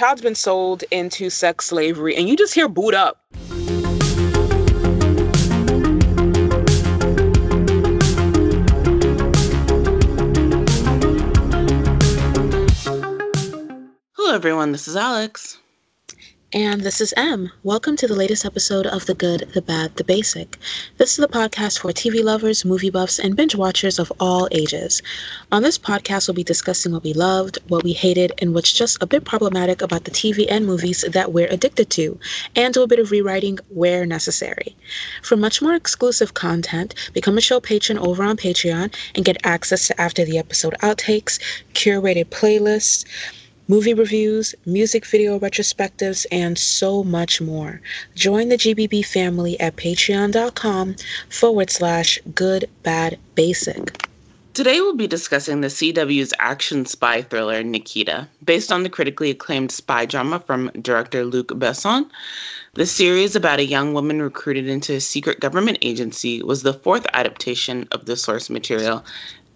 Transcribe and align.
child's 0.00 0.22
been 0.22 0.34
sold 0.34 0.84
into 0.92 1.28
sex 1.28 1.64
slavery 1.64 2.14
and 2.14 2.28
you 2.28 2.36
just 2.36 2.54
hear 2.54 2.68
boot 2.68 2.94
up. 2.94 3.24
Hello, 14.12 14.34
everyone. 14.36 14.70
This 14.70 14.86
is 14.86 14.94
Alex. 14.94 15.58
And 16.54 16.80
this 16.80 17.02
is 17.02 17.12
M. 17.14 17.52
Welcome 17.62 17.96
to 17.96 18.06
the 18.06 18.14
latest 18.14 18.46
episode 18.46 18.86
of 18.86 19.04
The 19.04 19.12
Good, 19.12 19.50
the 19.52 19.60
Bad, 19.60 19.96
the 19.96 20.02
Basic. 20.02 20.56
This 20.96 21.10
is 21.10 21.16
the 21.18 21.28
podcast 21.28 21.80
for 21.80 21.90
TV 21.90 22.24
lovers, 22.24 22.64
movie 22.64 22.88
buffs, 22.88 23.18
and 23.18 23.36
binge 23.36 23.54
watchers 23.54 23.98
of 23.98 24.10
all 24.18 24.48
ages. 24.50 25.02
On 25.52 25.60
this 25.60 25.76
podcast, 25.76 26.26
we'll 26.26 26.34
be 26.34 26.42
discussing 26.42 26.92
what 26.92 27.02
we 27.02 27.12
loved, 27.12 27.58
what 27.68 27.84
we 27.84 27.92
hated, 27.92 28.32
and 28.38 28.54
what's 28.54 28.72
just 28.72 28.96
a 29.02 29.06
bit 29.06 29.26
problematic 29.26 29.82
about 29.82 30.04
the 30.04 30.10
TV 30.10 30.46
and 30.48 30.64
movies 30.64 31.04
that 31.12 31.34
we're 31.34 31.52
addicted 31.52 31.90
to, 31.90 32.18
and 32.56 32.72
do 32.72 32.82
a 32.82 32.86
bit 32.86 32.98
of 32.98 33.10
rewriting 33.10 33.58
where 33.68 34.06
necessary. 34.06 34.74
For 35.22 35.36
much 35.36 35.60
more 35.60 35.74
exclusive 35.74 36.32
content, 36.32 36.94
become 37.12 37.36
a 37.36 37.42
show 37.42 37.60
patron 37.60 37.98
over 37.98 38.24
on 38.24 38.38
Patreon 38.38 38.94
and 39.14 39.24
get 39.26 39.36
access 39.44 39.86
to 39.88 40.00
after 40.00 40.24
the 40.24 40.38
episode 40.38 40.76
outtakes, 40.80 41.38
curated 41.74 42.30
playlists, 42.30 43.04
movie 43.68 43.94
reviews, 43.94 44.54
music 44.66 45.06
video 45.06 45.38
retrospectives, 45.38 46.26
and 46.32 46.58
so 46.58 47.04
much 47.04 47.40
more. 47.40 47.80
Join 48.14 48.48
the 48.48 48.56
GBB 48.56 49.06
family 49.06 49.60
at 49.60 49.76
patreon.com 49.76 50.96
forward 51.28 51.70
slash 51.70 52.18
good 52.34 52.68
bad 52.82 53.18
basic. 53.34 54.08
Today 54.58 54.80
we'll 54.80 54.96
be 54.96 55.06
discussing 55.06 55.60
the 55.60 55.68
CW's 55.68 56.34
action 56.40 56.84
spy 56.84 57.22
thriller 57.22 57.62
Nikita, 57.62 58.26
based 58.44 58.72
on 58.72 58.82
the 58.82 58.90
critically 58.90 59.30
acclaimed 59.30 59.70
spy 59.70 60.04
drama 60.04 60.40
from 60.40 60.72
director 60.82 61.24
Luc 61.24 61.48
Besson. 61.48 62.10
The 62.74 62.84
series 62.84 63.36
about 63.36 63.60
a 63.60 63.64
young 63.64 63.94
woman 63.94 64.20
recruited 64.20 64.68
into 64.68 64.94
a 64.94 65.00
secret 65.00 65.38
government 65.38 65.78
agency 65.80 66.42
was 66.42 66.64
the 66.64 66.74
fourth 66.74 67.06
adaptation 67.12 67.86
of 67.92 68.06
the 68.06 68.16
source 68.16 68.50
material 68.50 69.04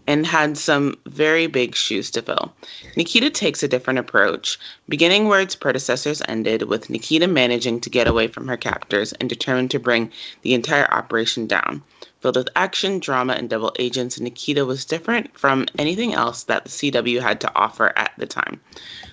and 0.06 0.26
had 0.26 0.56
some 0.56 0.96
very 1.06 1.46
big 1.46 1.74
shoes 1.74 2.10
to 2.10 2.22
fill. 2.22 2.52
Nikita 2.96 3.30
takes 3.30 3.62
a 3.62 3.68
different 3.68 3.98
approach, 3.98 4.58
beginning 4.88 5.28
where 5.28 5.40
its 5.40 5.54
predecessors 5.54 6.22
ended, 6.28 6.62
with 6.62 6.90
Nikita 6.90 7.26
managing 7.26 7.80
to 7.80 7.90
get 7.90 8.08
away 8.08 8.26
from 8.26 8.48
her 8.48 8.56
captors 8.56 9.12
and 9.14 9.28
determined 9.28 9.70
to 9.70 9.78
bring 9.78 10.10
the 10.42 10.54
entire 10.54 10.92
operation 10.92 11.46
down. 11.46 11.82
Filled 12.20 12.36
with 12.36 12.48
action, 12.54 12.98
drama, 12.98 13.32
and 13.32 13.50
double 13.50 13.74
agents, 13.78 14.20
Nikita 14.20 14.64
was 14.64 14.84
different 14.84 15.36
from 15.38 15.66
anything 15.78 16.14
else 16.14 16.44
that 16.44 16.64
the 16.64 16.70
CW 16.70 17.20
had 17.20 17.40
to 17.40 17.52
offer 17.56 17.92
at 17.96 18.12
the 18.16 18.26
time. 18.26 18.60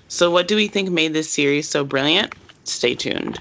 So, 0.07 0.29
what 0.29 0.47
do 0.47 0.55
we 0.55 0.67
think 0.67 0.89
made 0.89 1.13
this 1.13 1.31
series 1.31 1.67
so 1.67 1.83
brilliant? 1.83 2.35
Stay 2.63 2.95
tuned. 2.95 3.39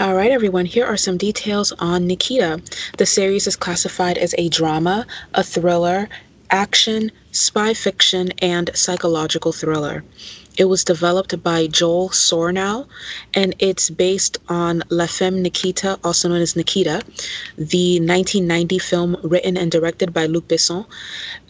All 0.00 0.16
right, 0.16 0.32
everyone, 0.32 0.66
here 0.66 0.84
are 0.84 0.96
some 0.96 1.16
details 1.16 1.70
on 1.78 2.08
Nikita. 2.08 2.60
The 2.98 3.06
series 3.06 3.46
is 3.46 3.54
classified 3.54 4.18
as 4.18 4.34
a 4.36 4.48
drama, 4.48 5.06
a 5.34 5.44
thriller, 5.44 6.08
action, 6.50 7.12
spy 7.30 7.74
fiction, 7.74 8.32
and 8.42 8.70
psychological 8.74 9.52
thriller. 9.52 10.02
It 10.58 10.64
was 10.64 10.82
developed 10.82 11.40
by 11.44 11.68
Joel 11.68 12.08
Surnow, 12.08 12.88
and 13.34 13.54
it's 13.60 13.88
based 13.88 14.38
on 14.48 14.82
La 14.88 15.06
Femme 15.06 15.40
Nikita, 15.42 16.00
also 16.02 16.28
known 16.28 16.40
as 16.40 16.56
Nikita, 16.56 17.02
the 17.56 18.00
1990 18.00 18.78
film 18.80 19.16
written 19.22 19.56
and 19.56 19.70
directed 19.70 20.12
by 20.12 20.26
Luc 20.26 20.48
Besson. 20.48 20.86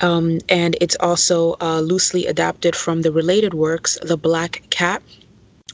Um, 0.03 0.41
and 0.51 0.77
it's 0.83 0.97
also 1.01 1.57
uh, 1.63 1.81
loosely 1.81 2.27
adapted 2.27 2.77
from 2.77 3.01
the 3.01 3.13
related 3.13 3.55
works 3.55 3.97
The 4.03 4.19
Black 4.19 4.65
Cat 4.69 5.03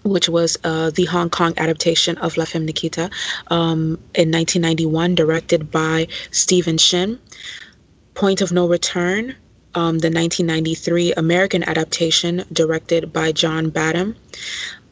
which 0.03 0.29
was 0.29 0.57
uh, 0.65 0.91
the 0.91 1.05
Hong 1.07 1.31
Kong 1.31 1.55
adaptation 1.57 2.17
of 2.19 2.37
La 2.37 2.45
Femme 2.45 2.67
Nikita 2.67 3.11
um, 3.49 3.99
in 4.15 4.31
1991, 4.31 5.15
directed 5.15 5.71
by 5.71 6.09
Stephen 6.31 6.79
Shin. 6.79 7.19
Point 8.15 8.41
of 8.41 8.53
No 8.53 8.67
Return, 8.67 9.37
um, 9.75 9.99
the 9.99 10.11
1993 10.11 11.13
American 11.15 11.63
adaptation, 11.63 12.45
directed 12.53 13.13
by 13.13 13.33
John 13.33 13.71
Badham. 13.71 14.17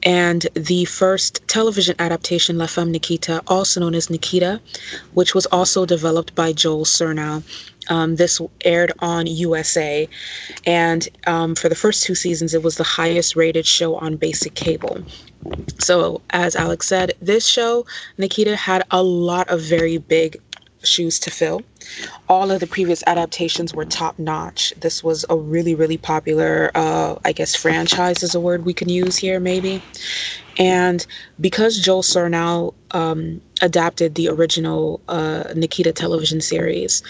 And 0.04 0.46
the 0.54 0.84
first 0.84 1.40
television 1.48 1.96
adaptation, 1.98 2.56
La 2.56 2.66
Femme 2.66 2.92
Nikita, 2.92 3.42
also 3.48 3.80
known 3.80 3.96
as 3.96 4.08
Nikita, 4.08 4.60
which 5.12 5.34
was 5.34 5.46
also 5.46 5.84
developed 5.84 6.34
by 6.36 6.52
Joel 6.52 6.84
Surnow. 6.84 7.42
Um, 7.88 8.16
this 8.16 8.40
aired 8.64 8.92
on 9.00 9.26
USA, 9.26 10.08
and 10.66 11.08
um, 11.26 11.54
for 11.54 11.68
the 11.68 11.74
first 11.74 12.04
two 12.04 12.14
seasons, 12.14 12.54
it 12.54 12.62
was 12.62 12.76
the 12.76 12.84
highest 12.84 13.36
rated 13.36 13.66
show 13.66 13.96
on 13.96 14.16
basic 14.16 14.54
cable. 14.54 14.98
So, 15.78 16.20
as 16.30 16.56
Alex 16.56 16.86
said, 16.86 17.14
this 17.20 17.46
show, 17.46 17.86
Nikita, 18.18 18.56
had 18.56 18.84
a 18.90 19.02
lot 19.02 19.48
of 19.48 19.60
very 19.60 19.98
big 19.98 20.36
shoes 20.82 21.18
to 21.20 21.30
fill. 21.30 21.62
All 22.28 22.50
of 22.50 22.60
the 22.60 22.66
previous 22.66 23.02
adaptations 23.06 23.74
were 23.74 23.84
top 23.84 24.18
notch. 24.18 24.72
This 24.76 25.02
was 25.02 25.24
a 25.28 25.36
really, 25.36 25.74
really 25.74 25.96
popular, 25.96 26.70
uh, 26.74 27.16
I 27.24 27.32
guess, 27.32 27.54
franchise 27.54 28.22
is 28.22 28.34
a 28.34 28.40
word 28.40 28.64
we 28.64 28.74
can 28.74 28.88
use 28.88 29.16
here, 29.16 29.40
maybe. 29.40 29.82
And 30.58 31.06
because 31.40 31.78
Joel 31.78 32.02
Surnow 32.02 32.74
um, 32.90 33.40
adapted 33.62 34.14
the 34.14 34.28
original 34.28 35.00
uh, 35.08 35.44
Nikita 35.54 35.92
television 35.92 36.40
series, 36.40 37.02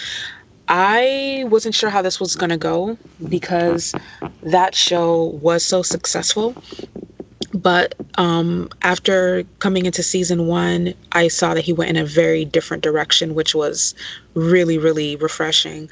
I 0.68 1.44
wasn't 1.48 1.74
sure 1.74 1.90
how 1.90 2.02
this 2.02 2.20
was 2.20 2.36
going 2.36 2.50
to 2.50 2.58
go 2.58 2.98
because 3.28 3.94
that 4.42 4.74
show 4.74 5.38
was 5.42 5.64
so 5.64 5.82
successful. 5.82 6.54
But 7.54 7.94
um, 8.16 8.68
after 8.82 9.44
coming 9.58 9.86
into 9.86 10.02
season 10.02 10.46
one, 10.46 10.92
I 11.12 11.28
saw 11.28 11.54
that 11.54 11.62
he 11.62 11.72
went 11.72 11.90
in 11.90 11.96
a 11.96 12.04
very 12.04 12.44
different 12.44 12.82
direction, 12.82 13.34
which 13.34 13.54
was 13.54 13.94
really, 14.34 14.76
really 14.76 15.16
refreshing. 15.16 15.88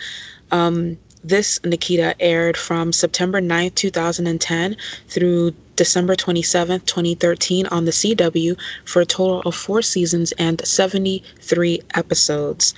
Um, 0.53 0.99
this 1.27 1.59
Nikita 1.65 2.15
aired 2.21 2.57
from 2.57 2.93
September 2.93 3.41
9th, 3.41 3.75
2010 3.75 4.77
through 5.09 5.53
December 5.75 6.15
27th, 6.17 6.87
2013 6.87 7.67
on 7.67 7.85
the 7.85 7.91
CW 7.91 8.57
for 8.85 9.03
a 9.03 9.07
total 9.07 9.43
of 9.43 9.55
four 9.55 9.83
seasons 9.83 10.33
and 10.33 10.65
73 10.67 11.83
episodes. 11.95 12.73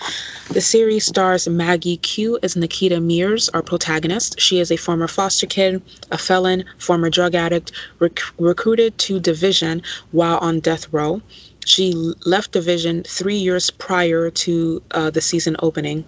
The 0.51 0.61
series 0.61 1.07
stars 1.07 1.47
Maggie 1.47 1.99
Q 1.99 2.39
as 2.43 2.57
Nikita 2.57 3.01
Mears, 3.01 3.49
our 3.51 3.63
protagonist. 3.63 4.41
She 4.41 4.59
is 4.59 4.73
a 4.73 4.77
former 4.77 5.07
foster 5.09 5.47
kid, 5.47 5.81
a 6.11 6.19
felon, 6.19 6.65
former 6.79 7.11
drug 7.11 7.35
addict, 7.35 7.71
rec- 8.01 8.21
recruited 8.39 8.99
to 8.99 9.21
Division 9.21 9.83
while 10.11 10.39
on 10.39 10.59
death 10.61 10.93
row. 10.93 11.23
She 11.69 11.93
left 12.25 12.53
Division 12.53 13.03
three 13.03 13.37
years 13.37 13.71
prior 13.71 14.31
to 14.31 14.83
uh, 14.93 15.11
the 15.11 15.21
season 15.21 15.55
opening 15.61 16.07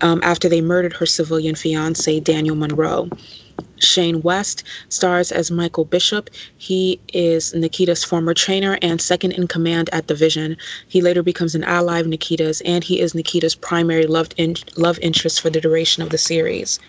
um, 0.00 0.20
after 0.22 0.48
they 0.48 0.62
murdered 0.62 0.94
her 0.94 1.04
civilian 1.04 1.54
fiance, 1.54 2.20
Daniel 2.20 2.56
Monroe. 2.56 3.10
Shane 3.78 4.22
West 4.22 4.64
stars 4.88 5.30
as 5.30 5.50
Michael 5.50 5.84
Bishop. 5.84 6.30
He 6.56 6.98
is 7.12 7.52
Nikita's 7.54 8.02
former 8.02 8.32
trainer 8.32 8.78
and 8.80 8.98
second 8.98 9.32
in 9.32 9.46
command 9.46 9.90
at 9.92 10.06
Division. 10.06 10.56
He 10.88 11.02
later 11.02 11.22
becomes 11.22 11.54
an 11.54 11.64
ally 11.64 11.98
of 12.00 12.06
Nikita's, 12.06 12.62
and 12.62 12.82
he 12.82 12.98
is 12.98 13.14
Nikita's 13.14 13.54
primary 13.54 14.06
loved 14.06 14.34
in- 14.38 14.56
love 14.76 14.98
interest 15.02 15.42
for 15.42 15.50
the 15.50 15.60
duration 15.60 16.02
of 16.02 16.08
the 16.10 16.18
series. 16.18 16.80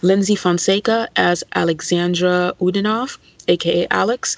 Lyndsy 0.00 0.38
Fonseca 0.38 1.06
as 1.16 1.44
Alexandra 1.54 2.54
Udinov, 2.60 3.18
aka 3.46 3.86
Alex. 3.90 4.36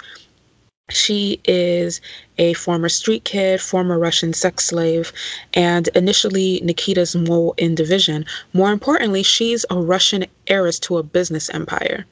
She 0.91 1.39
is 1.45 1.99
a 2.37 2.53
former 2.53 2.89
street 2.89 3.23
kid, 3.23 3.59
former 3.59 3.97
Russian 3.97 4.33
sex 4.33 4.65
slave, 4.65 5.11
and 5.55 5.87
initially 5.95 6.61
Nikita's 6.63 7.15
mole 7.15 7.55
in 7.57 7.73
division. 7.73 8.23
More 8.53 8.71
importantly, 8.71 9.23
she's 9.23 9.65
a 9.71 9.79
Russian 9.79 10.27
heiress 10.45 10.77
to 10.81 10.97
a 10.99 11.03
business 11.03 11.49
empire. 11.49 12.05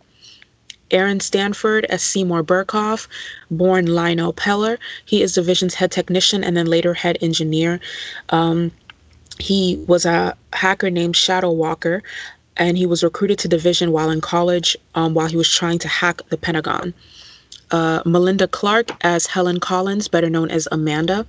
Aaron 0.90 1.20
Stanford 1.20 1.86
as 1.86 2.02
Seymour 2.02 2.44
Birkhoff, 2.44 3.08
born 3.52 3.86
Lionel 3.86 4.34
Peller. 4.34 4.80
He 5.06 5.22
is 5.22 5.36
Division's 5.36 5.76
head 5.76 5.92
technician 5.92 6.44
and 6.44 6.58
then 6.58 6.66
later 6.66 6.96
head 6.96 7.20
engineer. 7.22 7.80
Um, 8.30 8.72
he 9.38 9.84
was 9.88 10.04
a 10.04 10.36
hacker 10.52 10.90
named 10.90 11.16
Shadow 11.16 11.52
Walker, 11.52 12.02
and 12.58 12.76
he 12.76 12.88
was 12.88 13.04
recruited 13.04 13.38
to 13.40 13.48
Division 13.48 13.92
while 13.92 14.10
in 14.10 14.20
college 14.20 14.76
um, 14.96 15.14
while 15.14 15.28
he 15.28 15.38
was 15.38 15.52
trying 15.52 15.78
to 15.80 15.88
hack 15.88 16.22
the 16.30 16.38
Pentagon 16.38 16.96
uh, 17.74 18.02
Melinda 18.06 18.48
Clarke 18.48 18.92
as 19.02 19.26
Helen 19.26 19.60
Collins, 19.60 20.08
better 20.08 20.30
known 20.30 20.50
as 20.52 20.68
Amanda. 20.72 21.26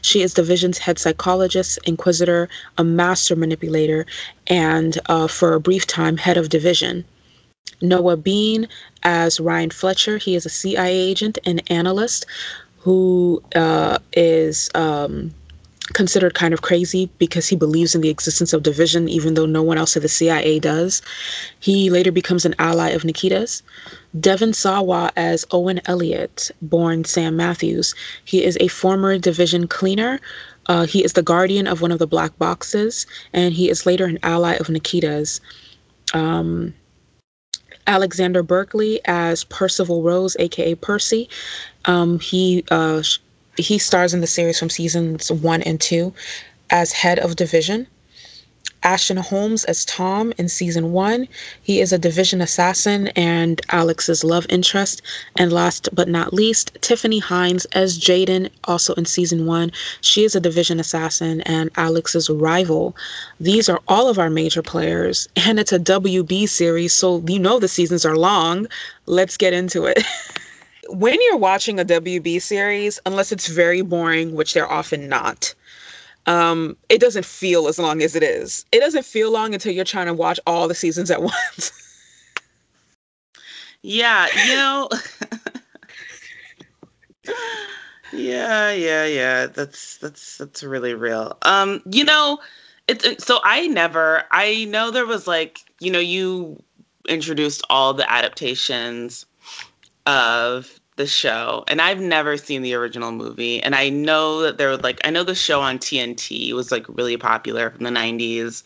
She 0.00 0.22
is 0.22 0.34
the 0.34 0.42
Division's 0.42 0.78
head 0.78 0.98
psychologist, 0.98 1.78
inquisitor, 1.84 2.48
a 2.78 2.84
master 2.84 3.36
manipulator, 3.36 4.06
and 4.46 4.98
uh, 5.06 5.26
for 5.26 5.52
a 5.52 5.60
brief 5.60 5.86
time, 5.86 6.16
head 6.16 6.38
of 6.38 6.48
division. 6.48 7.04
Noah 7.82 8.16
Bean 8.16 8.68
as 9.02 9.40
Ryan 9.40 9.70
Fletcher. 9.70 10.18
He 10.18 10.34
is 10.34 10.46
a 10.46 10.50
CIA 10.50 10.96
agent 10.96 11.38
and 11.44 11.62
analyst 11.70 12.26
who 12.78 13.42
uh, 13.54 13.98
is 14.12 14.70
um, 14.74 15.34
considered 15.92 16.34
kind 16.34 16.52
of 16.52 16.62
crazy 16.62 17.10
because 17.18 17.48
he 17.48 17.56
believes 17.56 17.94
in 17.94 18.00
the 18.00 18.08
existence 18.08 18.52
of 18.52 18.62
division, 18.62 19.08
even 19.08 19.34
though 19.34 19.46
no 19.46 19.62
one 19.62 19.78
else 19.78 19.96
at 19.96 20.02
the 20.02 20.08
CIA 20.08 20.58
does. 20.58 21.02
He 21.60 21.90
later 21.90 22.12
becomes 22.12 22.44
an 22.44 22.54
ally 22.58 22.90
of 22.90 23.04
Nikita's. 23.04 23.62
Devon 24.18 24.52
Sawa 24.52 25.10
as 25.16 25.44
Owen 25.50 25.80
Elliott, 25.86 26.50
born 26.62 27.04
Sam 27.04 27.36
Matthews. 27.36 27.94
He 28.24 28.44
is 28.44 28.56
a 28.60 28.68
former 28.68 29.18
division 29.18 29.66
cleaner. 29.68 30.20
Uh, 30.66 30.84
he 30.84 31.02
is 31.02 31.14
the 31.14 31.22
guardian 31.22 31.66
of 31.66 31.80
one 31.80 31.92
of 31.92 31.98
the 31.98 32.06
black 32.06 32.36
boxes, 32.38 33.06
and 33.32 33.54
he 33.54 33.70
is 33.70 33.86
later 33.86 34.04
an 34.04 34.18
ally 34.22 34.54
of 34.54 34.68
Nikita's. 34.68 35.40
Um, 36.12 36.74
Alexander 37.86 38.42
Berkeley 38.42 39.00
as 39.06 39.44
Percival 39.44 40.02
Rose, 40.02 40.36
aka 40.38 40.74
Percy. 40.74 41.28
Um, 41.86 42.20
he 42.20 42.64
uh, 42.70 43.02
he 43.58 43.78
stars 43.78 44.14
in 44.14 44.20
the 44.20 44.26
series 44.26 44.58
from 44.58 44.70
seasons 44.70 45.30
one 45.30 45.62
and 45.62 45.80
two 45.80 46.14
as 46.70 46.92
head 46.92 47.18
of 47.18 47.36
division. 47.36 47.86
Ashton 48.84 49.16
Holmes 49.16 49.64
as 49.64 49.84
Tom 49.84 50.32
in 50.38 50.48
season 50.48 50.92
one. 50.92 51.26
He 51.60 51.80
is 51.80 51.92
a 51.92 51.98
division 51.98 52.40
assassin 52.40 53.08
and 53.08 53.60
Alex's 53.70 54.22
love 54.22 54.46
interest. 54.48 55.02
And 55.36 55.52
last 55.52 55.88
but 55.92 56.08
not 56.08 56.32
least, 56.32 56.76
Tiffany 56.80 57.18
Hines 57.18 57.64
as 57.72 57.98
Jaden, 57.98 58.50
also 58.64 58.94
in 58.94 59.04
season 59.04 59.46
one. 59.46 59.72
She 60.00 60.22
is 60.24 60.36
a 60.36 60.40
division 60.40 60.78
assassin 60.78 61.40
and 61.40 61.70
Alex's 61.76 62.30
rival. 62.30 62.94
These 63.40 63.68
are 63.68 63.80
all 63.88 64.08
of 64.08 64.18
our 64.18 64.30
major 64.30 64.62
players, 64.62 65.28
and 65.34 65.58
it's 65.58 65.72
a 65.72 65.80
WB 65.80 66.48
series, 66.48 66.92
so 66.92 67.22
you 67.26 67.40
know 67.40 67.58
the 67.58 67.68
seasons 67.68 68.04
are 68.04 68.16
long. 68.16 68.68
Let's 69.06 69.36
get 69.36 69.52
into 69.52 69.86
it. 69.86 70.02
when 70.88 71.18
you're 71.22 71.36
watching 71.36 71.78
a 71.78 71.84
WB 71.84 72.40
series, 72.40 72.98
unless 73.06 73.32
it's 73.32 73.48
very 73.48 73.82
boring, 73.82 74.34
which 74.34 74.54
they're 74.54 74.70
often 74.70 75.08
not, 75.08 75.54
um, 76.26 76.76
it 76.88 77.00
doesn't 77.00 77.24
feel 77.24 77.68
as 77.68 77.78
long 77.78 78.02
as 78.02 78.14
it 78.14 78.22
is. 78.22 78.64
It 78.72 78.80
doesn't 78.80 79.04
feel 79.04 79.30
long 79.30 79.54
until 79.54 79.72
you're 79.72 79.84
trying 79.84 80.06
to 80.06 80.14
watch 80.14 80.38
all 80.46 80.68
the 80.68 80.74
seasons 80.74 81.10
at 81.10 81.22
once. 81.54 81.72
yeah, 83.82 84.28
you 84.46 84.54
know. 84.54 84.88
yeah, 88.12 88.72
yeah, 88.72 89.04
yeah. 89.06 89.46
That's 89.46 89.96
that's 89.98 90.38
that's 90.38 90.62
really 90.62 90.94
real. 90.94 91.36
Um, 91.42 91.82
you 91.90 92.04
know, 92.04 92.38
it's 92.88 93.24
so 93.24 93.40
I 93.44 93.66
never. 93.68 94.24
I 94.30 94.64
know 94.66 94.90
there 94.90 95.06
was 95.06 95.26
like 95.26 95.60
you 95.80 95.90
know 95.90 95.98
you 95.98 96.62
introduced 97.08 97.62
all 97.70 97.94
the 97.94 98.10
adaptations 98.10 99.24
of 100.08 100.80
the 100.96 101.06
show, 101.06 101.64
and 101.68 101.80
I've 101.80 102.00
never 102.00 102.36
seen 102.36 102.62
the 102.62 102.74
original 102.74 103.12
movie. 103.12 103.62
And 103.62 103.74
I 103.74 103.88
know 103.88 104.40
that 104.42 104.58
there 104.58 104.70
was 104.70 104.80
like 104.80 105.00
I 105.04 105.10
know 105.10 105.22
the 105.22 105.34
show 105.34 105.60
on 105.60 105.78
TNT 105.78 106.52
was 106.54 106.72
like 106.72 106.86
really 106.88 107.16
popular 107.16 107.70
from 107.70 107.84
the 107.84 107.90
'90s, 107.90 108.64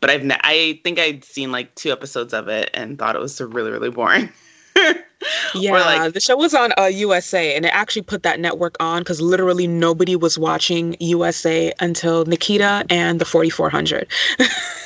but 0.00 0.10
I've 0.10 0.24
ne- 0.24 0.40
I 0.40 0.80
think 0.82 0.98
I'd 0.98 1.24
seen 1.24 1.52
like 1.52 1.74
two 1.76 1.92
episodes 1.92 2.32
of 2.32 2.48
it 2.48 2.70
and 2.74 2.98
thought 2.98 3.14
it 3.14 3.20
was 3.20 3.40
really 3.40 3.70
really 3.70 3.90
boring. 3.90 4.30
yeah, 5.54 5.72
like, 5.72 6.14
the 6.14 6.20
show 6.20 6.36
was 6.36 6.54
on 6.54 6.72
uh, 6.78 6.86
USA, 6.86 7.54
and 7.54 7.64
it 7.64 7.72
actually 7.74 8.02
put 8.02 8.22
that 8.22 8.40
network 8.40 8.76
on 8.80 9.02
because 9.02 9.20
literally 9.20 9.66
nobody 9.66 10.16
was 10.16 10.38
watching 10.38 10.96
USA 10.98 11.72
until 11.80 12.24
Nikita 12.24 12.84
and 12.90 13.20
the 13.20 13.24
4400. 13.24 14.08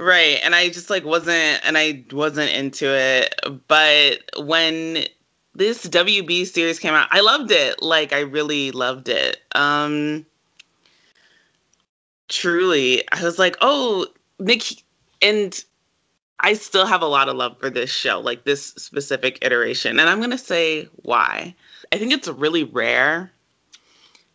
right 0.00 0.38
and 0.42 0.54
i 0.54 0.68
just 0.68 0.90
like 0.90 1.04
wasn't 1.04 1.60
and 1.64 1.78
i 1.78 2.02
wasn't 2.12 2.50
into 2.50 2.86
it 2.86 3.34
but 3.68 4.18
when 4.38 5.04
this 5.54 5.86
WB 5.86 6.46
series 6.46 6.78
came 6.78 6.94
out, 6.94 7.08
I 7.10 7.20
loved 7.20 7.50
it. 7.50 7.82
Like 7.82 8.12
I 8.12 8.20
really 8.20 8.70
loved 8.70 9.08
it. 9.08 9.38
Um 9.54 10.24
truly, 12.28 13.02
I 13.12 13.22
was 13.24 13.38
like, 13.38 13.56
"Oh, 13.60 14.06
Nick 14.38 14.82
and 15.20 15.62
I 16.40 16.54
still 16.54 16.86
have 16.86 17.02
a 17.02 17.06
lot 17.06 17.28
of 17.28 17.36
love 17.36 17.58
for 17.58 17.68
this 17.68 17.90
show, 17.90 18.20
like 18.20 18.44
this 18.44 18.68
specific 18.78 19.38
iteration. 19.42 20.00
And 20.00 20.08
I'm 20.08 20.18
going 20.18 20.30
to 20.30 20.38
say 20.38 20.88
why. 21.02 21.54
I 21.92 21.98
think 21.98 22.12
it's 22.12 22.28
really 22.28 22.64
rare 22.64 23.30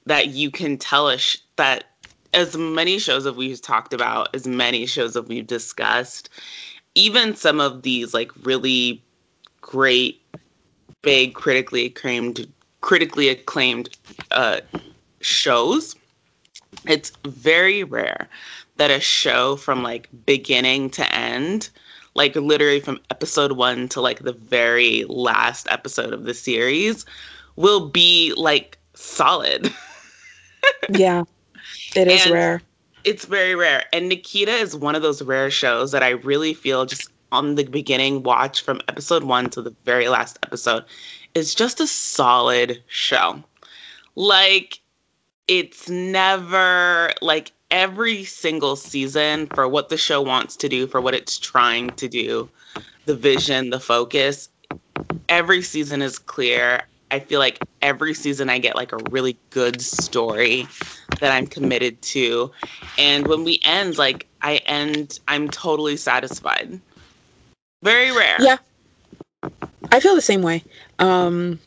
that 0.06 0.27
you 0.27 0.51
can 0.51 0.77
tell 0.77 1.07
us 1.07 1.38
that 1.56 1.85
as 2.35 2.57
many 2.57 2.99
shows 2.99 3.23
that 3.23 3.35
we've 3.35 3.61
talked 3.61 3.93
about, 3.93 4.35
as 4.35 4.45
many 4.45 4.85
shows 4.85 5.13
that 5.13 5.27
we've 5.27 5.47
discussed, 5.47 6.29
even 6.93 7.35
some 7.35 7.59
of 7.59 7.81
these 7.81 8.13
like 8.13 8.29
really 8.43 9.01
great 9.61 10.21
big 11.01 11.33
critically 11.33 11.85
acclaimed 11.85 12.47
critically 12.81 13.29
acclaimed 13.29 13.89
uh, 14.31 14.59
shows 15.21 15.95
it's 16.87 17.11
very 17.25 17.83
rare 17.83 18.27
that 18.77 18.91
a 18.91 18.99
show 18.99 19.55
from 19.55 19.81
like 19.81 20.09
beginning 20.25 20.89
to 20.89 21.13
end 21.13 21.69
like 22.15 22.35
literally 22.35 22.79
from 22.79 22.99
episode 23.09 23.53
1 23.53 23.89
to 23.89 24.01
like 24.01 24.19
the 24.19 24.33
very 24.33 25.03
last 25.07 25.67
episode 25.71 26.13
of 26.13 26.25
the 26.25 26.33
series 26.33 27.05
will 27.55 27.89
be 27.89 28.33
like 28.35 28.77
solid. 28.93 29.71
Yeah 30.89 31.23
it 31.95 32.07
is 32.07 32.25
and 32.25 32.33
rare 32.33 32.62
it's 33.03 33.25
very 33.25 33.56
rare 33.56 33.83
and 33.94 34.09
nikita 34.09 34.51
is 34.51 34.75
one 34.75 34.95
of 34.95 35.01
those 35.01 35.21
rare 35.21 35.50
shows 35.50 35.92
that 35.92 36.03
i 36.03 36.09
really 36.09 36.53
feel 36.53 36.86
just 36.86 37.12
on 37.31 37.56
the 37.56 37.65
beginning 37.65 38.24
watch 38.24 38.62
from 38.62 38.80
episode 38.88 39.24
one 39.24 39.50
to 39.50 39.62
the 39.62 39.75
very 39.83 40.07
last 40.07 40.39
episode 40.44 40.83
is 41.36 41.53
just 41.53 41.80
a 41.80 41.86
solid 41.86 42.81
show. 42.88 43.44
Like, 44.15 44.80
it's 45.47 45.89
never 45.89 47.12
like 47.21 47.51
every 47.69 48.24
single 48.24 48.75
season 48.75 49.47
for 49.47 49.68
what 49.68 49.89
the 49.89 49.97
show 49.97 50.21
wants 50.21 50.56
to 50.56 50.69
do, 50.69 50.88
for 50.88 51.01
what 51.01 51.13
it's 51.13 51.38
trying 51.38 51.89
to 51.92 52.07
do, 52.07 52.50
the 53.06 53.15
vision, 53.15 53.69
the 53.69 53.80
focus. 53.80 54.50
Every 55.27 55.62
season 55.62 56.01
is 56.01 56.18
clear. 56.18 56.83
I 57.12 57.19
feel 57.19 57.39
like 57.39 57.59
every 57.81 58.13
season 58.13 58.50
I 58.50 58.57
get 58.57 58.75
like 58.75 58.94
a 58.94 58.97
really 59.12 59.38
good 59.50 59.81
story 59.81 60.68
that 61.25 61.31
I'm 61.31 61.48
committed 61.48 62.00
to. 62.04 62.51
And 63.00 63.25
when 63.25 63.44
we 63.44 63.60
end, 63.66 63.98
like 63.98 64.27
I 64.44 64.57
end, 64.68 65.19
I'm 65.27 65.50
totally 65.50 65.98
satisfied. 65.98 66.80
Very 67.81 68.12
rare. 68.12 68.38
Yeah. 68.39 68.57
I 69.92 70.00
feel 70.00 70.13
the 70.13 70.22
same 70.22 70.44
way. 70.44 70.63
Um, 71.00 71.60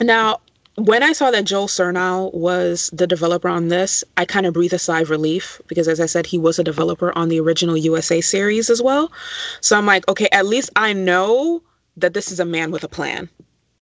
now, 0.00 0.38
when 0.76 1.02
I 1.02 1.12
saw 1.12 1.32
that 1.32 1.44
Joel 1.44 1.66
Surnow 1.66 2.32
was 2.34 2.88
the 2.92 3.08
developer 3.08 3.48
on 3.48 3.66
this, 3.66 4.04
I 4.16 4.24
kind 4.24 4.46
of 4.46 4.54
breathed 4.54 4.74
a 4.74 4.78
sigh 4.78 5.00
of 5.00 5.10
relief 5.10 5.60
because, 5.66 5.88
as 5.88 5.98
I 5.98 6.06
said, 6.06 6.24
he 6.24 6.38
was 6.38 6.60
a 6.60 6.64
developer 6.64 7.16
on 7.18 7.30
the 7.30 7.40
original 7.40 7.76
USA 7.76 8.20
series 8.20 8.70
as 8.70 8.80
well. 8.80 9.10
So 9.60 9.76
I'm 9.76 9.86
like, 9.86 10.06
okay, 10.08 10.28
at 10.30 10.46
least 10.46 10.70
I 10.76 10.92
know 10.92 11.62
that 11.96 12.14
this 12.14 12.30
is 12.30 12.38
a 12.38 12.44
man 12.44 12.70
with 12.70 12.84
a 12.84 12.88
plan. 12.88 13.28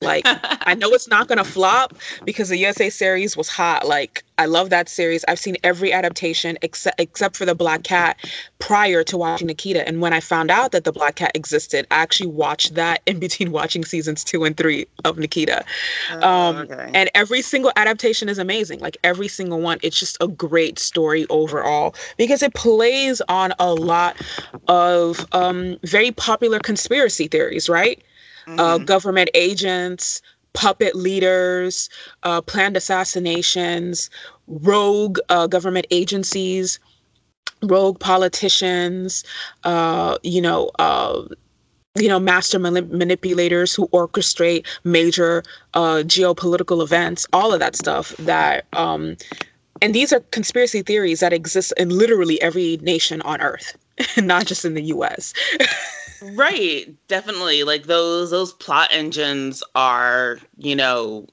Like, 0.00 0.22
I 0.24 0.74
know 0.74 0.90
it's 0.90 1.08
not 1.08 1.26
going 1.26 1.38
to 1.38 1.44
flop 1.44 1.94
because 2.24 2.50
the 2.50 2.56
USA 2.56 2.88
series 2.88 3.36
was 3.36 3.48
hot. 3.48 3.86
Like, 3.86 4.22
I 4.38 4.46
love 4.46 4.70
that 4.70 4.88
series. 4.88 5.24
I've 5.26 5.40
seen 5.40 5.56
every 5.64 5.92
adaptation 5.92 6.56
except 6.62 7.00
except 7.00 7.36
for 7.36 7.44
the 7.44 7.56
Black 7.56 7.82
Cat 7.82 8.16
prior 8.60 9.02
to 9.02 9.18
watching 9.18 9.48
Nikita. 9.48 9.86
And 9.88 10.00
when 10.00 10.12
I 10.12 10.20
found 10.20 10.52
out 10.52 10.70
that 10.70 10.84
the 10.84 10.92
Black 10.92 11.16
Cat 11.16 11.32
existed, 11.34 11.84
I 11.90 11.96
actually 11.96 12.28
watched 12.28 12.74
that 12.74 13.02
in 13.06 13.18
between 13.18 13.50
watching 13.58 13.84
seasons 13.84 14.22
two 14.22 14.44
and 14.44 14.56
three 14.56 14.86
of 15.04 15.18
Nikita. 15.18 15.64
Oh, 16.12 16.28
um, 16.28 16.56
okay. 16.58 16.90
And 16.94 17.10
every 17.16 17.42
single 17.42 17.72
adaptation 17.74 18.28
is 18.28 18.38
amazing. 18.38 18.78
Like 18.78 18.96
every 19.02 19.26
single 19.26 19.60
one, 19.60 19.78
it's 19.82 19.98
just 19.98 20.16
a 20.20 20.28
great 20.28 20.78
story 20.78 21.26
overall 21.28 21.96
because 22.16 22.42
it 22.44 22.54
plays 22.54 23.20
on 23.22 23.52
a 23.58 23.74
lot 23.74 24.16
of 24.68 25.26
um, 25.32 25.76
very 25.82 26.12
popular 26.12 26.60
conspiracy 26.60 27.26
theories, 27.26 27.68
right? 27.68 28.00
Uh, 28.56 28.62
mm-hmm. 28.62 28.74
uh, 28.74 28.78
government 28.78 29.30
agents, 29.34 30.22
puppet 30.52 30.94
leaders, 30.94 31.88
uh, 32.22 32.40
planned 32.40 32.76
assassinations, 32.76 34.10
rogue 34.46 35.18
uh, 35.28 35.46
government 35.46 35.86
agencies, 35.90 36.78
rogue 37.62 37.98
politicians, 38.00 39.24
uh, 39.64 40.18
you 40.22 40.40
know, 40.40 40.70
uh, 40.78 41.22
you 41.96 42.08
know, 42.08 42.20
master 42.20 42.58
manipulators 42.58 43.74
who 43.74 43.88
orchestrate 43.88 44.66
major 44.84 45.42
uh, 45.74 46.02
geopolitical 46.04 46.82
events, 46.82 47.26
all 47.32 47.52
of 47.52 47.60
that 47.60 47.74
stuff 47.74 48.14
that 48.18 48.66
um, 48.72 49.16
and 49.80 49.94
these 49.94 50.12
are 50.12 50.20
conspiracy 50.30 50.82
theories 50.82 51.20
that 51.20 51.32
exist 51.32 51.72
in 51.76 51.90
literally 51.90 52.40
every 52.42 52.78
nation 52.78 53.20
on 53.22 53.40
earth, 53.40 53.76
not 54.16 54.46
just 54.46 54.64
in 54.64 54.74
the 54.74 54.82
US. 54.84 55.32
right 56.22 56.94
definitely. 57.08 57.64
Like 57.64 57.84
those 57.84 58.30
those 58.30 58.52
plot 58.52 58.88
engines 58.90 59.62
are 59.74 60.38
you 60.56 60.74
know 60.76 61.26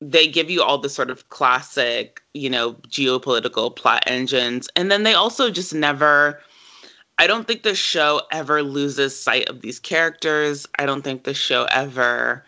they 0.00 0.28
give 0.28 0.50
you 0.50 0.62
all 0.62 0.78
the 0.78 0.88
sort 0.88 1.10
of 1.10 1.28
classic 1.30 2.20
you 2.34 2.50
know 2.50 2.74
geopolitical 2.88 3.74
plot 3.74 4.02
engines 4.06 4.68
and 4.76 4.90
then 4.90 5.04
they 5.04 5.14
also 5.14 5.50
just 5.50 5.74
never 5.74 6.38
i 7.18 7.26
don't 7.26 7.46
think 7.46 7.62
the 7.62 7.74
show 7.74 8.20
ever 8.30 8.62
loses 8.62 9.18
sight 9.18 9.48
of 9.48 9.62
these 9.62 9.78
characters. 9.80 10.66
I 10.78 10.84
don't 10.84 11.02
think 11.02 11.24
the 11.24 11.34
show 11.34 11.66
ever 11.70 12.44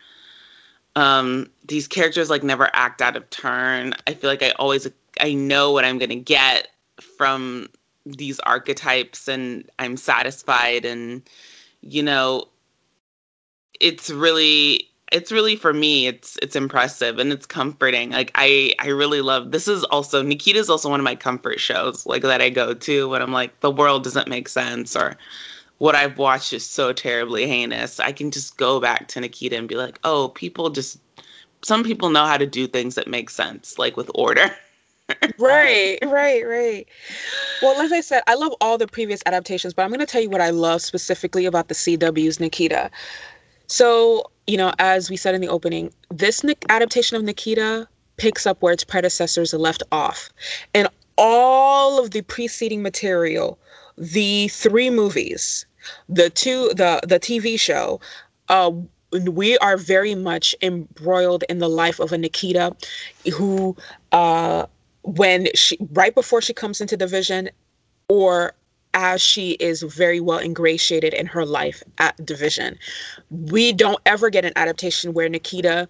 um 0.96 1.48
these 1.66 1.88
characters 1.88 2.28
like 2.28 2.42
never 2.42 2.68
act 2.74 3.00
out 3.00 3.16
of 3.16 3.28
turn. 3.30 3.94
I 4.06 4.14
feel 4.14 4.28
like 4.30 4.42
i 4.42 4.50
always 4.52 4.86
I 5.20 5.32
know 5.32 5.72
what 5.72 5.84
I'm 5.84 5.98
gonna 5.98 6.16
get 6.16 6.68
from 7.16 7.68
these 8.04 8.38
archetypes 8.40 9.28
and 9.28 9.68
I'm 9.78 9.96
satisfied 9.96 10.84
and 10.84 11.22
you 11.88 12.02
know 12.02 12.44
it's 13.80 14.10
really 14.10 14.88
it's 15.10 15.32
really 15.32 15.56
for 15.56 15.72
me 15.72 16.06
it's 16.06 16.36
it's 16.42 16.56
impressive 16.56 17.18
and 17.18 17.32
it's 17.32 17.46
comforting. 17.46 18.10
Like 18.10 18.30
i 18.34 18.72
i 18.78 18.88
really 18.88 19.20
love 19.20 19.52
this 19.52 19.68
is 19.68 19.84
also 19.84 20.22
nikita's 20.22 20.68
also 20.68 20.90
one 20.90 21.00
of 21.00 21.04
my 21.04 21.14
comfort 21.14 21.60
shows 21.60 22.06
like 22.06 22.22
that 22.22 22.42
i 22.42 22.50
go 22.50 22.74
to 22.74 23.08
when 23.08 23.22
i'm 23.22 23.32
like 23.32 23.58
the 23.60 23.70
world 23.70 24.04
doesn't 24.04 24.28
make 24.28 24.48
sense 24.48 24.94
or 24.96 25.16
what 25.78 25.94
i've 25.94 26.18
watched 26.18 26.52
is 26.52 26.64
so 26.64 26.92
terribly 26.92 27.46
heinous. 27.46 28.00
I 28.00 28.12
can 28.12 28.30
just 28.30 28.56
go 28.56 28.80
back 28.80 29.08
to 29.08 29.20
nikita 29.20 29.56
and 29.56 29.68
be 29.68 29.76
like 29.76 29.98
oh 30.04 30.28
people 30.30 30.70
just 30.70 30.98
some 31.62 31.82
people 31.82 32.10
know 32.10 32.26
how 32.26 32.36
to 32.36 32.46
do 32.46 32.66
things 32.66 32.94
that 32.96 33.08
make 33.08 33.30
sense 33.30 33.78
like 33.78 33.96
with 33.96 34.10
order 34.14 34.50
right, 35.38 35.98
right, 36.06 36.46
right. 36.46 36.86
Well, 37.62 37.80
as 37.80 37.92
I 37.92 38.00
said, 38.00 38.22
I 38.26 38.34
love 38.34 38.52
all 38.60 38.78
the 38.78 38.86
previous 38.86 39.22
adaptations, 39.26 39.74
but 39.74 39.82
I'm 39.82 39.90
going 39.90 40.00
to 40.00 40.06
tell 40.06 40.20
you 40.22 40.30
what 40.30 40.40
I 40.40 40.50
love 40.50 40.82
specifically 40.82 41.46
about 41.46 41.68
the 41.68 41.74
CW's 41.74 42.40
Nikita. 42.40 42.90
So, 43.66 44.30
you 44.46 44.56
know, 44.56 44.72
as 44.78 45.10
we 45.10 45.16
said 45.16 45.34
in 45.34 45.40
the 45.40 45.48
opening, 45.48 45.92
this 46.10 46.44
adaptation 46.68 47.16
of 47.16 47.22
Nikita 47.22 47.88
picks 48.16 48.46
up 48.46 48.62
where 48.62 48.72
its 48.72 48.84
predecessors 48.84 49.52
left 49.54 49.82
off. 49.92 50.30
And 50.74 50.88
all 51.16 52.02
of 52.02 52.12
the 52.12 52.22
preceding 52.22 52.82
material, 52.82 53.58
the 53.96 54.48
three 54.48 54.90
movies, 54.90 55.66
the 56.08 56.30
two 56.30 56.68
the 56.74 57.00
the 57.06 57.18
TV 57.18 57.58
show, 57.58 58.00
uh 58.48 58.70
we 59.32 59.56
are 59.58 59.78
very 59.78 60.14
much 60.14 60.54
embroiled 60.60 61.42
in 61.48 61.58
the 61.60 61.68
life 61.68 61.98
of 61.98 62.12
a 62.12 62.18
Nikita 62.18 62.76
who 63.34 63.76
uh 64.12 64.66
when 65.02 65.48
she 65.54 65.78
right 65.92 66.14
before 66.14 66.40
she 66.40 66.52
comes 66.52 66.80
into 66.80 66.96
division 66.96 67.48
or 68.08 68.52
as 68.94 69.20
she 69.20 69.52
is 69.52 69.82
very 69.82 70.18
well 70.18 70.38
ingratiated 70.38 71.12
in 71.14 71.26
her 71.26 71.44
life 71.44 71.82
at 71.98 72.24
division 72.24 72.78
we 73.30 73.72
don't 73.72 74.00
ever 74.06 74.30
get 74.30 74.44
an 74.44 74.52
adaptation 74.56 75.12
where 75.12 75.28
nikita 75.28 75.88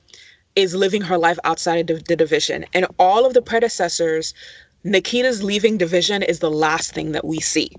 is 0.58 0.74
living 0.74 1.02
her 1.02 1.16
life 1.16 1.38
outside 1.44 1.88
of 1.88 2.04
the 2.04 2.16
division. 2.16 2.66
And 2.74 2.86
all 2.98 3.24
of 3.24 3.32
the 3.32 3.42
predecessors 3.42 4.34
nikita's 4.82 5.42
leaving 5.42 5.78
division 5.78 6.22
is 6.22 6.40
the 6.40 6.50
last 6.50 6.92
thing 6.92 7.12
that 7.12 7.24
we 7.24 7.38
see. 7.38 7.70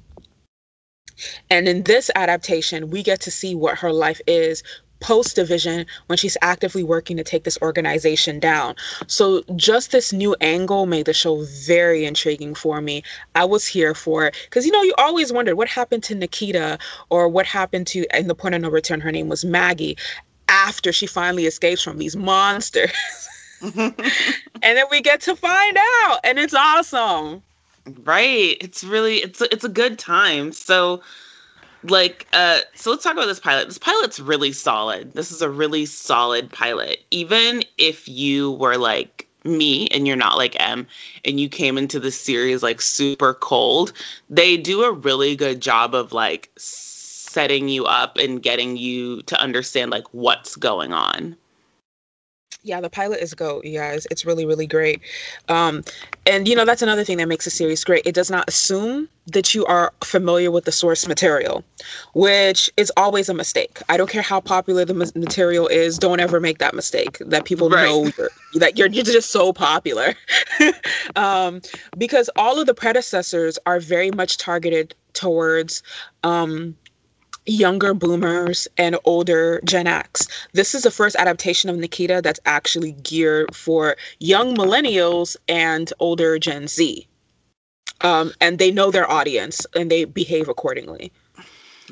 And 1.49 1.67
in 1.67 1.83
this 1.83 2.09
adaptation, 2.15 2.89
we 2.89 3.03
get 3.03 3.19
to 3.21 3.31
see 3.31 3.53
what 3.53 3.77
her 3.77 3.91
life 3.91 4.21
is 4.27 4.63
post 4.99 5.35
division 5.35 5.85
when 6.07 6.17
she's 6.17 6.37
actively 6.41 6.83
working 6.83 7.17
to 7.17 7.23
take 7.23 7.43
this 7.43 7.57
organization 7.61 8.39
down. 8.39 8.75
So 9.07 9.43
just 9.55 9.91
this 9.91 10.13
new 10.13 10.35
angle 10.41 10.85
made 10.85 11.05
the 11.05 11.13
show 11.13 11.43
very 11.65 12.05
intriguing 12.05 12.55
for 12.55 12.81
me. 12.81 13.03
I 13.35 13.45
was 13.45 13.65
here 13.65 13.93
for 13.93 14.27
it 14.27 14.35
because 14.45 14.65
you 14.65 14.71
know 14.71 14.83
you 14.83 14.93
always 14.97 15.31
wondered 15.31 15.55
what 15.55 15.67
happened 15.67 16.03
to 16.03 16.15
Nikita 16.15 16.77
or 17.09 17.27
what 17.27 17.45
happened 17.45 17.87
to 17.87 18.05
in 18.17 18.27
the 18.27 18.35
point 18.35 18.55
of 18.55 18.61
no 18.61 18.69
return 18.69 19.01
her 19.01 19.11
name 19.11 19.29
was 19.29 19.45
Maggie 19.45 19.97
after 20.47 20.91
she 20.91 21.05
finally 21.05 21.45
escapes 21.45 21.81
from 21.81 21.97
these 21.97 22.15
monsters. 22.15 22.91
and 23.61 23.93
then 24.61 24.85
we 24.89 25.01
get 25.01 25.21
to 25.21 25.35
find 25.35 25.77
out 25.77 26.19
and 26.23 26.39
it's 26.39 26.53
awesome. 26.53 27.41
Right. 28.03 28.57
It's 28.61 28.83
really 28.83 29.17
it's 29.17 29.41
it's 29.41 29.63
a 29.63 29.69
good 29.69 29.97
time. 29.97 30.51
So 30.51 31.01
like 31.83 32.27
uh 32.33 32.59
so 32.75 32.91
let's 32.91 33.03
talk 33.03 33.13
about 33.13 33.27
this 33.27 33.39
pilot. 33.39 33.67
This 33.67 33.77
pilot's 33.77 34.19
really 34.19 34.51
solid. 34.51 35.13
This 35.13 35.31
is 35.31 35.41
a 35.41 35.49
really 35.49 35.85
solid 35.85 36.51
pilot. 36.51 36.99
Even 37.11 37.63
if 37.77 38.07
you 38.07 38.51
were 38.53 38.77
like 38.77 39.27
me 39.45 39.87
and 39.87 40.07
you're 40.07 40.17
not 40.17 40.37
like 40.37 40.55
m 40.59 40.85
and 41.23 41.39
you 41.39 41.47
came 41.47 41.77
into 41.77 41.99
the 41.99 42.11
series 42.11 42.61
like 42.61 42.81
super 42.81 43.33
cold 43.33 43.93
they 44.29 44.57
do 44.57 44.83
a 44.83 44.91
really 44.91 45.35
good 45.35 45.61
job 45.61 45.95
of 45.95 46.11
like 46.11 46.51
setting 46.57 47.69
you 47.69 47.85
up 47.85 48.17
and 48.17 48.43
getting 48.43 48.75
you 48.75 49.21
to 49.23 49.39
understand 49.41 49.91
like 49.91 50.05
what's 50.11 50.55
going 50.55 50.91
on 50.91 51.37
yeah, 52.63 52.81
the 52.81 52.89
pilot 52.89 53.21
is 53.21 53.33
go. 53.33 53.61
Yeah, 53.63 53.91
it's, 53.93 54.05
it's 54.11 54.25
really, 54.25 54.45
really 54.45 54.67
great. 54.67 55.01
Um, 55.47 55.83
and, 56.25 56.47
you 56.47 56.55
know, 56.55 56.65
that's 56.65 56.81
another 56.81 57.05
thing 57.05 57.17
that 57.17 57.27
makes 57.27 57.47
a 57.47 57.49
series 57.49 57.83
great. 57.83 58.05
It 58.05 58.13
does 58.13 58.29
not 58.29 58.47
assume 58.49 59.07
that 59.27 59.53
you 59.53 59.65
are 59.65 59.93
familiar 60.03 60.51
with 60.51 60.65
the 60.65 60.71
source 60.71 61.07
material, 61.07 61.63
which 62.13 62.69
is 62.75 62.91
always 62.97 63.29
a 63.29 63.33
mistake. 63.33 63.79
I 63.87 63.95
don't 63.95 64.09
care 64.09 64.21
how 64.21 64.41
popular 64.41 64.83
the 64.83 64.93
material 65.15 65.67
is, 65.67 65.97
don't 65.97 66.19
ever 66.19 66.39
make 66.39 66.57
that 66.57 66.73
mistake 66.73 67.17
that 67.19 67.45
people 67.45 67.69
right. 67.69 67.83
know 67.83 68.11
you're, 68.17 68.29
that 68.55 68.77
you're, 68.77 68.87
you're 68.87 69.05
just 69.05 69.31
so 69.31 69.53
popular. 69.53 70.15
um, 71.15 71.61
because 71.97 72.29
all 72.35 72.59
of 72.59 72.65
the 72.65 72.73
predecessors 72.73 73.57
are 73.65 73.79
very 73.79 74.11
much 74.11 74.37
targeted 74.37 74.95
towards 75.13 75.81
um, 76.23 76.75
younger 77.49 77.93
boomers 77.93 78.67
and 78.77 78.97
older 79.05 79.61
Gen 79.65 79.87
X. 79.87 80.27
This 80.53 80.75
is 80.75 80.83
the 80.83 80.91
first 80.91 81.15
adaptation 81.15 81.69
of 81.69 81.77
Nikita 81.77 82.21
that's 82.23 82.39
actually 82.45 82.93
geared 82.93 83.55
for 83.55 83.95
young 84.19 84.55
millennials 84.55 85.35
and 85.47 85.91
older 85.99 86.37
Gen 86.39 86.67
Z. 86.67 87.07
Um, 88.01 88.31
and 88.39 88.59
they 88.59 88.71
know 88.71 88.91
their 88.91 89.09
audience 89.09 89.65
and 89.75 89.91
they 89.91 90.05
behave 90.05 90.47
accordingly. 90.47 91.11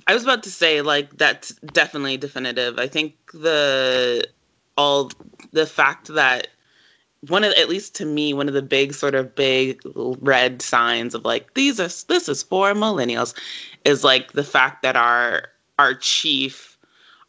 I 0.06 0.14
was 0.14 0.24
about 0.24 0.44
to 0.44 0.52
say, 0.52 0.82
like, 0.82 1.18
that's 1.18 1.50
definitely 1.74 2.18
definitive. 2.18 2.80
I 2.80 2.88
think 2.88 3.16
the 3.34 4.26
all 4.78 5.12
the 5.52 5.66
fact 5.66 6.08
that 6.14 6.48
one 7.28 7.44
of 7.44 7.52
at 7.54 7.70
least 7.70 7.96
to 7.96 8.06
me 8.06 8.34
one 8.34 8.48
of 8.48 8.54
the 8.54 8.62
big 8.62 8.94
sort 8.94 9.16
of 9.16 9.34
big 9.36 9.80
red 10.22 10.62
signs 10.62 11.16
of 11.16 11.26
like 11.26 11.54
these 11.56 11.80
are 11.80 11.90
this 12.08 12.30
is 12.30 12.44
for 12.44 12.74
millennials 12.74 13.34
is 13.86 14.04
like 14.04 14.34
the 14.34 14.44
fact 14.44 14.84
that 14.84 14.96
our 14.96 15.50
our 15.80 15.94
chief 15.96 16.78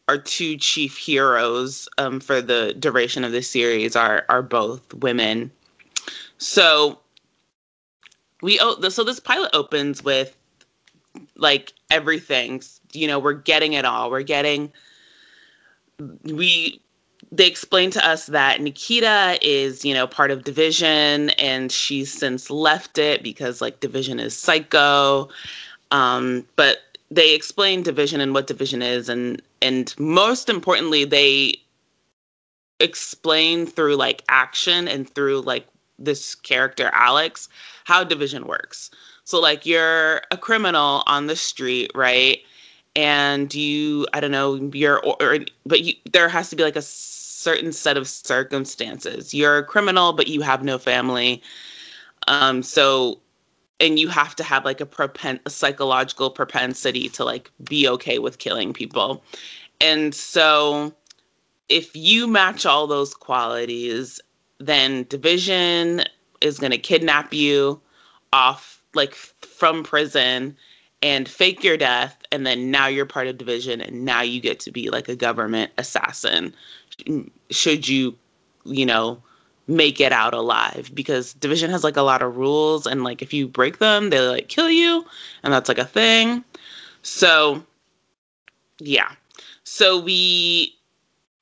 our 0.09 0.19
two 0.19 0.57
chief 0.57 0.97
heroes 0.97 1.89
um, 1.99 2.19
for 2.19 2.41
the 2.41 2.75
duration 2.79 3.25
of 3.25 3.33
the 3.33 3.43
series 3.43 3.95
are 3.95 4.25
are 4.29 4.43
both 4.43 4.93
women. 4.95 5.51
So 6.39 6.99
we 8.41 8.59
oh 8.61 8.89
so 8.89 9.05
this 9.05 9.21
pilot 9.21 9.51
opens 9.53 10.03
with 10.03 10.37
like 11.37 11.73
everything. 11.91 12.63
You 12.93 13.07
know 13.07 13.19
we're 13.19 13.35
getting 13.35 13.75
it 13.75 13.85
all. 13.85 14.11
We're 14.11 14.23
getting 14.23 14.73
we 16.25 16.81
they 17.31 17.47
explain 17.47 17.91
to 17.91 18.07
us 18.07 18.27
that 18.27 18.61
Nikita 18.61 19.39
is, 19.43 19.85
you 19.85 19.93
know, 19.93 20.07
part 20.07 20.31
of 20.31 20.45
Division 20.45 21.31
and 21.31 21.71
she's 21.71 22.13
since 22.13 22.51
left 22.51 22.99
it 22.99 23.23
because 23.23 23.61
like 23.61 23.81
Division 23.81 24.19
is 24.19 24.37
psycho. 24.37 25.29
Um, 25.91 26.47
but 26.57 26.79
they 27.11 27.35
explain 27.35 27.83
Division 27.83 28.21
and 28.21 28.35
what 28.35 28.47
Division 28.47 28.83
is 28.83 29.09
and 29.09 29.43
and 29.61 29.95
most 29.99 30.49
importantly 30.49 31.05
they 31.05 31.55
explain 32.81 33.67
through 33.67 33.97
like 33.97 34.23
action 34.29 34.87
and 34.87 35.09
through 35.09 35.41
like 35.41 35.67
this 35.99 36.35
character 36.35 36.91
Alex 36.93 37.49
how 37.85 38.05
Division 38.05 38.47
works. 38.47 38.91
So 39.25 39.41
like 39.41 39.67
you're 39.67 40.23
a 40.31 40.37
criminal 40.37 41.03
on 41.07 41.27
the 41.27 41.37
street, 41.37 41.91
right? 41.95 42.39
And 42.97 43.55
you 43.55 44.07
I 44.13 44.21
don't 44.21 44.31
know, 44.31 44.55
you're 44.73 44.99
or, 45.05 45.17
or 45.21 45.39
but 45.67 45.83
you 45.83 45.95
there 46.13 46.29
has 46.29 46.51
to 46.51 46.57
be 46.57 46.63
like 46.63 46.77
a 46.77 46.83
certain 47.39 47.73
set 47.73 47.97
of 47.97 48.09
circumstances. 48.09 49.33
You're 49.33 49.59
a 49.59 49.65
criminal, 49.65 50.13
but 50.13 50.27
you 50.27 50.41
have 50.41 50.65
no 50.65 50.77
family. 50.77 51.41
Um, 52.27 52.63
so, 52.63 53.21
and 53.81 53.99
you 53.99 54.09
have 54.09 54.35
to 54.37 54.43
have 54.43 54.65
like 54.65 54.81
a, 54.81 54.87
propen- 54.87 55.41
a 55.47 55.51
psychological 55.51 56.31
propensity 56.31 57.09
to 57.11 57.25
like 57.25 57.51
be 57.65 57.89
okay 57.89 58.19
with 58.19 58.39
killing 58.39 58.73
people. 58.73 59.23
And 59.81 60.15
so, 60.15 60.93
if 61.69 61.95
you 61.95 62.27
match 62.27 62.67
all 62.67 62.87
those 62.87 63.15
qualities, 63.15 64.21
then 64.59 65.07
division 65.09 66.03
is 66.41 66.59
going 66.59 66.73
to 66.73 66.79
kidnap 66.79 67.33
you 67.33 67.81
off 68.33 68.83
like 68.95 69.15
from 69.15 69.85
prison 69.85 70.57
and 71.03 71.29
fake 71.29 71.63
your 71.63 71.77
death 71.77 72.19
and 72.33 72.45
then 72.45 72.71
now 72.71 72.87
you're 72.87 73.07
part 73.07 73.29
of 73.29 73.39
division 73.39 73.81
and 73.81 74.05
now 74.05 74.21
you 74.21 74.41
get 74.41 74.59
to 74.61 74.73
be 74.73 74.91
like 74.91 75.09
a 75.09 75.15
government 75.15 75.71
assassin 75.79 76.53
should 77.51 77.89
you, 77.89 78.17
you 78.65 78.87
know, 78.87 79.23
make 79.69 80.01
it 80.01 80.13
out 80.13 80.35
alive? 80.35 80.91
Because 80.95 81.35
division 81.35 81.71
has 81.71 81.85
like 81.85 81.97
a 81.97 82.03
lot 82.03 82.23
of 82.23 82.37
rules 82.37 82.87
and 82.87 83.05
like 83.05 83.23
if 83.23 83.33
you 83.33 83.47
break 83.47 83.79
them 83.79 84.11
they 84.11 84.21
like 84.21 84.49
kill 84.49 84.71
you 84.71 85.05
and 85.43 85.53
that's 85.53 85.69
like 85.69 85.79
a 85.79 85.85
thing. 85.85 86.43
So 87.03 87.63
yeah. 88.81 89.13
So 89.65 90.01
we 90.01 90.75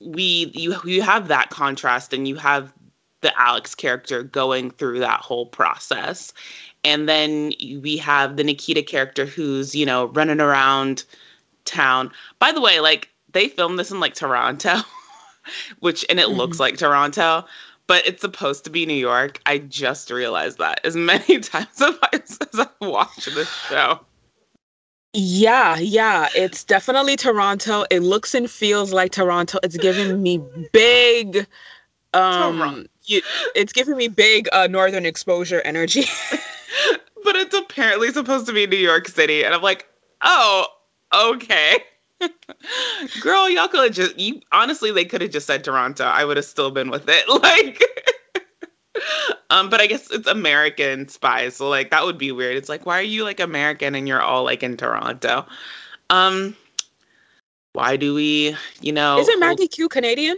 we 0.01 0.51
you 0.53 0.75
you 0.83 1.01
have 1.01 1.27
that 1.29 1.49
contrast 1.49 2.13
and 2.13 2.27
you 2.27 2.35
have 2.35 2.71
the 3.21 3.33
alex 3.41 3.73
character 3.73 4.21
going 4.21 4.69
through 4.71 4.99
that 4.99 5.21
whole 5.21 5.45
process. 5.45 6.33
And 6.83 7.09
then 7.09 7.51
we 7.81 7.97
have 7.97 8.37
the 8.37 8.43
nikita 8.43 8.83
character 8.83 9.25
who's 9.25 9.73
you 9.73 9.85
know 9.85 10.05
running 10.07 10.41
around 10.41 11.05
town. 11.65 12.11
By 12.39 12.51
the 12.51 12.61
way 12.61 12.79
like 12.79 13.09
they 13.31 13.47
filmed 13.47 13.79
this 13.79 13.91
in 13.91 13.99
like 13.99 14.13
toronto 14.13 14.81
which 15.79 16.05
and 16.09 16.19
it 16.19 16.27
mm-hmm. 16.27 16.37
looks 16.37 16.59
like 16.59 16.77
Toronto, 16.77 17.45
but 17.87 18.05
it's 18.05 18.21
supposed 18.21 18.63
to 18.65 18.69
be 18.69 18.85
New 18.85 18.93
York. 18.93 19.39
I 19.45 19.59
just 19.59 20.11
realized 20.11 20.57
that 20.59 20.81
as 20.83 20.95
many 20.95 21.39
times 21.39 21.81
as 21.81 22.59
I've 22.59 22.69
watched 22.81 23.33
this 23.33 23.51
show. 23.69 23.99
Yeah, 25.13 25.77
yeah, 25.77 26.27
it's 26.35 26.63
definitely 26.63 27.15
Toronto. 27.15 27.85
It 27.89 28.01
looks 28.01 28.35
and 28.35 28.49
feels 28.49 28.93
like 28.93 29.11
Toronto. 29.11 29.57
It's 29.63 29.77
giving 29.77 30.21
me 30.21 30.41
big 30.71 31.47
um 32.13 32.87
you, 33.03 33.21
it's 33.55 33.73
giving 33.73 33.97
me 33.97 34.07
big 34.07 34.47
uh 34.51 34.67
northern 34.67 35.05
exposure 35.05 35.61
energy. 35.61 36.05
but 37.23 37.35
it's 37.35 37.55
apparently 37.55 38.11
supposed 38.11 38.45
to 38.47 38.53
be 38.53 38.67
New 38.67 38.77
York 38.77 39.07
City 39.07 39.43
and 39.43 39.55
I'm 39.55 39.61
like, 39.61 39.87
"Oh, 40.21 40.67
okay." 41.13 41.77
Girl, 43.21 43.49
y'all 43.49 43.67
could 43.67 43.83
have 43.83 43.93
just 43.93 44.17
you 44.19 44.41
honestly 44.51 44.91
they 44.91 45.05
could 45.05 45.21
have 45.21 45.31
just 45.31 45.47
said 45.47 45.63
Toronto. 45.63 46.03
I 46.05 46.25
would 46.25 46.37
have 46.37 46.45
still 46.45 46.71
been 46.71 46.89
with 46.89 47.05
it. 47.07 47.25
Like 47.41 47.83
um, 49.49 49.69
but 49.69 49.79
I 49.79 49.87
guess 49.87 50.09
it's 50.11 50.27
American 50.27 51.07
spies, 51.07 51.55
so 51.55 51.69
like 51.69 51.91
that 51.91 52.05
would 52.05 52.17
be 52.17 52.31
weird. 52.31 52.55
It's 52.55 52.69
like, 52.69 52.85
why 52.85 52.99
are 52.99 53.03
you 53.03 53.23
like 53.23 53.39
American 53.39 53.95
and 53.95 54.07
you're 54.07 54.21
all 54.21 54.43
like 54.43 54.63
in 54.63 54.77
Toronto? 54.77 55.45
Um, 56.09 56.55
why 57.73 57.97
do 57.97 58.13
we, 58.13 58.55
you 58.81 58.91
know? 58.91 59.19
Isn't 59.19 59.39
Maggie 59.39 59.67
Q 59.67 59.89
Canadian? 59.89 60.37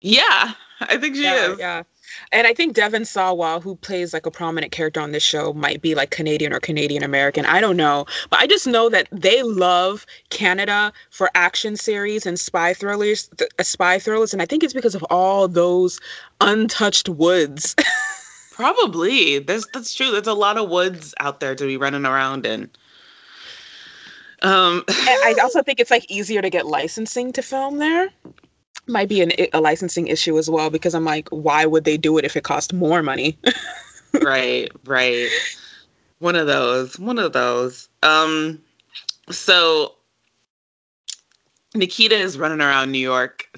Yeah, 0.00 0.52
I 0.80 0.96
think 0.98 1.16
she 1.16 1.24
yeah, 1.24 1.52
is. 1.52 1.58
Yeah. 1.58 1.82
And 2.32 2.46
I 2.46 2.54
think 2.54 2.74
Devon 2.74 3.04
Sawa, 3.04 3.60
who 3.60 3.76
plays 3.76 4.12
like 4.12 4.26
a 4.26 4.30
prominent 4.30 4.72
character 4.72 5.00
on 5.00 5.12
this 5.12 5.22
show, 5.22 5.52
might 5.52 5.82
be 5.82 5.94
like 5.94 6.10
Canadian 6.10 6.52
or 6.52 6.60
Canadian 6.60 7.02
American. 7.02 7.44
I 7.44 7.60
don't 7.60 7.76
know. 7.76 8.06
But 8.30 8.40
I 8.40 8.46
just 8.46 8.66
know 8.66 8.88
that 8.90 9.08
they 9.10 9.42
love 9.42 10.06
Canada 10.30 10.92
for 11.10 11.30
action 11.34 11.76
series 11.76 12.26
and 12.26 12.38
spy 12.38 12.74
thrillers, 12.74 13.28
th- 13.36 13.50
uh, 13.58 13.62
spy 13.62 13.98
thrillers. 13.98 14.32
And 14.32 14.42
I 14.42 14.46
think 14.46 14.62
it's 14.62 14.74
because 14.74 14.94
of 14.94 15.04
all 15.10 15.48
those 15.48 16.00
untouched 16.40 17.08
woods. 17.08 17.74
Probably. 18.52 19.40
There's 19.40 19.66
that's 19.72 19.92
true. 19.92 20.12
There's 20.12 20.28
a 20.28 20.34
lot 20.34 20.58
of 20.58 20.70
woods 20.70 21.12
out 21.18 21.40
there 21.40 21.56
to 21.56 21.66
be 21.66 21.76
running 21.76 22.06
around 22.06 22.46
in. 22.46 22.70
Um 24.42 24.84
I 24.88 25.34
also 25.42 25.60
think 25.60 25.80
it's 25.80 25.90
like 25.90 26.08
easier 26.08 26.40
to 26.40 26.50
get 26.50 26.64
licensing 26.64 27.32
to 27.32 27.42
film 27.42 27.78
there 27.78 28.10
might 28.86 29.08
be 29.08 29.20
an, 29.20 29.32
a 29.52 29.60
licensing 29.60 30.08
issue 30.08 30.38
as 30.38 30.48
well 30.50 30.70
because 30.70 30.94
I'm 30.94 31.04
like, 31.04 31.28
why 31.30 31.66
would 31.66 31.84
they 31.84 31.96
do 31.96 32.18
it 32.18 32.24
if 32.24 32.36
it 32.36 32.44
cost 32.44 32.72
more 32.72 33.02
money? 33.02 33.38
right, 34.22 34.70
right. 34.84 35.28
One 36.18 36.36
of 36.36 36.46
those. 36.46 36.98
One 36.98 37.18
of 37.18 37.32
those. 37.32 37.88
Um, 38.02 38.60
so 39.30 39.94
Nikita 41.74 42.16
is 42.16 42.38
running 42.38 42.60
around 42.60 42.92
New 42.92 42.98
York, 42.98 43.48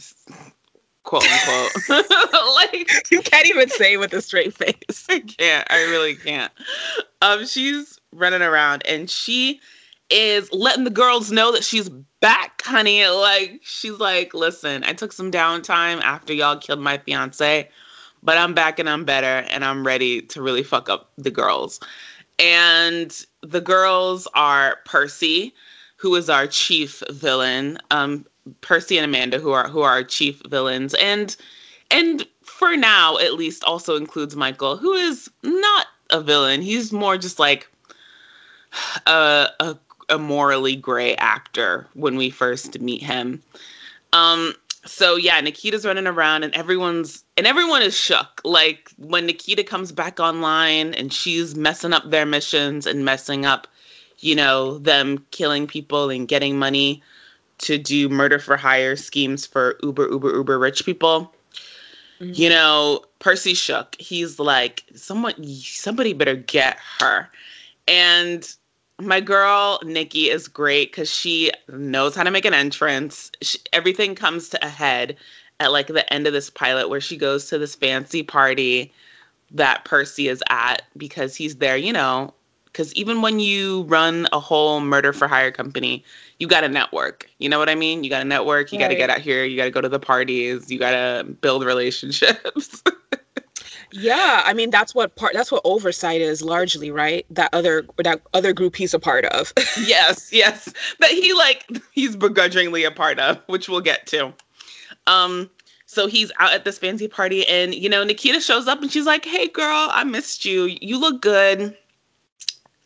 quote 1.02 1.25
unquote. 1.25 1.88
like 2.54 2.90
you 3.11 3.21
can't 3.21 3.47
even 3.47 3.68
say 3.68 3.97
with 3.97 4.12
a 4.12 4.23
straight 4.23 4.54
face. 4.54 5.06
I 5.09 5.21
can't. 5.21 5.66
I 5.71 5.83
really 5.85 6.16
can't. 6.16 6.52
Um, 7.23 7.47
she's 7.47 8.00
running 8.12 8.42
around 8.42 8.87
and 8.87 9.11
she 9.11 9.61
is 10.11 10.53
letting 10.53 10.85
the 10.85 10.91
girls 10.91 11.33
know 11.33 11.53
that 11.53 11.65
she's 11.65 11.89
back, 12.21 12.63
honey. 12.63 13.07
Like, 13.07 13.61
she's 13.63 13.99
like, 13.99 14.35
listen, 14.35 14.85
I 14.85 14.93
took 14.93 15.13
some 15.13 15.31
downtime 15.31 16.01
after 16.03 16.33
y'all 16.33 16.59
killed 16.59 16.81
my 16.81 16.99
fiance, 16.99 17.69
but 18.23 18.39
I'm 18.39 18.55
back 18.55 18.79
and 18.79 18.89
I'm 18.89 19.05
better 19.05 19.47
and 19.51 19.65
I'm 19.65 19.87
ready 19.87 20.23
to 20.23 20.43
really 20.43 20.63
fuck 20.63 20.89
up 20.89 21.11
the 21.17 21.31
girls. 21.31 21.81
And 22.39 23.25
the 23.43 23.61
girls 23.61 24.29
are 24.35 24.79
Percy, 24.85 25.55
who 25.97 26.15
is 26.15 26.29
our 26.29 26.47
chief 26.47 27.03
villain, 27.11 27.79
um, 27.91 28.27
Percy 28.61 28.99
and 28.99 29.05
Amanda, 29.05 29.39
who 29.39 29.53
are 29.53 29.69
who 29.69 29.81
are 29.81 29.91
our 29.91 30.05
chief 30.05 30.41
villains, 30.49 30.95
and 30.95 31.37
and 31.91 32.27
for 32.43 32.77
now 32.77 33.17
at 33.19 33.35
least 33.35 33.65
also 33.65 33.97
includes 33.97 34.37
Michael, 34.37 34.77
who 34.77 34.93
is 34.93 35.31
not 35.43 35.87
a 36.11 36.21
villain. 36.21 36.63
He's 36.63 36.93
more 36.93 37.17
just 37.17 37.39
like 37.39 37.69
a, 39.07 39.49
a 39.61 39.77
a 40.09 40.19
morally 40.19 40.77
gray 40.77 41.14
actor 41.16 41.87
when 41.95 42.16
we 42.16 42.31
first 42.31 42.79
meet 42.81 43.03
him. 43.03 43.42
Um, 44.12 44.55
so 44.85 45.16
yeah, 45.16 45.40
Nikita's 45.40 45.85
running 45.85 46.07
around 46.07 46.45
and 46.45 46.55
everyone's 46.55 47.25
and 47.37 47.47
everyone 47.47 47.83
is 47.83 47.97
shook. 47.97 48.40
Like 48.45 48.90
when 48.99 49.27
Nikita 49.27 49.64
comes 49.64 49.92
back 49.92 50.21
online 50.21 50.95
and 50.95 51.12
she's 51.12 51.55
messing 51.57 51.92
up 51.92 52.11
their 52.11 52.27
missions 52.27 52.87
and 52.87 53.05
messing 53.05 53.45
up, 53.45 53.66
you 54.21 54.35
know, 54.35 54.79
them 54.79 55.25
killing 55.33 55.66
people 55.66 56.11
and 56.11 56.29
getting 56.29 56.59
money 56.59 57.03
to 57.59 57.79
do 57.79 58.09
murder 58.09 58.38
for 58.38 58.57
hire 58.57 58.97
schemes 58.97 59.47
for 59.47 59.79
uber 59.83 60.09
uber 60.09 60.35
uber 60.35 60.59
rich 60.59 60.85
people. 60.85 61.33
Mm-hmm. 62.21 62.33
You 62.35 62.49
know, 62.49 63.03
Percy 63.19 63.55
shook. 63.55 63.97
He's 63.99 64.38
like, 64.38 64.85
someone 64.95 65.35
somebody 65.45 66.12
better 66.12 66.37
get 66.37 66.79
her. 67.01 67.29
And 67.88 68.49
my 69.00 69.20
girl 69.20 69.78
Nikki 69.85 70.30
is 70.30 70.48
great 70.48 70.90
because 70.90 71.11
she 71.11 71.50
knows 71.68 72.14
how 72.14 72.22
to 72.22 72.30
make 72.30 72.44
an 72.44 72.54
entrance. 72.54 73.30
She, 73.42 73.59
everything 73.72 74.14
comes 74.14 74.48
to 74.50 74.64
a 74.64 74.68
head 74.68 75.16
at 75.61 75.72
like 75.72 75.88
the 75.88 76.11
end 76.12 76.26
of 76.26 76.32
this 76.32 76.50
pilot 76.50 76.88
where 76.88 77.00
she 77.00 77.16
goes 77.16 77.48
to 77.48 77.59
this 77.59 77.74
fancy 77.74 78.22
party 78.22 78.92
that 79.52 79.85
Percy 79.85 80.28
is 80.28 80.42
at 80.50 80.82
because 80.96 81.37
he's 81.37 81.56
there, 81.56 81.76
you 81.76 81.92
know. 81.92 82.32
Because 82.66 82.92
even 82.94 83.22
when 83.22 83.40
you 83.40 83.85
run 83.85 84.28
a 84.32 84.40
whole 84.40 84.80
murder 84.80 85.14
for 85.14 85.26
hire 85.26 85.50
company, 85.50 86.04
you 86.38 86.46
got 86.46 86.61
to 86.61 86.68
network. 86.68 87.26
You 87.38 87.48
know 87.48 87.59
what 87.59 87.70
I 87.70 87.74
mean? 87.74 88.04
You 88.04 88.11
got 88.11 88.18
to 88.18 88.26
network. 88.26 88.70
You 88.70 88.78
right. 88.78 88.85
got 88.85 88.88
to 88.88 88.96
get 88.96 89.09
out 89.09 89.20
here. 89.20 89.44
You 89.44 89.56
got 89.56 89.64
to 89.64 89.70
go 89.70 89.80
to 89.80 89.88
the 89.88 89.98
parties. 89.98 90.70
You 90.70 90.78
got 90.78 90.90
to 90.90 91.24
build 91.24 91.64
relationships. 91.64 92.82
Yeah, 93.98 94.42
I 94.44 94.52
mean 94.52 94.70
that's 94.70 94.94
what 94.94 95.16
part 95.16 95.32
that's 95.32 95.50
what 95.50 95.62
oversight 95.64 96.20
is 96.20 96.42
largely, 96.42 96.90
right? 96.90 97.24
That 97.30 97.48
other 97.54 97.87
that 98.04 98.20
other 98.35 98.52
group 98.52 98.76
he's 98.76 98.92
a 98.92 98.98
part 98.98 99.24
of. 99.26 99.52
yes, 99.87 100.32
yes. 100.32 100.72
That 101.00 101.11
he 101.11 101.32
like 101.32 101.66
he's 101.92 102.14
begrudgingly 102.14 102.85
a 102.85 102.90
part 102.90 103.18
of, 103.18 103.38
which 103.46 103.68
we'll 103.68 103.80
get 103.80 104.06
to. 104.09 104.35
Um 105.06 105.48
so 105.87 106.09
he's 106.09 106.30
out 106.38 106.52
at 106.52 106.64
this 106.64 106.78
fancy 106.78 107.09
party 107.09 107.48
and 107.48 107.74
you 107.74 107.88
know 107.88 108.04
Nikita 108.04 108.40
shows 108.40 108.68
up 108.68 108.82
and 108.82 108.92
she's 108.92 109.06
like, 109.06 109.24
"Hey 109.24 109.48
girl, 109.48 109.88
I 109.90 110.04
missed 110.04 110.44
you. 110.44 110.64
You 110.64 111.00
look 111.00 111.22
good." 111.22 111.74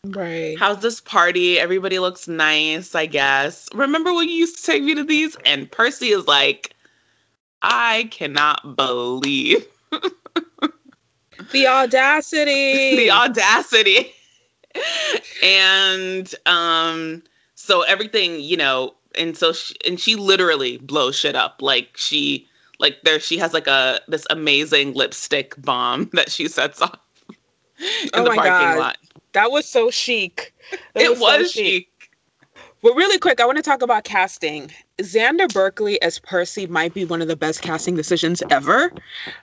Right. 0.05 0.57
How's 0.59 0.81
this 0.81 1.01
party? 1.01 1.59
Everybody 1.59 1.99
looks 1.99 2.29
nice, 2.29 2.95
I 2.95 3.07
guess. 3.07 3.69
Remember 3.75 4.15
when 4.15 4.29
you 4.29 4.35
used 4.35 4.59
to 4.59 4.63
take 4.65 4.83
me 4.83 4.95
to 4.95 5.05
these? 5.05 5.37
And 5.45 5.71
Percy 5.71 6.09
is 6.09 6.27
like, 6.27 6.75
I 7.61 8.09
cannot 8.11 8.77
believe 8.77 9.67
the 11.53 11.67
audacity. 11.67 12.97
the 12.97 13.11
audacity. 13.11 14.13
and 15.43 16.35
um 16.47 17.23
so 17.55 17.83
everything, 17.83 18.41
you 18.41 18.57
know, 18.57 18.95
and 19.17 19.37
so 19.37 19.53
she, 19.53 19.75
and 19.87 20.01
she 20.01 20.17
literally 20.17 20.79
blows 20.79 21.17
shit 21.17 21.35
up. 21.35 21.61
Like 21.61 21.91
she 21.97 22.47
like 22.79 22.99
there 23.05 23.21
she 23.21 23.39
has 23.39 23.53
like 23.53 23.67
a 23.67 24.01
this 24.09 24.27
amazing 24.31 24.95
lipstick 24.95 25.61
bomb 25.63 26.11
that 26.15 26.31
she 26.31 26.49
sets 26.49 26.81
off 26.81 26.99
in 27.79 28.11
oh 28.15 28.25
the 28.25 28.31
parking 28.31 28.45
God. 28.45 28.79
lot. 28.79 28.99
That 29.33 29.51
was 29.51 29.67
so 29.67 29.91
chic. 29.91 30.55
That 30.95 31.05
it 31.05 31.11
was, 31.11 31.21
was 31.21 31.55
so 31.55 31.61
chic. 31.61 31.67
chic. 31.67 31.87
But 32.83 32.97
really 32.97 33.19
quick, 33.19 33.41
I 33.41 33.47
want 33.47 33.57
to 33.59 33.63
talk 33.63 33.83
about 33.83 34.05
casting. 34.05 34.73
Xander 34.99 35.53
Berkeley 35.53 36.01
as 36.01 36.19
Percy 36.19 36.67
might 36.67 36.95
be 36.95 37.05
one 37.05 37.21
of 37.21 37.29
the 37.29 37.37
best 37.37 37.61
casting 37.61 37.95
decisions 37.95 38.43
ever. 38.51 38.91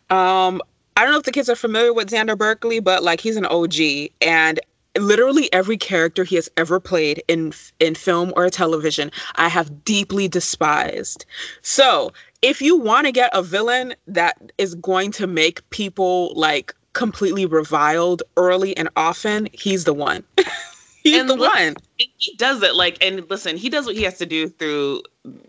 Um, 0.09 0.59
I 0.97 1.03
don't 1.03 1.11
know 1.11 1.19
if 1.19 1.25
the 1.25 1.31
kids 1.31 1.47
are 1.47 1.55
familiar 1.55 1.93
with 1.93 2.09
Xander 2.09 2.35
Berkeley, 2.35 2.79
but 2.79 3.03
like 3.03 3.21
he's 3.21 3.37
an 3.37 3.45
OG 3.45 4.09
and 4.19 4.59
literally 4.97 5.47
every 5.53 5.77
character 5.77 6.23
he 6.23 6.35
has 6.35 6.49
ever 6.57 6.79
played 6.79 7.23
in 7.27 7.53
in 7.79 7.93
film 7.93 8.33
or 8.35 8.49
television 8.49 9.11
I 9.35 9.47
have 9.47 9.85
deeply 9.85 10.27
despised. 10.27 11.23
So, 11.61 12.13
if 12.41 12.63
you 12.63 12.75
want 12.75 13.05
to 13.05 13.11
get 13.11 13.29
a 13.33 13.43
villain 13.43 13.93
that 14.07 14.51
is 14.57 14.73
going 14.73 15.11
to 15.11 15.27
make 15.27 15.67
people 15.69 16.33
like 16.35 16.73
completely 16.93 17.45
reviled 17.45 18.23
early 18.35 18.75
and 18.75 18.89
often, 18.95 19.47
he's 19.53 19.83
the 19.83 19.93
one. 19.93 20.23
he's 21.03 21.19
and 21.19 21.29
the 21.29 21.35
look, 21.35 21.53
one. 21.53 21.75
He 21.97 22.35
does 22.37 22.63
it 22.63 22.73
like 22.73 22.97
and 23.05 23.29
listen, 23.29 23.55
he 23.55 23.69
does 23.69 23.85
what 23.85 23.95
he 23.95 24.01
has 24.01 24.17
to 24.17 24.25
do 24.25 24.49
through 24.49 25.03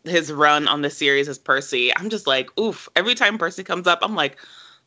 his 0.05 0.31
run 0.31 0.69
on 0.69 0.83
the 0.83 0.91
series 0.91 1.27
as 1.27 1.39
Percy. 1.39 1.97
I'm 1.97 2.11
just 2.11 2.27
like, 2.27 2.51
oof, 2.61 2.87
every 2.97 3.15
time 3.15 3.39
Percy 3.39 3.65
comes 3.65 3.87
up, 3.87 4.01
I'm 4.03 4.15
like, 4.15 4.37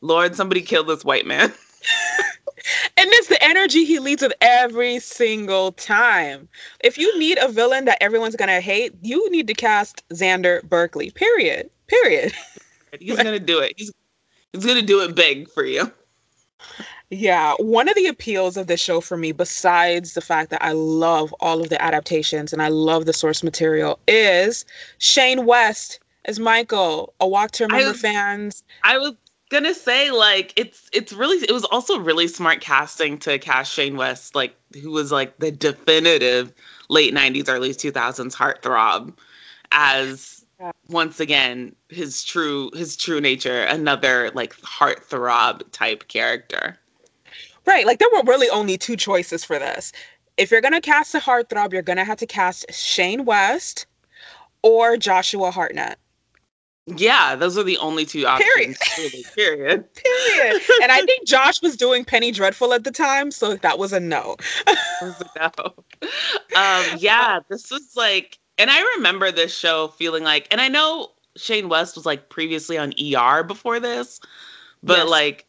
Lord, 0.02 0.34
somebody 0.34 0.60
kill 0.60 0.84
this 0.84 1.04
white 1.04 1.26
man. 1.26 1.52
and 2.96 3.08
it's 3.12 3.28
the 3.28 3.42
energy 3.42 3.84
he 3.84 3.98
leads 4.00 4.20
with 4.20 4.32
every 4.40 4.98
single 4.98 5.72
time. 5.72 6.48
If 6.80 6.98
you 6.98 7.18
need 7.18 7.38
a 7.38 7.48
villain 7.48 7.84
that 7.86 8.02
everyone's 8.02 8.36
gonna 8.36 8.60
hate, 8.60 8.92
you 9.00 9.30
need 9.30 9.46
to 9.46 9.54
cast 9.54 10.06
Xander 10.10 10.62
Berkeley. 10.64 11.10
Period. 11.10 11.70
Period. 11.86 12.32
He's 13.00 13.16
gonna 13.16 13.38
do 13.38 13.60
it. 13.60 13.72
He's 13.76 13.90
he's 14.52 14.66
gonna 14.66 14.82
do 14.82 15.00
it 15.00 15.14
big 15.14 15.48
for 15.48 15.64
you. 15.64 15.90
Yeah, 17.08 17.54
one 17.58 17.88
of 17.88 17.94
the 17.94 18.06
appeals 18.06 18.56
of 18.56 18.66
this 18.66 18.80
show 18.80 19.00
for 19.00 19.16
me, 19.16 19.32
besides 19.32 20.14
the 20.14 20.20
fact 20.20 20.50
that 20.50 20.62
I 20.62 20.72
love 20.72 21.34
all 21.40 21.60
of 21.60 21.68
the 21.68 21.80
adaptations 21.82 22.52
and 22.52 22.62
I 22.62 22.68
love 22.68 23.06
the 23.06 23.12
source 23.12 23.42
material, 23.42 23.98
is 24.08 24.64
Shane 24.98 25.46
West 25.46 26.00
as 26.24 26.38
Michael. 26.38 27.12
A 27.20 27.26
Walk 27.28 27.50
to 27.52 27.64
Remember 27.64 27.86
I 27.86 27.90
was, 27.90 28.00
fans. 28.00 28.64
I 28.84 28.98
was 28.98 29.14
gonna 29.52 29.74
say 29.74 30.10
like 30.10 30.52
it's 30.56 30.88
it's 30.92 31.12
really 31.12 31.36
it 31.44 31.52
was 31.52 31.64
also 31.66 31.98
really 31.98 32.26
smart 32.26 32.60
casting 32.60 33.18
to 33.18 33.38
cast 33.38 33.72
Shane 33.72 33.96
West 33.96 34.34
like 34.34 34.56
who 34.82 34.90
was 34.90 35.12
like 35.12 35.38
the 35.38 35.52
definitive 35.52 36.52
late 36.88 37.14
90s 37.14 37.48
early 37.48 37.70
2000s 37.70 38.34
heartthrob 38.34 39.14
as 39.70 40.44
once 40.88 41.20
again 41.20 41.74
his 41.90 42.24
true 42.24 42.70
his 42.74 42.96
true 42.96 43.20
nature 43.20 43.62
another 43.64 44.30
like 44.34 44.56
heartthrob 44.56 45.62
type 45.72 46.08
character. 46.08 46.78
Right 47.66 47.86
like 47.86 47.98
there 47.98 48.08
were 48.12 48.22
really 48.24 48.48
only 48.48 48.78
two 48.78 48.96
choices 48.96 49.44
for 49.44 49.58
this. 49.58 49.92
If 50.38 50.50
you're 50.50 50.62
gonna 50.62 50.80
cast 50.80 51.14
a 51.14 51.18
heartthrob 51.18 51.72
you're 51.72 51.82
gonna 51.82 52.04
have 52.04 52.18
to 52.18 52.26
cast 52.26 52.72
Shane 52.72 53.26
West 53.26 53.86
or 54.62 54.96
Joshua 54.96 55.50
Hartnett 55.50 55.98
yeah, 56.86 57.36
those 57.36 57.56
are 57.56 57.62
the 57.62 57.78
only 57.78 58.04
two 58.04 58.26
options. 58.26 58.76
Period. 58.96 59.24
period. 59.34 59.94
period. 59.94 60.62
And 60.82 60.90
I 60.90 61.02
think 61.06 61.26
Josh 61.26 61.62
was 61.62 61.76
doing 61.76 62.04
Penny 62.04 62.32
Dreadful 62.32 62.72
at 62.72 62.82
the 62.84 62.90
time, 62.90 63.30
so 63.30 63.54
that 63.56 63.78
was 63.78 63.92
a 63.92 64.00
no. 64.00 64.36
was 65.00 65.22
a 65.36 65.50
no. 65.58 65.74
Um, 66.56 66.98
yeah, 66.98 67.38
this 67.48 67.70
was 67.70 67.94
like, 67.96 68.38
and 68.58 68.70
I 68.70 68.80
remember 68.96 69.30
this 69.30 69.56
show 69.56 69.88
feeling 69.88 70.24
like, 70.24 70.48
and 70.50 70.60
I 70.60 70.68
know 70.68 71.12
Shane 71.36 71.68
West 71.68 71.94
was 71.94 72.04
like 72.04 72.28
previously 72.30 72.78
on 72.78 72.92
ER 73.00 73.44
before 73.44 73.78
this, 73.78 74.20
but 74.82 74.98
yes, 74.98 75.08
like, 75.08 75.46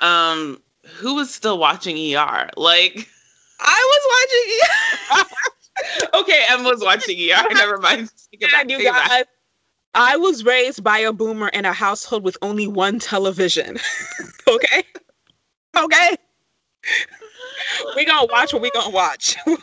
um, 0.00 0.60
who 0.84 1.14
was 1.14 1.32
still 1.32 1.58
watching 1.58 1.96
ER? 1.96 2.50
Like, 2.56 3.08
I 3.60 4.00
was 5.14 5.20
watching 5.20 5.28
ER. 5.30 6.20
okay, 6.20 6.44
Emma 6.48 6.68
was 6.68 6.82
watching 6.82 7.16
ER. 7.18 7.54
Never 7.54 7.78
mind. 7.78 8.10
Yeah, 8.32 8.64
you 8.66 8.82
guys. 8.82 9.24
I 9.94 10.16
was 10.16 10.44
raised 10.44 10.82
by 10.82 10.98
a 10.98 11.12
boomer 11.12 11.48
in 11.48 11.64
a 11.64 11.72
household 11.72 12.24
with 12.24 12.36
only 12.42 12.66
one 12.66 12.98
television. 12.98 13.78
okay? 14.48 14.82
Okay? 15.76 16.16
we 17.96 18.04
gonna 18.04 18.26
watch 18.30 18.52
what 18.52 18.62
we 18.62 18.70
gonna 18.72 18.90
watch. 18.90 19.36
uh, 19.46 19.56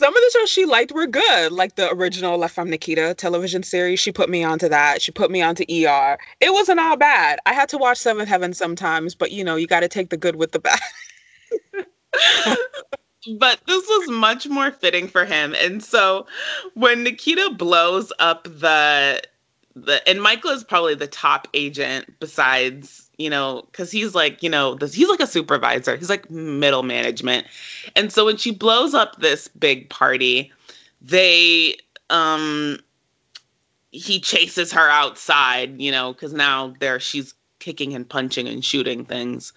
some 0.00 0.16
of 0.16 0.22
the 0.22 0.30
shows 0.32 0.48
she 0.48 0.64
liked 0.64 0.92
were 0.92 1.06
good, 1.06 1.52
like 1.52 1.76
the 1.76 1.92
original 1.92 2.38
La 2.38 2.48
Femme 2.48 2.70
Nikita 2.70 3.14
television 3.14 3.62
series. 3.62 4.00
She 4.00 4.12
put 4.12 4.30
me 4.30 4.44
onto 4.44 4.68
that. 4.68 5.02
She 5.02 5.12
put 5.12 5.30
me 5.30 5.42
onto 5.42 5.64
ER. 5.64 6.18
It 6.40 6.52
wasn't 6.52 6.80
all 6.80 6.96
bad. 6.96 7.38
I 7.46 7.52
had 7.52 7.68
to 7.70 7.78
watch 7.78 7.98
Seventh 7.98 8.28
Heaven 8.28 8.54
sometimes, 8.54 9.14
but 9.14 9.32
you 9.32 9.44
know, 9.44 9.56
you 9.56 9.66
got 9.66 9.80
to 9.80 9.88
take 9.88 10.10
the 10.10 10.16
good 10.16 10.36
with 10.36 10.52
the 10.52 10.60
bad 10.60 10.78
but 13.26 13.60
this 13.66 13.84
was 13.88 14.10
much 14.10 14.46
more 14.48 14.70
fitting 14.70 15.08
for 15.08 15.24
him. 15.24 15.54
And 15.60 15.82
so 15.82 16.26
when 16.74 17.02
Nikita 17.02 17.54
blows 17.56 18.12
up 18.18 18.44
the 18.44 19.22
the 19.74 20.06
and 20.08 20.22
Michael 20.22 20.50
is 20.50 20.64
probably 20.64 20.94
the 20.94 21.06
top 21.06 21.48
agent 21.54 22.18
besides, 22.20 23.08
you 23.18 23.30
know, 23.30 23.66
cuz 23.72 23.90
he's 23.90 24.14
like, 24.14 24.42
you 24.42 24.50
know, 24.50 24.74
this, 24.74 24.94
he's 24.94 25.08
like 25.08 25.20
a 25.20 25.26
supervisor. 25.26 25.96
He's 25.96 26.10
like 26.10 26.30
middle 26.30 26.82
management. 26.82 27.46
And 27.96 28.12
so 28.12 28.24
when 28.24 28.36
she 28.36 28.50
blows 28.50 28.94
up 28.94 29.20
this 29.20 29.48
big 29.48 29.88
party, 29.90 30.52
they 31.00 31.76
um 32.10 32.78
he 33.90 34.20
chases 34.20 34.72
her 34.72 34.88
outside, 34.90 35.80
you 35.80 35.90
know, 35.90 36.14
cuz 36.14 36.32
now 36.32 36.74
there 36.80 37.00
she's 37.00 37.34
kicking 37.58 37.94
and 37.94 38.08
punching 38.08 38.46
and 38.46 38.64
shooting 38.64 39.04
things. 39.04 39.52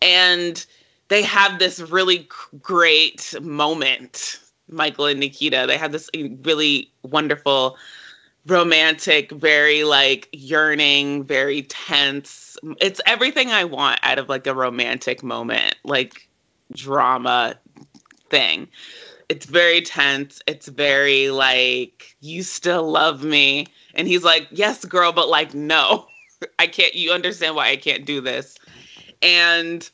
And 0.00 0.64
they 1.12 1.22
have 1.22 1.58
this 1.58 1.78
really 1.78 2.26
great 2.62 3.34
moment, 3.42 4.40
Michael 4.70 5.04
and 5.04 5.20
Nikita. 5.20 5.66
They 5.68 5.76
have 5.76 5.92
this 5.92 6.08
really 6.42 6.90
wonderful, 7.02 7.76
romantic, 8.46 9.30
very 9.32 9.84
like 9.84 10.30
yearning, 10.32 11.24
very 11.24 11.64
tense. 11.64 12.56
It's 12.80 12.98
everything 13.04 13.50
I 13.50 13.62
want 13.62 14.00
out 14.02 14.18
of 14.18 14.30
like 14.30 14.46
a 14.46 14.54
romantic 14.54 15.22
moment, 15.22 15.76
like 15.84 16.26
drama 16.72 17.56
thing. 18.30 18.66
It's 19.28 19.44
very 19.44 19.82
tense. 19.82 20.40
It's 20.46 20.68
very 20.68 21.28
like, 21.28 22.16
you 22.22 22.42
still 22.42 22.90
love 22.90 23.22
me. 23.22 23.66
And 23.94 24.08
he's 24.08 24.24
like, 24.24 24.48
yes, 24.50 24.82
girl, 24.86 25.12
but 25.12 25.28
like, 25.28 25.52
no, 25.52 26.06
I 26.58 26.66
can't, 26.66 26.94
you 26.94 27.12
understand 27.12 27.54
why 27.54 27.68
I 27.68 27.76
can't 27.76 28.06
do 28.06 28.22
this. 28.22 28.56
And 29.20 29.90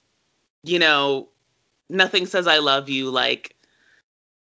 you 0.69 0.79
know, 0.79 1.29
nothing 1.89 2.27
says 2.27 2.47
I 2.47 2.59
love 2.59 2.89
you 2.89 3.11
like 3.11 3.55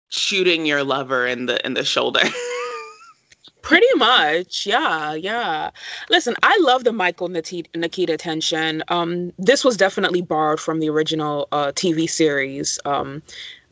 shooting 0.09 0.65
your 0.65 0.83
lover 0.83 1.25
in 1.25 1.47
the 1.47 1.65
in 1.65 1.73
the 1.73 1.83
shoulder. 1.83 2.21
Pretty 3.61 3.87
much, 3.95 4.65
yeah, 4.65 5.13
yeah. 5.13 5.69
Listen, 6.09 6.35
I 6.43 6.57
love 6.61 6.83
the 6.83 6.91
Michael 6.91 7.29
Nikita 7.29 8.17
tension. 8.17 8.83
Um, 8.89 9.31
this 9.37 9.63
was 9.63 9.77
definitely 9.77 10.21
borrowed 10.21 10.59
from 10.59 10.81
the 10.81 10.89
original 10.89 11.47
uh, 11.53 11.67
TV 11.67 12.09
series. 12.09 12.77
Um, 12.83 13.23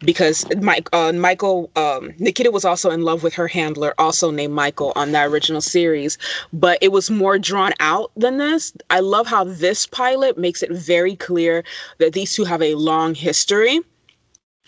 because 0.03 0.45
Mike, 0.57 0.89
uh, 0.93 1.11
Michael, 1.13 1.69
um, 1.75 2.13
Nikita 2.17 2.51
was 2.51 2.65
also 2.65 2.89
in 2.89 3.01
love 3.01 3.23
with 3.23 3.33
her 3.33 3.47
handler, 3.47 3.93
also 3.97 4.31
named 4.31 4.53
Michael, 4.53 4.93
on 4.95 5.11
that 5.11 5.27
original 5.27 5.61
series, 5.61 6.17
but 6.53 6.77
it 6.81 6.91
was 6.91 7.09
more 7.09 7.37
drawn 7.37 7.73
out 7.79 8.11
than 8.15 8.37
this. 8.37 8.73
I 8.89 8.99
love 8.99 9.27
how 9.27 9.43
this 9.43 9.85
pilot 9.85 10.37
makes 10.37 10.63
it 10.63 10.71
very 10.71 11.15
clear 11.15 11.63
that 11.99 12.13
these 12.13 12.33
two 12.33 12.43
have 12.43 12.61
a 12.61 12.75
long 12.75 13.15
history 13.15 13.81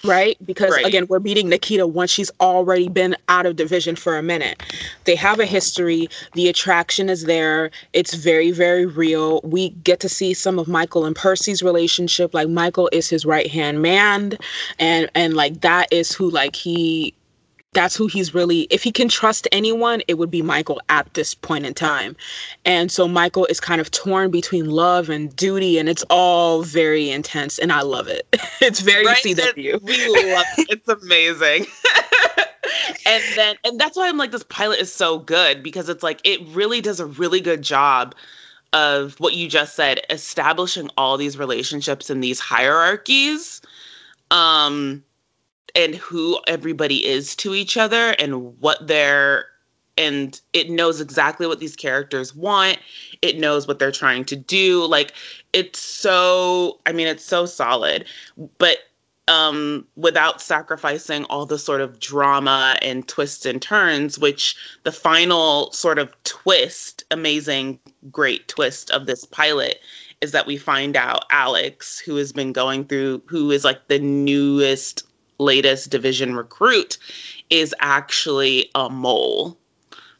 right? 0.03 0.37
Because 0.45 0.71
right. 0.71 0.85
again, 0.85 1.07
we're 1.07 1.19
meeting 1.19 1.49
Nikita 1.49 1.87
once 1.87 2.11
she's 2.11 2.31
already 2.39 2.89
been 2.89 3.15
out 3.29 3.45
of 3.45 3.55
division 3.55 3.95
for 3.95 4.17
a 4.17 4.23
minute. 4.23 4.61
They 5.05 5.15
have 5.15 5.39
a 5.39 5.45
history, 5.45 6.09
the 6.33 6.47
attraction 6.47 7.09
is 7.09 7.23
there, 7.23 7.71
it's 7.93 8.13
very, 8.13 8.51
very 8.51 8.85
real. 8.85 9.41
We 9.43 9.69
get 9.69 9.99
to 10.01 10.09
see 10.09 10.33
some 10.33 10.59
of 10.59 10.67
Michael 10.67 11.05
and 11.05 11.15
Percy's 11.15 11.63
relationship. 11.63 12.33
Like 12.33 12.49
Michael 12.49 12.89
is 12.91 13.09
his 13.09 13.25
right 13.25 13.47
hand 13.47 13.81
man, 13.81 14.37
and 14.79 15.09
and 15.15 15.33
like 15.35 15.61
that 15.61 15.91
is 15.91 16.13
who 16.13 16.29
like 16.29 16.55
he 16.55 17.13
that's 17.73 17.95
who 17.95 18.07
he's 18.07 18.33
really 18.33 18.61
if 18.69 18.83
he 18.83 18.91
can 18.91 19.07
trust 19.07 19.47
anyone 19.51 20.01
it 20.07 20.17
would 20.17 20.31
be 20.31 20.41
michael 20.41 20.81
at 20.89 21.11
this 21.13 21.33
point 21.33 21.65
in 21.65 21.73
time. 21.73 22.15
And 22.65 22.91
so 22.91 23.07
michael 23.07 23.45
is 23.47 23.59
kind 23.59 23.81
of 23.81 23.91
torn 23.91 24.31
between 24.31 24.69
love 24.69 25.09
and 25.09 25.35
duty 25.35 25.77
and 25.79 25.89
it's 25.89 26.03
all 26.09 26.63
very 26.63 27.09
intense 27.09 27.59
and 27.59 27.71
i 27.71 27.81
love 27.81 28.07
it. 28.07 28.27
It's 28.61 28.79
very 28.79 29.05
right? 29.05 29.23
cw 29.23 29.57
it, 29.57 29.83
we 29.83 30.33
love 30.33 30.45
it. 30.57 30.67
it's 30.69 30.87
amazing. 30.87 31.65
And 33.05 33.21
then 33.35 33.55
and 33.65 33.79
that's 33.79 33.97
why 33.97 34.07
i'm 34.07 34.17
like 34.17 34.31
this 34.31 34.43
pilot 34.43 34.79
is 34.79 34.91
so 34.91 35.19
good 35.19 35.61
because 35.61 35.89
it's 35.89 36.01
like 36.01 36.21
it 36.23 36.39
really 36.47 36.79
does 36.79 37.01
a 37.01 37.05
really 37.05 37.41
good 37.41 37.61
job 37.61 38.15
of 38.71 39.19
what 39.19 39.33
you 39.35 39.47
just 39.47 39.75
said 39.75 39.99
establishing 40.09 40.89
all 40.97 41.17
these 41.17 41.37
relationships 41.37 42.09
and 42.09 42.23
these 42.23 42.39
hierarchies. 42.39 43.61
Um 44.31 45.03
and 45.75 45.95
who 45.95 46.39
everybody 46.47 47.05
is 47.05 47.35
to 47.37 47.55
each 47.55 47.77
other 47.77 48.15
and 48.19 48.59
what 48.59 48.87
they're 48.87 49.45
and 49.97 50.41
it 50.53 50.71
knows 50.71 50.99
exactly 50.99 51.45
what 51.45 51.59
these 51.59 51.75
characters 51.75 52.35
want. 52.35 52.79
It 53.21 53.37
knows 53.37 53.67
what 53.67 53.77
they're 53.77 53.91
trying 53.91 54.25
to 54.25 54.35
do. 54.35 54.85
Like 54.85 55.13
it's 55.53 55.79
so 55.79 56.79
i 56.85 56.91
mean 56.91 57.07
it's 57.07 57.25
so 57.25 57.45
solid. 57.45 58.05
But 58.57 58.77
um 59.27 59.87
without 59.95 60.41
sacrificing 60.41 61.23
all 61.25 61.45
the 61.45 61.59
sort 61.59 61.79
of 61.81 61.99
drama 61.99 62.75
and 62.81 63.07
twists 63.07 63.45
and 63.45 63.61
turns 63.61 64.19
which 64.19 64.55
the 64.83 64.91
final 64.91 65.71
sort 65.71 65.97
of 65.97 66.13
twist 66.23 67.05
amazing 67.09 67.79
great 68.11 68.47
twist 68.49 68.89
of 68.91 69.05
this 69.05 69.23
pilot 69.23 69.79
is 70.19 70.33
that 70.33 70.45
we 70.45 70.57
find 70.57 70.97
out 70.97 71.23
alex 71.31 71.99
who 71.99 72.17
has 72.17 72.33
been 72.33 72.51
going 72.51 72.83
through 72.83 73.21
who 73.27 73.49
is 73.49 73.63
like 73.63 73.87
the 73.87 73.99
newest 73.99 75.03
latest 75.43 75.89
division 75.89 76.35
recruit 76.35 76.97
is 77.49 77.75
actually 77.79 78.69
a 78.75 78.89
mole 78.89 79.57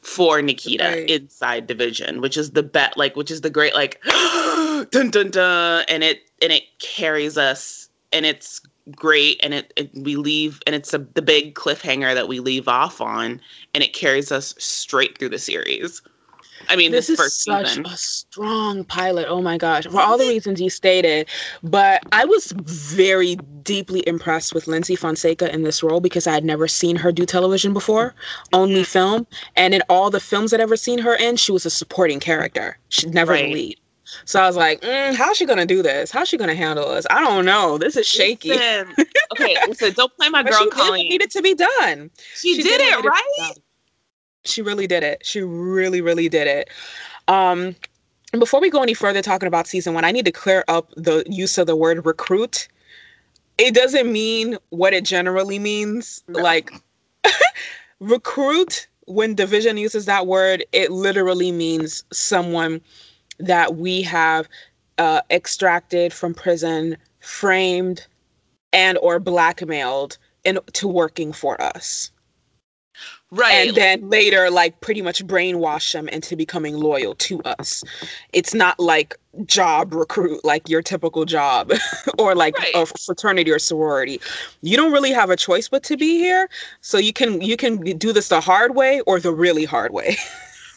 for 0.02 0.42
Nikita 0.42 0.84
right. 0.84 1.10
inside 1.10 1.66
division, 1.66 2.22
which 2.22 2.38
is 2.38 2.52
the 2.52 2.64
bet 2.64 2.98
like 2.98 3.16
which 3.16 3.32
is 3.32 3.42
the 3.42 3.50
great 3.50 3.74
like 3.74 4.02
dun 4.92 5.10
dun 5.10 5.32
dun 5.32 5.86
and 5.88 6.04
it 6.04 6.30
and 6.42 6.52
it 6.52 6.64
carries 6.80 7.38
us 7.38 7.90
and 8.12 8.26
it's 8.26 8.62
great 8.92 9.40
and 9.42 9.54
it, 9.54 9.72
it 9.76 9.90
we 9.96 10.18
leave 10.18 10.62
and 10.68 10.76
it's 10.76 10.94
a, 10.94 11.00
the 11.00 11.22
big 11.22 11.56
cliffhanger 11.56 12.14
that 12.14 12.28
we 12.28 12.40
leave 12.40 12.68
off 12.68 13.00
on 13.00 13.40
and 13.74 13.84
it 13.84 13.94
carries 13.94 14.32
us 14.32 14.54
straight 14.58 15.18
through 15.18 15.30
the 15.30 15.40
series. 15.40 16.02
I 16.70 16.76
mean, 16.76 16.92
this, 16.92 17.08
this 17.08 17.20
is 17.20 17.34
such 17.34 17.68
season. 17.68 17.86
a 17.86 17.98
strong 17.98 18.84
pilot. 18.86 19.28
Oh 19.28 19.42
my 19.42 19.58
gosh, 19.58 19.86
for 19.86 20.00
all 20.00 20.18
the 20.18 20.28
reasons 20.28 20.62
you 20.62 20.70
stated. 20.70 21.28
But 21.64 22.04
I 22.12 22.26
was 22.26 22.54
very 22.58 23.36
deeply 23.64 24.04
impressed 24.08 24.54
with 24.54 24.66
Lyndsy 24.66 24.98
Fonseca 24.98 25.54
in 25.54 25.64
this 25.64 25.84
role 25.84 26.00
because 26.00 26.28
I 26.28 26.34
had 26.34 26.44
never 26.44 26.68
seen 26.68 26.96
her 26.96 27.12
do 27.12 27.26
television 27.26 27.74
before, 27.74 28.14
only 28.52 28.84
film. 28.84 29.28
And 29.56 29.74
in 29.74 29.82
all 29.90 30.10
the 30.10 30.20
films 30.20 30.54
I'd 30.54 30.60
ever 30.60 30.78
seen 30.78 31.00
her 31.00 31.16
in, 31.16 31.38
she 31.38 31.52
was 31.52 31.66
a 31.66 31.70
supporting 31.70 32.20
character. 32.20 32.78
She'd 32.90 33.14
never 33.14 33.34
right. 33.34 33.54
lead. 33.54 33.80
So 34.26 34.42
I 34.42 34.48
was 34.48 34.56
like, 34.56 34.82
mm, 34.82 35.16
how's 35.16 35.38
she 35.38 35.46
gonna 35.46 35.66
do 35.66 35.82
this? 35.82 36.12
How's 36.12 36.28
she 36.28 36.38
gonna 36.38 36.56
handle 36.56 36.90
this? 36.94 37.06
I 37.10 37.22
don't 37.22 37.46
know. 37.46 37.78
This 37.78 37.96
is 37.96 38.08
shaky. 38.08 38.50
Listen, 38.50 38.94
okay, 39.32 39.56
so 39.74 39.92
don't 39.92 40.16
play 40.16 40.30
my 40.30 40.44
girl 40.50 40.68
Colleen. 40.68 41.10
Needed 41.10 41.32
to 41.32 41.42
be 41.42 41.56
done. 41.56 42.12
She, 42.36 42.56
she 42.56 42.64
did, 42.64 42.80
did, 42.80 43.00
it 43.00 43.06
right. 43.06 43.54
She 44.46 44.62
really 44.62 44.88
did 44.88 45.04
it. 45.04 45.26
She 45.26 45.42
really, 45.42 46.02
really 46.02 46.30
did 46.30 46.48
it. 46.48 46.70
Um, 47.28 47.76
and 48.34 48.40
before 48.40 48.60
we 48.60 48.70
go 48.70 48.82
any 48.82 48.94
further 48.94 49.22
talking 49.22 49.48
about 49.48 49.68
season 49.68 49.94
one, 49.94 50.04
I 50.04 50.12
need 50.12 50.26
to 50.26 50.32
clear 50.32 50.64
up 50.68 50.92
the 50.96 51.24
use 51.28 51.58
of 51.58 51.68
the 51.68 51.76
word 51.76 52.06
recruit. 52.06 52.68
It 53.58 53.76
doesn't 53.76 54.12
mean 54.12 54.58
what 54.70 54.94
it 54.94 55.04
generally 55.04 55.60
means. 55.60 56.24
No. 56.28 56.42
Like 56.42 56.72
recruit, 58.00 58.88
when 59.06 59.36
division 59.36 59.78
uses 59.78 60.06
that 60.06 60.28
word, 60.28 60.66
it 60.72 60.92
literally 60.92 61.52
means 61.52 62.04
someone 62.12 62.82
that 63.40 63.76
we 63.76 64.02
have 64.02 64.50
uh, 64.98 65.22
extracted 65.30 66.12
from 66.12 66.34
prison, 66.34 66.98
framed, 67.20 68.06
and 68.72 68.98
or 69.00 69.20
blackmailed 69.20 70.18
into 70.44 70.88
working 70.88 71.32
for 71.32 71.62
us. 71.62 72.12
Right. 73.36 73.68
And 73.68 73.76
then 73.76 74.10
later, 74.10 74.52
like, 74.52 74.80
pretty 74.82 75.02
much 75.02 75.26
brainwash 75.26 75.92
them 75.92 76.08
into 76.10 76.36
becoming 76.36 76.76
loyal 76.76 77.16
to 77.16 77.42
us. 77.44 77.84
It's 78.32 78.54
not 78.54 78.80
like 78.80 79.18
job 79.46 79.94
recruit, 79.94 80.46
like 80.46 80.70
your 80.70 80.84
typical 80.84 81.26
job 81.26 81.72
or 82.20 82.36
like 82.36 82.58
right. 82.60 82.76
a 82.76 82.86
fraternity 82.86 83.52
or 83.52 83.58
sorority. 83.58 84.22
You 84.62 84.78
don't 84.78 84.92
really 84.92 85.12
have 85.12 85.32
a 85.32 85.36
choice 85.36 85.68
but 85.68 85.82
to 85.84 85.98
be 85.98 86.20
here. 86.20 86.48
So 86.82 87.00
you 87.00 87.12
can 87.12 87.42
you 87.42 87.58
can 87.58 87.78
do 87.98 88.14
this 88.14 88.30
the 88.30 88.40
hard 88.40 88.76
way 88.76 89.02
or 89.02 89.20
the 89.20 89.34
really 89.34 89.66
hard 89.66 89.94
way. 89.94 90.18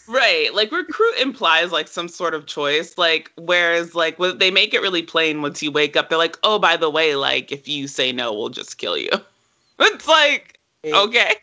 Right. 0.09 0.55
Like 0.55 0.71
recruit 0.71 1.19
implies 1.21 1.73
like 1.73 1.89
some 1.89 2.07
sort 2.07 2.35
of 2.35 2.47
choice. 2.47 2.97
Like 2.97 3.33
whereas 3.37 3.97
like 3.97 4.19
they 4.37 4.53
make 4.53 4.73
it 4.73 4.81
really 4.81 5.03
plain 5.03 5.43
once 5.43 5.65
you 5.65 5.73
wake 5.73 5.97
up, 5.97 6.09
they're 6.09 6.17
like, 6.17 6.39
oh, 6.45 6.61
by 6.61 6.77
the 6.77 6.89
way, 6.89 7.17
like 7.17 7.51
if 7.51 7.67
you 7.67 7.89
say 7.89 8.13
no, 8.13 8.33
we'll 8.33 8.49
just 8.49 8.79
kill 8.79 8.97
you. 8.97 9.11
it's 9.81 10.07
like, 10.07 10.61
okay. 10.85 11.35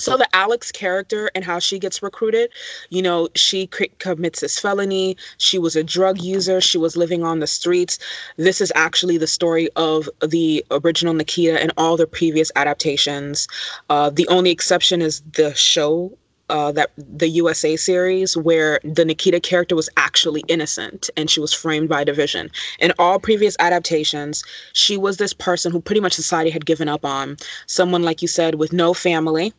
So 0.00 0.16
the 0.16 0.28
Alex 0.34 0.72
character 0.72 1.30
and 1.34 1.44
how 1.44 1.58
she 1.58 1.78
gets 1.78 2.02
recruited, 2.02 2.50
you 2.88 3.02
know, 3.02 3.28
she 3.34 3.66
commits 3.66 4.40
this 4.40 4.58
felony. 4.58 5.16
She 5.38 5.58
was 5.58 5.76
a 5.76 5.84
drug 5.84 6.20
user. 6.20 6.60
She 6.60 6.78
was 6.78 6.96
living 6.96 7.22
on 7.22 7.40
the 7.40 7.46
streets. 7.46 7.98
This 8.36 8.60
is 8.60 8.72
actually 8.74 9.18
the 9.18 9.26
story 9.26 9.68
of 9.76 10.08
the 10.26 10.64
original 10.70 11.14
Nikita 11.14 11.60
and 11.60 11.72
all 11.76 11.96
the 11.96 12.06
previous 12.06 12.50
adaptations. 12.56 13.46
Uh, 13.90 14.10
the 14.10 14.26
only 14.28 14.50
exception 14.50 15.02
is 15.02 15.22
the 15.32 15.54
show 15.54 16.16
uh, 16.50 16.72
that 16.72 16.90
the 16.96 17.28
USA 17.28 17.76
series 17.76 18.36
where 18.36 18.80
the 18.82 19.04
Nikita 19.04 19.40
character 19.40 19.76
was 19.76 19.88
actually 19.96 20.42
innocent 20.48 21.08
and 21.16 21.30
she 21.30 21.40
was 21.40 21.54
framed 21.54 21.88
by 21.88 22.02
division. 22.04 22.50
In 22.80 22.92
all 22.98 23.20
previous 23.20 23.56
adaptations, 23.60 24.42
she 24.72 24.96
was 24.96 25.16
this 25.16 25.32
person 25.32 25.70
who 25.70 25.80
pretty 25.80 26.00
much 26.00 26.12
society 26.12 26.50
had 26.50 26.66
given 26.66 26.88
up 26.88 27.04
on. 27.04 27.36
Someone, 27.66 28.02
like 28.02 28.20
you 28.20 28.28
said, 28.28 28.56
with 28.56 28.72
no 28.72 28.92
family, 28.92 29.52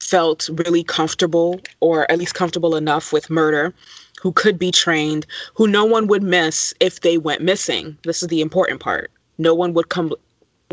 felt 0.00 0.48
really 0.66 0.82
comfortable 0.82 1.60
or 1.80 2.10
at 2.10 2.18
least 2.18 2.34
comfortable 2.34 2.76
enough 2.76 3.12
with 3.12 3.30
murder 3.30 3.74
who 4.20 4.32
could 4.32 4.58
be 4.58 4.70
trained, 4.70 5.26
who 5.54 5.66
no 5.66 5.84
one 5.84 6.06
would 6.08 6.22
miss 6.22 6.74
if 6.80 7.00
they 7.00 7.18
went 7.18 7.42
missing. 7.42 7.96
This 8.04 8.22
is 8.22 8.28
the 8.28 8.40
important 8.40 8.80
part. 8.80 9.10
No 9.38 9.54
one 9.54 9.74
would 9.74 9.88
come, 9.88 10.12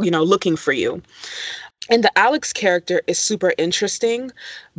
you 0.01 0.09
know, 0.09 0.23
looking 0.23 0.55
for 0.55 0.73
you. 0.73 1.01
And 1.89 2.03
the 2.03 2.17
Alex 2.17 2.51
character 2.51 3.01
is 3.07 3.19
super 3.19 3.53
interesting 3.57 4.31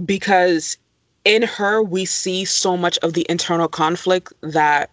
because 0.05 0.77
in 1.25 1.43
her 1.43 1.83
we 1.83 2.05
see 2.05 2.45
so 2.45 2.77
much 2.77 2.99
of 2.99 3.13
the 3.13 3.27
internal 3.29 3.69
conflict 3.69 4.33
that 4.41 4.91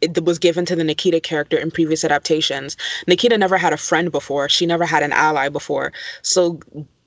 it 0.00 0.24
was 0.24 0.38
given 0.38 0.64
to 0.64 0.76
the 0.76 0.84
Nikita 0.84 1.20
character 1.20 1.56
in 1.56 1.72
previous 1.72 2.04
adaptations. 2.04 2.76
Nikita 3.08 3.36
never 3.36 3.58
had 3.58 3.72
a 3.72 3.76
friend 3.76 4.12
before. 4.12 4.48
She 4.48 4.64
never 4.64 4.84
had 4.84 5.02
an 5.02 5.12
ally 5.12 5.48
before. 5.48 5.92
So 6.22 6.60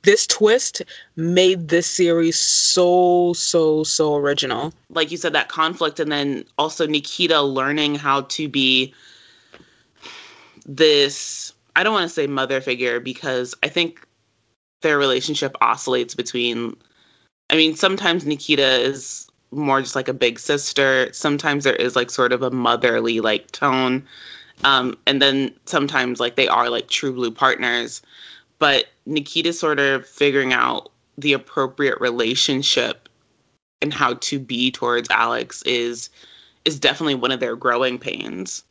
this 0.10 0.26
twist 0.26 0.82
made 1.18 1.68
this 1.68 1.86
series 1.86 2.36
so 2.36 3.32
so 3.34 3.84
so 3.84 4.16
original. 4.16 4.74
Like 4.90 5.12
you 5.12 5.18
said 5.18 5.34
that 5.34 5.50
conflict 5.50 6.00
and 6.00 6.12
then 6.12 6.46
also 6.58 6.88
Nikita 6.88 7.40
learning 7.44 7.94
how 7.94 8.22
to 8.22 8.50
be 8.50 8.92
this 10.66 11.54
I 11.76 11.84
don't 11.84 11.94
want 11.94 12.10
to 12.10 12.14
say 12.14 12.26
mother 12.26 12.60
figure 12.60 13.00
because 13.00 13.54
I 13.62 13.68
think 13.68 14.04
their 14.82 14.98
relationship 14.98 15.56
oscillates 15.62 16.16
between 16.16 16.76
I 17.52 17.56
mean, 17.56 17.76
sometimes 17.76 18.26
Nikita 18.26 18.82
is 18.82 19.28
more 19.52 19.80
just 19.80 19.96
like 19.96 20.08
a 20.08 20.14
big 20.14 20.40
sister. 20.40 21.14
Sometimes 21.14 21.66
there 21.66 21.76
is 21.76 21.96
like 21.96 22.10
sort 22.10 22.34
of 22.34 22.42
a 22.42 22.50
motherly 22.50 23.20
like 23.20 23.52
tone. 23.52 24.08
Um, 24.64 24.98
and 25.06 25.22
then 25.22 25.54
sometimes 25.66 26.20
like 26.20 26.36
they 26.36 26.48
are 26.48 26.72
like 26.72 26.88
true 26.88 27.14
blue 27.14 27.30
partners. 27.30 28.02
But 28.60 28.86
Nikita 29.06 29.54
sort 29.54 29.80
of 29.80 30.06
figuring 30.06 30.54
out 30.54 30.92
the 31.18 31.34
appropriate 31.34 32.00
relationship 32.00 33.10
and 33.82 33.94
how 33.94 34.16
to 34.16 34.40
be 34.40 34.72
towards 34.72 35.10
Alex 35.10 35.62
is 35.64 36.10
is 36.66 36.80
definitely 36.80 37.16
one 37.16 37.32
of 37.32 37.40
their 37.40 37.56
growing 37.56 37.98
pains. 37.98 38.64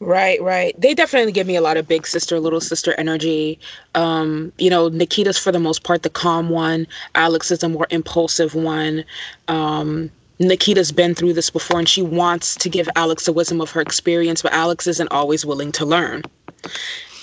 Right, 0.00 0.40
right. 0.42 0.78
They 0.80 0.94
definitely 0.94 1.32
give 1.32 1.46
me 1.46 1.56
a 1.56 1.60
lot 1.60 1.76
of 1.76 1.86
big 1.86 2.06
sister, 2.06 2.40
little 2.40 2.60
sister 2.60 2.94
energy. 2.94 3.58
Um, 3.94 4.52
you 4.58 4.70
know, 4.70 4.88
Nikita's 4.88 5.38
for 5.38 5.52
the 5.52 5.60
most 5.60 5.84
part 5.84 6.02
the 6.02 6.10
calm 6.10 6.48
one. 6.48 6.86
Alex 7.14 7.50
is 7.50 7.62
a 7.62 7.68
more 7.68 7.86
impulsive 7.90 8.54
one. 8.54 9.04
Um, 9.48 10.10
Nikita's 10.38 10.90
been 10.90 11.14
through 11.14 11.34
this 11.34 11.50
before 11.50 11.78
and 11.78 11.88
she 11.88 12.02
wants 12.02 12.54
to 12.56 12.70
give 12.70 12.88
Alex 12.96 13.26
the 13.26 13.32
wisdom 13.32 13.60
of 13.60 13.70
her 13.72 13.80
experience, 13.80 14.40
but 14.40 14.54
Alex 14.54 14.86
isn't 14.86 15.12
always 15.12 15.44
willing 15.44 15.70
to 15.72 15.84
learn. 15.84 16.22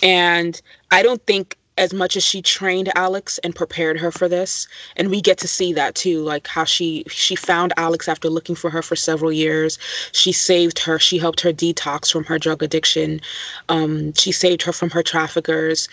And 0.03 0.61
I 0.91 1.03
don't 1.03 1.23
think 1.25 1.57
as 1.77 1.93
much 1.93 2.17
as 2.17 2.23
she 2.23 2.41
trained 2.41 2.91
Alex 2.95 3.37
and 3.43 3.55
prepared 3.55 3.99
her 3.99 4.11
for 4.11 4.27
this 4.27 4.67
and 4.95 5.09
we 5.09 5.21
get 5.21 5.37
to 5.37 5.47
see 5.47 5.73
that 5.73 5.95
too 5.95 6.21
like 6.21 6.47
how 6.47 6.63
she 6.63 7.03
she 7.07 7.35
found 7.35 7.73
Alex 7.77 8.07
after 8.07 8.29
looking 8.29 8.55
for 8.55 8.69
her 8.69 8.81
for 8.81 8.95
several 8.95 9.31
years. 9.31 9.77
She 10.11 10.31
saved 10.31 10.79
her 10.79 10.97
she 10.99 11.17
helped 11.19 11.41
her 11.41 11.53
detox 11.53 12.11
from 12.11 12.23
her 12.25 12.39
drug 12.39 12.63
addiction. 12.63 13.21
Um, 13.69 14.13
she 14.13 14.31
saved 14.31 14.63
her 14.63 14.73
from 14.73 14.89
her 14.89 15.03
traffickers. 15.03 15.87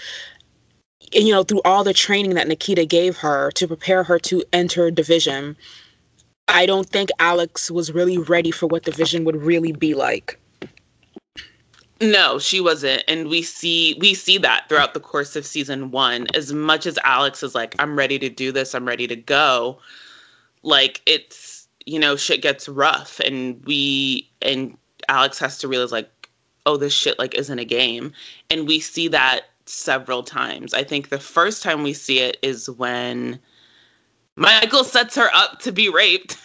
And 1.14 1.26
you 1.26 1.33
know 1.35 1.42
through 1.42 1.62
all 1.64 1.85
the 1.85 1.92
training 1.92 2.35
that 2.35 2.48
Nikita 2.48 2.87
gave 2.87 3.18
her 3.18 3.50
to 3.52 3.68
prepare 3.68 4.04
her 4.04 4.18
to 4.20 4.42
enter 4.52 4.90
division 4.90 5.57
I 6.48 6.66
don't 6.66 6.88
think 6.88 7.11
Alex 7.20 7.70
was 7.70 7.92
really 7.92 8.18
ready 8.18 8.50
for 8.50 8.66
what 8.66 8.85
division 8.85 9.24
would 9.24 9.37
really 9.37 9.72
be 9.72 9.94
like 9.94 10.38
no, 12.00 12.38
she 12.38 12.61
wasn't. 12.61 13.04
And 13.07 13.28
we 13.28 13.42
see 13.42 13.96
we 14.00 14.14
see 14.14 14.38
that 14.38 14.68
throughout 14.68 14.94
the 14.94 15.00
course 15.00 15.37
of 15.37 15.46
season 15.46 15.90
1 15.90 16.28
as 16.35 16.52
much 16.52 16.87
as 16.87 16.98
Alex 17.04 17.42
is 17.42 17.54
like 17.54 17.74
I'm 17.78 17.96
ready 17.96 18.18
to 18.18 18.28
do 18.28 18.52
this, 18.52 18.74
I'm 18.74 18.87
ready 18.87 19.07
to 19.07 19.16
go. 19.16 19.78
Like 20.62 21.02
it's 21.07 21.68
you 21.87 21.98
know 21.98 22.16
shit 22.16 22.42
gets 22.42 22.68
rough 22.68 23.20
and 23.20 23.62
we 23.64 24.28
and 24.42 24.76
Alex 25.09 25.38
has 25.38 25.59
to 25.59 25.68
realize 25.68 25.92
like 25.92 26.30
oh 26.66 26.76
this 26.76 26.92
shit 26.92 27.18
like 27.18 27.35
isn't 27.35 27.59
a 27.59 27.64
game. 27.64 28.12
And 28.50 28.66
we 28.66 28.80
see 28.80 29.09
that 29.09 29.42
several 29.66 30.22
times. 30.22 30.74
I 30.74 30.85
think 30.85 31.09
the 31.09 31.18
first 31.18 31.62
time 31.62 31.83
we 31.83 31.92
see 31.92 32.18
it 32.18 32.38
is 32.42 32.68
when 32.68 33.38
Michael 34.37 34.85
sets 34.85 35.14
her 35.14 35.30
up 35.35 35.61
to 35.61 35.72
be 35.72 35.88
raped, 35.88 36.37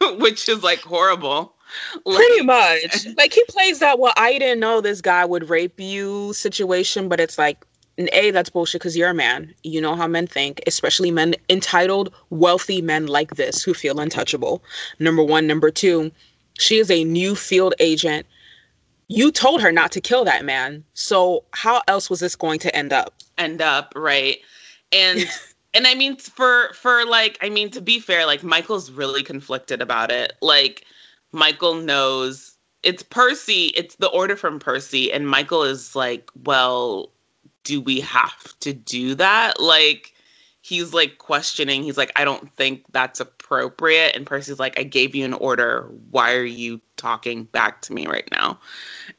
which 0.18 0.48
is 0.48 0.62
like 0.62 0.80
horrible. 0.80 1.54
Like, 2.04 2.16
Pretty 2.16 2.42
much. 2.42 3.06
like 3.16 3.32
he 3.32 3.44
plays 3.48 3.78
that 3.80 3.98
well, 3.98 4.12
I 4.16 4.38
didn't 4.38 4.60
know 4.60 4.80
this 4.80 5.00
guy 5.00 5.24
would 5.24 5.48
rape 5.48 5.78
you 5.78 6.32
situation, 6.32 7.08
but 7.08 7.20
it's 7.20 7.38
like 7.38 7.64
A, 8.12 8.30
that's 8.30 8.50
bullshit 8.50 8.80
because 8.80 8.96
you're 8.96 9.10
a 9.10 9.14
man. 9.14 9.54
You 9.62 9.80
know 9.80 9.94
how 9.94 10.06
men 10.06 10.26
think, 10.26 10.60
especially 10.66 11.10
men 11.10 11.34
entitled, 11.48 12.12
wealthy 12.30 12.80
men 12.82 13.06
like 13.06 13.36
this 13.36 13.62
who 13.62 13.74
feel 13.74 14.00
untouchable. 14.00 14.62
Number 14.98 15.22
one. 15.22 15.46
Number 15.46 15.70
two, 15.70 16.10
she 16.58 16.78
is 16.78 16.90
a 16.90 17.04
new 17.04 17.34
field 17.34 17.74
agent. 17.78 18.26
You 19.08 19.32
told 19.32 19.62
her 19.62 19.72
not 19.72 19.90
to 19.92 20.00
kill 20.00 20.24
that 20.24 20.44
man. 20.44 20.84
So 20.94 21.44
how 21.52 21.82
else 21.88 22.10
was 22.10 22.20
this 22.20 22.36
going 22.36 22.58
to 22.60 22.76
end 22.76 22.92
up? 22.92 23.14
End 23.38 23.62
up, 23.62 23.92
right. 23.96 24.38
And 24.92 25.26
and 25.74 25.86
I 25.86 25.94
mean 25.94 26.16
for 26.16 26.72
for 26.74 27.04
like 27.06 27.38
I 27.40 27.48
mean 27.48 27.70
to 27.70 27.80
be 27.80 28.00
fair, 28.00 28.26
like 28.26 28.42
Michael's 28.42 28.90
really 28.90 29.22
conflicted 29.22 29.80
about 29.80 30.10
it. 30.10 30.34
Like 30.42 30.84
Michael 31.32 31.74
knows 31.74 32.56
it's 32.82 33.02
Percy, 33.02 33.66
it's 33.76 33.96
the 33.96 34.08
order 34.08 34.36
from 34.36 34.58
Percy, 34.58 35.12
and 35.12 35.28
Michael 35.28 35.62
is 35.62 35.96
like, 35.96 36.30
well, 36.44 37.10
do 37.64 37.80
we 37.80 38.00
have 38.00 38.58
to 38.60 38.72
do 38.72 39.14
that? 39.16 39.60
Like, 39.60 40.14
he's 40.68 40.92
like 40.92 41.18
questioning. 41.18 41.82
He's 41.82 41.96
like, 41.96 42.12
I 42.16 42.24
don't 42.24 42.52
think 42.54 42.84
that's 42.92 43.20
appropriate. 43.20 44.14
And 44.14 44.26
Percy's 44.26 44.58
like, 44.58 44.78
I 44.78 44.82
gave 44.82 45.14
you 45.14 45.24
an 45.24 45.34
order. 45.34 45.88
Why 46.10 46.34
are 46.34 46.44
you 46.44 46.80
talking 46.96 47.44
back 47.44 47.82
to 47.82 47.92
me 47.92 48.06
right 48.06 48.28
now? 48.30 48.58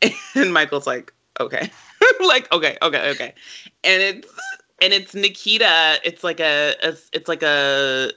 And 0.35 0.53
Michael's 0.53 0.87
like, 0.87 1.11
okay. 1.39 1.69
like, 2.25 2.51
okay, 2.51 2.77
okay, 2.81 3.09
okay. 3.11 3.33
And 3.83 4.01
it's 4.01 4.27
and 4.81 4.93
it's 4.93 5.13
Nikita. 5.13 5.99
It's 6.03 6.23
like 6.23 6.39
a, 6.39 6.75
a 6.81 6.95
it's 7.13 7.27
like 7.27 7.43
a 7.43 8.11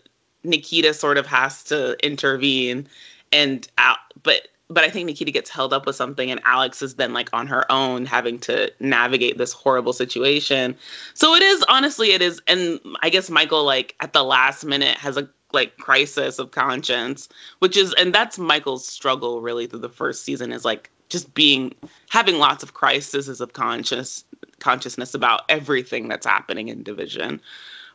Nikita 0.45 0.95
sort 0.95 1.19
of 1.19 1.27
has 1.27 1.65
to 1.65 1.97
intervene 2.05 2.87
and 3.33 3.69
out 3.79 3.99
but 4.23 4.49
but 4.73 4.85
I 4.85 4.91
think 4.91 5.07
Nikita 5.07 5.31
gets 5.31 5.51
held 5.51 5.73
up 5.73 5.87
with 5.87 5.97
something, 5.97 6.31
and 6.31 6.41
Alex 6.45 6.83
is 6.83 6.95
then 6.95 7.13
like 7.13 7.29
on 7.33 7.47
her 7.47 7.71
own 7.71 8.07
having 8.07 8.39
to 8.41 8.73
navigate 8.81 9.39
this 9.39 9.53
horrible 9.53 9.93
situation. 9.93 10.77
So 11.15 11.35
it 11.35 11.43
is 11.43 11.65
honestly, 11.69 12.13
it 12.13 12.23
is, 12.23 12.41
and 12.47 12.81
I 13.03 13.11
guess 13.11 13.31
Michael 13.31 13.65
like 13.65 13.95
at 14.01 14.13
the 14.13 14.23
last 14.23 14.65
minute 14.65 14.97
has 14.97 15.17
a 15.17 15.29
like 15.53 15.77
crisis 15.77 16.39
of 16.39 16.51
conscience, 16.53 17.29
which 17.59 17.77
is, 17.77 17.93
and 17.95 18.15
that's 18.15 18.39
Michael's 18.39 18.87
struggle 18.89 19.43
really 19.43 19.67
through 19.67 19.81
the 19.81 19.89
first 19.89 20.25
season 20.25 20.53
is 20.53 20.65
like 20.65 20.91
just 21.11 21.35
being 21.35 21.75
having 22.09 22.39
lots 22.39 22.63
of 22.63 22.73
crises 22.73 23.41
of 23.41 23.53
conscious 23.53 24.25
consciousness 24.61 25.13
about 25.13 25.43
everything 25.49 26.09
that's 26.09 26.25
happening 26.25 26.69
in 26.69 26.83
division, 26.83 27.41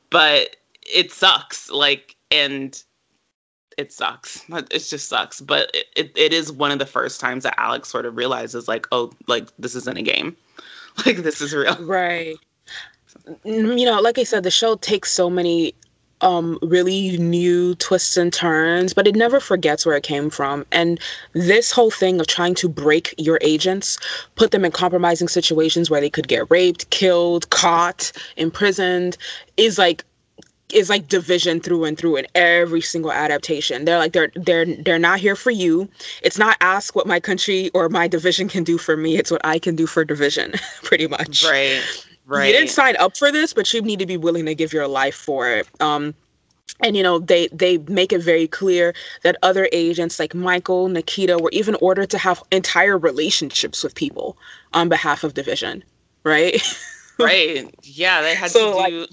but 0.10 0.58
it 0.84 1.12
sucks 1.12 1.70
like 1.72 2.16
and 2.30 2.84
it 3.78 3.94
sucks. 3.94 4.44
It 4.50 4.80
just 4.80 5.08
sucks. 5.08 5.40
But 5.40 5.72
it, 5.74 5.86
it, 5.96 6.12
it 6.18 6.34
is 6.34 6.52
one 6.52 6.72
of 6.72 6.80
the 6.80 6.86
first 6.86 7.20
times 7.20 7.44
that 7.44 7.56
Alex 7.58 7.90
sort 7.90 8.06
of 8.06 8.18
realizes, 8.18 8.68
like, 8.68 8.88
oh, 8.92 9.12
like 9.28 9.48
this 9.58 9.76
isn't 9.76 9.98
a 9.98 10.04
game. 10.04 10.36
Like 11.06 11.18
this 11.18 11.42
is 11.42 11.54
real. 11.54 11.76
Right. 11.86 12.38
You 13.44 13.86
know, 13.86 14.02
like 14.02 14.18
I 14.18 14.24
said, 14.24 14.42
the 14.42 14.50
show 14.50 14.78
takes 14.78 15.12
so 15.12 15.30
many 15.30 15.76
um 16.22 16.58
really 16.64 17.16
new 17.18 17.76
twists 17.76 18.18
and 18.18 18.34
turns 18.34 18.92
but 18.92 19.06
it 19.06 19.16
never 19.16 19.40
forgets 19.40 19.86
where 19.86 19.96
it 19.96 20.02
came 20.02 20.32
from 20.32 20.66
and 20.72 21.00
this 21.34 21.72
whole 21.72 21.92
thing 21.92 22.20
of 22.20 22.26
trying 22.26 22.56
to 22.56 22.68
break 22.68 23.14
your 23.20 23.38
agents 23.42 24.00
put 24.36 24.50
them 24.50 24.66
in 24.66 24.72
compromising 24.72 25.28
situations 25.28 25.92
where 25.92 26.02
they 26.02 26.10
could 26.10 26.28
get 26.28 26.50
raped 26.50 26.90
killed 26.90 27.48
caught 27.52 28.12
imprisoned 28.36 29.16
is 29.58 29.78
like 29.78 30.04
is 30.74 30.90
like 30.90 31.08
division 31.08 31.60
through 31.60 31.86
and 31.86 31.98
through 31.98 32.18
in 32.18 32.28
every 32.36 32.82
single 32.82 33.12
adaptation. 33.12 33.86
They're 33.86 33.98
like 33.98 34.14
they're 34.14 34.32
they're 34.36 34.66
they're 34.66 35.00
not 35.00 35.20
here 35.20 35.36
for 35.36 35.52
you. 35.52 35.88
It's 36.24 36.38
not 36.38 36.58
ask 36.62 36.96
what 36.96 37.08
my 37.08 37.20
country 37.20 37.70
or 37.74 37.90
my 37.90 38.08
division 38.08 38.50
can 38.50 38.64
do 38.64 38.78
for 38.78 38.98
me. 38.98 39.18
It's 39.18 39.32
what 39.32 39.42
I 39.46 39.60
can 39.60 39.76
do 39.76 39.88
for 39.88 40.04
division, 40.04 40.54
pretty 40.84 41.08
much. 41.08 41.44
Right. 41.46 41.82
Right. 42.26 42.48
You 42.48 42.54
didn't 42.54 42.72
sign 42.72 42.98
up 42.98 43.16
for 43.16 43.32
this, 43.32 43.54
but 43.54 43.74
you 43.74 43.82
need 43.82 44.00
to 44.00 44.06
be 44.06 44.18
willing 44.18 44.46
to 44.48 44.56
give 44.56 44.74
your 44.74 44.88
life 44.88 45.16
for 45.16 45.50
it. 45.50 45.68
Um 45.82 46.14
and 46.82 46.98
you 46.98 47.04
know 47.04 47.20
they 47.20 47.48
they 47.48 47.78
make 47.78 48.12
it 48.12 48.22
very 48.22 48.48
clear 48.48 48.94
that 49.24 49.38
other 49.42 49.70
agents 49.72 50.20
like 50.20 50.36
michael 50.36 50.90
nikita 50.90 51.38
were 51.38 51.50
even 51.52 51.76
ordered 51.82 52.10
to 52.10 52.18
have 52.18 52.44
entire 52.52 52.98
relationships 52.98 53.84
with 53.84 53.96
people 53.96 54.38
on 54.74 54.90
behalf 54.90 55.24
of 55.24 55.34
division 55.34 55.84
right 56.24 56.62
right 57.20 57.74
yeah 57.84 58.22
they 58.22 58.36
had 58.36 58.52
so, 58.52 58.84
to 58.84 58.90
do 58.90 59.00
like, 59.00 59.10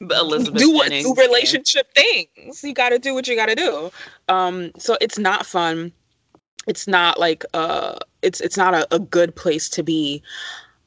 Elizabeth 0.00 0.60
do 0.60 0.72
what 0.72 0.90
do 0.90 1.14
relationship 1.14 1.92
things. 1.94 2.62
You 2.62 2.74
got 2.74 2.90
to 2.90 2.98
do 2.98 3.14
what 3.14 3.26
you 3.26 3.36
got 3.36 3.46
to 3.46 3.54
do. 3.54 3.90
Um, 4.28 4.72
so 4.78 4.96
it's 5.00 5.18
not 5.18 5.46
fun. 5.46 5.92
It's 6.66 6.86
not 6.86 7.18
like 7.18 7.44
uh, 7.54 7.98
it's 8.22 8.40
it's 8.40 8.56
not 8.56 8.74
a, 8.74 8.94
a 8.94 8.98
good 8.98 9.34
place 9.34 9.68
to 9.70 9.82
be. 9.82 10.22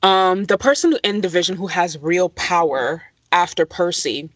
Um, 0.04 0.45
the 0.45 0.58
person 0.58 0.95
in 1.04 1.22
division 1.22 1.56
who 1.56 1.67
has 1.67 1.98
real 2.00 2.30
power 2.30 3.04
after 3.32 3.65
Percy 3.65 4.30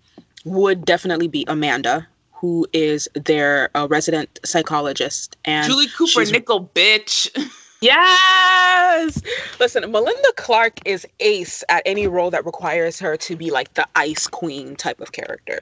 would 0.46 0.86
definitely 0.86 1.28
be 1.28 1.46
Amanda, 1.48 2.08
who 2.32 2.68
is 2.74 3.08
their 3.14 3.70
uh, 3.76 3.88
resident 3.90 4.40
psychologist. 4.44 5.38
And 5.46 5.68
Julie 5.68 5.88
Cooper 5.88 6.26
Nichol, 6.26 6.70
bitch. 6.74 7.30
Yes. 7.84 9.22
Listen, 9.60 9.92
Melinda 9.92 10.32
Clarke 10.38 10.80
is 10.86 11.06
ace 11.20 11.66
at 11.68 11.84
any 11.86 12.08
role 12.08 12.32
that 12.32 12.46
requires 12.46 12.98
her 13.00 13.18
to 13.18 13.36
be 13.36 13.52
like 13.52 13.74
the 13.74 13.86
ice 13.98 14.26
queen 14.26 14.78
type 14.78 15.02
of 15.02 15.12
character. 15.12 15.60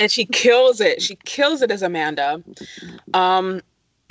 And 0.00 0.10
she 0.10 0.24
kills 0.24 0.80
it. 0.80 1.02
She 1.02 1.16
kills 1.26 1.60
it 1.60 1.70
as 1.70 1.82
Amanda. 1.82 2.42
Um 3.12 3.60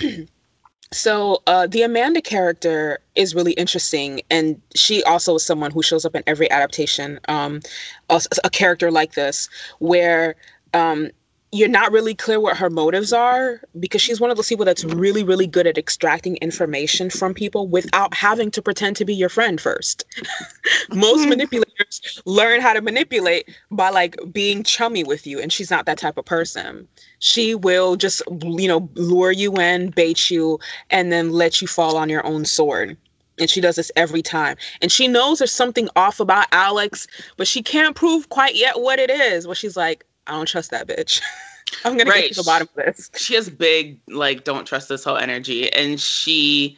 so 0.92 1.42
uh 1.48 1.66
the 1.66 1.82
Amanda 1.82 2.22
character 2.22 3.00
is 3.16 3.34
really 3.34 3.52
interesting 3.54 4.20
and 4.30 4.60
she 4.76 5.02
also 5.02 5.34
is 5.34 5.44
someone 5.44 5.72
who 5.72 5.82
shows 5.82 6.04
up 6.04 6.14
in 6.14 6.22
every 6.28 6.48
adaptation 6.52 7.18
um 7.26 7.60
a, 8.08 8.20
a 8.44 8.50
character 8.50 8.92
like 8.92 9.14
this 9.14 9.48
where 9.80 10.36
um 10.74 11.10
you're 11.54 11.68
not 11.68 11.92
really 11.92 12.16
clear 12.16 12.40
what 12.40 12.56
her 12.56 12.68
motives 12.68 13.12
are 13.12 13.60
because 13.78 14.02
she's 14.02 14.20
one 14.20 14.28
of 14.28 14.36
those 14.36 14.48
people 14.48 14.64
that's 14.64 14.84
really 14.84 15.22
really 15.22 15.46
good 15.46 15.68
at 15.68 15.78
extracting 15.78 16.36
information 16.38 17.08
from 17.08 17.32
people 17.32 17.68
without 17.68 18.12
having 18.12 18.50
to 18.50 18.60
pretend 18.60 18.96
to 18.96 19.04
be 19.04 19.14
your 19.14 19.28
friend 19.28 19.60
first. 19.60 20.04
Most 20.92 21.20
mm-hmm. 21.20 21.30
manipulators 21.30 22.20
learn 22.24 22.60
how 22.60 22.72
to 22.72 22.82
manipulate 22.82 23.48
by 23.70 23.90
like 23.90 24.16
being 24.32 24.64
chummy 24.64 25.04
with 25.04 25.28
you 25.28 25.38
and 25.38 25.52
she's 25.52 25.70
not 25.70 25.86
that 25.86 25.96
type 25.96 26.18
of 26.18 26.24
person. 26.24 26.88
She 27.20 27.54
will 27.54 27.94
just 27.94 28.20
you 28.42 28.66
know 28.66 28.90
lure 28.94 29.30
you 29.30 29.54
in 29.54 29.90
bait 29.90 30.30
you 30.30 30.58
and 30.90 31.12
then 31.12 31.30
let 31.30 31.62
you 31.62 31.68
fall 31.68 31.96
on 31.96 32.08
your 32.08 32.26
own 32.26 32.44
sword. 32.44 32.96
And 33.38 33.48
she 33.48 33.60
does 33.60 33.76
this 33.76 33.92
every 33.94 34.22
time. 34.22 34.56
And 34.82 34.90
she 34.90 35.06
knows 35.06 35.38
there's 35.38 35.52
something 35.52 35.88
off 35.94 36.18
about 36.18 36.48
alex 36.50 37.06
but 37.36 37.46
she 37.46 37.62
can't 37.62 37.94
prove 37.94 38.28
quite 38.28 38.56
yet 38.56 38.80
what 38.80 38.98
it 38.98 39.08
is. 39.08 39.46
Well 39.46 39.54
she's 39.54 39.76
like 39.76 40.04
I 40.26 40.32
don't 40.32 40.46
trust 40.46 40.70
that 40.70 40.86
bitch. 40.86 41.20
I'm 41.84 41.96
gonna 41.96 42.10
right. 42.10 42.28
get 42.28 42.34
to 42.34 42.42
the 42.42 42.44
bottom 42.44 42.68
of 42.76 42.84
this. 42.84 43.10
She 43.16 43.34
has 43.34 43.48
big 43.50 43.98
like 44.08 44.44
don't 44.44 44.66
trust 44.66 44.88
this 44.88 45.04
whole 45.04 45.16
energy, 45.16 45.72
and 45.72 46.00
she 46.00 46.76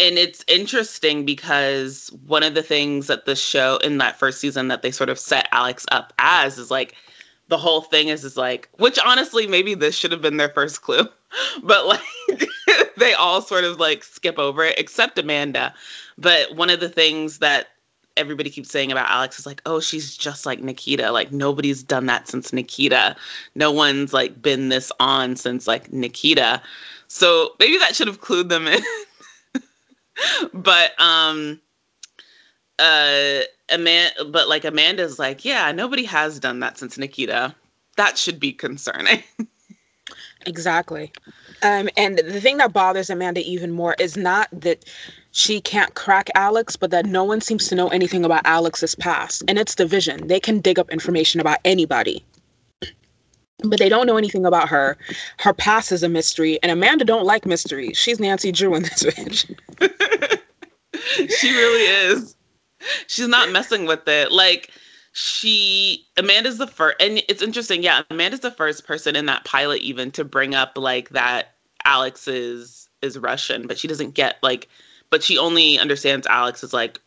and 0.00 0.18
it's 0.18 0.44
interesting 0.48 1.24
because 1.24 2.10
one 2.26 2.42
of 2.42 2.54
the 2.54 2.62
things 2.62 3.06
that 3.06 3.26
the 3.26 3.36
show 3.36 3.76
in 3.78 3.98
that 3.98 4.18
first 4.18 4.40
season 4.40 4.68
that 4.68 4.82
they 4.82 4.90
sort 4.90 5.10
of 5.10 5.18
set 5.18 5.48
Alex 5.52 5.84
up 5.92 6.12
as 6.18 6.58
is 6.58 6.70
like 6.70 6.94
the 7.48 7.58
whole 7.58 7.82
thing 7.82 8.08
is 8.08 8.24
is 8.24 8.36
like 8.36 8.68
which 8.78 8.98
honestly 9.04 9.46
maybe 9.46 9.74
this 9.74 9.94
should 9.94 10.12
have 10.12 10.22
been 10.22 10.38
their 10.38 10.48
first 10.48 10.82
clue 10.82 11.06
but 11.62 11.86
like 11.86 12.00
they 12.96 13.12
all 13.14 13.42
sort 13.42 13.64
of 13.64 13.78
like 13.78 14.02
skip 14.02 14.38
over 14.38 14.64
it 14.64 14.78
except 14.78 15.18
Amanda 15.18 15.74
but 16.16 16.56
one 16.56 16.70
of 16.70 16.80
the 16.80 16.88
things 16.88 17.38
that 17.38 17.68
everybody 18.20 18.50
keeps 18.50 18.70
saying 18.70 18.92
about 18.92 19.08
Alex 19.08 19.38
is 19.38 19.46
like, 19.46 19.62
oh, 19.66 19.80
she's 19.80 20.16
just 20.16 20.46
like 20.46 20.60
Nikita. 20.60 21.10
Like 21.10 21.32
nobody's 21.32 21.82
done 21.82 22.06
that 22.06 22.28
since 22.28 22.52
Nikita. 22.52 23.16
No 23.54 23.72
one's 23.72 24.12
like 24.12 24.40
been 24.40 24.68
this 24.68 24.92
on 25.00 25.36
since 25.36 25.66
like 25.66 25.92
Nikita. 25.92 26.62
So 27.08 27.54
maybe 27.58 27.78
that 27.78 27.96
should 27.96 28.06
have 28.06 28.20
clued 28.20 28.50
them 28.50 28.68
in. 28.68 28.82
but 30.54 30.92
um 31.00 31.60
uh 32.78 33.40
Amanda 33.70 34.24
but 34.26 34.48
like 34.48 34.64
Amanda's 34.64 35.18
like, 35.18 35.44
yeah, 35.44 35.72
nobody 35.72 36.04
has 36.04 36.38
done 36.38 36.60
that 36.60 36.78
since 36.78 36.98
Nikita. 36.98 37.54
That 37.96 38.18
should 38.18 38.38
be 38.38 38.52
concerning. 38.52 39.22
exactly. 40.46 41.10
Um 41.62 41.88
and 41.96 42.18
the 42.18 42.40
thing 42.40 42.58
that 42.58 42.74
bothers 42.74 43.08
Amanda 43.08 43.40
even 43.40 43.70
more 43.72 43.96
is 43.98 44.16
not 44.16 44.48
that 44.52 44.84
she 45.32 45.60
can't 45.60 45.94
crack 45.94 46.28
Alex, 46.34 46.76
but 46.76 46.90
that 46.90 47.06
no 47.06 47.22
one 47.24 47.40
seems 47.40 47.68
to 47.68 47.74
know 47.74 47.88
anything 47.88 48.24
about 48.24 48.44
Alex's 48.44 48.94
past. 48.94 49.44
And 49.46 49.58
it's 49.58 49.74
division. 49.74 50.26
They 50.26 50.40
can 50.40 50.60
dig 50.60 50.78
up 50.78 50.90
information 50.90 51.40
about 51.40 51.58
anybody. 51.64 52.24
But 53.62 53.78
they 53.78 53.88
don't 53.88 54.06
know 54.06 54.16
anything 54.16 54.46
about 54.46 54.68
her. 54.70 54.96
Her 55.38 55.52
past 55.52 55.92
is 55.92 56.02
a 56.02 56.08
mystery, 56.08 56.58
and 56.62 56.72
Amanda 56.72 57.04
don't 57.04 57.26
like 57.26 57.44
mystery. 57.44 57.92
She's 57.92 58.18
Nancy 58.18 58.50
Drew 58.50 58.74
in 58.74 58.82
this 58.82 59.02
bitch. 59.02 59.54
she 61.38 61.50
really 61.52 62.12
is. 62.12 62.34
She's 63.06 63.28
not 63.28 63.50
messing 63.50 63.84
with 63.84 64.08
it. 64.08 64.32
Like 64.32 64.70
she 65.12 66.06
Amanda's 66.16 66.58
the 66.58 66.66
first 66.66 66.96
and 67.00 67.22
it's 67.28 67.42
interesting, 67.42 67.82
yeah, 67.82 68.02
Amanda's 68.10 68.40
the 68.40 68.50
first 68.50 68.86
person 68.86 69.14
in 69.14 69.26
that 69.26 69.44
pilot 69.44 69.82
even 69.82 70.10
to 70.12 70.24
bring 70.24 70.54
up 70.54 70.72
like 70.76 71.10
that 71.10 71.56
Alex 71.84 72.26
is 72.26 72.88
is 73.02 73.18
Russian, 73.18 73.66
but 73.66 73.78
she 73.78 73.88
doesn't 73.88 74.14
get 74.14 74.36
like 74.42 74.68
but 75.10 75.22
she 75.22 75.36
only 75.36 75.78
understands 75.78 76.26
Alex 76.28 76.64
as 76.64 76.72
like 76.72 77.00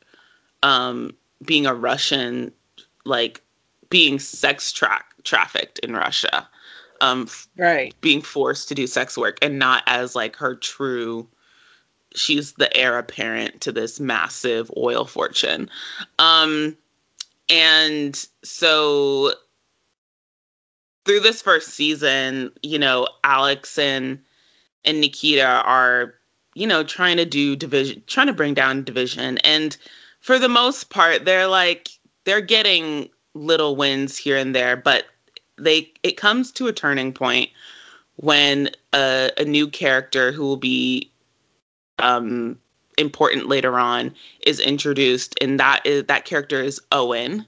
um 0.61 1.15
being 1.45 1.65
a 1.65 1.73
Russian 1.73 2.51
like 3.05 3.41
being 3.89 4.19
sex 4.19 4.71
tra- 4.71 5.03
trafficked 5.23 5.79
in 5.79 5.93
Russia. 5.93 6.47
Um 7.01 7.27
right. 7.57 7.93
being 8.01 8.21
forced 8.21 8.67
to 8.69 8.75
do 8.75 8.87
sex 8.87 9.17
work 9.17 9.37
and 9.41 9.59
not 9.59 9.83
as 9.87 10.15
like 10.15 10.35
her 10.35 10.55
true 10.55 11.27
she's 12.15 12.53
the 12.53 12.75
heir 12.77 12.97
apparent 12.99 13.59
to 13.61 13.71
this 13.71 13.99
massive 13.99 14.71
oil 14.77 15.05
fortune. 15.05 15.69
Um 16.19 16.77
and 17.49 18.25
so 18.43 19.33
through 21.06 21.19
this 21.19 21.41
first 21.41 21.69
season, 21.69 22.51
you 22.62 22.79
know, 22.79 23.08
Alex 23.23 23.77
and 23.77 24.19
and 24.85 25.01
Nikita 25.01 25.62
are 25.65 26.13
you 26.56 26.67
know, 26.67 26.83
trying 26.83 27.17
to 27.17 27.25
do 27.25 27.56
division, 27.56 28.04
trying 28.08 28.27
to 28.27 28.33
bring 28.33 28.54
down 28.54 28.83
division. 28.83 29.37
And 29.39 29.75
for 30.21 30.39
the 30.39 30.49
most 30.49 30.89
part, 30.89 31.25
they're 31.25 31.47
like, 31.47 31.89
they're 32.25 32.41
getting 32.41 33.10
little 33.33 33.75
wins 33.75 34.17
here 34.17 34.37
and 34.37 34.56
there, 34.56 34.77
but 34.77 35.06
they, 35.58 35.91
it 36.04 36.17
comes 36.17 36.51
to 36.54 36.67
a 36.67 36.73
turning 36.73 37.13
point 37.13 37.49
when 38.17 38.69
a, 38.93 39.31
a 39.37 39.43
new 39.45 39.67
character 39.67 40.31
who 40.31 40.43
will 40.43 40.58
be 40.58 41.12
um, 41.99 42.58
important 42.97 43.47
later 43.47 43.79
on 43.79 44.13
is 44.45 44.60
introduced, 44.60 45.35
and 45.41 45.60
that 45.60 45.81
is 45.85 46.06
that 46.06 46.25
character 46.25 46.62
is 46.62 46.81
Owen, 46.91 47.45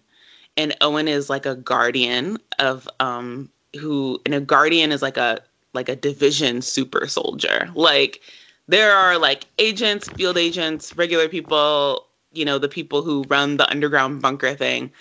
and 0.58 0.76
Owen 0.82 1.08
is 1.08 1.30
like 1.30 1.45
a 1.45 1.56
guardian 1.56 2.38
of 2.60 2.88
um, 2.99 3.49
who, 3.80 4.20
and 4.26 4.34
a 4.34 4.41
guardian 4.41 4.91
is 4.91 5.01
like 5.01 5.18
a 5.18 5.39
like 5.74 5.89
a 5.89 5.95
division 5.95 6.62
super 6.62 7.08
soldier. 7.08 7.70
Like 7.76 8.22
there 8.68 8.91
are 8.93 9.18
like 9.18 9.45
agents, 9.59 10.07
field 10.09 10.38
agents, 10.38 10.95
regular 10.97 11.28
people, 11.28 12.05
you 12.34 12.45
know, 12.45 12.57
the 12.57 12.70
people 12.70 13.01
who 13.01 13.24
run 13.24 13.57
the 13.57 13.70
underground 13.70 14.22
bunker 14.22 14.55
thing. 14.55 14.91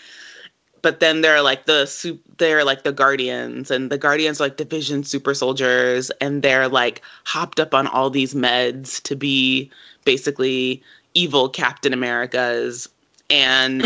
But 0.83 1.01
then 1.01 1.23
there 1.23 1.35
are 1.35 1.43
like 1.43 1.65
the 1.65 1.87
soup 1.87 2.21
they're 2.37 2.65
like 2.65 2.83
the 2.83 2.93
guardians 2.93 3.71
and 3.71 3.91
the 3.91 3.97
guardians 3.97 4.41
are 4.41 4.45
like 4.45 4.59
division 4.59 5.03
super 5.03 5.33
soldiers 5.33 6.11
and 6.21 6.43
they're 6.43 6.69
like 6.69 7.01
hopped 7.25 7.59
up 7.59 7.73
on 7.73 7.87
all 7.87 8.11
these 8.11 8.35
meds 8.35 9.01
to 9.05 9.17
be 9.17 9.71
basically 10.05 10.83
evil 11.15 11.49
Captain 11.49 11.95
Americas 11.95 12.89
and 13.31 13.83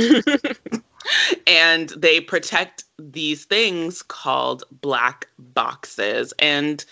and 1.46 1.90
they 1.90 2.20
protect 2.20 2.84
these 2.98 3.44
things 3.44 4.02
called 4.02 4.64
black 4.80 5.28
boxes 5.38 6.32
and 6.38 6.84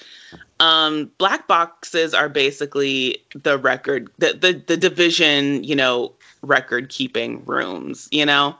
um, 0.61 1.11
black 1.19 1.47
boxes 1.47 2.15
are 2.15 2.29
basically 2.29 3.19
the 3.35 3.59
record 3.59 4.11
the, 4.19 4.33
the 4.33 4.63
the 4.67 4.77
division 4.77 5.63
you 5.63 5.77
know 5.77 6.13
record 6.43 6.89
keeping 6.89 7.45
rooms 7.45 8.09
you 8.11 8.25
know 8.25 8.55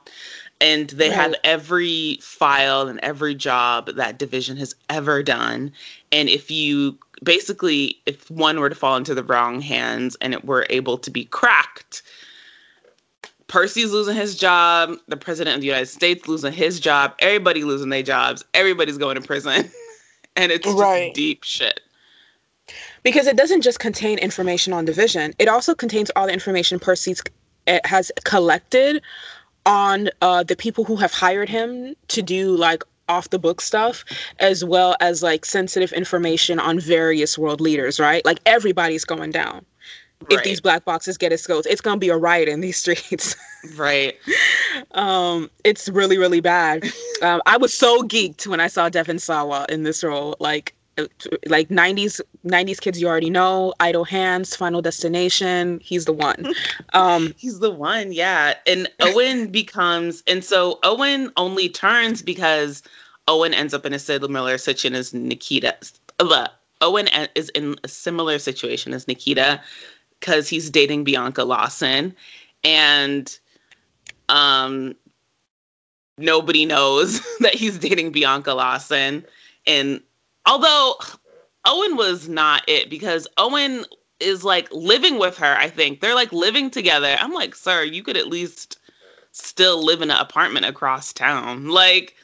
and 0.59 0.89
they 0.91 1.09
right. 1.09 1.15
have 1.15 1.35
every 1.43 2.17
file 2.21 2.87
and 2.87 2.99
every 3.01 3.35
job 3.35 3.87
that 3.95 4.17
division 4.17 4.57
has 4.57 4.75
ever 4.89 5.23
done 5.23 5.71
and 6.11 6.29
if 6.29 6.51
you 6.51 6.97
basically 7.23 7.97
if 8.05 8.29
one 8.29 8.59
were 8.59 8.69
to 8.69 8.75
fall 8.75 8.95
into 8.95 9.15
the 9.15 9.23
wrong 9.23 9.61
hands 9.61 10.15
and 10.21 10.33
it 10.33 10.45
were 10.45 10.67
able 10.69 10.97
to 10.97 11.09
be 11.09 11.25
cracked 11.25 12.03
Percy's 13.47 13.93
losing 13.93 14.15
his 14.17 14.35
job, 14.35 14.97
the 15.07 15.15
president 15.15 15.55
of 15.55 15.61
the 15.61 15.67
United 15.67 15.85
States 15.85 16.27
losing 16.27 16.51
his 16.51 16.81
job, 16.81 17.15
everybody 17.19 17.63
losing 17.63 17.87
their 17.87 18.03
jobs, 18.03 18.43
everybody's 18.53 18.97
going 18.97 19.15
to 19.15 19.21
prison. 19.21 19.71
and 20.35 20.51
it's 20.51 20.67
right. 20.67 21.13
deep 21.13 21.43
shit. 21.43 21.81
Because 23.07 23.25
it 23.25 23.37
doesn't 23.37 23.61
just 23.61 23.79
contain 23.79 24.17
information 24.17 24.73
on 24.73 24.83
division, 24.83 25.33
it 25.39 25.47
also 25.47 25.73
contains 25.73 26.11
all 26.17 26.27
the 26.27 26.33
information 26.33 26.77
Percy's 26.77 27.23
eh, 27.65 27.79
has 27.85 28.11
collected 28.25 29.01
on 29.65 30.09
uh, 30.21 30.43
the 30.43 30.57
people 30.57 30.83
who 30.83 30.97
have 30.97 31.13
hired 31.13 31.47
him 31.47 31.95
to 32.09 32.21
do 32.21 32.53
like 32.57 32.83
off 33.07 33.29
the 33.29 33.39
book 33.39 33.61
stuff 33.61 34.03
as 34.39 34.65
well 34.65 34.97
as 34.99 35.23
like 35.23 35.45
sensitive 35.45 35.93
information 35.93 36.59
on 36.59 36.81
various 36.81 37.37
world 37.37 37.61
leaders 37.61 37.97
right? 37.97 38.25
Like 38.25 38.39
everybody's 38.45 39.05
going 39.05 39.31
down. 39.31 39.65
Right. 40.23 40.39
if 40.39 40.43
these 40.43 40.59
black 40.59 40.83
boxes 40.83 41.17
get 41.17 41.31
exposed 41.31 41.65
it's 41.69 41.79
going 41.79 41.95
to 41.95 41.99
be 41.99 42.09
a 42.09 42.17
riot 42.17 42.49
in 42.49 42.59
these 42.59 42.75
streets. 42.83 43.37
Right. 43.77 44.15
Um 44.91 45.49
it's 45.63 45.87
really 45.87 46.17
really 46.17 46.41
bad. 46.41 46.83
Um, 47.21 47.41
i 47.45 47.57
was 47.57 47.73
so 47.73 48.03
geeked 48.03 48.45
when 48.45 48.59
i 48.59 48.67
saw 48.67 48.89
devon 48.89 49.17
sawa 49.17 49.65
in 49.69 49.83
this 49.83 50.03
role 50.03 50.35
like 50.39 50.73
like 51.47 51.69
90s 51.69 52.19
90s 52.45 52.79
kids 52.81 52.99
you 52.99 53.07
already 53.07 53.29
know 53.29 53.73
idle 53.79 54.03
hands 54.03 54.55
final 54.55 54.81
destination 54.81 55.79
he's 55.83 56.05
the 56.05 56.13
one. 56.13 56.53
Um 56.93 57.33
he's 57.37 57.59
the 57.59 57.71
one 57.71 58.11
yeah. 58.11 58.55
And 58.65 58.89
owen 59.01 59.47
becomes 59.51 60.23
and 60.27 60.43
so 60.43 60.79
owen 60.83 61.31
only 61.37 61.69
turns 61.69 62.21
because 62.21 62.83
owen 63.27 63.53
ends 63.53 63.73
up 63.73 63.85
in 63.85 63.93
a 63.93 63.99
similar 63.99 64.57
situation 64.57 64.95
as 64.95 65.13
nikita 65.13 65.75
uh, 66.19 66.47
owen 66.81 67.07
is 67.35 67.49
in 67.49 67.75
a 67.83 67.87
similar 67.87 68.39
situation 68.39 68.93
as 68.93 69.07
nikita 69.07 69.61
because 70.19 70.47
he's 70.47 70.69
dating 70.69 71.03
bianca 71.03 71.43
lawson. 71.43 72.15
And 72.63 73.37
um 74.29 74.95
nobody 76.17 76.65
knows 76.65 77.21
that 77.39 77.53
he's 77.53 77.77
dating 77.77 78.11
bianca 78.11 78.53
lawson. 78.53 79.25
And 79.65 80.01
Although 80.47 80.95
Owen 81.65 81.97
was 81.97 82.27
not 82.29 82.63
it 82.67 82.89
because 82.89 83.27
Owen 83.37 83.85
is 84.19 84.43
like 84.43 84.71
living 84.71 85.19
with 85.19 85.37
her, 85.37 85.55
I 85.57 85.69
think. 85.69 85.99
They're 85.99 86.15
like 86.15 86.31
living 86.31 86.71
together. 86.71 87.17
I'm 87.19 87.33
like, 87.33 87.53
sir, 87.53 87.83
you 87.83 88.01
could 88.01 88.17
at 88.17 88.27
least 88.27 88.79
still 89.31 89.83
live 89.83 90.01
in 90.01 90.09
an 90.09 90.17
apartment 90.17 90.65
across 90.65 91.13
town. 91.13 91.67
Like, 91.67 92.15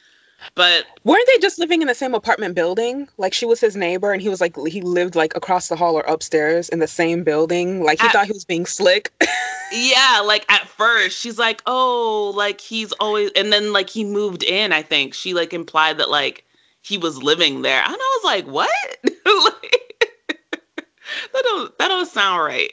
but 0.54 0.86
weren't 1.04 1.26
they 1.26 1.38
just 1.38 1.58
living 1.58 1.82
in 1.82 1.88
the 1.88 1.94
same 1.94 2.14
apartment 2.14 2.54
building? 2.54 3.08
Like 3.18 3.34
she 3.34 3.46
was 3.46 3.60
his 3.60 3.76
neighbor 3.76 4.12
and 4.12 4.20
he 4.20 4.28
was 4.28 4.40
like 4.40 4.56
he 4.66 4.80
lived 4.80 5.14
like 5.14 5.36
across 5.36 5.68
the 5.68 5.76
hall 5.76 5.94
or 5.94 6.02
upstairs 6.02 6.68
in 6.70 6.80
the 6.80 6.88
same 6.88 7.24
building. 7.24 7.82
Like 7.82 8.00
he 8.00 8.06
at, 8.06 8.12
thought 8.12 8.26
he 8.26 8.32
was 8.32 8.44
being 8.44 8.66
slick. 8.66 9.12
yeah, 9.72 10.22
like 10.24 10.50
at 10.50 10.66
first 10.66 11.18
she's 11.18 11.38
like, 11.38 11.62
"Oh, 11.66 12.32
like 12.34 12.60
he's 12.60 12.92
always," 12.92 13.30
and 13.36 13.52
then 13.52 13.72
like 13.72 13.88
he 13.88 14.04
moved 14.04 14.42
in. 14.42 14.72
I 14.72 14.82
think 14.82 15.14
she 15.14 15.34
like 15.34 15.52
implied 15.52 15.98
that 15.98 16.10
like 16.10 16.43
he 16.84 16.98
was 16.98 17.22
living 17.22 17.62
there. 17.62 17.82
And 17.82 17.96
I 17.96 18.20
was 18.22 18.24
like, 18.24 18.46
what? 18.46 18.70
like, 19.04 20.10
that 21.32 21.42
don't 21.42 21.78
that 21.78 21.88
don't 21.88 22.06
sound 22.06 22.42
right. 22.42 22.70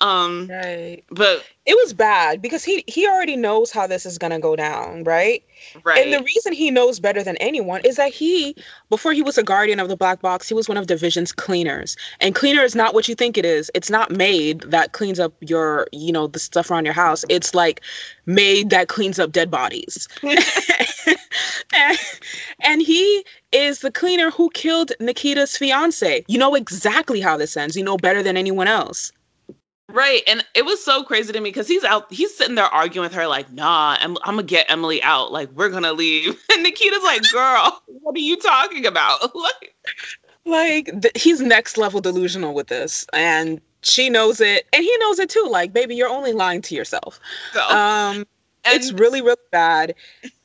Um 0.00 0.48
right. 0.50 1.04
but 1.10 1.44
it 1.66 1.74
was 1.74 1.92
bad 1.92 2.42
because 2.42 2.64
he 2.64 2.82
he 2.86 3.06
already 3.06 3.36
knows 3.36 3.70
how 3.70 3.86
this 3.86 4.04
is 4.04 4.18
gonna 4.18 4.40
go 4.40 4.56
down, 4.56 5.04
right? 5.04 5.44
Right. 5.82 6.04
And 6.04 6.12
the 6.12 6.24
reason 6.24 6.52
he 6.52 6.70
knows 6.70 7.00
better 7.00 7.22
than 7.22 7.36
anyone 7.38 7.80
is 7.84 7.96
that 7.96 8.12
he, 8.12 8.54
before 8.90 9.12
he 9.12 9.22
was 9.22 9.38
a 9.38 9.42
guardian 9.42 9.80
of 9.80 9.88
the 9.88 9.96
black 9.96 10.20
box, 10.20 10.48
he 10.48 10.54
was 10.54 10.68
one 10.68 10.76
of 10.76 10.86
Division's 10.86 11.32
cleaners. 11.32 11.96
And 12.20 12.34
cleaner 12.34 12.62
is 12.62 12.74
not 12.74 12.94
what 12.94 13.08
you 13.08 13.14
think 13.14 13.38
it 13.38 13.44
is. 13.44 13.70
It's 13.74 13.90
not 13.90 14.10
maid 14.10 14.60
that 14.62 14.92
cleans 14.92 15.18
up 15.18 15.32
your, 15.40 15.86
you 15.92 16.12
know, 16.12 16.26
the 16.26 16.38
stuff 16.38 16.70
around 16.70 16.84
your 16.84 16.94
house. 16.94 17.24
It's 17.28 17.54
like 17.54 17.80
maid 18.26 18.70
that 18.70 18.88
cleans 18.88 19.18
up 19.18 19.32
dead 19.32 19.50
bodies. 19.50 20.08
and, 21.74 21.98
and 22.60 22.82
he 22.82 23.24
is 23.52 23.80
the 23.80 23.90
cleaner 23.90 24.30
who 24.30 24.50
killed 24.50 24.92
Nikita's 25.00 25.56
fiance. 25.56 26.24
You 26.28 26.38
know 26.38 26.54
exactly 26.54 27.20
how 27.20 27.36
this 27.36 27.56
ends. 27.56 27.76
You 27.76 27.84
know 27.84 27.96
better 27.96 28.22
than 28.22 28.36
anyone 28.36 28.68
else. 28.68 29.12
Right. 29.88 30.22
And 30.26 30.44
it 30.54 30.64
was 30.64 30.82
so 30.82 31.04
crazy 31.04 31.32
to 31.32 31.40
me 31.40 31.50
because 31.50 31.68
he's 31.68 31.84
out, 31.84 32.12
he's 32.12 32.34
sitting 32.34 32.54
there 32.54 32.64
arguing 32.64 33.04
with 33.04 33.14
her, 33.14 33.26
like, 33.26 33.52
nah, 33.52 33.96
I'm, 34.00 34.16
I'm 34.24 34.34
going 34.34 34.46
to 34.46 34.50
get 34.50 34.70
Emily 34.70 35.02
out. 35.02 35.30
Like, 35.30 35.50
we're 35.52 35.68
going 35.68 35.82
to 35.82 35.92
leave. 35.92 36.40
And 36.52 36.62
Nikita's 36.62 37.02
like, 37.02 37.22
girl, 37.32 37.82
what 37.86 38.16
are 38.16 38.20
you 38.20 38.36
talking 38.36 38.86
about? 38.86 39.34
like, 39.34 39.74
like 40.46 41.02
th- 41.02 41.22
he's 41.22 41.40
next 41.40 41.76
level 41.76 42.00
delusional 42.00 42.54
with 42.54 42.68
this. 42.68 43.06
And 43.12 43.60
she 43.82 44.08
knows 44.08 44.40
it. 44.40 44.66
And 44.72 44.82
he 44.82 44.96
knows 44.98 45.18
it 45.18 45.28
too. 45.28 45.46
Like, 45.50 45.72
baby, 45.72 45.96
you're 45.96 46.08
only 46.08 46.32
lying 46.32 46.62
to 46.62 46.74
yourself. 46.74 47.20
So, 47.52 47.68
um, 47.68 48.24
and 48.64 48.74
it's 48.74 48.92
really, 48.92 49.20
really 49.20 49.36
bad. 49.50 49.94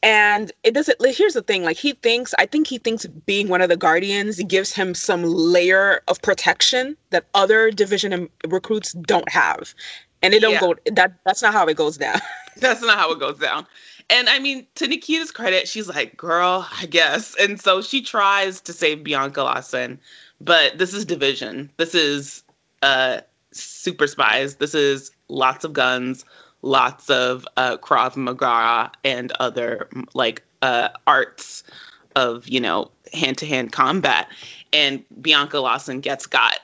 And 0.04 0.52
it 0.64 0.74
doesn't, 0.74 0.98
here's 1.16 1.34
the 1.34 1.42
thing 1.42 1.64
like, 1.64 1.78
he 1.78 1.94
thinks, 1.94 2.34
I 2.38 2.46
think 2.46 2.68
he 2.68 2.78
thinks 2.78 3.06
being 3.26 3.48
one 3.48 3.62
of 3.62 3.70
the 3.70 3.78
guardians 3.78 4.42
gives 4.44 4.74
him 4.74 4.94
some 4.94 5.24
layer 5.24 6.02
of 6.08 6.22
protection 6.22 6.98
that 7.12 7.26
other 7.34 7.72
division 7.72 8.30
recruits 8.48 8.94
don't 8.94 9.30
have. 9.30 9.74
And 10.22 10.34
it 10.34 10.42
don't 10.42 10.54
yeah. 10.54 10.60
go, 10.60 10.76
that 10.92 11.14
that's 11.26 11.42
not 11.42 11.54
how 11.54 11.66
it 11.68 11.78
goes 11.78 11.98
down. 11.98 12.20
that's 12.58 12.82
not 12.82 12.98
how 12.98 13.12
it 13.12 13.20
goes 13.20 13.40
down. 13.40 13.66
And 14.10 14.28
I 14.28 14.40
mean, 14.40 14.66
to 14.76 14.88
Nikita's 14.88 15.32
credit, 15.32 15.68
she's 15.68 15.88
like, 15.88 16.18
girl, 16.18 16.68
I 16.78 16.88
guess. 16.88 17.36
And 17.40 17.60
so 17.62 17.82
she 17.82 18.02
tries 18.02 18.60
to 18.62 18.74
save 18.74 19.04
Bianca 19.04 19.44
Lawson, 19.44 20.00
but 20.42 20.78
this 20.78 20.94
is 20.94 21.06
division. 21.06 21.70
This 21.78 21.96
is 21.96 22.44
uh 22.82 23.22
super 23.52 24.08
spies. 24.08 24.56
This 24.56 24.74
is 24.74 25.12
lots 25.28 25.64
of 25.64 25.74
guns, 25.74 26.26
lots 26.62 27.10
of 27.10 27.48
uh, 27.58 27.78
Krav 27.78 28.16
Maga 28.16 28.92
and 29.04 29.32
other 29.40 29.88
like 30.14 30.44
uh, 30.62 30.90
arts 31.08 31.64
of 32.16 32.48
you 32.48 32.60
know 32.60 32.92
hand 33.14 33.38
to 33.40 33.46
hand 33.46 33.72
combat. 33.72 34.28
And 34.72 35.04
Bianca 35.22 35.60
Lawson 35.60 36.00
gets 36.00 36.28
got, 36.28 36.60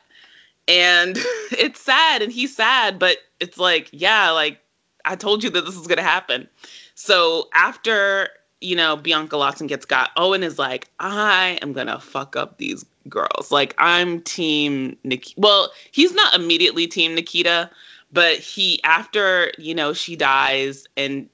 and 0.68 1.18
it's 1.52 1.82
sad, 1.82 2.22
and 2.22 2.32
he's 2.32 2.56
sad, 2.56 3.00
but 3.00 3.18
it's 3.40 3.58
like 3.58 3.90
yeah, 3.92 4.32
like 4.32 4.60
I 5.06 5.16
told 5.16 5.44
you 5.44 5.50
that 5.52 5.66
this 5.66 5.76
is 5.76 5.88
gonna 5.88 6.04
happen. 6.04 6.48
So 6.96 7.48
after 7.54 8.30
you 8.62 8.76
know 8.76 8.96
Bianca 8.96 9.38
Lawson 9.38 9.68
gets 9.68 9.86
got, 9.86 10.12
Owen 10.18 10.44
is 10.44 10.60
like, 10.60 10.90
I 11.00 11.58
am 11.62 11.74
gonna 11.74 12.00
fuck 12.00 12.36
up 12.36 12.58
these 12.58 12.86
girls. 13.10 13.52
Like 13.52 13.76
I'm 13.78 14.22
team 14.22 14.98
Nikita. 15.04 15.40
Well, 15.40 15.72
he's 15.92 16.14
not 16.14 16.34
immediately 16.34 16.88
team 16.88 17.16
Nikita, 17.16 17.70
but 18.16 18.40
he 18.40 18.82
after 18.84 19.52
you 19.60 19.76
know 19.76 19.94
she 19.94 20.16
dies 20.16 20.88
and 20.98 21.30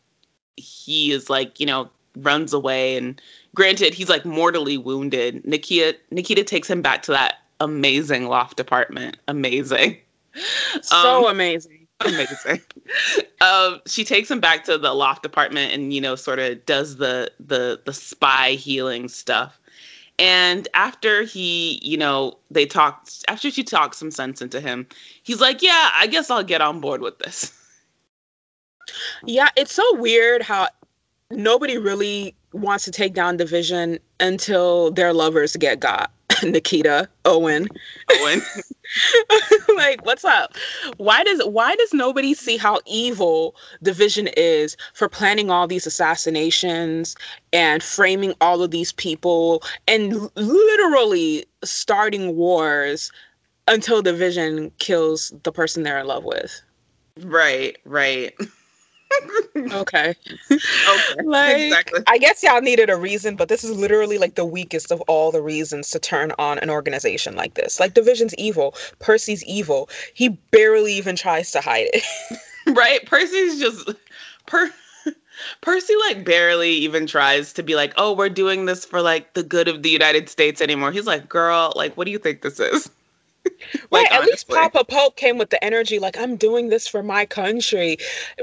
he 0.57 1.11
is 1.11 1.29
like 1.29 1.57
you 1.61 1.65
know 1.65 1.89
runs 2.17 2.51
away 2.51 2.97
and 2.97 3.21
granted 3.55 3.93
he's 3.93 4.09
like 4.09 4.25
mortally 4.25 4.77
wounded 4.77 5.45
nikita 5.45 5.97
nikita 6.11 6.43
takes 6.43 6.69
him 6.69 6.81
back 6.81 7.01
to 7.01 7.11
that 7.11 7.35
amazing 7.61 8.27
loft 8.27 8.59
apartment. 8.59 9.17
Amazing. 9.27 9.97
So 10.81 11.25
um, 11.27 11.31
amazing. 11.31 11.87
amazing. 11.99 12.61
Um, 13.41 13.81
she 13.85 14.03
takes 14.03 14.29
him 14.29 14.39
back 14.39 14.63
to 14.65 14.77
the 14.77 14.93
loft 14.93 15.25
apartment 15.25 15.73
and 15.73 15.93
you 15.93 15.99
know 15.99 16.15
sort 16.15 16.39
of 16.39 16.65
does 16.65 16.97
the 16.97 17.31
the 17.39 17.81
the 17.85 17.93
spy 17.93 18.51
healing 18.51 19.07
stuff 19.07 19.59
and 20.21 20.67
after 20.75 21.23
he, 21.23 21.79
you 21.81 21.97
know, 21.97 22.37
they 22.51 22.67
talked, 22.67 23.25
after 23.27 23.49
she 23.49 23.63
talked 23.63 23.95
some 23.95 24.11
sense 24.11 24.39
into 24.39 24.61
him, 24.61 24.85
he's 25.23 25.41
like, 25.41 25.63
yeah, 25.63 25.89
I 25.95 26.05
guess 26.05 26.29
I'll 26.29 26.43
get 26.43 26.61
on 26.61 26.79
board 26.79 27.01
with 27.01 27.17
this. 27.17 27.51
Yeah, 29.25 29.49
it's 29.55 29.73
so 29.73 29.95
weird 29.95 30.43
how 30.43 30.67
nobody 31.31 31.79
really 31.79 32.35
wants 32.53 32.85
to 32.85 32.91
take 32.91 33.15
down 33.15 33.37
Division 33.37 33.97
until 34.19 34.91
their 34.91 35.11
lovers 35.11 35.55
get 35.55 35.79
got. 35.79 36.11
Nikita, 36.43 37.09
Owen. 37.25 37.67
Owen. 38.11 38.41
like, 39.75 40.05
what's 40.05 40.25
up? 40.25 40.55
Why 40.97 41.23
does 41.23 41.41
why 41.45 41.75
does 41.75 41.93
nobody 41.93 42.33
see 42.33 42.57
how 42.57 42.79
evil 42.85 43.55
division 43.81 44.27
is 44.37 44.75
for 44.93 45.07
planning 45.09 45.49
all 45.49 45.67
these 45.67 45.87
assassinations 45.87 47.15
and 47.53 47.81
framing 47.81 48.33
all 48.41 48.61
of 48.61 48.71
these 48.71 48.91
people 48.93 49.63
and 49.87 50.29
literally 50.35 51.45
starting 51.63 52.35
wars 52.35 53.11
until 53.67 54.01
division 54.01 54.71
kills 54.79 55.33
the 55.43 55.51
person 55.51 55.83
they're 55.83 55.99
in 55.99 56.07
love 56.07 56.23
with? 56.23 56.61
Right, 57.19 57.77
right. 57.85 58.33
okay. 59.73 60.15
Okay. 60.51 61.23
Like, 61.23 61.57
exactly. 61.57 62.01
I 62.07 62.17
guess 62.17 62.43
y'all 62.43 62.61
needed 62.61 62.89
a 62.89 62.95
reason, 62.95 63.35
but 63.35 63.49
this 63.49 63.63
is 63.63 63.71
literally 63.71 64.17
like 64.17 64.35
the 64.35 64.45
weakest 64.45 64.91
of 64.91 65.01
all 65.01 65.31
the 65.31 65.41
reasons 65.41 65.89
to 65.91 65.99
turn 65.99 66.33
on 66.39 66.59
an 66.59 66.69
organization 66.69 67.35
like 67.35 67.53
this. 67.55 67.79
Like 67.79 67.93
Division's 67.93 68.35
evil, 68.35 68.75
Percy's 68.99 69.43
evil. 69.45 69.89
He 70.13 70.29
barely 70.29 70.93
even 70.93 71.15
tries 71.15 71.51
to 71.51 71.61
hide 71.61 71.87
it. 71.93 72.03
right? 72.75 73.05
Percy's 73.05 73.59
just 73.59 73.89
per 74.45 74.71
Percy 75.61 75.95
like 76.07 76.23
barely 76.23 76.71
even 76.71 77.07
tries 77.07 77.53
to 77.53 77.63
be 77.63 77.75
like, 77.75 77.93
"Oh, 77.97 78.13
we're 78.13 78.29
doing 78.29 78.65
this 78.65 78.85
for 78.85 79.01
like 79.01 79.33
the 79.33 79.43
good 79.43 79.67
of 79.67 79.83
the 79.83 79.89
United 79.89 80.29
States 80.29 80.61
anymore." 80.61 80.91
He's 80.91 81.07
like, 81.07 81.27
"Girl, 81.27 81.73
like 81.75 81.97
what 81.97 82.05
do 82.05 82.11
you 82.11 82.19
think 82.19 82.41
this 82.41 82.59
is?" 82.59 82.89
Like, 83.91 84.09
right, 84.09 84.11
at 84.11 84.25
least 84.25 84.47
Papa 84.47 84.83
Pope 84.83 85.17
came 85.17 85.37
with 85.37 85.49
the 85.49 85.63
energy, 85.63 85.99
like, 85.99 86.17
I'm 86.17 86.35
doing 86.35 86.69
this 86.69 86.87
for 86.87 87.03
my 87.03 87.25
country. 87.25 87.97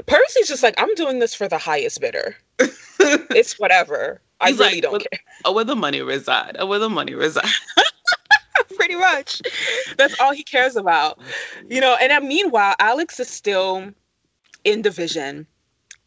Percy's 0.05 0.47
just 0.47 0.63
like, 0.63 0.75
I'm 0.77 0.93
doing 0.95 1.19
this 1.19 1.33
for 1.33 1.47
the 1.47 1.57
highest 1.57 2.01
bidder. 2.01 2.35
it's 2.99 3.59
whatever. 3.59 4.21
I 4.41 4.49
really 4.51 4.75
like, 4.75 4.81
don't 4.81 4.91
where, 4.93 4.99
care. 4.99 5.19
Oh, 5.45 5.53
where 5.53 5.65
the 5.65 5.75
money 5.75 6.01
reside. 6.01 6.55
Oh, 6.59 6.65
where 6.65 6.79
the 6.79 6.89
money 6.89 7.13
reside. 7.13 7.45
Pretty 8.75 8.95
much. 8.95 9.41
That's 9.97 10.19
all 10.19 10.33
he 10.33 10.43
cares 10.43 10.75
about. 10.75 11.19
You 11.69 11.81
know, 11.81 11.97
and 11.99 12.11
then 12.11 12.27
meanwhile, 12.27 12.75
Alex 12.79 13.19
is 13.19 13.29
still 13.29 13.91
in 14.63 14.81
division 14.81 15.47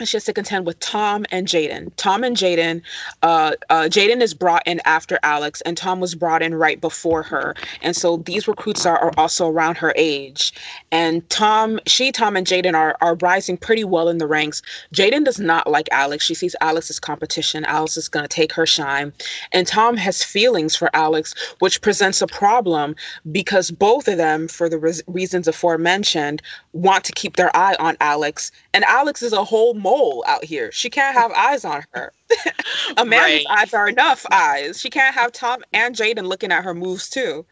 she 0.09 0.17
has 0.17 0.25
to 0.25 0.33
contend 0.33 0.67
with 0.67 0.79
Tom 0.81 1.25
and 1.31 1.47
Jaden. 1.47 1.91
Tom 1.97 2.25
and 2.25 2.37
Jaden, 2.37 2.83
uh, 3.23 3.53
uh, 3.71 3.83
Jaden 3.85 4.21
is 4.21 4.35
brought 4.35 4.63
in 4.67 4.81
after 4.85 5.19
Alex, 5.23 5.61
and 5.63 5.77
Tom 5.77 6.01
was 6.01 6.15
brought 6.15 6.43
in 6.43 6.55
right 6.55 6.81
before 6.81 7.23
her. 7.23 7.55
And 7.83 7.97
so 7.97 8.19
these 8.19 8.49
recruits 8.49 8.87
are, 8.87 8.99
are 8.99 9.13
also 9.17 9.49
around 9.49 9.77
her 9.79 9.93
age. 9.97 10.53
And 10.91 11.29
Tom, 11.31 11.81
she, 11.87 12.13
Tom, 12.13 12.37
and 12.37 12.47
Jaden 12.47 12.75
are, 12.75 12.97
are 13.01 13.17
rising 13.17 13.57
pretty 13.57 13.85
well 13.85 14.09
in 14.09 14.19
the 14.19 14.27
ranks. 14.27 14.63
Jaden 14.95 15.25
does 15.25 15.39
not 15.39 15.71
like 15.71 15.89
Alex. 15.93 16.25
She 16.25 16.35
sees 16.35 16.57
Alex 16.61 16.91
as 16.91 17.01
competition. 17.01 17.65
Alex 17.65 17.97
is 17.97 18.09
going 18.09 18.25
to 18.25 18.29
take 18.29 18.53
her 18.53 18.67
shine. 18.67 19.13
And 19.53 19.67
Tom 19.67 19.97
has 19.97 20.23
feelings 20.23 20.77
for 20.77 20.91
Alex, 20.95 21.35
which 21.59 21.81
presents 21.81 22.23
a 22.23 22.27
problem 22.27 22.95
because 23.31 23.71
both 23.71 24.09
of 24.09 24.17
them, 24.17 24.49
for 24.49 24.69
the 24.69 24.79
re- 24.79 25.01
reasons 25.07 25.49
aforementioned, 25.49 26.43
want 26.73 27.05
to 27.05 27.13
keep 27.13 27.37
their 27.37 27.55
eye 27.57 27.77
on 27.79 27.97
Alex. 28.01 28.51
And 28.75 28.85
Alex 28.85 29.23
is 29.23 29.33
a 29.33 29.45
whole 29.45 29.75
mole 29.93 30.25
out 30.27 30.45
here. 30.45 30.73
She 30.73 30.89
can't 30.89 31.15
have 31.15 31.31
eyes 31.33 31.65
on 31.65 31.85
her. 31.93 32.13
Amanda's 32.97 33.45
right. 33.49 33.59
eyes 33.59 33.75
are 33.75 33.89
enough 33.89 34.25
eyes. 34.31 34.81
She 34.81 34.91
can't 34.91 35.15
have 35.15 35.33
Tom 35.33 35.63
and 35.73 35.95
Jaden 35.95 36.27
looking 36.27 36.51
at 36.53 36.65
her 36.65 36.75
moves 36.75 37.09
too. 37.09 37.45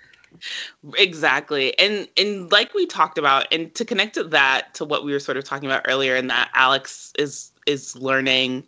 Exactly. 0.96 1.78
And 1.78 2.08
and 2.16 2.50
like 2.50 2.72
we 2.72 2.86
talked 2.86 3.18
about, 3.18 3.46
and 3.52 3.74
to 3.74 3.84
connect 3.84 4.14
to 4.14 4.24
that 4.24 4.72
to 4.74 4.84
what 4.84 5.04
we 5.04 5.12
were 5.12 5.20
sort 5.20 5.36
of 5.36 5.44
talking 5.44 5.68
about 5.68 5.84
earlier, 5.86 6.16
and 6.16 6.30
that 6.30 6.50
Alex 6.54 7.12
is 7.18 7.52
is 7.66 7.96
learning 7.96 8.64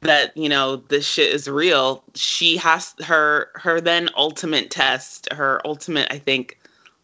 that 0.00 0.36
you 0.36 0.48
know 0.48 0.76
this 0.76 1.06
shit 1.06 1.32
is 1.32 1.48
real 1.48 2.04
she 2.14 2.58
has 2.58 2.94
her 3.02 3.48
her 3.54 3.80
then 3.80 4.10
ultimate 4.16 4.70
test 4.70 5.26
her 5.32 5.62
ultimate 5.64 6.06
i 6.10 6.18
think 6.18 6.58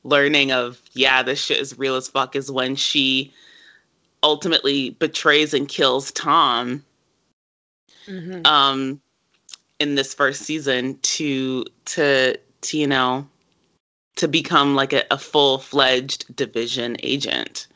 learning 0.04 0.52
of 0.52 0.82
yeah 0.92 1.22
this 1.22 1.42
shit 1.42 1.58
is 1.58 1.78
real 1.78 1.96
as 1.96 2.08
fuck 2.08 2.36
is 2.36 2.50
when 2.50 2.76
she 2.76 3.32
ultimately 4.22 4.90
betrays 4.90 5.54
and 5.54 5.68
kills 5.68 6.12
Tom 6.12 6.84
mm-hmm. 8.06 8.44
um 8.44 9.00
in 9.78 9.94
this 9.94 10.14
first 10.14 10.42
season 10.42 10.98
to 11.02 11.64
to 11.86 12.36
to 12.60 12.78
you 12.78 12.86
know 12.86 13.26
to 14.16 14.28
become 14.28 14.74
like 14.74 14.92
a, 14.92 15.02
a 15.10 15.16
full-fledged 15.16 16.34
division 16.36 16.96
agent 17.02 17.66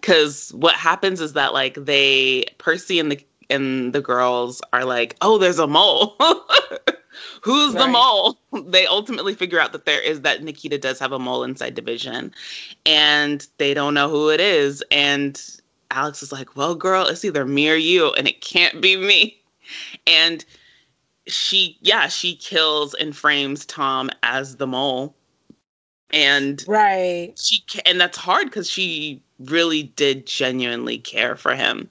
because 0.00 0.50
what 0.54 0.74
happens 0.74 1.20
is 1.20 1.32
that 1.32 1.54
like 1.54 1.74
they 1.76 2.44
percy 2.58 2.98
and 2.98 3.10
the 3.10 3.26
and 3.50 3.92
the 3.92 4.00
girls 4.00 4.60
are 4.72 4.84
like 4.84 5.16
oh 5.22 5.38
there's 5.38 5.58
a 5.58 5.66
mole 5.66 6.16
who's 7.42 7.74
right. 7.74 7.84
the 7.84 7.88
mole 7.88 8.38
they 8.66 8.86
ultimately 8.86 9.34
figure 9.34 9.60
out 9.60 9.72
that 9.72 9.86
there 9.86 10.02
is 10.02 10.20
that 10.22 10.42
nikita 10.42 10.76
does 10.76 10.98
have 10.98 11.12
a 11.12 11.18
mole 11.18 11.42
inside 11.42 11.74
division 11.74 12.32
and 12.84 13.46
they 13.58 13.72
don't 13.72 13.94
know 13.94 14.08
who 14.08 14.28
it 14.28 14.40
is 14.40 14.82
and 14.90 15.60
Alex 15.94 16.22
is 16.22 16.32
like, 16.32 16.56
well, 16.56 16.74
girl, 16.74 17.06
it's 17.06 17.24
either 17.24 17.46
me 17.46 17.70
or 17.70 17.76
you, 17.76 18.12
and 18.14 18.26
it 18.26 18.40
can't 18.40 18.82
be 18.82 18.96
me. 18.96 19.40
And 20.06 20.44
she, 21.26 21.78
yeah, 21.80 22.08
she 22.08 22.36
kills 22.36 22.94
and 22.94 23.16
frames 23.16 23.64
Tom 23.64 24.10
as 24.22 24.56
the 24.56 24.66
mole. 24.66 25.14
And 26.10 26.62
right, 26.68 27.32
she 27.36 27.64
and 27.86 28.00
that's 28.00 28.18
hard 28.18 28.46
because 28.46 28.68
she 28.68 29.22
really 29.40 29.84
did 29.84 30.26
genuinely 30.26 30.98
care 30.98 31.34
for 31.34 31.54
him. 31.54 31.88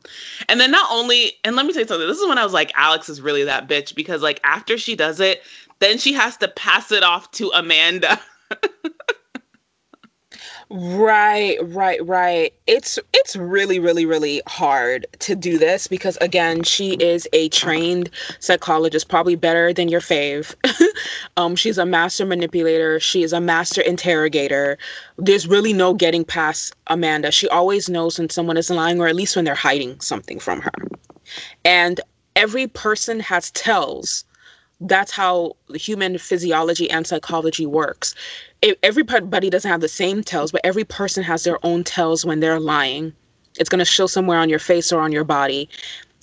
And 0.48 0.60
then 0.60 0.72
not 0.72 0.90
only, 0.92 1.34
and 1.44 1.56
let 1.56 1.66
me 1.66 1.74
you 1.74 1.86
something. 1.86 2.08
This 2.08 2.20
is 2.20 2.28
when 2.28 2.38
I 2.38 2.44
was 2.44 2.54
like, 2.54 2.72
Alex 2.76 3.10
is 3.10 3.22
really 3.22 3.44
that 3.44 3.68
bitch 3.68 3.96
because 3.96 4.22
like 4.22 4.40
after 4.44 4.78
she 4.78 4.96
does 4.96 5.20
it, 5.20 5.42
then 5.80 5.98
she 5.98 6.14
has 6.14 6.38
to 6.38 6.48
pass 6.48 6.92
it 6.92 7.04
off 7.04 7.32
to 7.32 7.52
Amanda. 7.54 8.20
Right, 10.70 11.58
right, 11.62 12.04
right. 12.06 12.54
It's 12.68 12.98
it's 13.14 13.36
really 13.36 13.80
really 13.80 14.06
really 14.06 14.42
hard 14.48 15.06
to 15.20 15.36
do 15.36 15.58
this 15.58 15.88
because 15.88 16.18
again, 16.22 16.64
she 16.64 16.94
is 16.94 17.28
a 17.34 17.50
trained 17.50 18.10
psychologist, 18.40 19.10
probably 19.10 19.36
better 19.36 19.74
than 19.74 19.90
your 19.90 20.02
fave. 20.02 20.56
um 21.38 21.56
she's 21.56 21.78
a 21.78 21.86
master 21.86 22.26
manipulator, 22.26 23.00
she 23.00 23.24
is 23.24 23.34
a 23.34 23.42
master 23.42 23.82
interrogator. 23.82 24.78
There's 25.18 25.48
really 25.48 25.74
no 25.74 25.94
getting 25.94 26.26
past 26.26 26.74
Amanda. 26.88 27.32
She 27.32 27.48
always 27.50 27.90
knows 27.90 28.18
when 28.18 28.30
someone 28.30 28.58
is 28.58 28.70
lying 28.70 29.00
or 29.00 29.08
at 29.08 29.16
least 29.16 29.36
when 29.36 29.46
they're 29.46 29.56
hiding 29.56 30.00
something 30.00 30.40
from 30.40 30.62
her. 30.62 30.72
And 31.66 32.00
every 32.36 32.68
person 32.68 33.20
has 33.22 33.52
tells 33.52 34.26
that's 34.82 35.12
how 35.12 35.56
human 35.76 36.18
physiology 36.18 36.90
and 36.92 37.08
psychology 37.08 37.66
works 37.66 38.16
everybody 38.82 39.50
doesn't 39.50 39.70
have 39.70 39.82
the 39.82 39.88
same 39.88 40.24
tells, 40.24 40.52
but 40.52 40.62
every 40.64 40.84
person 40.84 41.24
has 41.24 41.44
their 41.44 41.64
own 41.66 41.84
tells 41.84 42.26
when 42.26 42.40
they're 42.40 42.60
lying. 42.60 43.14
It's 43.60 43.70
going 43.70 43.80
to 43.80 43.86
show 43.86 44.08
somewhere 44.08 44.40
on 44.40 44.50
your 44.50 44.60
face 44.60 44.92
or 44.92 45.02
on 45.02 45.12
your 45.12 45.24
body. 45.24 45.70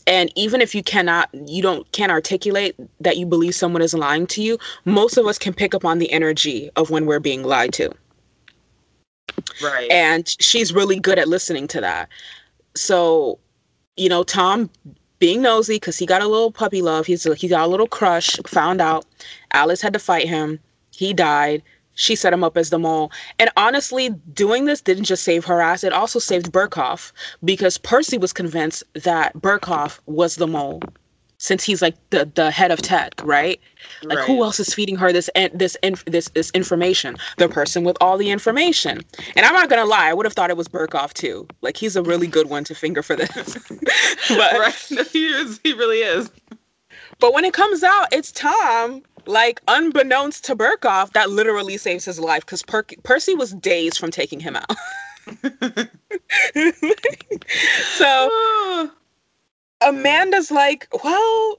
And 0.06 0.32
even 0.34 0.60
if 0.60 0.74
you 0.74 0.82
cannot, 0.82 1.28
you 1.46 1.62
don't 1.62 1.90
can't 1.92 2.10
articulate 2.10 2.74
that 3.00 3.16
you 3.16 3.26
believe 3.26 3.54
someone 3.54 3.82
is 3.82 3.94
lying 3.94 4.26
to 4.28 4.42
you, 4.42 4.58
most 4.84 5.16
of 5.16 5.26
us 5.26 5.38
can 5.38 5.52
pick 5.52 5.74
up 5.74 5.84
on 5.84 5.98
the 5.98 6.10
energy 6.10 6.70
of 6.76 6.90
when 6.90 7.06
we're 7.06 7.20
being 7.20 7.44
lied 7.44 7.72
to. 7.74 7.92
Right. 9.62 9.90
And 9.90 10.28
she's 10.40 10.72
really 10.72 10.98
good 10.98 11.18
at 11.18 11.28
listening 11.28 11.68
to 11.68 11.80
that. 11.80 12.08
So, 12.74 13.38
you 13.96 14.08
know, 14.08 14.22
Tom 14.22 14.70
being 15.18 15.42
nosy 15.42 15.76
because 15.76 15.98
he 15.98 16.06
got 16.06 16.22
a 16.22 16.26
little 16.26 16.50
puppy 16.50 16.82
love. 16.82 17.06
He's 17.06 17.24
he 17.34 17.46
got 17.46 17.66
a 17.66 17.70
little 17.70 17.86
crush. 17.86 18.36
Found 18.46 18.80
out 18.80 19.04
Alice 19.52 19.82
had 19.82 19.92
to 19.92 19.98
fight 19.98 20.26
him. 20.26 20.58
He 20.90 21.12
died 21.12 21.62
she 21.94 22.16
set 22.16 22.32
him 22.32 22.44
up 22.44 22.56
as 22.56 22.70
the 22.70 22.78
mole. 22.78 23.10
And 23.38 23.50
honestly, 23.56 24.10
doing 24.32 24.64
this 24.64 24.80
didn't 24.80 25.04
just 25.04 25.22
save 25.22 25.44
her 25.44 25.60
ass, 25.60 25.84
it 25.84 25.92
also 25.92 26.18
saved 26.18 26.52
Birkhoff 26.52 27.12
because 27.44 27.78
Percy 27.78 28.18
was 28.18 28.32
convinced 28.32 28.82
that 28.94 29.34
Birkhoff 29.34 30.00
was 30.06 30.36
the 30.36 30.46
mole 30.46 30.82
since 31.40 31.64
he's 31.64 31.80
like 31.80 31.96
the, 32.10 32.30
the 32.34 32.50
head 32.50 32.70
of 32.70 32.82
tech, 32.82 33.14
right? 33.24 33.58
Like 34.02 34.18
right. 34.18 34.26
who 34.26 34.44
else 34.44 34.60
is 34.60 34.74
feeding 34.74 34.96
her 34.96 35.10
this 35.10 35.30
this 35.54 35.76
this 36.06 36.28
this 36.28 36.50
information? 36.50 37.16
The 37.38 37.48
person 37.48 37.82
with 37.82 37.96
all 38.00 38.18
the 38.18 38.30
information. 38.30 39.00
And 39.34 39.46
I'm 39.46 39.54
not 39.54 39.70
gonna 39.70 39.86
lie, 39.86 40.10
I 40.10 40.14
would 40.14 40.26
have 40.26 40.34
thought 40.34 40.50
it 40.50 40.58
was 40.58 40.68
Birkhoff 40.68 41.14
too. 41.14 41.48
Like 41.62 41.78
he's 41.78 41.96
a 41.96 42.02
really 42.02 42.26
good 42.26 42.50
one 42.50 42.62
to 42.64 42.74
finger 42.74 43.02
for 43.02 43.16
this. 43.16 43.30
but 44.28 44.52
right. 44.58 44.74
he 45.12 45.26
is. 45.28 45.58
He 45.64 45.72
really 45.72 46.00
is. 46.00 46.30
But 47.18 47.32
when 47.32 47.44
it 47.44 47.54
comes 47.54 47.82
out, 47.82 48.08
it's 48.12 48.32
Tom 48.32 49.02
like 49.26 49.60
unbeknownst 49.68 50.44
to 50.46 50.56
Birkhoff, 50.56 51.12
that 51.12 51.30
literally 51.30 51.76
saves 51.76 52.04
his 52.04 52.18
life 52.18 52.44
because 52.44 52.62
per- 52.62 52.84
Percy 53.02 53.34
was 53.34 53.52
days 53.54 53.96
from 53.96 54.10
taking 54.10 54.40
him 54.40 54.56
out. 54.56 54.76
so 57.96 58.90
Amanda's 59.82 60.50
like, 60.50 60.88
well, 61.04 61.58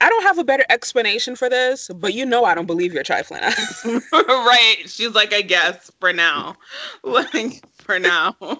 I 0.00 0.08
don't 0.08 0.22
have 0.22 0.38
a 0.38 0.44
better 0.44 0.64
explanation 0.70 1.36
for 1.36 1.48
this, 1.48 1.88
but 1.94 2.14
you 2.14 2.26
know 2.26 2.44
I 2.44 2.54
don't 2.54 2.66
believe 2.66 2.92
you're 2.92 3.02
trifling 3.02 3.42
us. 3.42 3.84
right. 4.12 4.82
She's 4.86 5.14
like, 5.14 5.32
I 5.32 5.42
guess 5.42 5.90
for 6.00 6.12
now. 6.12 6.56
Like 7.04 7.62
for 7.78 7.98
now. 7.98 8.34
She's 8.40 8.58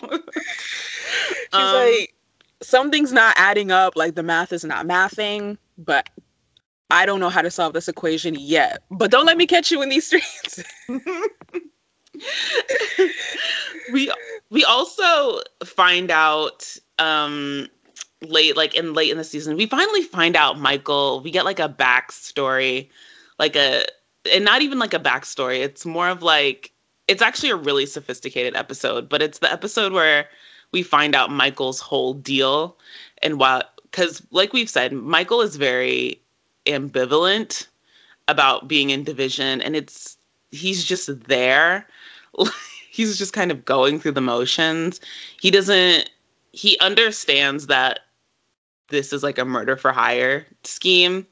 um, 1.52 1.74
like, 1.74 2.14
something's 2.62 3.12
not 3.12 3.34
adding 3.38 3.70
up, 3.70 3.96
like 3.96 4.14
the 4.14 4.22
math 4.22 4.52
is 4.52 4.64
not 4.64 4.86
mathing, 4.86 5.56
but 5.78 6.08
I 6.94 7.06
don't 7.06 7.18
know 7.18 7.28
how 7.28 7.42
to 7.42 7.50
solve 7.50 7.72
this 7.72 7.88
equation 7.88 8.36
yet, 8.38 8.84
but 8.90 9.10
don't 9.10 9.26
let 9.26 9.36
me 9.36 9.46
catch 9.46 9.72
you 9.72 9.82
in 9.82 9.88
these 9.88 10.06
streets. 10.06 10.62
we 13.92 14.12
we 14.50 14.64
also 14.64 15.40
find 15.64 16.12
out 16.12 16.76
um 17.00 17.66
late 18.22 18.56
like 18.56 18.74
in 18.74 18.94
late 18.94 19.10
in 19.10 19.18
the 19.18 19.24
season 19.24 19.56
we 19.56 19.66
finally 19.66 20.02
find 20.02 20.36
out 20.36 20.60
michael 20.60 21.20
we 21.22 21.30
get 21.32 21.44
like 21.44 21.58
a 21.58 21.68
backstory 21.68 22.88
like 23.40 23.56
a 23.56 23.84
and 24.32 24.44
not 24.44 24.62
even 24.62 24.78
like 24.78 24.94
a 24.94 25.00
backstory 25.00 25.58
it's 25.58 25.84
more 25.84 26.08
of 26.08 26.22
like 26.22 26.72
it's 27.08 27.20
actually 27.20 27.50
a 27.50 27.56
really 27.56 27.84
sophisticated 27.84 28.54
episode 28.54 29.08
but 29.08 29.20
it's 29.20 29.40
the 29.40 29.52
episode 29.52 29.92
where 29.92 30.26
we 30.72 30.82
find 30.82 31.14
out 31.16 31.30
michael's 31.30 31.80
whole 31.80 32.14
deal 32.14 32.78
and 33.22 33.40
while 33.40 33.62
because 33.82 34.22
like 34.30 34.52
we've 34.52 34.70
said 34.70 34.92
michael 34.92 35.40
is 35.40 35.56
very 35.56 36.20
ambivalent 36.66 37.66
about 38.28 38.68
being 38.68 38.90
in 38.90 39.04
division 39.04 39.60
and 39.62 39.76
it's 39.76 40.16
he's 40.50 40.84
just 40.84 41.24
there. 41.24 41.86
He's 42.90 43.18
just 43.18 43.32
kind 43.32 43.50
of 43.50 43.64
going 43.64 43.98
through 43.98 44.12
the 44.12 44.20
motions. 44.20 45.00
He 45.40 45.50
doesn't 45.50 46.08
he 46.52 46.78
understands 46.78 47.66
that 47.66 48.00
this 48.88 49.12
is 49.12 49.22
like 49.22 49.38
a 49.38 49.44
murder 49.44 49.76
for 49.76 49.92
hire 49.92 50.46
scheme 50.62 51.26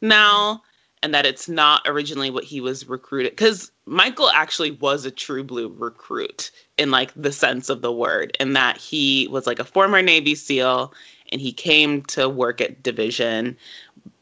now 0.00 0.60
and 1.02 1.14
that 1.14 1.26
it's 1.26 1.48
not 1.48 1.82
originally 1.86 2.30
what 2.30 2.44
he 2.44 2.60
was 2.60 2.88
recruited 2.88 3.32
because 3.32 3.70
michael 3.86 4.30
actually 4.30 4.72
was 4.72 5.04
a 5.04 5.10
true 5.10 5.44
blue 5.44 5.68
recruit 5.78 6.50
in 6.76 6.90
like 6.90 7.12
the 7.14 7.30
sense 7.30 7.68
of 7.68 7.82
the 7.82 7.92
word 7.92 8.36
in 8.40 8.54
that 8.54 8.76
he 8.76 9.28
was 9.28 9.46
like 9.46 9.58
a 9.58 9.64
former 9.64 10.02
navy 10.02 10.34
seal 10.34 10.92
and 11.30 11.40
he 11.40 11.52
came 11.52 12.02
to 12.02 12.28
work 12.28 12.60
at 12.60 12.82
division 12.82 13.56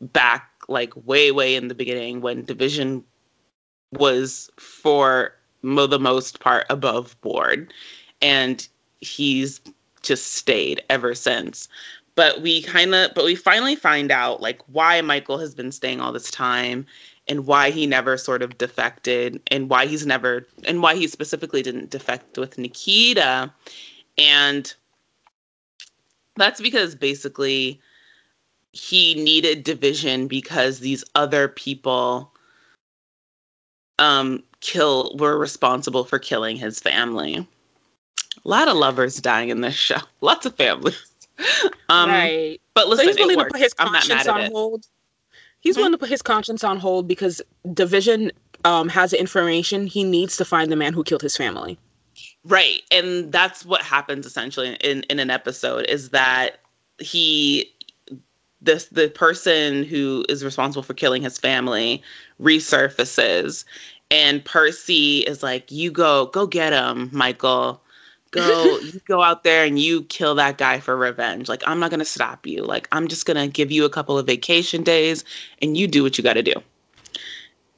back 0.00 0.50
like 0.72 0.92
way 1.06 1.30
way 1.30 1.54
in 1.54 1.68
the 1.68 1.74
beginning 1.74 2.20
when 2.20 2.44
division 2.44 3.04
was 3.92 4.50
for 4.58 5.34
mo- 5.62 5.86
the 5.86 5.98
most 5.98 6.40
part 6.40 6.66
above 6.70 7.20
board. 7.20 7.72
And 8.20 8.66
he's 9.00 9.60
just 10.02 10.32
stayed 10.32 10.82
ever 10.90 11.14
since. 11.14 11.68
But 12.14 12.42
we 12.42 12.62
kind 12.62 12.94
of 12.94 13.14
but 13.14 13.24
we 13.24 13.34
finally 13.34 13.76
find 13.76 14.10
out 14.10 14.42
like 14.42 14.60
why 14.66 15.00
michael 15.00 15.38
has 15.38 15.54
been 15.54 15.72
staying 15.72 16.00
all 16.00 16.12
this 16.12 16.30
time 16.30 16.84
and 17.28 17.46
why 17.46 17.70
he 17.70 17.86
never 17.86 18.16
sort 18.16 18.42
of 18.42 18.58
defected 18.58 19.40
and 19.48 19.70
why 19.70 19.86
he's 19.86 20.04
never 20.04 20.46
and 20.64 20.82
why 20.82 20.94
he 20.94 21.06
specifically 21.06 21.62
didn't 21.62 21.90
defect 21.90 22.36
with 22.36 22.58
nikita. 22.58 23.52
And 24.18 24.74
that's 26.36 26.60
because 26.60 26.94
basically 26.94 27.80
he 28.72 29.14
needed 29.14 29.64
division 29.64 30.26
because 30.26 30.80
these 30.80 31.04
other 31.14 31.48
people 31.48 32.32
um 33.98 34.42
kill 34.60 35.14
were 35.18 35.38
responsible 35.38 36.04
for 36.04 36.18
killing 36.18 36.56
his 36.56 36.80
family 36.80 37.46
a 38.44 38.48
lot 38.48 38.68
of 38.68 38.76
lovers 38.76 39.20
dying 39.20 39.50
in 39.50 39.60
this 39.60 39.74
show 39.74 39.98
lots 40.20 40.46
of 40.46 40.54
families 40.56 41.12
um, 41.88 42.10
right. 42.10 42.60
But 42.74 42.88
listen, 42.88 43.06
so 43.06 43.10
he's 43.10 43.18
willing 43.18 43.38
to 43.38 43.50
put 43.50 43.60
his 43.60 43.74
conscience 43.74 44.26
on 44.26 44.50
hold. 44.50 44.86
He's 45.60 45.76
willing 45.76 45.92
to 45.92 45.98
put 45.98 46.08
his 46.08 46.22
conscience 46.22 46.64
on 46.64 46.78
hold 46.78 47.06
because 47.06 47.40
Division 47.72 48.32
um, 48.64 48.88
has 48.88 49.12
the 49.12 49.20
information 49.20 49.86
he 49.86 50.02
needs 50.02 50.36
to 50.36 50.44
find 50.44 50.72
the 50.72 50.76
man 50.76 50.92
who 50.92 51.04
killed 51.04 51.22
his 51.22 51.36
family. 51.36 51.78
Right. 52.44 52.80
And 52.90 53.30
that's 53.30 53.64
what 53.64 53.82
happens 53.82 54.26
essentially 54.26 54.76
in, 54.80 55.04
in 55.04 55.18
an 55.18 55.30
episode 55.30 55.86
is 55.86 56.10
that 56.10 56.58
he 56.98 57.71
this 58.62 58.86
the 58.86 59.08
person 59.08 59.84
who 59.84 60.24
is 60.28 60.44
responsible 60.44 60.82
for 60.82 60.94
killing 60.94 61.22
his 61.22 61.38
family 61.38 62.02
resurfaces 62.40 63.64
and 64.12 64.44
Percy 64.44 65.20
is 65.20 65.42
like, 65.42 65.72
You 65.72 65.90
go, 65.90 66.26
go 66.26 66.46
get 66.46 66.72
him, 66.74 67.08
Michael. 67.12 67.80
Go 68.30 68.78
you 68.82 69.00
go 69.08 69.22
out 69.22 69.42
there 69.42 69.64
and 69.64 69.78
you 69.78 70.02
kill 70.04 70.34
that 70.34 70.58
guy 70.58 70.80
for 70.80 70.96
revenge. 70.96 71.48
Like, 71.48 71.62
I'm 71.66 71.80
not 71.80 71.90
gonna 71.90 72.04
stop 72.04 72.46
you. 72.46 72.62
Like, 72.62 72.88
I'm 72.92 73.08
just 73.08 73.24
gonna 73.24 73.48
give 73.48 73.72
you 73.72 73.84
a 73.84 73.90
couple 73.90 74.18
of 74.18 74.26
vacation 74.26 74.82
days 74.82 75.24
and 75.62 75.76
you 75.76 75.88
do 75.88 76.02
what 76.02 76.18
you 76.18 76.24
gotta 76.24 76.42
do. 76.42 76.54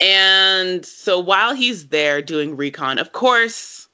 And 0.01 0.85
so 0.85 1.21
while 1.21 1.55
he's 1.55 1.89
there 1.89 2.21
doing 2.21 2.57
recon, 2.57 2.99
of 2.99 3.13
course, 3.13 3.89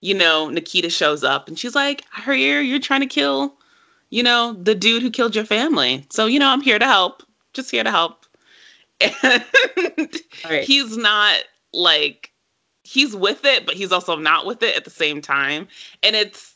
you 0.00 0.14
know, 0.14 0.48
Nikita 0.48 0.88
shows 0.88 1.22
up 1.22 1.46
and 1.46 1.58
she's 1.58 1.74
like, 1.74 2.04
I 2.16 2.22
hear 2.34 2.62
you're 2.62 2.80
trying 2.80 3.02
to 3.02 3.06
kill, 3.06 3.54
you 4.12 4.22
know, 4.22 4.52
the 4.52 4.74
dude 4.74 5.02
who 5.02 5.10
killed 5.10 5.34
your 5.34 5.46
family. 5.46 6.06
So, 6.10 6.26
you 6.26 6.38
know, 6.38 6.50
I'm 6.50 6.60
here 6.60 6.78
to 6.78 6.84
help. 6.84 7.22
Just 7.54 7.70
here 7.70 7.82
to 7.82 7.90
help. 7.90 8.26
And 9.24 10.14
Right. 10.44 10.62
he's 10.64 10.96
not 10.96 11.38
like 11.72 12.30
he's 12.84 13.16
with 13.16 13.44
it, 13.44 13.66
but 13.66 13.74
he's 13.74 13.90
also 13.90 14.14
not 14.14 14.46
with 14.46 14.62
it 14.62 14.76
at 14.76 14.84
the 14.84 14.90
same 14.90 15.20
time. 15.22 15.66
And 16.02 16.14
it's 16.14 16.54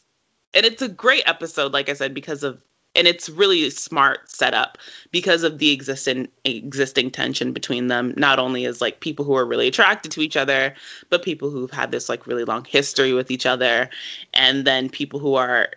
and 0.55 0.65
it's 0.67 0.83
a 0.83 0.89
great 0.89 1.25
episode, 1.27 1.73
like 1.73 1.89
I 1.89 1.95
said, 1.95 2.15
because 2.15 2.43
of 2.45 2.63
and 2.95 3.07
it's 3.07 3.29
really 3.29 3.69
smart 3.71 4.31
setup 4.31 4.79
because 5.11 5.43
of 5.43 5.59
the 5.59 5.73
existing 5.73 6.29
existing 6.45 7.11
tension 7.11 7.53
between 7.53 7.89
them 7.89 8.13
not 8.17 8.39
only 8.39 8.65
as 8.67 8.81
like 8.81 9.01
people 9.01 9.25
who 9.25 9.35
are 9.35 9.47
really 9.47 9.67
attracted 9.69 10.13
to 10.13 10.21
each 10.21 10.37
other 10.37 10.75
but 11.11 11.23
people 11.23 11.51
who've 11.51 11.71
had 11.71 11.91
this 11.91 12.09
like 12.09 12.27
really 12.27 12.45
long 12.45 12.65
history 12.65 13.13
with 13.13 13.31
each 13.31 13.45
other 13.45 13.91
and 14.35 14.65
then 14.65 14.89
people 14.89 15.21
who 15.21 15.35
are 15.35 15.69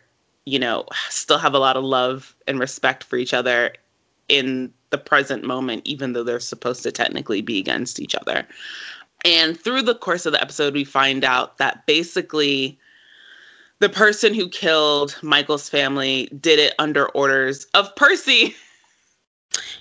you 0.50 0.60
know 0.60 0.86
still 1.10 1.38
have 1.38 1.54
a 1.54 1.60
lot 1.60 1.78
of 1.78 1.84
love 1.84 2.36
and 2.48 2.60
respect 2.60 3.04
for 3.04 3.18
each 3.18 3.34
other 3.34 3.74
in 4.28 4.72
the 4.90 4.98
present 4.98 5.44
moment 5.44 5.82
even 5.86 6.14
though 6.14 6.24
they're 6.24 6.40
supposed 6.40 6.84
to 6.84 6.92
technically 6.92 7.42
be 7.42 7.60
against 7.60 8.00
each 8.00 8.16
other 8.16 8.48
and 9.26 9.60
through 9.60 9.82
the 9.82 9.96
course 9.96 10.26
of 10.26 10.34
the 10.34 10.42
episode 10.42 10.74
we 10.74 10.84
find 10.84 11.24
out 11.24 11.58
that 11.58 11.86
basically 11.86 12.80
the 13.80 13.90
person 13.90 14.34
who 14.34 14.48
killed 14.50 15.18
Michael's 15.22 15.70
family 15.70 16.30
did 16.40 16.60
it 16.60 16.76
under 16.80 17.08
orders 17.10 17.66
of 17.74 17.94
Percy. 17.96 18.56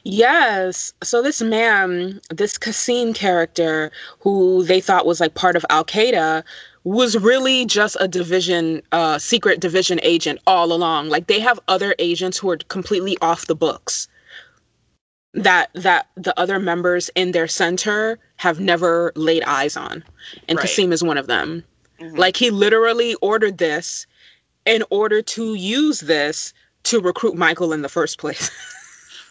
Yes. 0.05 0.93
So 1.03 1.21
this 1.21 1.43
man, 1.43 2.21
this 2.31 2.57
Kasim 2.57 3.13
character, 3.13 3.91
who 4.21 4.65
they 4.65 4.81
thought 4.81 5.07
was 5.07 5.21
like 5.21 5.35
part 5.35 5.57
of 5.57 5.67
Al 5.69 5.85
Qaeda, 5.85 6.43
was 6.85 7.17
really 7.19 7.67
just 7.67 7.97
a 8.01 8.09
division, 8.09 8.83
uh, 8.93 9.19
secret 9.19 9.61
division 9.61 10.01
agent 10.03 10.39
all 10.47 10.73
along. 10.73 11.09
Like 11.09 11.27
they 11.27 11.41
have 11.41 11.61
other 11.69 11.95
agents 11.99 12.39
who 12.39 12.51
are 12.51 12.57
completely 12.69 13.17
off 13.21 13.47
the 13.47 13.55
books. 13.55 14.09
That 15.35 15.71
that 15.75 16.09
the 16.17 16.39
other 16.41 16.59
members 16.59 17.11
in 17.15 17.33
their 17.33 17.47
center 17.49 18.19
have 18.37 18.61
never 18.61 19.13
laid 19.15 19.45
eyes 19.45 19.77
on, 19.77 20.03
and 20.49 20.57
Right. 20.57 20.63
Kasim 20.63 20.93
is 20.93 21.03
one 21.05 21.19
of 21.19 21.27
them. 21.27 21.63
Mhm. 22.01 22.17
Like 22.17 22.37
he 22.37 22.51
literally 22.51 23.15
ordered 23.17 23.59
this 23.59 24.07
in 24.65 24.83
order 24.91 25.21
to 25.23 25.55
use 25.55 26.01
this 26.01 26.53
to 26.85 27.01
recruit 27.01 27.37
Michael 27.37 27.73
in 27.73 27.83
the 27.83 27.89
first 27.89 28.19
place. 28.19 28.51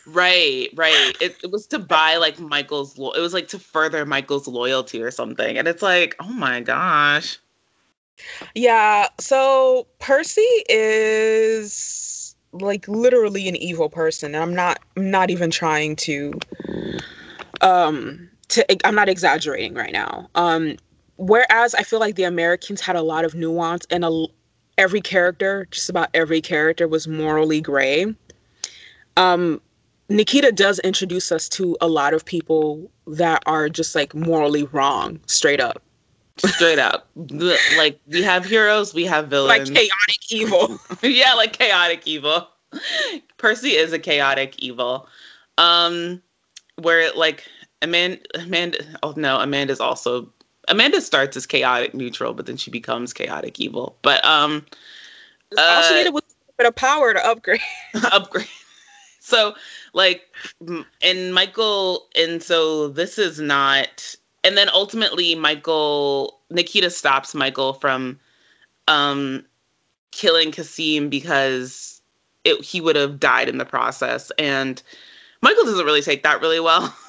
Right, 0.08 0.70
right. 0.76 1.18
It, 1.20 1.36
it 1.44 1.52
was 1.52 1.68
to 1.68 1.80
buy 1.80 2.16
like 2.16 2.40
Michael's. 2.40 2.98
Lo- 2.98 3.12
it 3.12 3.20
was 3.20 3.34
like 3.34 3.50
to 3.50 3.60
further 3.60 4.06
Michael's 4.06 4.48
loyalty 4.48 5.02
or 5.02 5.12
something. 5.12 5.58
And 5.58 5.68
it's 5.68 5.82
like, 5.82 6.16
oh 6.22 6.32
my 6.32 6.62
gosh. 6.62 7.40
Yeah, 8.56 9.08
so 9.20 9.86
Percy 10.00 10.48
is 10.70 12.36
like 12.54 12.88
literally 12.88 13.50
an 13.50 13.58
evil 13.58 13.90
person. 13.90 14.34
And 14.34 14.42
I'm 14.42 14.56
not 14.56 14.80
I'm 14.96 15.12
not 15.12 15.30
even 15.30 15.52
trying 15.52 15.98
to 15.98 16.34
um 17.60 18.30
to 18.48 18.88
I'm 18.88 18.96
not 18.96 19.10
exaggerating 19.10 19.74
right 19.74 19.92
now. 19.92 20.30
Um 20.36 20.78
whereas 21.18 21.76
I 21.76 21.84
feel 21.84 22.00
like 22.00 22.16
the 22.16 22.24
Americans 22.24 22.80
had 22.80 22.96
a 22.96 23.02
lot 23.02 23.26
of 23.26 23.36
nuance 23.36 23.86
and 23.90 24.06
a, 24.06 24.26
every 24.78 25.02
character, 25.02 25.68
just 25.70 25.90
about 25.90 26.10
every 26.14 26.40
character 26.40 26.88
was 26.88 27.10
morally 27.10 27.60
gray. 27.60 28.06
Um 29.18 29.62
Nikita 30.10 30.52
does 30.52 30.80
introduce 30.80 31.32
us 31.32 31.50
to 31.50 31.76
a 31.82 31.88
lot 31.88 32.14
of 32.14 32.24
people 32.24 32.90
that 33.08 33.44
are 33.46 33.70
just 33.70 33.94
like 33.96 34.14
morally 34.16 34.64
wrong, 34.64 35.20
straight 35.28 35.60
up. 35.60 35.82
Straight 36.38 36.80
up. 36.80 37.08
Like 37.78 38.00
we 38.08 38.22
have 38.22 38.46
heroes, 38.46 38.94
we 38.94 39.06
have 39.06 39.28
villains. 39.28 39.70
Like 39.70 39.78
chaotic 39.78 40.32
evil. 40.32 40.80
yeah, 41.02 41.34
like 41.34 41.54
chaotic 41.54 42.06
evil. 42.06 42.48
Percy 43.38 43.72
is 43.72 43.92
a 43.92 44.00
chaotic 44.00 44.56
evil. 44.60 45.08
Um 45.58 46.22
where 46.76 47.12
like 47.14 47.44
Amanda 47.82 48.20
Amanda 48.36 48.80
oh 49.04 49.14
no, 49.18 49.40
Amanda's 49.40 49.80
also 49.80 50.32
Amanda 50.70 51.02
starts 51.02 51.36
as 51.36 51.46
chaotic 51.46 51.94
neutral, 51.94 52.34
but 52.34 52.46
then 52.46 52.58
she 52.58 52.70
becomes 52.70 53.14
chaotic 53.14 53.60
evil. 53.60 53.98
But 54.04 54.24
um 54.24 54.66
All 55.58 55.82
she 55.82 55.94
Uh, 55.94 55.98
needed 55.98 56.14
was 56.14 56.24
a 56.50 56.54
bit 56.58 56.68
of 56.68 56.76
power 56.76 57.14
to 57.14 57.26
upgrade. 57.26 57.62
upgrade. 58.12 58.48
So 59.28 59.56
like 59.92 60.34
and 61.02 61.34
Michael 61.34 62.08
and 62.16 62.42
so 62.42 62.88
this 62.88 63.18
is 63.20 63.42
not 63.42 64.16
and 64.46 64.58
then 64.58 64.70
ultimately 64.70 65.36
Michael 65.36 66.40
Nikita 66.50 66.90
stops 66.90 67.36
Michael 67.36 67.74
from 67.74 68.18
um 68.88 69.46
killing 70.12 70.54
Kasim 70.54 71.10
because 71.10 72.02
it, 72.46 72.64
he 72.64 72.80
would 72.80 72.96
have 72.96 73.20
died 73.20 73.50
in 73.50 73.58
the 73.58 73.66
process 73.66 74.32
and 74.40 74.82
Michael 75.42 75.66
doesn't 75.66 75.86
really 75.86 76.02
take 76.02 76.24
that 76.24 76.40
really 76.40 76.62
well. 76.62 76.96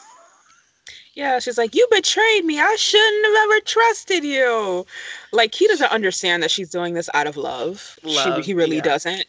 Yeah, 1.18 1.40
she's 1.40 1.58
like, 1.58 1.74
You 1.74 1.84
betrayed 1.90 2.44
me. 2.44 2.60
I 2.60 2.76
shouldn't 2.76 3.26
have 3.26 3.34
ever 3.42 3.60
trusted 3.64 4.22
you. 4.22 4.86
Like, 5.32 5.52
he 5.52 5.66
doesn't 5.66 5.90
understand 5.90 6.44
that 6.44 6.50
she's 6.52 6.70
doing 6.70 6.94
this 6.94 7.10
out 7.12 7.26
of 7.26 7.36
love. 7.36 7.98
love 8.04 8.36
she, 8.36 8.42
he 8.42 8.54
really 8.54 8.76
yeah. 8.76 8.82
doesn't. 8.82 9.24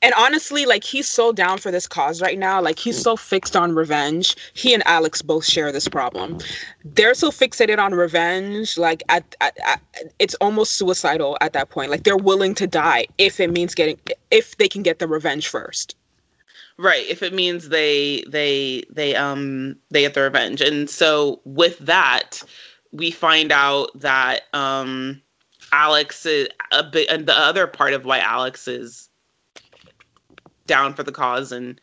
And 0.00 0.14
honestly, 0.16 0.64
like, 0.64 0.84
he's 0.84 1.06
so 1.06 1.32
down 1.32 1.58
for 1.58 1.70
this 1.70 1.86
cause 1.86 2.22
right 2.22 2.38
now. 2.38 2.62
Like, 2.62 2.78
he's 2.78 2.98
mm. 2.98 3.02
so 3.02 3.16
fixed 3.18 3.56
on 3.56 3.74
revenge. 3.74 4.34
He 4.54 4.72
and 4.72 4.82
Alex 4.86 5.20
both 5.20 5.44
share 5.44 5.70
this 5.70 5.86
problem. 5.86 6.38
They're 6.82 7.12
so 7.12 7.30
fixated 7.30 7.78
on 7.78 7.94
revenge. 7.94 8.78
Like, 8.78 9.02
at, 9.10 9.36
at, 9.42 9.58
at 9.66 9.82
it's 10.18 10.34
almost 10.36 10.76
suicidal 10.76 11.36
at 11.42 11.52
that 11.52 11.68
point. 11.68 11.90
Like, 11.90 12.04
they're 12.04 12.16
willing 12.16 12.54
to 12.54 12.66
die 12.66 13.06
if 13.18 13.38
it 13.38 13.52
means 13.52 13.74
getting, 13.74 14.00
if 14.30 14.56
they 14.56 14.66
can 14.66 14.82
get 14.82 14.98
the 14.98 15.06
revenge 15.06 15.48
first. 15.48 15.94
Right. 16.76 17.06
If 17.08 17.22
it 17.22 17.32
means 17.32 17.68
they 17.68 18.24
they 18.26 18.82
they 18.90 19.14
um 19.14 19.76
they 19.90 20.00
get 20.00 20.14
the 20.14 20.22
revenge. 20.22 20.60
And 20.60 20.90
so 20.90 21.40
with 21.44 21.78
that, 21.78 22.42
we 22.92 23.10
find 23.10 23.52
out 23.52 23.90
that 24.00 24.42
um 24.52 25.20
Alex 25.72 26.26
is 26.26 26.48
a 26.72 26.82
bit 26.82 27.08
and 27.10 27.26
the 27.26 27.36
other 27.38 27.66
part 27.66 27.92
of 27.92 28.04
why 28.04 28.18
Alex 28.18 28.66
is 28.66 29.08
down 30.66 30.94
for 30.94 31.02
the 31.02 31.12
cause 31.12 31.52
and 31.52 31.80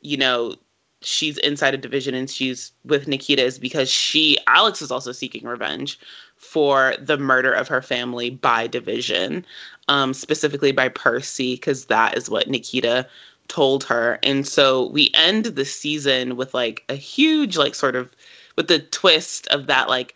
you 0.00 0.16
know 0.16 0.54
she's 1.02 1.38
inside 1.38 1.72
a 1.72 1.78
division 1.78 2.14
and 2.14 2.28
she's 2.28 2.72
with 2.84 3.08
Nikita 3.08 3.42
is 3.42 3.58
because 3.58 3.90
she 3.90 4.36
Alex 4.46 4.82
is 4.82 4.90
also 4.90 5.12
seeking 5.12 5.44
revenge 5.46 5.98
for 6.36 6.94
the 7.00 7.16
murder 7.16 7.52
of 7.52 7.68
her 7.68 7.82
family 7.82 8.30
by 8.30 8.66
division 8.66 9.44
um 9.88 10.12
specifically 10.12 10.72
by 10.72 10.88
Percy 10.88 11.54
because 11.54 11.86
that 11.86 12.16
is 12.16 12.28
what 12.28 12.48
Nikita 12.48 13.08
told 13.50 13.84
her. 13.84 14.18
And 14.22 14.46
so 14.46 14.86
we 14.86 15.10
end 15.12 15.44
the 15.44 15.66
season 15.66 16.36
with 16.36 16.54
like 16.54 16.84
a 16.88 16.94
huge, 16.94 17.58
like, 17.58 17.74
sort 17.74 17.96
of 17.96 18.08
with 18.56 18.68
the 18.68 18.78
twist 18.78 19.46
of 19.48 19.66
that, 19.66 19.88
like, 19.88 20.14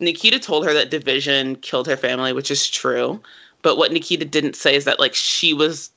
Nikita 0.00 0.38
told 0.38 0.64
her 0.64 0.72
that 0.72 0.90
Division 0.90 1.56
killed 1.56 1.86
her 1.86 1.96
family, 1.96 2.32
which 2.32 2.50
is 2.50 2.70
true. 2.70 3.20
But 3.62 3.76
what 3.76 3.92
Nikita 3.92 4.24
didn't 4.24 4.56
say 4.56 4.74
is 4.74 4.84
that, 4.84 5.00
like, 5.00 5.14
she 5.14 5.54
was 5.54 5.90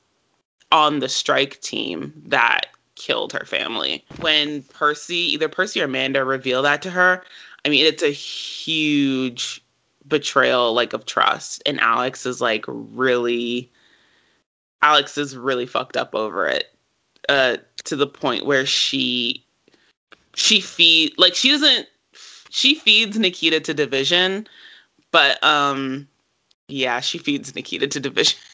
on 0.72 1.00
the 1.00 1.08
strike 1.08 1.60
team 1.60 2.12
that 2.26 2.66
killed 2.94 3.32
her 3.32 3.44
family. 3.44 4.04
When 4.20 4.62
Percy, 4.62 5.32
either 5.34 5.48
Percy 5.48 5.80
or 5.80 5.84
Amanda 5.84 6.24
reveal 6.24 6.62
that 6.62 6.82
to 6.82 6.90
her, 6.90 7.22
I 7.64 7.68
mean, 7.68 7.84
it's 7.84 8.02
a 8.02 8.10
huge 8.10 9.62
betrayal, 10.06 10.72
like, 10.72 10.92
of 10.92 11.04
trust. 11.04 11.62
And 11.66 11.80
Alex 11.80 12.24
is, 12.24 12.40
like, 12.40 12.64
really 12.68 13.70
Alex 14.82 15.18
is 15.18 15.36
really 15.36 15.66
fucked 15.66 15.96
up 15.96 16.14
over 16.14 16.46
it 16.46 16.74
uh, 17.28 17.56
to 17.84 17.96
the 17.96 18.06
point 18.06 18.46
where 18.46 18.66
she 18.66 19.44
she 20.34 20.60
feed 20.60 21.12
like 21.18 21.34
she 21.34 21.50
doesn't 21.50 21.86
she 22.50 22.74
feeds 22.74 23.18
Nikita 23.18 23.60
to 23.60 23.74
division, 23.74 24.46
but 25.10 25.42
um 25.42 26.08
yeah, 26.68 27.00
she 27.00 27.18
feeds 27.18 27.54
Nikita 27.54 27.86
to 27.88 28.00
division. 28.00 28.38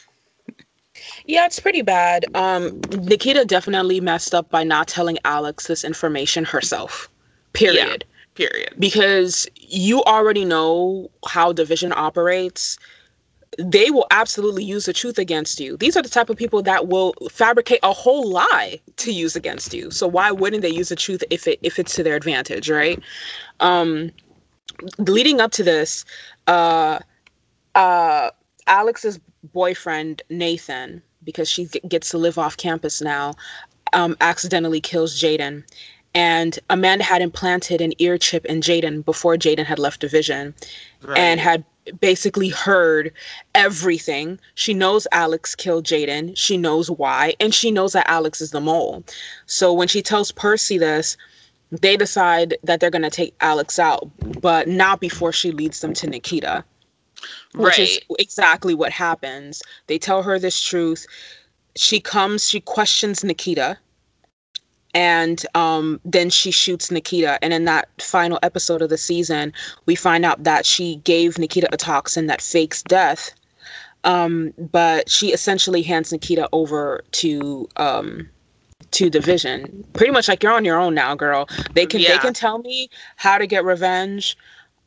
Yeah, 1.27 1.47
it's 1.47 1.59
pretty 1.59 1.83
bad. 1.83 2.25
Um, 2.35 2.81
Nikita 2.91 3.45
definitely 3.47 4.01
messed 4.01 4.35
up 4.35 4.51
by 4.51 4.62
not 4.62 4.89
telling 4.89 5.18
Alex 5.25 5.66
this 5.66 5.85
information 5.85 6.45
herself. 6.45 7.09
Period. 7.55 8.05
Yeah, 8.07 8.25
period. 8.35 8.75
Because 8.79 9.47
you 9.57 10.03
already 10.05 10.45
know 10.45 11.11
how 11.27 11.53
division 11.53 11.93
operates 11.97 12.79
they 13.59 13.91
will 13.91 14.07
absolutely 14.11 14.65
use 14.65 14.87
the 14.87 14.93
truth 14.93 15.19
against 15.19 15.61
you. 15.61 15.77
These 15.77 15.97
are 15.97 16.03
the 16.03 16.09
type 16.09 16.31
of 16.31 16.37
people 16.37 16.63
that 16.63 16.89
will 16.89 17.15
fabricate 17.31 17.81
a 17.83 17.93
whole 17.93 18.29
lie 18.31 18.81
to 18.97 19.13
use 19.13 19.37
against 19.37 19.75
you. 19.75 19.91
So 19.91 20.07
why 20.07 20.31
wouldn't 20.31 20.63
they 20.63 20.71
use 20.71 20.89
the 20.89 20.97
truth 20.97 21.23
if 21.31 21.47
it 21.47 21.59
if 21.63 21.79
it's 21.79 21.95
to 21.97 22.03
their 22.03 22.17
advantage, 22.17 22.71
right? 22.71 23.01
Um 23.61 24.11
leading 24.99 25.41
up 25.41 25.53
to 25.53 25.63
this, 25.63 26.05
uh 26.47 26.99
uh 27.75 28.31
Alex's 28.67 29.21
boyfriend 29.53 30.23
Nathan, 30.31 31.03
because 31.23 31.49
she 31.49 31.67
gets 31.89 32.11
to 32.11 32.19
live 32.19 32.39
off 32.39 32.57
campus 32.57 33.01
now, 33.01 33.35
um 33.93 34.17
accidentally 34.21 34.81
kills 34.81 35.21
Jaden. 35.21 35.65
And 36.17 36.61
Amanda 36.71 37.03
had 37.03 37.23
implanted 37.23 37.81
an 37.81 37.93
ear 37.99 38.19
chip 38.19 38.45
in 38.47 38.61
Jaden 38.61 39.05
before 39.05 39.37
Jaden 39.37 39.65
had 39.65 39.81
left 39.81 40.01
division 40.01 40.55
right. 41.03 41.19
and 41.19 41.41
had 41.41 41.65
basically 42.01 42.49
heard 42.49 43.12
everything. 43.55 44.39
She 44.55 44.74
knows 44.74 45.07
Alex 45.12 45.55
killed 45.55 45.85
Jaden. 45.85 46.37
She 46.37 46.57
knows 46.57 46.91
why. 46.91 47.35
And 47.41 47.55
she 47.55 47.70
knows 47.70 47.93
that 47.93 48.09
Alex 48.09 48.41
is 48.41 48.51
the 48.51 48.61
mole. 48.61 49.05
So 49.47 49.72
when 49.72 49.89
she 49.89 50.03
tells 50.03 50.32
Percy 50.32 50.78
this, 50.78 51.16
they 51.70 51.97
decide 51.97 52.57
that 52.62 52.80
they're 52.80 52.91
going 52.91 53.03
to 53.03 53.11
take 53.11 53.35
Alex 53.41 53.78
out, 53.78 54.09
but 54.41 54.68
not 54.68 55.01
before 55.01 55.32
she 55.32 55.51
leads 55.51 55.80
them 55.80 55.95
to 55.95 56.07
Nikita. 56.07 56.64
Which 57.55 57.78
right. 57.78 57.89
is 57.89 58.01
exactly 58.18 58.74
what 58.74 58.93
happens. 58.93 59.62
They 59.87 59.99
tell 59.99 60.22
her 60.22 60.39
this 60.39 60.61
truth. 60.61 61.07
She 61.76 62.01
comes, 62.01 62.49
she 62.49 62.61
questions 62.61 63.24
Nikita 63.24 63.78
and 64.95 65.45
um, 65.55 66.01
then 66.05 66.30
she 66.30 66.53
shoots 66.53 66.90
Nikita. 66.90 67.38
And 67.42 67.53
in 67.53 67.64
that 67.64 67.88
final 68.01 68.38
episode 68.42 68.80
of 68.80 68.88
the 68.88 68.97
season, 68.97 69.53
we 69.86 69.97
find 69.97 70.24
out 70.24 70.42
that 70.45 70.64
she 70.64 70.97
gave 70.97 71.36
Nikita 71.36 71.68
a 71.72 71.76
toxin 71.76 72.26
that 72.28 72.40
fakes 72.40 72.82
death. 72.82 73.32
Um, 74.05 74.55
but 74.59 75.11
she 75.11 75.32
essentially 75.32 75.82
hands 75.82 76.12
Nikita 76.12 76.49
over 76.53 77.03
to 77.12 77.68
um, 77.76 78.28
to 78.92 79.11
Division, 79.11 79.84
pretty 79.95 80.12
much 80.12 80.28
like 80.28 80.42
you're 80.42 80.53
on 80.53 80.64
your 80.64 80.78
own 80.78 80.95
now, 80.95 81.14
girl. 81.14 81.49
They 81.74 81.86
can 81.86 82.01
yeah. 82.01 82.12
they 82.12 82.18
can 82.18 82.34
tell 82.34 82.59
me 82.59 82.90
how 83.16 83.38
to 83.38 83.47
get 83.47 83.64
revenge 83.64 84.36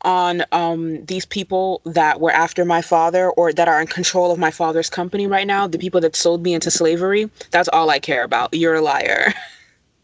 on 0.04 0.44
um, 0.52 1.04
these 1.06 1.26
people 1.26 1.82
that 1.84 2.22
were 2.22 2.32
after 2.32 2.64
my 2.64 2.84
father 2.84 3.32
or 3.32 3.52
that 3.52 3.68
are 3.68 3.82
in 3.82 3.88
control 3.88 4.32
of 4.32 4.38
my 4.38 4.52
father's 4.52 4.90
company 4.90 5.26
right 5.26 5.48
now, 5.48 5.66
the 5.66 5.80
people 5.80 6.00
that 6.00 6.16
sold 6.16 6.44
me 6.44 6.54
into 6.54 6.70
slavery. 6.70 7.28
That's 7.50 7.68
all 7.70 7.90
I 7.90 7.98
care 7.98 8.24
about. 8.24 8.54
You're 8.54 8.76
a 8.76 8.82
liar. 8.82 9.34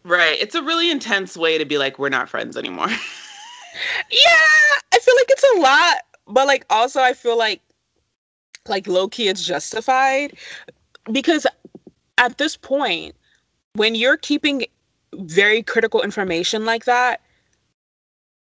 Right. 0.04 0.36
It's 0.40 0.54
a 0.54 0.62
really 0.62 0.90
intense 0.90 1.36
way 1.36 1.56
to 1.56 1.64
be 1.64 1.78
like, 1.78 1.98
we're 1.98 2.10
not 2.10 2.28
friends 2.28 2.56
anymore. 2.56 2.88
yeah, 4.10 4.36
I 4.92 4.98
feel 5.00 5.14
like 5.16 5.26
it's 5.28 5.44
a 5.56 5.60
lot, 5.60 5.96
but 6.26 6.46
like 6.46 6.66
also 6.70 7.00
I 7.00 7.14
feel 7.14 7.38
like 7.38 7.60
like 8.68 8.86
low 8.86 9.08
key 9.08 9.28
it's 9.28 9.44
justified 9.44 10.36
because 11.12 11.46
at 12.18 12.38
this 12.38 12.56
point, 12.56 13.14
when 13.74 13.94
you're 13.94 14.16
keeping 14.16 14.66
very 15.14 15.62
critical 15.62 16.02
information 16.02 16.64
like 16.64 16.84
that, 16.84 17.20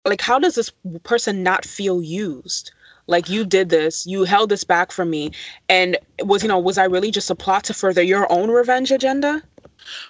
like 0.04 0.20
how 0.20 0.38
does 0.38 0.54
this 0.54 0.72
person 1.02 1.42
not 1.42 1.64
feel 1.64 2.02
used? 2.02 2.72
Like 3.06 3.28
you 3.28 3.44
did 3.44 3.70
this, 3.70 4.06
you 4.06 4.24
held 4.24 4.50
this 4.50 4.62
back 4.62 4.92
from 4.92 5.10
me, 5.10 5.32
and 5.68 5.96
was 6.20 6.42
you 6.42 6.48
know 6.48 6.58
was 6.58 6.78
I 6.78 6.84
really 6.84 7.10
just 7.10 7.30
a 7.30 7.34
plot 7.34 7.64
to 7.64 7.74
further 7.74 8.02
your 8.02 8.30
own 8.30 8.50
revenge 8.50 8.92
agenda? 8.92 9.42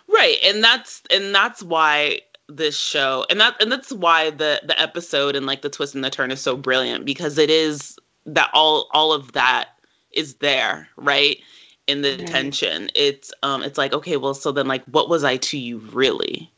Right. 0.09 0.37
And 0.45 0.63
that's 0.63 1.03
and 1.11 1.35
that's 1.35 1.63
why 1.63 2.21
this 2.49 2.77
show 2.77 3.25
and 3.31 3.41
that 3.41 3.61
and 3.63 3.71
that's 3.71 3.93
why 3.93 4.31
the 4.31 4.61
the 4.65 4.81
episode 4.81 5.37
and 5.37 5.47
like 5.47 5.63
the 5.63 5.71
twist 5.71 5.95
and 5.95 6.03
the 6.03 6.11
turn 6.11 6.31
is 6.31 6.41
so 6.41 6.57
brilliant 6.57 7.05
because 7.05 7.39
it 7.39 7.49
is 7.51 7.97
that 8.27 8.51
all 8.53 8.89
all 8.93 9.13
of 9.13 9.33
that 9.33 9.71
is 10.13 10.35
there, 10.37 10.89
right? 10.97 11.39
In 11.87 12.03
the 12.03 12.17
right. 12.17 12.27
tension. 12.27 12.91
It's 12.95 13.33
um 13.43 13.63
it's 13.63 13.79
like, 13.79 13.93
okay, 13.93 14.17
well 14.17 14.35
so 14.35 14.53
then 14.53 14.67
like 14.67 14.85
what 14.87 15.09
was 15.09 15.25
I 15.25 15.37
to 15.39 15.59
you 15.59 15.79
really? 15.79 16.51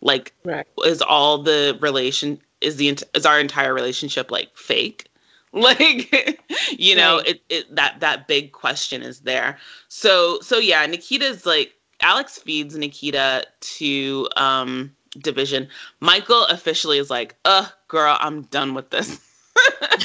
Like 0.00 0.34
right. 0.44 0.66
is 0.84 1.02
all 1.02 1.38
the 1.38 1.76
relation 1.80 2.40
is 2.60 2.76
the 2.76 2.98
is 3.14 3.26
our 3.26 3.40
entire 3.40 3.74
relationship 3.74 4.30
like 4.30 4.56
fake? 4.56 5.08
like 5.52 6.42
you 6.70 6.94
know 6.94 7.16
right. 7.18 7.28
it, 7.28 7.42
it 7.48 7.74
that 7.74 7.98
that 8.00 8.28
big 8.28 8.52
question 8.52 9.02
is 9.02 9.20
there 9.20 9.56
so 9.88 10.38
so 10.40 10.58
yeah 10.58 10.84
nikita's 10.84 11.46
like 11.46 11.72
Alex 12.00 12.38
feeds 12.38 12.76
Nikita 12.76 13.44
to 13.60 14.28
um, 14.36 14.92
Division. 15.18 15.68
Michael 16.00 16.44
officially 16.44 16.98
is 16.98 17.10
like, 17.10 17.34
"Ugh, 17.44 17.66
girl, 17.88 18.16
I'm 18.20 18.42
done 18.42 18.74
with 18.74 18.90
this." 18.90 19.20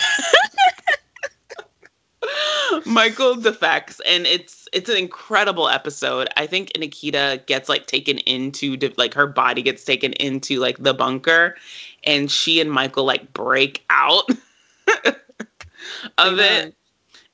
Michael 2.85 3.35
defects, 3.35 4.01
and 4.07 4.25
it's 4.25 4.67
it's 4.73 4.89
an 4.89 4.97
incredible 4.97 5.69
episode. 5.69 6.27
I 6.35 6.47
think 6.47 6.71
Nikita 6.77 7.43
gets 7.45 7.69
like 7.69 7.85
taken 7.85 8.17
into 8.19 8.77
like 8.97 9.13
her 9.13 9.27
body 9.27 9.61
gets 9.61 9.83
taken 9.83 10.13
into 10.13 10.59
like 10.59 10.79
the 10.79 10.93
bunker, 10.93 11.55
and 12.03 12.31
she 12.31 12.59
and 12.59 12.71
Michael 12.71 13.05
like 13.05 13.33
break 13.33 13.83
out 13.89 14.29
of 16.17 16.39
it 16.39 16.75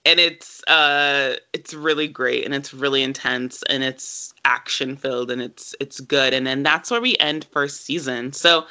and 0.09 0.19
it's 0.19 0.63
uh 0.63 1.35
it's 1.53 1.71
really 1.71 2.07
great 2.07 2.43
and 2.43 2.55
it's 2.55 2.73
really 2.73 3.03
intense 3.03 3.61
and 3.69 3.83
it's 3.83 4.33
action 4.43 4.95
filled 4.95 5.29
and 5.29 5.39
it's 5.39 5.75
it's 5.79 5.99
good. 5.99 6.33
And 6.33 6.47
then 6.47 6.63
that's 6.63 6.89
where 6.89 6.99
we 6.99 7.15
end 7.17 7.45
first 7.51 7.85
season. 7.85 8.33
So 8.33 8.65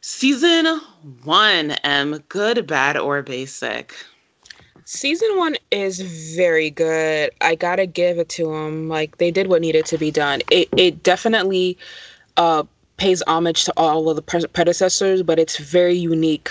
season 0.00 0.80
one 1.24 1.72
m 1.82 2.18
good 2.28 2.68
bad 2.68 2.96
or 2.96 3.20
basic? 3.20 3.96
Season 4.84 5.36
one 5.36 5.56
is 5.72 6.00
very 6.36 6.70
good. 6.70 7.30
I 7.40 7.56
gotta 7.56 7.86
give 7.86 8.18
it 8.18 8.28
to 8.30 8.44
them 8.44 8.88
like 8.88 9.18
they 9.18 9.32
did 9.32 9.48
what 9.48 9.60
needed 9.60 9.86
to 9.86 9.98
be 9.98 10.12
done. 10.12 10.40
It, 10.52 10.68
it 10.76 11.02
definitely 11.02 11.76
uh 12.36 12.62
pays 12.96 13.22
homage 13.26 13.64
to 13.64 13.72
all 13.76 14.08
of 14.08 14.14
the 14.14 14.48
predecessors, 14.52 15.24
but 15.24 15.40
it's 15.40 15.56
very 15.56 15.94
unique 15.94 16.50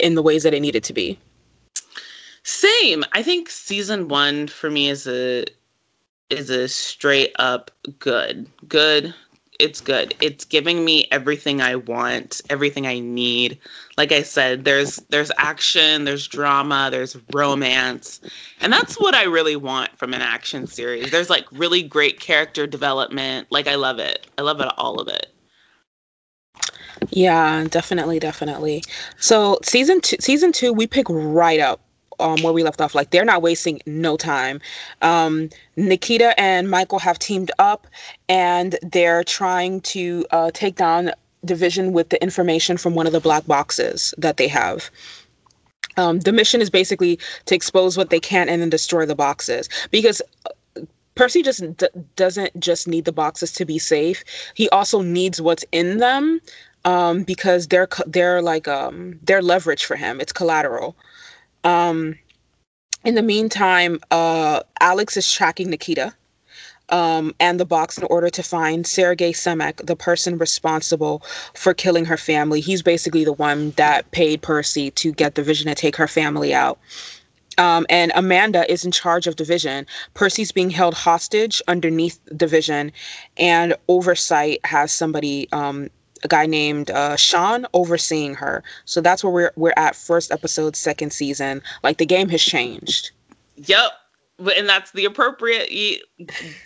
in 0.00 0.16
the 0.16 0.22
ways 0.22 0.42
that 0.42 0.54
it 0.54 0.60
needed 0.60 0.82
to 0.82 0.92
be. 0.92 1.16
Same. 2.42 3.04
I 3.12 3.22
think 3.22 3.50
season 3.50 4.08
one 4.08 4.48
for 4.48 4.70
me 4.70 4.88
is 4.88 5.06
a 5.06 5.44
is 6.30 6.48
a 6.48 6.68
straight 6.68 7.32
up 7.38 7.70
good. 7.98 8.46
Good. 8.68 9.14
It's 9.58 9.82
good. 9.82 10.14
It's 10.22 10.46
giving 10.46 10.86
me 10.86 11.06
everything 11.10 11.60
I 11.60 11.76
want, 11.76 12.40
everything 12.48 12.86
I 12.86 12.98
need. 12.98 13.58
Like 13.98 14.10
I 14.10 14.22
said, 14.22 14.64
there's 14.64 14.96
there's 15.10 15.30
action, 15.36 16.04
there's 16.04 16.26
drama, 16.26 16.88
there's 16.90 17.14
romance. 17.34 18.20
And 18.62 18.72
that's 18.72 18.98
what 18.98 19.14
I 19.14 19.24
really 19.24 19.56
want 19.56 19.98
from 19.98 20.14
an 20.14 20.22
action 20.22 20.66
series. 20.66 21.10
There's 21.10 21.28
like 21.28 21.44
really 21.52 21.82
great 21.82 22.20
character 22.20 22.66
development. 22.66 23.48
Like 23.50 23.66
I 23.66 23.74
love 23.74 23.98
it. 23.98 24.26
I 24.38 24.42
love 24.42 24.62
it 24.62 24.68
all 24.78 24.98
of 24.98 25.08
it. 25.08 25.26
Yeah, 27.10 27.66
definitely, 27.68 28.18
definitely. 28.18 28.82
So 29.18 29.58
season 29.62 30.00
two, 30.00 30.16
season 30.20 30.52
two, 30.52 30.72
we 30.72 30.86
pick 30.86 31.06
right 31.10 31.60
up 31.60 31.80
um, 32.20 32.42
where 32.42 32.52
we 32.52 32.62
left 32.62 32.80
off. 32.80 32.94
Like 32.94 33.10
they're 33.10 33.24
not 33.24 33.42
wasting 33.42 33.80
no 33.86 34.16
time. 34.16 34.60
Um, 35.02 35.50
Nikita 35.76 36.38
and 36.38 36.70
Michael 36.70 36.98
have 36.98 37.18
teamed 37.18 37.50
up, 37.58 37.86
and 38.28 38.76
they're 38.82 39.24
trying 39.24 39.80
to 39.82 40.26
uh, 40.30 40.50
take 40.52 40.76
down 40.76 41.12
division 41.44 41.92
with 41.92 42.10
the 42.10 42.22
information 42.22 42.76
from 42.76 42.94
one 42.94 43.06
of 43.06 43.12
the 43.12 43.20
black 43.20 43.46
boxes 43.46 44.14
that 44.18 44.36
they 44.36 44.48
have. 44.48 44.90
Um, 45.96 46.20
the 46.20 46.32
mission 46.32 46.60
is 46.60 46.70
basically 46.70 47.18
to 47.46 47.54
expose 47.54 47.96
what 47.96 48.10
they 48.10 48.20
can 48.20 48.48
and 48.48 48.62
then 48.62 48.70
destroy 48.70 49.06
the 49.06 49.14
boxes 49.14 49.68
because 49.90 50.22
uh, 50.46 50.82
Percy 51.14 51.42
just 51.42 51.76
d- 51.76 51.88
doesn't 52.16 52.58
just 52.60 52.88
need 52.88 53.04
the 53.04 53.12
boxes 53.12 53.52
to 53.52 53.64
be 53.64 53.78
safe. 53.78 54.24
He 54.54 54.68
also 54.70 55.02
needs 55.02 55.40
what's 55.40 55.64
in 55.72 55.98
them 55.98 56.40
um, 56.84 57.24
because 57.24 57.66
they're 57.68 57.88
they're 58.06 58.40
like 58.40 58.68
um, 58.68 59.18
they're 59.22 59.42
leverage 59.42 59.84
for 59.84 59.96
him. 59.96 60.20
It's 60.20 60.32
collateral. 60.32 60.96
Um, 61.64 62.16
in 63.04 63.14
the 63.14 63.22
meantime, 63.22 63.98
uh, 64.10 64.60
Alex 64.80 65.16
is 65.16 65.30
tracking 65.30 65.70
Nikita 65.70 66.14
um, 66.90 67.34
and 67.40 67.58
the 67.58 67.64
box 67.64 67.98
in 67.98 68.04
order 68.04 68.28
to 68.30 68.42
find 68.42 68.86
Sergei 68.86 69.32
Semak, 69.32 69.86
the 69.86 69.96
person 69.96 70.38
responsible 70.38 71.22
for 71.54 71.72
killing 71.72 72.04
her 72.04 72.16
family. 72.16 72.60
He's 72.60 72.82
basically 72.82 73.24
the 73.24 73.32
one 73.32 73.70
that 73.72 74.10
paid 74.10 74.42
Percy 74.42 74.90
to 74.92 75.12
get 75.12 75.34
the 75.34 75.42
vision 75.42 75.68
to 75.68 75.74
take 75.74 75.96
her 75.96 76.08
family 76.08 76.52
out. 76.52 76.78
Um, 77.58 77.84
and 77.90 78.10
Amanda 78.14 78.70
is 78.70 78.84
in 78.84 78.92
charge 78.92 79.26
of 79.26 79.36
division. 79.36 79.86
Percy's 80.14 80.52
being 80.52 80.70
held 80.70 80.94
hostage 80.94 81.60
underneath 81.68 82.18
division, 82.36 82.90
and 83.36 83.74
oversight 83.88 84.64
has 84.64 84.92
somebody 84.92 85.48
um, 85.52 85.90
a 86.22 86.28
guy 86.28 86.46
named 86.46 86.90
uh, 86.90 87.16
Sean 87.16 87.66
overseeing 87.74 88.34
her. 88.34 88.62
So 88.84 89.00
that's 89.00 89.24
where 89.24 89.32
we're 89.32 89.52
we're 89.56 89.74
at 89.76 89.96
first 89.96 90.30
episode, 90.30 90.76
second 90.76 91.12
season. 91.12 91.62
Like 91.82 91.98
the 91.98 92.06
game 92.06 92.28
has 92.28 92.42
changed. 92.42 93.10
Yep. 93.56 93.92
And 94.56 94.66
that's 94.66 94.92
the 94.92 95.04
appropriate 95.04 95.68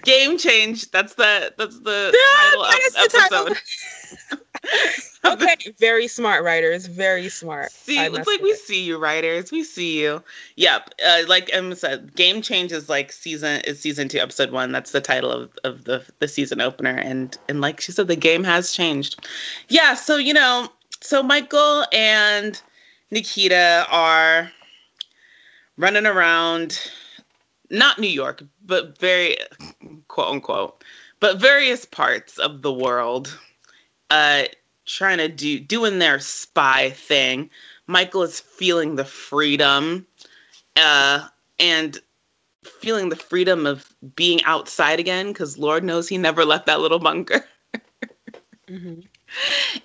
game 0.03 0.39
change. 0.39 0.91
That's 0.93 1.15
the 1.15 1.53
that's 1.59 1.81
the 1.81 2.17
title 2.37 2.65
of 2.65 2.75
episode. 2.97 4.41
okay, 5.25 5.57
very 5.79 6.07
smart 6.07 6.45
writers. 6.45 6.87
Very 6.87 7.29
smart. 7.29 7.71
See, 7.71 7.99
it's 7.99 8.27
like 8.27 8.41
we 8.41 8.51
it. 8.51 8.59
see 8.59 8.83
you, 8.85 8.99
writers. 8.99 9.51
We 9.51 9.65
see 9.65 10.01
you. 10.01 10.23
Yep. 10.57 10.95
Uh, 11.07 11.23
like 11.29 11.51
Emma 11.53 11.77
said, 11.77 12.15
Game 12.15 12.43
Change 12.43 12.73
is 12.73 12.89
like 12.89 13.13
season 13.13 13.61
is 13.63 13.81
season 13.81 14.09
two, 14.09 14.19
episode 14.19 14.51
one. 14.51 14.73
That's 14.73 14.93
the 14.93 15.01
title 15.01 15.31
of, 15.31 15.51
of 15.65 15.85
the 15.85 16.05
the 16.19 16.29
season 16.29 16.61
opener. 16.61 16.97
And 16.97 17.37
and 17.49 17.61
like 17.61 17.81
she 17.81 17.93
said, 17.93 18.09
the 18.09 18.17
game 18.17 18.45
has 18.45 18.73
changed. 18.73 19.27
Yeah. 19.69 19.95
So 19.95 20.17
you 20.17 20.35
know, 20.35 20.69
so 21.01 21.23
Michael 21.23 21.85
and 21.93 22.61
Nikita 23.11 23.87
are 23.91 24.51
running 25.77 26.07
around, 26.07 26.79
not 27.71 27.99
New 27.99 28.09
York, 28.09 28.43
but 28.65 28.99
very 28.99 29.37
quote 30.09 30.29
unquote, 30.29 30.83
but 31.21 31.41
various 31.41 31.85
parts 31.85 32.39
of 32.39 32.63
the 32.63 32.73
world. 32.73 33.39
Uh, 34.11 34.45
trying 34.87 35.19
to 35.19 35.29
do 35.29 35.59
doing 35.59 35.99
their 35.99 36.19
spy 36.19 36.91
thing. 36.91 37.51
Michael 37.87 38.23
is 38.23 38.41
feeling 38.41 38.97
the 38.97 39.05
freedom 39.05 40.07
uh, 40.77 41.27
and 41.59 42.01
feeling 42.65 43.09
the 43.09 43.17
freedom 43.17 43.67
of 43.67 43.95
being 44.17 44.43
outside 44.45 44.99
again 44.99 45.29
because 45.29 45.59
Lord 45.59 45.85
knows 45.85 46.09
he 46.09 46.19
never 46.19 46.45
left 46.45 46.67
that 46.67 46.81
little 46.81 46.99
bunker. 46.99 47.45
mm-hmm. 48.69 49.01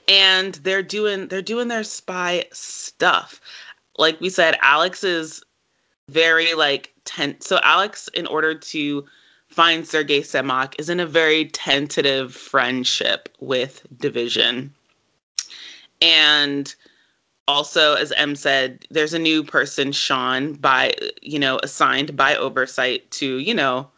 And 0.07 0.55
they're 0.55 0.83
doing 0.83 1.27
they're 1.27 1.41
doing 1.41 1.67
their 1.67 1.83
spy 1.83 2.45
stuff. 2.51 3.41
Like 3.97 4.19
we 4.21 4.29
said, 4.29 4.57
Alex 4.61 5.03
is 5.03 5.43
very 6.07 6.53
like 6.53 6.93
tense. 7.05 7.47
So 7.47 7.59
Alex, 7.63 8.09
in 8.13 8.27
order 8.27 8.53
to 8.53 9.05
find 9.59 9.85
Sergei 9.85 10.21
Semak, 10.21 10.73
is 10.79 10.87
in 10.87 11.01
a 11.01 11.05
very 11.05 11.47
tentative 11.47 12.33
friendship 12.33 13.27
with 13.41 13.85
Division. 13.97 14.73
And 16.01 16.73
also, 17.45 17.95
as 17.95 18.13
M 18.13 18.37
said, 18.37 18.85
there's 18.89 19.13
a 19.13 19.19
new 19.19 19.43
person, 19.43 19.91
Sean, 19.91 20.53
by, 20.53 20.93
you 21.21 21.37
know, 21.37 21.59
assigned 21.61 22.15
by 22.15 22.37
oversight 22.37 23.11
to, 23.11 23.39
you 23.39 23.53
know, 23.53 23.89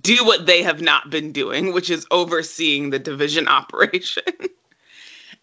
do 0.00 0.24
what 0.24 0.46
they 0.46 0.64
have 0.64 0.82
not 0.82 1.08
been 1.08 1.30
doing, 1.30 1.72
which 1.72 1.88
is 1.88 2.04
overseeing 2.10 2.90
the 2.90 2.98
division 2.98 3.46
operation. 3.58 4.24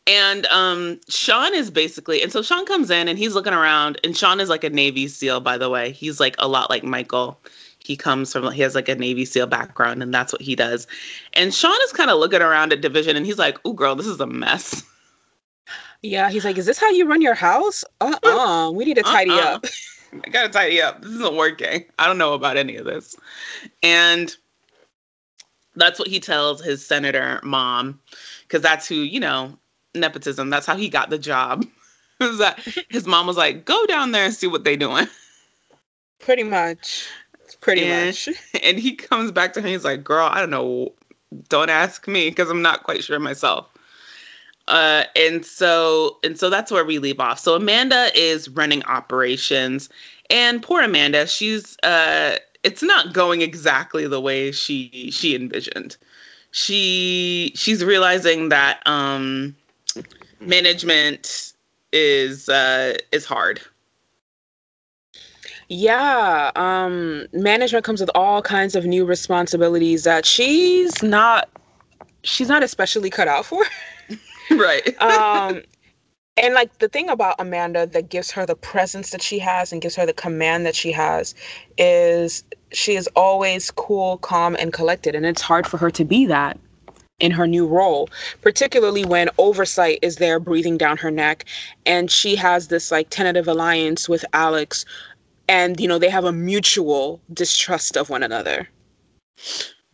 and 0.08 0.46
um, 0.48 1.00
Sean 1.08 1.56
is 1.56 1.72
basically, 1.72 2.22
and 2.22 2.34
so 2.34 2.42
Sean 2.42 2.66
comes 2.66 2.90
in 2.92 3.08
and 3.08 3.18
he's 3.18 3.34
looking 3.34 3.54
around, 3.54 3.98
and 4.04 4.18
Sean 4.18 4.42
is 4.42 4.50
like 4.50 4.66
a 4.66 4.70
Navy 4.70 5.08
SEAL, 5.08 5.40
by 5.40 5.58
the 5.58 5.70
way. 5.70 5.92
He's 5.92 6.20
like 6.20 6.36
a 6.38 6.50
lot 6.50 6.70
like 6.70 6.84
Michael. 6.84 7.40
He 7.86 7.96
comes 7.96 8.32
from, 8.32 8.52
he 8.52 8.62
has 8.62 8.76
like 8.76 8.90
a 8.90 8.96
Navy 8.96 9.26
SEAL 9.26 9.48
background, 9.48 10.02
and 10.02 10.14
that's 10.14 10.34
what 10.34 10.42
he 10.42 10.56
does. 10.56 10.88
And 11.34 11.54
Sean 11.54 11.78
is 11.84 11.94
kind 11.94 12.10
of 12.10 12.18
looking 12.20 12.42
around 12.42 12.74
at 12.74 12.82
division, 12.82 13.16
and 13.16 13.26
he's 13.26 13.38
like, 13.38 13.64
"Ooh, 13.66 13.74
girl, 13.74 13.96
this 13.96 14.08
is 14.08 14.20
a 14.20 14.28
mess." 14.28 14.84
Yeah, 16.02 16.30
he's 16.30 16.46
like, 16.46 16.58
"Is 16.58 16.66
this 16.66 16.80
how 16.80 16.90
you 16.90 17.08
run 17.08 17.22
your 17.22 17.34
house? 17.34 17.84
Uh 18.02 18.16
uh-uh, 18.24 18.38
uh 18.38 18.72
we 18.72 18.86
need 18.86 18.96
to 18.96 19.04
tidy 19.04 19.32
uh-uh. 19.32 19.56
up." 19.56 19.66
I 20.26 20.30
gotta 20.30 20.50
tidy 20.50 20.82
up. 20.82 21.02
This 21.02 21.12
isn't 21.12 21.36
working. 21.36 21.86
I 22.00 22.08
don't 22.08 22.18
know 22.18 22.34
about 22.34 22.58
any 22.58 22.76
of 22.76 22.86
this, 22.86 23.16
and 23.84 24.36
that's 25.76 26.00
what 26.00 26.08
he 26.08 26.20
tells 26.20 26.64
his 26.64 26.86
senator 26.86 27.40
mom, 27.44 28.00
because 28.44 28.62
that's 28.62 28.88
who 28.88 28.96
you 28.96 29.20
know 29.20 29.58
nepotism. 29.94 30.50
That's 30.50 30.66
how 30.66 30.76
he 30.76 30.90
got 30.90 31.10
the 31.10 31.20
job. 31.20 31.66
Is 32.22 32.38
that 32.38 32.60
his 32.90 33.06
mom 33.06 33.28
was 33.28 33.38
like, 33.38 33.66
"Go 33.66 33.86
down 33.86 34.12
there 34.12 34.26
and 34.26 34.34
see 34.34 34.48
what 34.48 34.64
they're 34.64 34.78
doing." 34.78 35.08
Pretty 36.20 36.44
much. 36.44 37.08
Pretty 37.66 37.86
and, 37.86 38.06
much. 38.06 38.30
And 38.64 38.78
he 38.78 38.94
comes 38.94 39.32
back 39.32 39.54
to 39.54 39.60
her. 39.60 39.66
And 39.66 39.74
he's 39.74 39.84
like, 39.84 40.04
"Girl, 40.04 40.30
I 40.32 40.40
don't 40.40 40.52
know. 40.52 40.94
Don't 41.50 41.72
ask 41.72 42.08
me 42.08 42.30
because 42.30 42.48
I'm 42.48 42.62
not 42.62 42.84
quite 42.84 43.04
sure 43.04 43.20
myself." 43.20 43.68
Uh, 44.68 45.06
and 45.16 45.44
so 45.44 46.18
and 46.24 46.38
so 46.38 46.52
that's 46.52 46.72
where 46.72 46.86
we 46.86 47.00
leave 47.00 47.20
off. 47.20 47.40
So 47.40 47.56
Amanda 47.56 48.10
is 48.14 48.50
running 48.50 48.84
operations, 48.84 49.90
and 50.30 50.62
poor 50.62 50.84
Amanda, 50.84 51.26
she's 51.26 51.76
uh, 51.82 52.38
it's 52.64 52.84
not 52.84 53.14
going 53.14 53.42
exactly 53.42 54.06
the 54.06 54.22
way 54.22 54.52
she 54.52 55.10
she 55.12 55.36
envisioned. 55.36 55.98
She 56.52 57.52
she's 57.56 57.84
realizing 57.84 58.50
that 58.50 58.80
um, 58.86 59.56
management 60.40 61.54
is 61.92 62.48
uh, 62.48 62.96
is 63.12 63.26
hard. 63.26 63.60
Yeah, 65.68 66.52
um, 66.56 67.28
management 67.34 67.86
comes 67.86 68.00
with 68.00 68.12
all 68.14 68.42
kinds 68.42 68.76
of 68.76 68.86
new 68.86 69.06
responsibilities 69.06 70.04
that 70.04 70.26
she's 70.26 71.02
not 71.02 71.50
she's 72.24 72.50
not 72.50 72.64
especially 72.64 73.10
cut 73.10 73.28
out 73.28 73.46
for. 73.46 73.64
right. 74.52 75.02
um, 75.02 75.62
and 76.38 76.54
like 76.54 76.80
the 76.80 76.90
thing 76.90 77.10
about 77.10 77.36
Amanda 77.40 77.88
that 77.88 78.10
gives 78.10 78.30
her 78.32 78.46
the 78.46 78.56
presence 78.56 79.12
that 79.12 79.22
she 79.22 79.40
has 79.40 79.72
and 79.72 79.82
gives 79.82 79.96
her 79.96 80.06
the 80.06 80.14
command 80.14 80.66
that 80.66 80.76
she 80.76 80.92
has 80.92 81.34
is 81.78 82.44
she 82.72 82.96
is 82.96 83.08
always 83.16 83.72
cool, 83.72 84.18
calm, 84.18 84.56
and 84.60 84.74
collected. 84.74 85.16
And 85.16 85.26
it's 85.26 85.42
hard 85.42 85.66
for 85.66 85.78
her 85.78 85.90
to 85.92 86.04
be 86.04 86.26
that 86.26 86.60
in 87.20 87.32
her 87.32 87.48
new 87.48 87.66
role, 87.66 88.10
particularly 88.42 89.06
when 89.06 89.30
oversight 89.38 90.00
is 90.02 90.18
there 90.18 90.40
breathing 90.40 90.78
down 90.78 90.98
her 90.98 91.12
neck 91.12 91.46
and 91.86 92.12
she 92.12 92.36
has 92.36 92.68
this 92.68 92.92
like 92.92 93.10
tentative 93.10 93.48
alliance 93.48 94.10
with 94.10 94.26
Alex 94.34 94.86
and 95.48 95.80
you 95.80 95.88
know 95.88 96.00
they 96.00 96.10
have 96.10 96.26
a 96.26 96.32
mutual 96.32 97.22
distrust 97.34 97.98
of 97.98 98.10
one 98.10 98.24
another. 98.24 98.68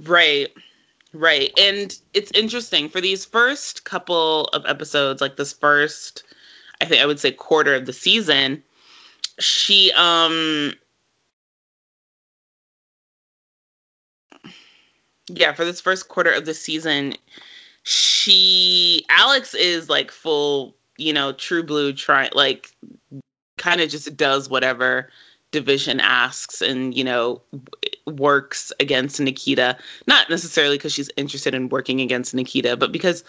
Right. 0.03 0.49
Right. 1.13 1.51
And 1.59 1.97
it's 2.13 2.31
interesting 2.31 2.87
for 2.87 3.01
these 3.01 3.25
first 3.25 3.83
couple 3.83 4.45
of 4.53 4.65
episodes, 4.65 5.19
like 5.19 5.35
this 5.35 5.51
first, 5.51 6.23
I 6.79 6.85
think 6.85 7.01
I 7.01 7.05
would 7.05 7.19
say 7.19 7.31
quarter 7.31 7.75
of 7.75 7.85
the 7.85 7.93
season, 7.93 8.63
she, 9.39 9.91
um, 9.97 10.73
yeah, 15.27 15.53
for 15.53 15.65
this 15.65 15.81
first 15.81 16.07
quarter 16.07 16.31
of 16.31 16.45
the 16.45 16.53
season, 16.53 17.15
she 17.83 19.05
Alex 19.09 19.53
is 19.53 19.89
like 19.89 20.11
full, 20.11 20.75
you 20.97 21.11
know, 21.11 21.33
true 21.33 21.63
blue 21.63 21.91
try 21.93 22.29
like 22.33 22.71
kind 23.57 23.81
of 23.81 23.89
just 23.89 24.15
does 24.15 24.49
whatever 24.49 25.09
division 25.51 25.99
asks 25.99 26.61
and 26.61 26.95
you 26.95 27.03
know 27.03 27.41
works 28.07 28.71
against 28.79 29.19
Nikita 29.19 29.77
not 30.07 30.29
necessarily 30.29 30.77
because 30.77 30.93
she's 30.93 31.09
interested 31.17 31.53
in 31.53 31.69
working 31.69 32.01
against 32.01 32.33
Nikita 32.33 32.77
but 32.77 32.91
because 32.91 33.23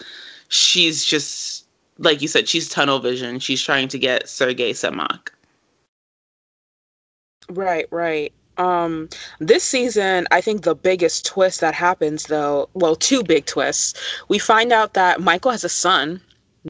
she's 0.47 1.03
just 1.03 1.65
like 1.99 2.21
you 2.21 2.27
said 2.27 2.47
she's 2.47 2.69
tunnel 2.69 2.99
vision. 2.99 3.39
She's 3.39 3.61
trying 3.61 3.87
to 3.89 3.99
get 3.99 4.27
Sergei 4.27 4.71
Semak 4.71 5.29
right 7.49 7.87
right. 7.91 8.31
Um 8.57 9.09
this 9.39 9.63
season 9.63 10.27
i 10.29 10.39
think 10.39 10.61
the 10.61 10.75
biggest 10.75 11.25
twist 11.25 11.59
that 11.61 11.73
happens 11.73 12.25
though 12.25 12.69
well 12.73 12.95
two 12.95 13.23
big 13.23 13.45
twists. 13.45 13.99
We 14.27 14.39
find 14.39 14.71
out 14.71 14.93
that 14.93 15.21
michael 15.21 15.51
has 15.51 15.63
a 15.63 15.69
son 15.69 16.21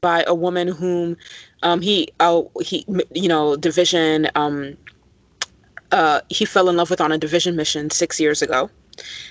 by 0.02 0.24
a 0.26 0.34
woman 0.34 0.68
whom 0.68 1.16
um 1.62 1.80
he 1.80 2.08
oh 2.20 2.50
he 2.62 2.84
you 3.12 3.28
know 3.28 3.54
division 3.56 4.28
um 4.34 4.76
uh 5.94 6.20
he 6.28 6.44
fell 6.44 6.68
in 6.68 6.76
love 6.76 6.90
with 6.90 7.00
on 7.00 7.12
a 7.12 7.18
division 7.18 7.56
mission 7.56 7.90
six 7.90 8.20
years 8.20 8.42
ago 8.42 8.70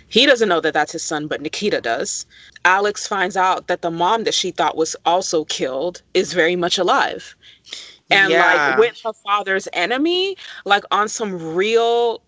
he 0.07 0.25
doesn't 0.25 0.49
know 0.49 0.59
that 0.59 0.73
that's 0.73 0.91
his 0.91 1.03
son 1.03 1.27
but 1.27 1.41
nikita 1.41 1.79
does 1.79 2.25
alex 2.65 3.07
finds 3.07 3.37
out 3.37 3.67
that 3.67 3.81
the 3.81 3.91
mom 3.91 4.23
that 4.23 4.33
she 4.33 4.51
thought 4.51 4.75
was 4.75 4.95
also 5.05 5.45
killed 5.45 6.01
is 6.13 6.33
very 6.33 6.55
much 6.55 6.77
alive 6.77 7.35
and 8.09 8.31
yeah. 8.31 8.45
like 8.45 8.79
with 8.79 8.99
her 9.03 9.13
father's 9.13 9.67
enemy 9.73 10.35
like 10.65 10.83
on 10.91 11.07
some 11.07 11.55
real 11.55 12.21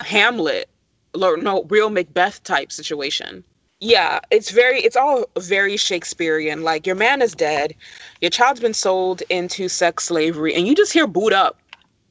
Hamlet, 0.00 0.68
or 1.14 1.36
no, 1.36 1.64
real 1.64 1.90
Macbeth 1.90 2.42
type 2.42 2.72
situation. 2.72 3.44
Yeah, 3.80 4.20
it's 4.30 4.50
very, 4.50 4.80
it's 4.80 4.96
all 4.96 5.26
very 5.38 5.76
Shakespearean. 5.76 6.62
Like 6.62 6.86
your 6.86 6.96
man 6.96 7.20
is 7.20 7.34
dead, 7.34 7.74
your 8.20 8.30
child's 8.30 8.60
been 8.60 8.74
sold 8.74 9.22
into 9.28 9.68
sex 9.68 10.04
slavery, 10.04 10.54
and 10.54 10.66
you 10.66 10.74
just 10.74 10.92
hear 10.92 11.06
boot 11.06 11.32
up 11.32 11.58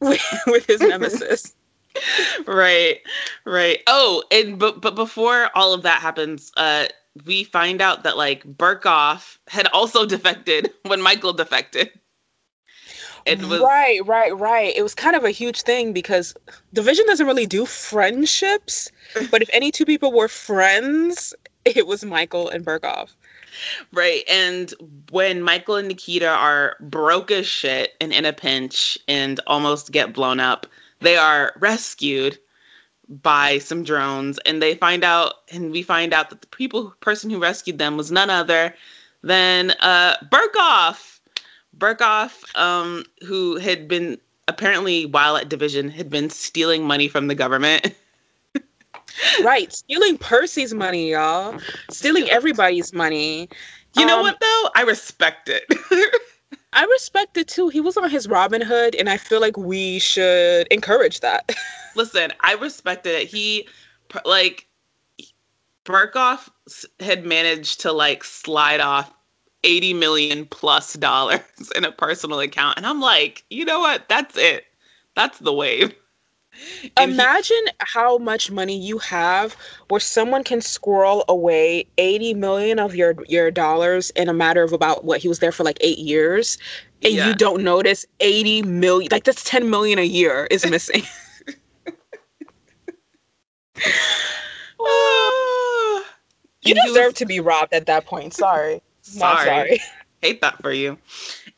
with, 0.47 0.65
his 0.65 0.81
nemesis. 0.81 1.55
right, 2.47 2.99
right. 3.45 3.79
Oh, 3.87 4.23
and 4.31 4.57
but 4.57 4.81
but 4.81 4.95
before 4.95 5.49
all 5.55 5.73
of 5.73 5.83
that 5.83 6.01
happens, 6.01 6.51
uh, 6.57 6.85
we 7.25 7.43
find 7.43 7.81
out 7.81 8.03
that 8.03 8.17
like 8.17 8.43
Birkhoff 8.43 9.37
had 9.47 9.67
also 9.67 10.05
defected 10.05 10.71
when 10.83 11.01
Michael 11.01 11.33
defected. 11.33 11.91
It 13.25 13.41
was 13.41 13.61
right, 13.61 14.05
right, 14.05 14.37
right. 14.37 14.75
It 14.75 14.81
was 14.81 14.93
kind 14.93 15.15
of 15.15 15.23
a 15.23 15.31
huge 15.31 15.61
thing 15.61 15.93
because 15.93 16.35
Division 16.73 17.05
doesn't 17.05 17.25
really 17.25 17.45
do 17.45 17.65
friendships, 17.65 18.91
but 19.31 19.41
if 19.41 19.49
any 19.53 19.71
two 19.71 19.85
people 19.85 20.11
were 20.11 20.27
friends, 20.27 21.33
it 21.63 21.87
was 21.87 22.03
Michael 22.03 22.49
and 22.49 22.65
Birkhoff. 22.65 23.11
Right. 23.93 24.23
And 24.27 24.73
when 25.11 25.41
Michael 25.41 25.75
and 25.75 25.87
Nikita 25.87 26.27
are 26.27 26.75
broke 26.79 27.29
as 27.31 27.45
shit 27.45 27.93
and 28.01 28.11
in 28.11 28.25
a 28.25 28.33
pinch 28.33 28.97
and 29.07 29.39
almost 29.45 29.91
get 29.91 30.13
blown 30.13 30.39
up, 30.39 30.65
they 30.99 31.15
are 31.15 31.53
rescued 31.59 32.39
by 33.21 33.59
some 33.59 33.83
drones 33.83 34.39
and 34.45 34.61
they 34.61 34.75
find 34.75 35.03
out 35.03 35.35
and 35.51 35.71
we 35.71 35.83
find 35.83 36.13
out 36.13 36.29
that 36.29 36.41
the 36.41 36.47
people 36.47 36.95
person 37.01 37.29
who 37.29 37.39
rescued 37.39 37.77
them 37.77 37.97
was 37.97 38.11
none 38.11 38.29
other 38.29 38.73
than 39.21 39.71
uh 39.81 40.15
Birkhoff 40.31 41.13
Birkhoff, 41.77 42.43
um, 42.55 43.03
who 43.25 43.57
had 43.57 43.87
been 43.87 44.17
apparently 44.47 45.05
while 45.05 45.37
at 45.37 45.49
Division 45.49 45.89
had 45.89 46.09
been 46.09 46.29
stealing 46.29 46.85
money 46.85 47.07
from 47.07 47.27
the 47.27 47.35
government. 47.35 47.93
right, 49.43 49.71
stealing 49.71 50.17
Percy's 50.17 50.73
money, 50.73 51.11
y'all. 51.11 51.59
Stealing 51.89 52.29
everybody's 52.29 52.93
money. 52.93 53.49
You 53.95 54.03
um, 54.03 54.07
know 54.07 54.21
what 54.21 54.39
though? 54.39 54.69
I 54.75 54.83
respect 54.83 55.49
it. 55.49 55.65
I 56.73 56.85
respect 56.85 57.37
it 57.37 57.47
too. 57.47 57.69
He 57.69 57.79
was 57.79 57.97
on 57.97 58.09
his 58.09 58.27
Robin 58.27 58.61
Hood, 58.61 58.95
and 58.95 59.09
I 59.09 59.17
feel 59.17 59.39
like 59.39 59.57
we 59.57 59.99
should 59.99 60.67
encourage 60.67 61.19
that. 61.19 61.51
Listen, 61.95 62.31
I 62.41 62.55
respected 62.55 63.13
it. 63.13 63.27
He 63.27 63.67
like 64.25 64.67
Birkhoff 65.85 66.49
had 66.99 67.25
managed 67.25 67.81
to 67.81 67.91
like 67.91 68.23
slide 68.23 68.79
off 68.79 69.13
80 69.63 69.93
million 69.93 70.45
plus 70.45 70.93
dollars 70.93 71.41
in 71.75 71.85
a 71.85 71.91
personal 71.91 72.39
account. 72.39 72.77
And 72.77 72.85
I'm 72.85 73.01
like, 73.01 73.43
you 73.49 73.65
know 73.65 73.79
what? 73.79 74.09
That's 74.09 74.37
it. 74.37 74.65
That's 75.15 75.39
the 75.39 75.53
wave. 75.53 75.93
Imagine 76.99 77.65
he- 77.65 77.71
how 77.79 78.17
much 78.17 78.51
money 78.51 78.77
you 78.77 78.97
have 78.99 79.55
where 79.89 79.99
someone 79.99 80.43
can 80.43 80.61
squirrel 80.61 81.25
away 81.27 81.85
80 81.97 82.33
million 82.35 82.79
of 82.79 82.95
your 82.95 83.15
your 83.27 83.51
dollars 83.51 84.11
in 84.11 84.29
a 84.29 84.33
matter 84.33 84.63
of 84.63 84.73
about 84.73 85.03
what 85.03 85.21
he 85.21 85.27
was 85.27 85.39
there 85.39 85.51
for 85.51 85.63
like 85.63 85.77
8 85.81 85.97
years 85.97 86.57
and 87.03 87.13
yeah. 87.13 87.27
you 87.27 87.35
don't 87.35 87.63
notice 87.63 88.05
80 88.19 88.63
million 88.63 89.09
like 89.11 89.23
that's 89.23 89.43
10 89.43 89.69
million 89.69 89.99
a 89.99 90.03
year 90.03 90.47
is 90.51 90.69
missing. 90.69 91.03
you 96.63 96.75
deserve 96.85 97.07
was- 97.07 97.13
to 97.15 97.25
be 97.25 97.39
robbed 97.39 97.73
at 97.73 97.85
that 97.87 98.05
point. 98.05 98.33
Sorry. 98.33 98.81
Sorry. 99.01 99.45
sorry. 99.45 99.81
Hate 100.21 100.39
that 100.39 100.61
for 100.61 100.71
you. 100.71 100.97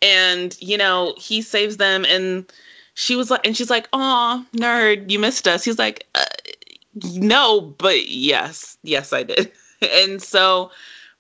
And, 0.01 0.57
you 0.59 0.77
know, 0.77 1.13
he 1.15 1.43
saves 1.43 1.77
them 1.77 2.03
and 2.05 2.51
she 2.95 3.15
was 3.15 3.29
like, 3.29 3.45
and 3.45 3.55
she's 3.55 3.69
like, 3.69 3.87
oh, 3.93 4.43
nerd, 4.55 5.11
you 5.11 5.19
missed 5.19 5.47
us. 5.47 5.63
He's 5.63 5.77
like, 5.77 6.07
uh, 6.15 6.25
no, 7.13 7.61
but 7.61 8.07
yes, 8.07 8.77
yes, 8.83 9.13
I 9.13 9.23
did. 9.23 9.51
and 9.81 10.21
so 10.21 10.71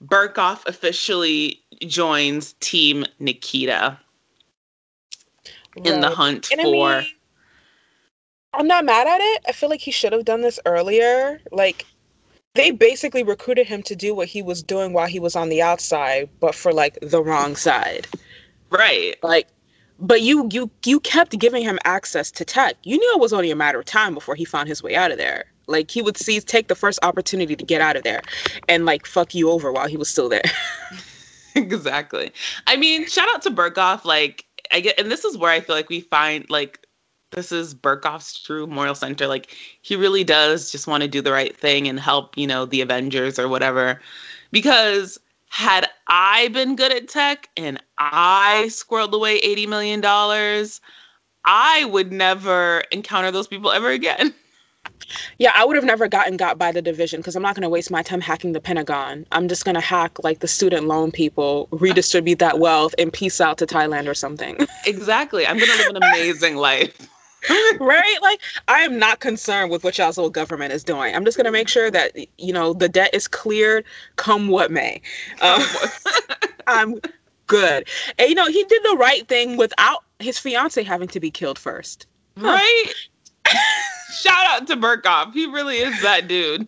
Birkhoff 0.03 0.65
officially 0.67 1.61
joins 1.81 2.53
Team 2.61 3.05
Nikita 3.19 3.99
right. 5.75 5.87
in 5.87 5.99
the 5.99 6.09
hunt 6.09 6.49
and 6.51 6.61
for. 6.61 6.87
I 6.87 7.01
mean, 7.01 7.11
I'm 8.53 8.67
not 8.67 8.85
mad 8.85 9.07
at 9.07 9.19
it. 9.19 9.43
I 9.49 9.51
feel 9.51 9.69
like 9.69 9.81
he 9.81 9.91
should 9.91 10.13
have 10.13 10.23
done 10.23 10.41
this 10.41 10.59
earlier. 10.65 11.41
Like, 11.51 11.85
they 12.53 12.71
basically 12.71 13.21
recruited 13.21 13.67
him 13.67 13.83
to 13.83 13.97
do 13.97 14.15
what 14.15 14.29
he 14.29 14.41
was 14.41 14.63
doing 14.63 14.93
while 14.93 15.07
he 15.07 15.19
was 15.19 15.35
on 15.35 15.49
the 15.49 15.61
outside, 15.61 16.29
but 16.39 16.55
for 16.55 16.71
like 16.71 16.97
the 17.01 17.21
wrong 17.21 17.57
side. 17.57 18.07
Right. 18.69 19.15
Like 19.21 19.49
but 19.99 20.21
you 20.21 20.49
you 20.51 20.69
you 20.85 20.99
kept 20.99 21.37
giving 21.37 21.63
him 21.63 21.79
access 21.85 22.31
to 22.31 22.45
tech. 22.45 22.75
You 22.83 22.97
knew 22.97 23.13
it 23.13 23.19
was 23.19 23.33
only 23.33 23.51
a 23.51 23.55
matter 23.55 23.79
of 23.79 23.85
time 23.85 24.13
before 24.13 24.35
he 24.35 24.45
found 24.45 24.67
his 24.67 24.83
way 24.83 24.95
out 24.95 25.11
of 25.11 25.17
there. 25.17 25.45
Like 25.67 25.89
he 25.89 26.01
would 26.01 26.17
seize 26.17 26.43
take 26.43 26.67
the 26.67 26.75
first 26.75 26.99
opportunity 27.03 27.55
to 27.55 27.65
get 27.65 27.81
out 27.81 27.95
of 27.95 28.03
there 28.03 28.21
and 28.67 28.85
like 28.85 29.05
fuck 29.05 29.33
you 29.33 29.49
over 29.49 29.71
while 29.71 29.87
he 29.87 29.97
was 29.97 30.09
still 30.09 30.29
there. 30.29 30.43
exactly. 31.55 32.31
I 32.67 32.75
mean, 32.75 33.07
shout 33.07 33.27
out 33.33 33.41
to 33.43 33.51
Birkhoff. 33.51 34.05
Like 34.05 34.45
I 34.71 34.79
get 34.81 34.99
and 34.99 35.11
this 35.11 35.25
is 35.25 35.37
where 35.37 35.51
I 35.51 35.61
feel 35.61 35.75
like 35.75 35.89
we 35.89 36.01
find 36.01 36.47
like 36.49 36.85
this 37.31 37.51
is 37.51 37.73
Birkhoff's 37.73 38.41
true 38.41 38.67
moral 38.67 38.95
center. 38.95 39.27
Like 39.27 39.55
he 39.81 39.95
really 39.95 40.23
does 40.23 40.71
just 40.71 40.87
want 40.87 41.01
to 41.03 41.09
do 41.09 41.21
the 41.21 41.31
right 41.31 41.55
thing 41.55 41.87
and 41.87 41.99
help, 41.99 42.37
you 42.37 42.47
know, 42.47 42.65
the 42.65 42.81
Avengers 42.81 43.39
or 43.39 43.47
whatever. 43.47 43.99
Because 44.51 45.19
had 45.55 45.89
I 46.07 46.49
been 46.49 46.75
good 46.75 46.91
at 46.91 47.07
tech 47.07 47.47
and 47.55 47.81
I 47.97 48.65
squirreled 48.67 49.13
away 49.13 49.39
$80 49.39 49.69
million, 49.69 50.01
I 51.45 51.85
would 51.85 52.11
never 52.11 52.83
encounter 52.91 53.31
those 53.31 53.47
people 53.47 53.71
ever 53.71 53.89
again. 53.89 54.33
Yeah, 55.39 55.51
I 55.55 55.65
would 55.65 55.75
have 55.75 55.85
never 55.85 56.07
gotten 56.07 56.37
got 56.37 56.57
by 56.57 56.71
the 56.71 56.81
division 56.81 57.19
because 57.19 57.35
I'm 57.35 57.41
not 57.41 57.55
going 57.55 57.63
to 57.63 57.69
waste 57.69 57.89
my 57.89 58.01
time 58.03 58.21
hacking 58.21 58.53
the 58.53 58.59
Pentagon. 58.59 59.25
I'm 59.31 59.47
just 59.47 59.65
going 59.65 59.75
to 59.75 59.81
hack 59.81 60.23
like 60.23 60.39
the 60.39 60.47
student 60.47 60.87
loan 60.87 61.11
people, 61.11 61.67
redistribute 61.71 62.39
that 62.39 62.59
wealth, 62.59 62.93
and 62.97 63.11
peace 63.11 63.41
out 63.41 63.57
to 63.57 63.65
Thailand 63.65 64.07
or 64.07 64.13
something. 64.13 64.57
Exactly. 64.85 65.45
I'm 65.45 65.57
going 65.57 65.69
to 65.69 65.77
live 65.77 65.95
an 65.95 65.97
amazing 65.97 66.55
life. 66.55 67.09
right? 67.79 68.17
Like, 68.21 68.41
I 68.67 68.81
am 68.81 68.97
not 68.97 69.19
concerned 69.19 69.71
with 69.71 69.83
what 69.83 69.97
y'all's 69.97 70.17
old 70.17 70.33
government 70.33 70.73
is 70.73 70.83
doing. 70.83 71.15
I'm 71.15 71.25
just 71.25 71.37
going 71.37 71.45
to 71.45 71.51
make 71.51 71.67
sure 71.67 71.91
that, 71.91 72.15
you 72.37 72.53
know, 72.53 72.73
the 72.73 72.89
debt 72.89 73.09
is 73.13 73.27
cleared 73.27 73.85
come 74.15 74.47
what 74.47 74.71
may. 74.71 75.01
Um, 75.41 75.61
I'm 76.67 76.99
good. 77.47 77.87
And, 78.17 78.29
you 78.29 78.35
know, 78.35 78.47
he 78.47 78.63
did 78.63 78.81
the 78.83 78.97
right 78.97 79.27
thing 79.27 79.57
without 79.57 80.03
his 80.19 80.37
fiance 80.37 80.81
having 80.83 81.07
to 81.09 81.19
be 81.19 81.31
killed 81.31 81.59
first. 81.59 82.07
Right? 82.37 82.93
Shout 84.13 84.45
out 84.47 84.67
to 84.67 84.75
Birkhoff. 84.75 85.33
He 85.33 85.45
really 85.45 85.77
is 85.77 86.01
that 86.01 86.27
dude. 86.27 86.67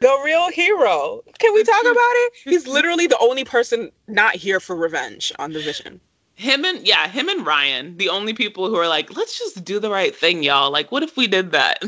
The 0.00 0.20
real 0.24 0.50
hero. 0.50 1.22
Can 1.38 1.54
we 1.54 1.64
talk 1.64 1.82
about 1.82 1.96
it? 1.96 2.32
He's 2.44 2.68
literally 2.68 3.08
the 3.08 3.18
only 3.18 3.44
person 3.44 3.90
not 4.06 4.36
here 4.36 4.60
for 4.60 4.76
revenge 4.76 5.32
on 5.40 5.52
the 5.52 5.60
Vision 5.60 6.00
him 6.38 6.64
and 6.64 6.86
yeah, 6.86 7.08
him 7.08 7.28
and 7.28 7.44
Ryan, 7.44 7.96
the 7.96 8.08
only 8.08 8.32
people 8.32 8.68
who 8.68 8.76
are 8.76 8.86
like, 8.86 9.14
let's 9.16 9.36
just 9.36 9.64
do 9.64 9.80
the 9.80 9.90
right 9.90 10.14
thing, 10.14 10.44
y'all. 10.44 10.70
Like, 10.70 10.92
what 10.92 11.02
if 11.02 11.16
we 11.16 11.26
did 11.26 11.50
that? 11.50 11.82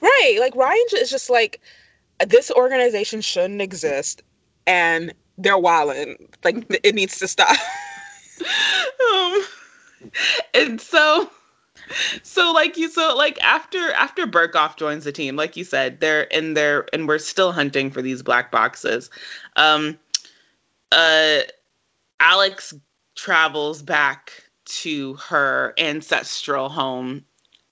Right. 0.00 0.36
Like 0.38 0.54
Ryan 0.54 0.84
is 0.94 1.10
just 1.10 1.28
like, 1.28 1.60
this 2.24 2.52
organization 2.52 3.20
shouldn't 3.20 3.60
exist, 3.60 4.22
and 4.68 5.12
they're 5.38 5.58
wilding. 5.58 6.28
Like 6.44 6.64
it 6.84 6.94
needs 6.94 7.18
to 7.18 7.26
stop. 7.26 7.56
um, 9.12 9.42
and 10.54 10.80
so, 10.80 11.28
so 12.22 12.52
like 12.52 12.76
you, 12.76 12.88
so 12.90 13.16
like 13.16 13.42
after 13.42 13.90
after 13.92 14.24
Birkhoff 14.24 14.76
joins 14.76 15.02
the 15.02 15.10
team, 15.10 15.34
like 15.34 15.56
you 15.56 15.64
said, 15.64 15.98
they're 15.98 16.24
in 16.24 16.54
there, 16.54 16.86
and 16.92 17.08
we're 17.08 17.18
still 17.18 17.50
hunting 17.50 17.90
for 17.90 18.02
these 18.02 18.22
black 18.22 18.52
boxes. 18.52 19.10
Um, 19.56 19.98
uh, 20.92 21.38
Alex 22.20 22.72
travels 23.22 23.82
back 23.82 24.32
to 24.64 25.14
her 25.14 25.74
ancestral 25.78 26.68
home, 26.68 27.24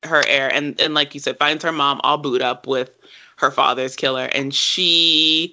her 0.05 0.22
heir, 0.28 0.48
and 0.55 0.80
and 0.80 0.94
like 0.94 1.12
you 1.12 1.18
said, 1.18 1.36
finds 1.38 1.64
her 1.64 1.72
mom 1.72 2.01
all 2.05 2.18
booed 2.18 2.40
up 2.40 2.68
with 2.68 2.90
her 3.38 3.51
father's 3.51 3.96
killer, 3.96 4.26
and 4.26 4.55
she 4.55 5.53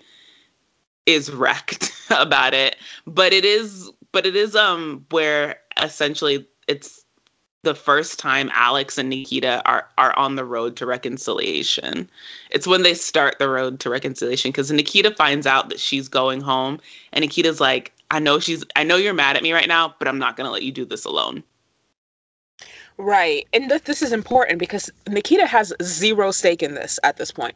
is 1.08 1.32
wrecked 1.32 1.92
about 2.12 2.54
it. 2.54 2.76
But 3.08 3.34
it 3.34 3.44
is, 3.44 3.90
but 4.12 4.28
it 4.28 4.36
is 4.36 4.56
um 4.56 5.04
where 5.10 5.60
essentially 5.82 6.48
it's 6.68 7.04
the 7.64 7.74
first 7.74 8.20
time 8.20 8.52
Alex 8.54 9.00
and 9.00 9.10
Nikita 9.10 9.64
are 9.66 9.90
are 9.98 10.16
on 10.16 10.36
the 10.36 10.46
road 10.46 10.76
to 10.76 10.86
reconciliation. 10.86 12.08
It's 12.52 12.68
when 12.68 12.84
they 12.84 12.94
start 12.94 13.40
the 13.40 13.50
road 13.50 13.80
to 13.80 13.90
reconciliation 13.90 14.52
because 14.52 14.72
Nikita 14.72 15.16
finds 15.16 15.48
out 15.48 15.70
that 15.70 15.80
she's 15.80 16.08
going 16.08 16.42
home, 16.42 16.80
and 17.14 17.24
Nikita's 17.24 17.60
like, 17.60 17.94
"I 18.12 18.20
know 18.20 18.40
she's, 18.40 18.64
I 18.76 18.84
know 18.84 18.96
you're 18.96 19.14
mad 19.14 19.38
at 19.38 19.44
me 19.44 19.54
right 19.54 19.68
now, 19.68 19.96
but 20.00 20.08
I'm 20.08 20.20
not 20.20 20.38
gonna 20.38 20.52
let 20.52 20.64
you 20.64 20.72
do 20.72 20.86
this 20.86 21.06
alone." 21.06 21.44
Right, 22.98 23.48
and 23.54 23.70
th- 23.70 23.84
this 23.84 24.02
is 24.02 24.12
important 24.12 24.60
because 24.60 24.90
Nikita 25.08 25.46
has 25.46 25.74
zero 25.84 26.32
stake 26.32 26.64
in 26.64 26.74
this 26.74 27.00
at 27.04 27.18
this 27.18 27.32
point. 27.32 27.56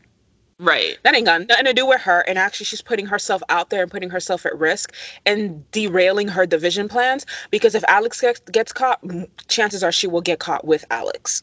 Right. 0.62 1.00
That 1.02 1.16
ain't 1.16 1.26
got 1.26 1.48
nothing 1.48 1.66
to 1.66 1.74
do 1.74 1.88
with 1.88 2.02
her. 2.02 2.20
And 2.28 2.38
actually, 2.38 2.68
she's 2.68 2.84
putting 2.84 3.08
herself 3.08 3.42
out 3.50 3.72
there 3.72 3.82
and 3.82 3.90
putting 3.90 4.12
herself 4.12 4.46
at 4.46 4.56
risk 4.60 4.94
and 5.26 5.70
derailing 5.72 6.28
her 6.28 6.46
division 6.46 6.88
plans. 6.88 7.26
Because 7.50 7.74
if 7.74 7.84
Alex 7.88 8.22
gets, 8.22 8.40
gets 8.42 8.72
caught, 8.72 9.04
chances 9.48 9.84
are 9.84 9.92
she 9.92 10.06
will 10.06 10.22
get 10.22 10.38
caught 10.38 10.64
with 10.64 10.86
Alex. 10.92 11.42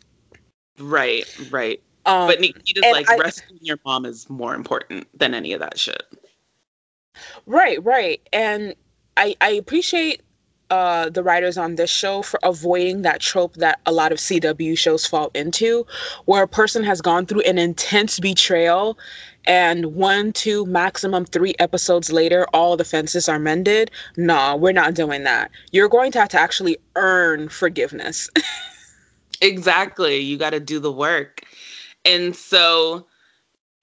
Right, 0.78 1.24
right. 1.50 1.82
Um, 2.06 2.28
but 2.28 2.40
Nikita's 2.40 2.84
like 2.92 3.11
I- 3.11 3.16
rescuing 3.16 3.59
your 3.61 3.80
mom 3.84 4.06
is 4.06 4.30
more 4.30 4.54
important 4.54 5.09
than 5.18 5.34
any 5.34 5.52
of 5.52 5.59
that 5.59 5.80
shit. 5.80 6.04
Right, 7.46 7.82
right. 7.84 8.20
And 8.32 8.76
I 9.18 9.36
I 9.42 9.50
appreciate 9.50 10.22
uh 10.70 11.10
the 11.10 11.22
writers 11.24 11.58
on 11.58 11.76
this 11.76 11.90
show 11.90 12.22
for 12.22 12.40
avoiding 12.44 13.02
that 13.02 13.20
trope 13.20 13.54
that 13.56 13.80
a 13.86 13.92
lot 13.92 14.12
of 14.12 14.18
CW 14.18 14.78
shows 14.78 15.06
fall 15.06 15.30
into 15.34 15.86
where 16.26 16.44
a 16.44 16.48
person 16.48 16.84
has 16.84 17.02
gone 17.02 17.26
through 17.26 17.42
an 17.42 17.58
intense 17.58 18.20
betrayal 18.20 18.98
and 19.46 19.94
one, 19.94 20.32
two, 20.34 20.66
maximum 20.66 21.24
three 21.26 21.54
episodes 21.58 22.12
later, 22.12 22.46
all 22.54 22.76
the 22.76 22.84
fences 22.84 23.28
are 23.30 23.38
mended. 23.38 23.90
No, 24.16 24.56
we're 24.56 24.72
not 24.72 24.94
doing 24.94 25.24
that. 25.24 25.50
You're 25.72 25.88
going 25.88 26.12
to 26.12 26.20
have 26.20 26.28
to 26.30 26.40
actually 26.40 26.78
earn 26.96 27.48
forgiveness. 27.48 28.30
Exactly. 29.42 30.18
You 30.18 30.38
got 30.38 30.50
to 30.50 30.60
do 30.60 30.80
the 30.80 30.92
work. 30.92 31.42
And 32.04 32.36
so, 32.36 33.07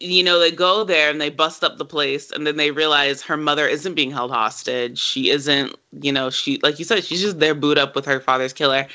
you 0.06 0.24
know, 0.24 0.40
they 0.40 0.52
go 0.52 0.84
there 0.84 1.10
and 1.10 1.20
they 1.20 1.30
bust 1.30 1.64
up 1.64 1.78
the 1.78 1.86
place 1.86 2.32
and 2.32 2.46
then 2.46 2.58
they 2.58 2.72
realize 2.72 3.22
her 3.22 3.38
mother 3.38 3.68
isn't 3.68 3.96
being 3.96 4.12
held 4.12 4.32
hostage. 4.32 4.98
She 4.98 5.30
isn't, 5.30 5.76
you 6.02 6.12
know, 6.12 6.30
she, 6.30 6.60
like 6.64 6.80
you 6.80 6.86
said, 6.86 7.04
she's 7.04 7.22
just 7.22 7.40
there 7.40 7.56
booed 7.56 7.78
up 7.78 7.96
with 7.96 8.06
her 8.06 8.20
father's 8.20 8.54
killer. 8.54 8.88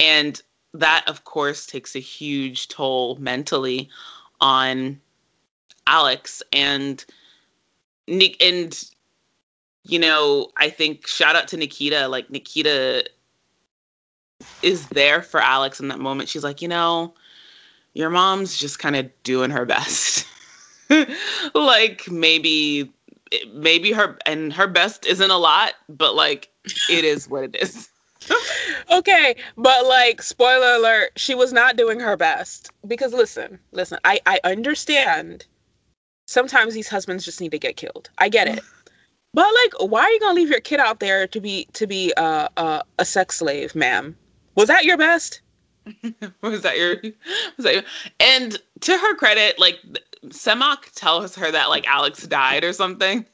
And 0.00 0.40
that, 0.74 1.04
of 1.06 1.24
course, 1.24 1.66
takes 1.66 1.96
a 1.96 2.00
huge 2.00 2.68
toll 2.68 3.16
mentally 3.16 3.88
on 4.40 5.00
Alex 5.86 6.42
and 6.52 7.04
Nick. 8.06 8.42
And, 8.42 8.80
you 9.84 9.98
know, 9.98 10.50
I 10.56 10.70
think 10.70 11.06
shout 11.06 11.36
out 11.36 11.48
to 11.48 11.56
Nikita. 11.56 12.08
Like, 12.08 12.30
Nikita 12.30 13.04
is 14.62 14.86
there 14.88 15.22
for 15.22 15.40
Alex 15.40 15.80
in 15.80 15.88
that 15.88 15.98
moment. 15.98 16.28
She's 16.28 16.44
like, 16.44 16.62
you 16.62 16.68
know, 16.68 17.14
your 17.94 18.10
mom's 18.10 18.56
just 18.56 18.78
kind 18.78 18.96
of 18.96 19.10
doing 19.22 19.50
her 19.50 19.64
best. 19.64 20.26
like 21.54 22.10
maybe 22.10 22.90
maybe 23.52 23.92
her 23.92 24.18
and 24.26 24.52
her 24.52 24.66
best 24.66 25.06
isn't 25.06 25.30
a 25.30 25.36
lot, 25.36 25.74
but 25.88 26.14
like 26.14 26.48
it 26.88 27.04
is 27.04 27.28
what 27.28 27.44
it 27.44 27.56
is. 27.56 27.88
okay, 28.90 29.36
but 29.56 29.86
like 29.86 30.22
spoiler 30.22 30.74
alert, 30.74 31.12
she 31.16 31.34
was 31.34 31.52
not 31.52 31.76
doing 31.76 32.00
her 32.00 32.16
best 32.16 32.70
because 32.86 33.12
listen, 33.12 33.58
listen, 33.72 33.98
I 34.04 34.20
I 34.26 34.40
understand 34.44 35.46
sometimes 36.26 36.74
these 36.74 36.88
husbands 36.88 37.24
just 37.24 37.40
need 37.40 37.50
to 37.52 37.58
get 37.58 37.76
killed. 37.76 38.10
I 38.18 38.28
get 38.28 38.48
it. 38.48 38.60
But 39.34 39.46
like 39.62 39.90
why 39.90 40.00
are 40.00 40.10
you 40.10 40.20
going 40.20 40.34
to 40.34 40.40
leave 40.40 40.50
your 40.50 40.58
kid 40.58 40.80
out 40.80 41.00
there 41.00 41.26
to 41.26 41.38
be 41.38 41.68
to 41.74 41.86
be 41.86 42.14
uh, 42.16 42.48
uh, 42.56 42.82
a 42.98 43.04
sex 43.04 43.36
slave, 43.36 43.74
ma'am? 43.74 44.16
Was 44.54 44.68
that 44.68 44.86
your 44.86 44.96
best? 44.96 45.42
was 46.40 46.62
that 46.62 46.78
your 46.78 46.96
was 47.56 47.64
that 47.64 47.74
your, 47.74 47.82
and 48.20 48.56
to 48.80 48.96
her 48.96 49.14
credit, 49.16 49.58
like 49.58 49.78
Semak 50.26 50.90
tells 50.94 51.34
her 51.36 51.50
that 51.50 51.68
like 51.68 51.86
Alex 51.86 52.26
died 52.26 52.64
or 52.64 52.72
something. 52.72 53.26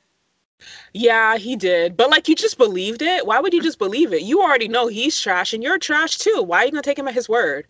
Yeah, 0.93 1.37
he 1.37 1.57
did. 1.57 1.97
But 1.97 2.11
like 2.11 2.29
you 2.29 2.35
just 2.35 2.59
believed 2.59 3.03
it? 3.03 3.27
Why 3.27 3.41
would 3.41 3.53
you 3.53 3.63
just 3.63 3.79
believe 3.79 4.13
it? 4.13 4.23
You 4.23 4.41
already 4.43 4.69
know 4.69 4.87
he's 4.87 5.19
trash 5.19 5.53
and 5.53 5.63
you're 5.63 5.79
trash 5.79 6.19
too. 6.19 6.43
Why 6.43 6.63
are 6.63 6.65
you 6.67 6.71
to 6.73 6.83
take 6.83 6.99
him 6.99 7.09
at 7.09 7.15
his 7.15 7.29
word? 7.29 7.67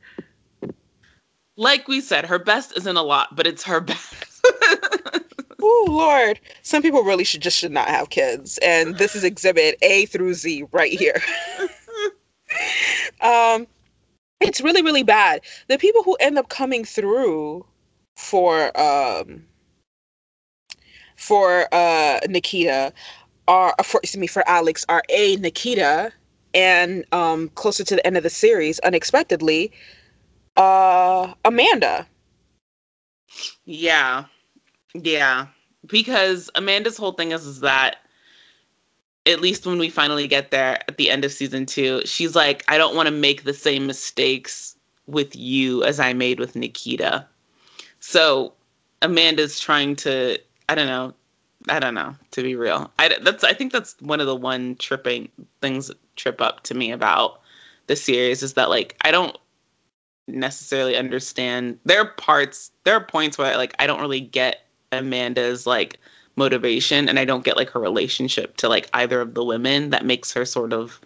Like 1.57 1.87
we 1.89 2.01
said, 2.01 2.27
her 2.27 2.39
best 2.39 2.77
isn't 2.77 2.97
a 2.97 3.03
lot, 3.03 3.35
but 3.37 3.47
it's 3.47 3.63
her 3.65 3.81
best. 3.81 4.25
Oh 5.67 5.87
Lord, 5.89 6.41
some 6.61 6.83
people 6.83 7.03
really 7.05 7.25
should 7.25 7.41
just 7.41 7.57
should 7.57 7.73
not 7.73 7.89
have 7.89 8.11
kids, 8.11 8.59
and 8.59 8.99
this 8.99 9.17
is 9.17 9.25
Exhibit 9.25 9.79
A 9.81 10.05
through 10.07 10.35
Z 10.35 10.67
right 10.73 10.93
here. 10.93 11.23
um, 13.23 13.67
it's 14.41 14.61
really 14.61 14.83
really 14.83 15.05
bad. 15.05 15.41
The 15.69 15.79
people 15.79 16.03
who 16.03 16.17
end 16.17 16.39
up 16.39 16.51
coming 16.51 16.85
through 16.85 17.65
for 18.17 18.79
um 18.81 19.45
for 21.17 21.67
uh 21.73 22.21
Nikita 22.29 22.93
are 23.49 23.75
for 23.83 24.01
excuse 24.03 24.21
me 24.21 24.27
for 24.27 24.47
Alex 24.49 24.85
are 24.89 25.03
a 25.09 25.37
Nikita 25.37 26.13
and 26.55 27.05
um 27.13 27.49
closer 27.51 27.85
to 27.85 27.97
the 27.97 28.07
end 28.07 28.17
of 28.17 28.23
the 28.23 28.31
series 28.31 28.79
unexpectedly 28.81 29.73
uh 30.57 31.33
Amanda. 31.45 32.07
Yeah. 33.65 34.25
Yeah. 34.95 35.47
Because 35.87 36.51
Amanda's 36.55 36.97
whole 36.97 37.13
thing 37.13 37.33
is, 37.33 37.47
is 37.47 37.61
that 37.61 37.97
at 39.27 39.41
least 39.41 39.67
when 39.67 39.79
we 39.79 39.89
finally 39.89 40.29
get 40.29 40.51
there 40.51 40.79
at 40.89 40.97
the 40.97 41.11
end 41.11 41.25
of 41.25 41.33
season 41.33 41.67
two, 41.67 42.03
she's 42.05 42.35
like, 42.37 42.65
I 42.69 42.79
don't 42.79 42.95
want 42.95 43.07
to 43.07 43.15
make 43.15 43.45
the 43.45 43.55
same 43.55 43.87
mistakes 43.87 44.77
with 45.07 45.35
you 45.35 45.83
as 45.85 45.99
I 46.01 46.13
made 46.13 46.39
with 46.39 46.57
Nikita. 46.57 47.27
So 48.07 48.53
Amanda's 49.01 49.59
trying 49.59 49.97
to, 49.97 50.39
I 50.69 50.75
don't 50.75 50.87
know, 50.87 51.15
I 51.71 51.81
don't 51.81 51.95
know, 51.95 52.15
to 52.33 52.43
be 52.43 52.55
real. 52.55 52.93
I, 52.99 53.17
that's, 53.23 53.43
I 53.43 53.55
think 53.55 53.73
that's 53.73 53.97
one 54.01 54.21
of 54.21 54.27
the 54.27 54.37
one 54.37 54.77
tripping 54.77 55.31
things 55.63 55.89
that 55.89 55.97
trip 56.15 56.43
up 56.43 56.65
to 56.65 56.75
me 56.75 56.93
about 56.93 57.41
the 57.87 57.97
series 57.97 58.43
is 58.43 58.53
that 58.55 58.69
like, 58.69 58.95
I 59.01 59.11
don't 59.11 59.37
necessarily 60.29 60.99
understand. 60.99 61.79
There 61.87 61.99
are 61.99 62.11
parts, 62.11 62.73
there 62.85 62.95
are 62.95 63.03
points 63.03 63.39
where 63.39 63.57
like 63.57 63.75
I 63.79 63.87
don't 63.87 64.03
really 64.03 64.21
get 64.21 64.67
Amanda's 64.93 65.67
like 65.67 65.99
motivation, 66.37 67.09
and 67.09 67.19
I 67.19 67.25
don't 67.25 67.43
get 67.43 67.57
like 67.57 67.71
her 67.71 67.81
relationship 67.81 68.59
to 68.59 68.69
like 68.69 68.91
either 68.93 69.23
of 69.23 69.33
the 69.33 69.45
women 69.45 69.89
that 69.91 70.05
makes 70.05 70.31
her 70.35 70.45
sort 70.45 70.75
of 70.75 71.01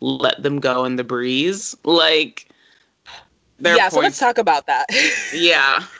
let 0.00 0.42
them 0.42 0.58
go 0.58 0.86
in 0.86 0.96
the 0.96 1.04
breeze. 1.04 1.76
Like, 1.84 2.48
yeah, 3.58 3.90
so 3.90 4.00
let's 4.00 4.18
talk 4.18 4.38
about 4.38 4.66
that. 4.66 4.86
yeah, 5.34 5.84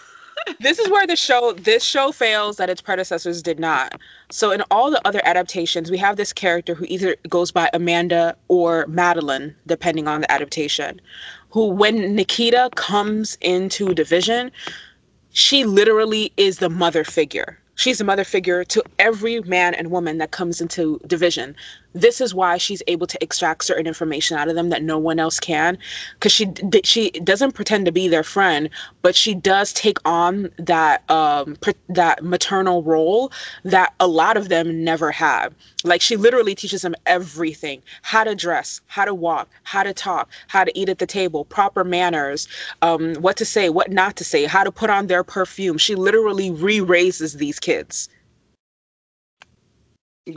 this 0.61 0.79
is 0.79 0.89
where 0.91 1.07
the 1.07 1.17
show 1.17 1.53
this 1.53 1.83
show 1.83 2.13
fails 2.13 2.57
that 2.57 2.71
its 2.71 2.81
predecessors 2.81 3.43
did 3.43 3.59
not. 3.59 4.01
So 4.31 4.51
in 4.51 4.63
all 4.71 4.91
the 4.91 5.07
other 5.07 5.21
adaptations, 5.25 5.91
we 5.91 5.99
have 5.99 6.17
this 6.17 6.33
character 6.33 6.75
who 6.75 6.87
either 6.89 7.17
goes 7.29 7.51
by 7.51 7.71
Amanda 7.73 8.37
or 8.49 8.87
Madeline, 8.87 9.55
depending 9.67 10.09
on 10.09 10.23
the 10.23 10.33
adaptation. 10.33 11.01
Who, 11.51 11.67
when 11.67 12.15
Nikita 12.15 12.71
comes 12.77 13.37
into 13.41 13.95
Division, 13.95 14.51
she 15.33 15.65
literally 15.65 16.33
is 16.37 16.59
the 16.59 16.71
mother 16.71 17.05
figure. 17.05 17.59
She's 17.81 17.97
the 17.97 18.05
mother 18.05 18.25
figure 18.25 18.63
to 18.65 18.83
every 18.99 19.41
man 19.41 19.73
and 19.73 19.91
woman 19.91 20.19
that 20.19 20.33
comes 20.33 20.61
into 20.61 21.01
division. 21.07 21.57
This 21.95 22.21
is 22.21 22.33
why 22.35 22.57
she's 22.57 22.83
able 22.87 23.07
to 23.09 23.19
extract 23.23 23.65
certain 23.65 23.87
information 23.87 24.37
out 24.37 24.49
of 24.49 24.55
them 24.55 24.69
that 24.71 24.83
no 24.83 24.99
one 24.99 25.19
else 25.19 25.41
can, 25.41 25.77
because 26.15 26.33
she 26.33 26.53
she 26.85 27.11
doesn't 27.11 27.53
pretend 27.53 27.87
to 27.87 27.93
be 27.93 28.07
their 28.07 28.23
friend, 28.23 28.71
but 29.03 29.17
she 29.17 29.35
does 29.35 29.73
take 29.73 29.99
on 30.05 30.51
that 30.59 31.09
um 31.11 31.57
that 31.89 32.23
maternal 32.23 32.83
role 32.85 33.33
that 33.65 33.93
a 33.99 34.07
lot 34.07 34.37
of 34.37 34.49
them 34.49 34.85
never 34.85 35.11
have. 35.11 35.53
Like 35.83 36.01
she 36.01 36.17
literally 36.17 36.55
teaches 36.55 36.83
them 36.83 36.95
everything: 37.07 37.83
how 38.03 38.23
to 38.25 38.35
dress, 38.37 38.81
how 38.87 39.05
to 39.05 39.15
walk, 39.15 39.49
how 39.65 39.83
to 39.83 39.93
talk, 39.93 40.29
how 40.49 40.63
to 40.65 40.79
eat 40.79 40.89
at 40.89 40.99
the 40.99 41.07
table, 41.07 41.45
proper 41.45 41.83
manners, 41.83 42.47
um, 42.83 43.15
what 43.17 43.37
to 43.39 43.45
say, 43.45 43.69
what 43.69 43.91
not 43.91 44.17
to 44.17 44.25
say, 44.25 44.45
how 44.45 44.63
to 44.63 44.71
put 44.71 44.91
on 44.91 45.09
their 45.09 45.25
perfume. 45.25 45.77
She 45.79 45.97
literally 45.97 46.51
re-raises 46.53 47.35
these 47.35 47.59
kids. 47.59 48.09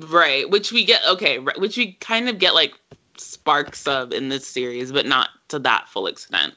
Right. 0.01 0.49
Which 0.49 0.71
we 0.71 0.85
get 0.85 1.01
okay, 1.07 1.39
right, 1.39 1.59
which 1.59 1.77
we 1.77 1.93
kind 1.93 2.29
of 2.29 2.39
get 2.39 2.53
like 2.53 2.73
sparks 3.17 3.87
of 3.87 4.11
in 4.11 4.29
this 4.29 4.47
series, 4.47 4.91
but 4.91 5.05
not 5.05 5.29
to 5.49 5.59
that 5.59 5.87
full 5.89 6.07
extent. 6.07 6.53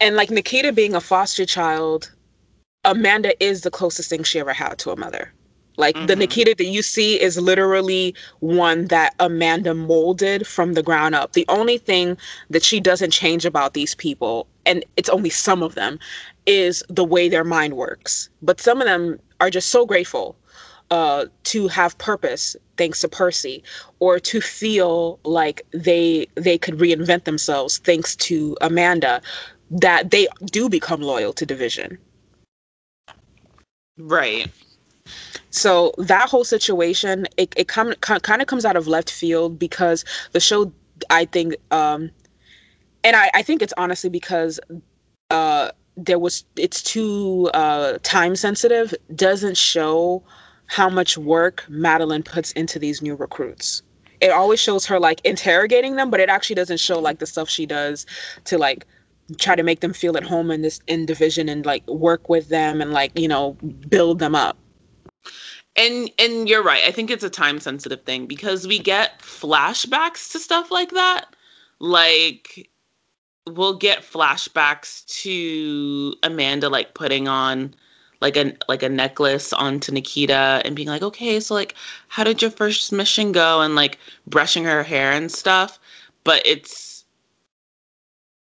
And 0.00 0.16
like 0.16 0.30
Nikita 0.30 0.72
being 0.72 0.94
a 0.94 1.00
foster 1.00 1.46
child, 1.46 2.10
Amanda 2.84 3.40
is 3.42 3.60
the 3.60 3.70
closest 3.70 4.10
thing 4.10 4.24
she 4.24 4.40
ever 4.40 4.52
had 4.52 4.78
to 4.78 4.90
a 4.90 4.96
mother. 4.96 5.32
Like 5.76 5.94
mm-hmm. 5.94 6.06
the 6.06 6.16
Nikita 6.16 6.54
that 6.58 6.64
you 6.64 6.82
see 6.82 7.20
is 7.20 7.40
literally 7.40 8.14
one 8.40 8.86
that 8.88 9.14
Amanda 9.20 9.74
molded 9.74 10.46
from 10.46 10.74
the 10.74 10.82
ground 10.82 11.14
up. 11.14 11.32
The 11.32 11.46
only 11.48 11.78
thing 11.78 12.16
that 12.50 12.62
she 12.62 12.80
doesn't 12.80 13.10
change 13.10 13.44
about 13.44 13.74
these 13.74 13.94
people, 13.94 14.46
and 14.66 14.84
it's 14.96 15.08
only 15.08 15.30
some 15.30 15.62
of 15.62 15.74
them, 15.74 15.98
is 16.46 16.82
the 16.88 17.04
way 17.04 17.28
their 17.28 17.44
mind 17.44 17.74
works. 17.76 18.28
But 18.42 18.60
some 18.60 18.80
of 18.80 18.86
them 18.86 19.18
are 19.40 19.50
just 19.50 19.70
so 19.70 19.86
grateful 19.86 20.36
uh, 20.92 21.24
to 21.44 21.68
have 21.68 21.96
purpose 21.96 22.54
thanks 22.76 23.00
to 23.00 23.08
Percy, 23.08 23.64
or 23.98 24.20
to 24.20 24.42
feel 24.42 25.18
like 25.24 25.62
they 25.72 26.26
they 26.34 26.58
could 26.58 26.74
reinvent 26.74 27.24
themselves 27.24 27.78
thanks 27.78 28.14
to 28.16 28.56
Amanda, 28.60 29.22
that 29.70 30.10
they 30.10 30.28
do 30.44 30.68
become 30.68 31.00
loyal 31.00 31.32
to 31.32 31.46
Division. 31.46 31.96
Right. 33.96 34.48
So 35.48 35.94
that 35.96 36.28
whole 36.28 36.44
situation, 36.44 37.26
it, 37.38 37.54
it 37.56 37.68
come, 37.68 37.94
kind 37.94 38.42
of 38.42 38.48
comes 38.48 38.64
out 38.64 38.76
of 38.76 38.86
left 38.86 39.10
field 39.10 39.58
because 39.58 40.04
the 40.32 40.40
show, 40.40 40.72
I 41.08 41.24
think, 41.24 41.54
um, 41.70 42.10
and 43.02 43.16
I, 43.16 43.30
I 43.32 43.42
think 43.42 43.62
it's 43.62 43.74
honestly 43.78 44.10
because 44.10 44.60
uh, 45.30 45.70
there 45.96 46.18
was 46.18 46.44
it's 46.56 46.82
too 46.82 47.50
uh, 47.54 47.98
time 48.02 48.36
sensitive, 48.36 48.94
doesn't 49.14 49.56
show 49.56 50.22
how 50.72 50.88
much 50.88 51.18
work 51.18 51.66
Madeline 51.68 52.22
puts 52.22 52.52
into 52.52 52.78
these 52.78 53.02
new 53.02 53.14
recruits. 53.14 53.82
It 54.22 54.30
always 54.30 54.58
shows 54.58 54.86
her 54.86 54.98
like 54.98 55.20
interrogating 55.22 55.96
them, 55.96 56.10
but 56.10 56.18
it 56.18 56.30
actually 56.30 56.56
doesn't 56.56 56.80
show 56.80 56.98
like 56.98 57.18
the 57.18 57.26
stuff 57.26 57.50
she 57.50 57.66
does 57.66 58.06
to 58.44 58.56
like 58.56 58.86
try 59.38 59.54
to 59.54 59.62
make 59.62 59.80
them 59.80 59.92
feel 59.92 60.16
at 60.16 60.22
home 60.22 60.50
in 60.50 60.62
this 60.62 60.80
in 60.86 61.04
division 61.04 61.50
and 61.50 61.66
like 61.66 61.86
work 61.88 62.30
with 62.30 62.48
them 62.48 62.80
and 62.80 62.90
like 62.92 63.16
you 63.18 63.28
know 63.28 63.52
build 63.90 64.18
them 64.18 64.34
up. 64.34 64.56
And 65.76 66.10
and 66.18 66.48
you're 66.48 66.62
right. 66.62 66.82
I 66.86 66.90
think 66.90 67.10
it's 67.10 67.24
a 67.24 67.28
time 67.28 67.60
sensitive 67.60 68.02
thing 68.04 68.24
because 68.24 68.66
we 68.66 68.78
get 68.78 69.18
flashbacks 69.20 70.32
to 70.32 70.38
stuff 70.38 70.70
like 70.70 70.92
that. 70.92 71.36
Like 71.80 72.70
we'll 73.46 73.76
get 73.76 74.00
flashbacks 74.00 75.04
to 75.20 76.14
amanda 76.22 76.70
like 76.70 76.94
putting 76.94 77.28
on 77.28 77.74
like 78.22 78.36
a 78.36 78.54
like 78.68 78.82
a 78.82 78.88
necklace 78.88 79.52
onto 79.52 79.92
nikita 79.92 80.62
and 80.64 80.76
being 80.76 80.88
like 80.88 81.02
okay 81.02 81.40
so 81.40 81.52
like 81.52 81.74
how 82.08 82.22
did 82.24 82.40
your 82.40 82.50
first 82.50 82.92
mission 82.92 83.32
go? 83.32 83.60
and 83.60 83.74
like 83.74 83.98
brushing 84.26 84.64
her 84.64 84.82
hair 84.82 85.12
and 85.12 85.30
stuff. 85.30 85.78
But 86.24 86.40
it's 86.46 87.04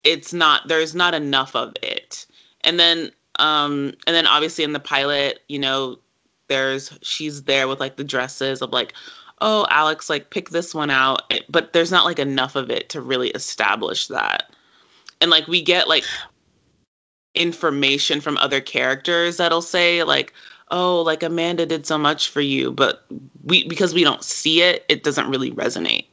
it's 0.04 0.32
not 0.32 0.68
there's 0.68 0.94
not 0.94 1.14
enough 1.14 1.54
of 1.54 1.74
it. 1.82 2.26
And 2.62 2.78
then 2.78 3.10
um 3.38 3.92
and 4.06 4.14
then 4.16 4.26
obviously 4.26 4.64
in 4.64 4.72
the 4.72 4.80
pilot 4.80 5.40
you 5.48 5.58
know 5.58 5.98
there's 6.48 6.96
she's 7.02 7.42
there 7.42 7.66
with 7.68 7.80
like 7.80 7.96
the 7.96 8.04
dresses 8.04 8.62
of 8.62 8.70
like 8.70 8.94
oh 9.40 9.66
alex 9.68 10.08
like 10.08 10.30
pick 10.30 10.50
this 10.50 10.74
one 10.74 10.90
out. 10.90 11.22
But 11.48 11.72
there's 11.72 11.90
not 11.90 12.04
like 12.04 12.20
enough 12.20 12.54
of 12.54 12.70
it 12.70 12.88
to 12.90 13.00
really 13.00 13.30
establish 13.30 14.06
that. 14.06 14.52
And 15.20 15.30
like 15.30 15.48
we 15.48 15.60
get 15.60 15.88
like 15.88 16.04
information 17.36 18.20
from 18.20 18.36
other 18.38 18.60
characters 18.60 19.36
that'll 19.36 19.62
say 19.62 20.02
like 20.02 20.32
oh 20.70 21.00
like 21.02 21.22
amanda 21.22 21.66
did 21.66 21.86
so 21.86 21.96
much 21.96 22.28
for 22.28 22.40
you 22.40 22.72
but 22.72 23.06
we 23.44 23.66
because 23.68 23.94
we 23.94 24.04
don't 24.04 24.24
see 24.24 24.62
it 24.62 24.84
it 24.88 25.02
doesn't 25.02 25.30
really 25.30 25.52
resonate. 25.52 26.06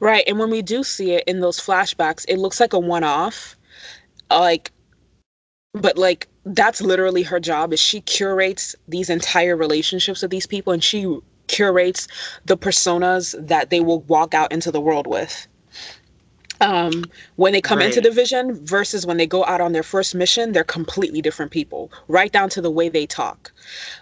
Right 0.00 0.24
and 0.26 0.38
when 0.38 0.50
we 0.50 0.62
do 0.62 0.84
see 0.84 1.12
it 1.12 1.24
in 1.26 1.40
those 1.40 1.60
flashbacks 1.60 2.24
it 2.28 2.38
looks 2.38 2.60
like 2.60 2.72
a 2.72 2.78
one-off 2.78 3.56
like 4.30 4.72
but 5.74 5.98
like 5.98 6.28
that's 6.44 6.80
literally 6.80 7.22
her 7.22 7.40
job 7.40 7.72
is 7.72 7.80
she 7.80 8.00
curates 8.02 8.74
these 8.88 9.10
entire 9.10 9.56
relationships 9.56 10.22
with 10.22 10.30
these 10.30 10.46
people 10.46 10.72
and 10.72 10.82
she 10.82 11.18
curates 11.48 12.08
the 12.44 12.56
personas 12.56 13.34
that 13.46 13.70
they 13.70 13.80
will 13.80 14.00
walk 14.02 14.34
out 14.34 14.52
into 14.52 14.70
the 14.70 14.80
world 14.80 15.06
with 15.06 15.46
um 16.60 17.04
when 17.36 17.52
they 17.52 17.60
come 17.60 17.78
right. 17.78 17.86
into 17.86 18.00
division 18.00 18.54
versus 18.64 19.06
when 19.06 19.16
they 19.16 19.26
go 19.26 19.44
out 19.44 19.60
on 19.60 19.72
their 19.72 19.82
first 19.82 20.14
mission 20.14 20.52
they're 20.52 20.64
completely 20.64 21.20
different 21.20 21.50
people 21.50 21.90
right 22.08 22.32
down 22.32 22.48
to 22.48 22.60
the 22.60 22.70
way 22.70 22.88
they 22.88 23.06
talk 23.06 23.52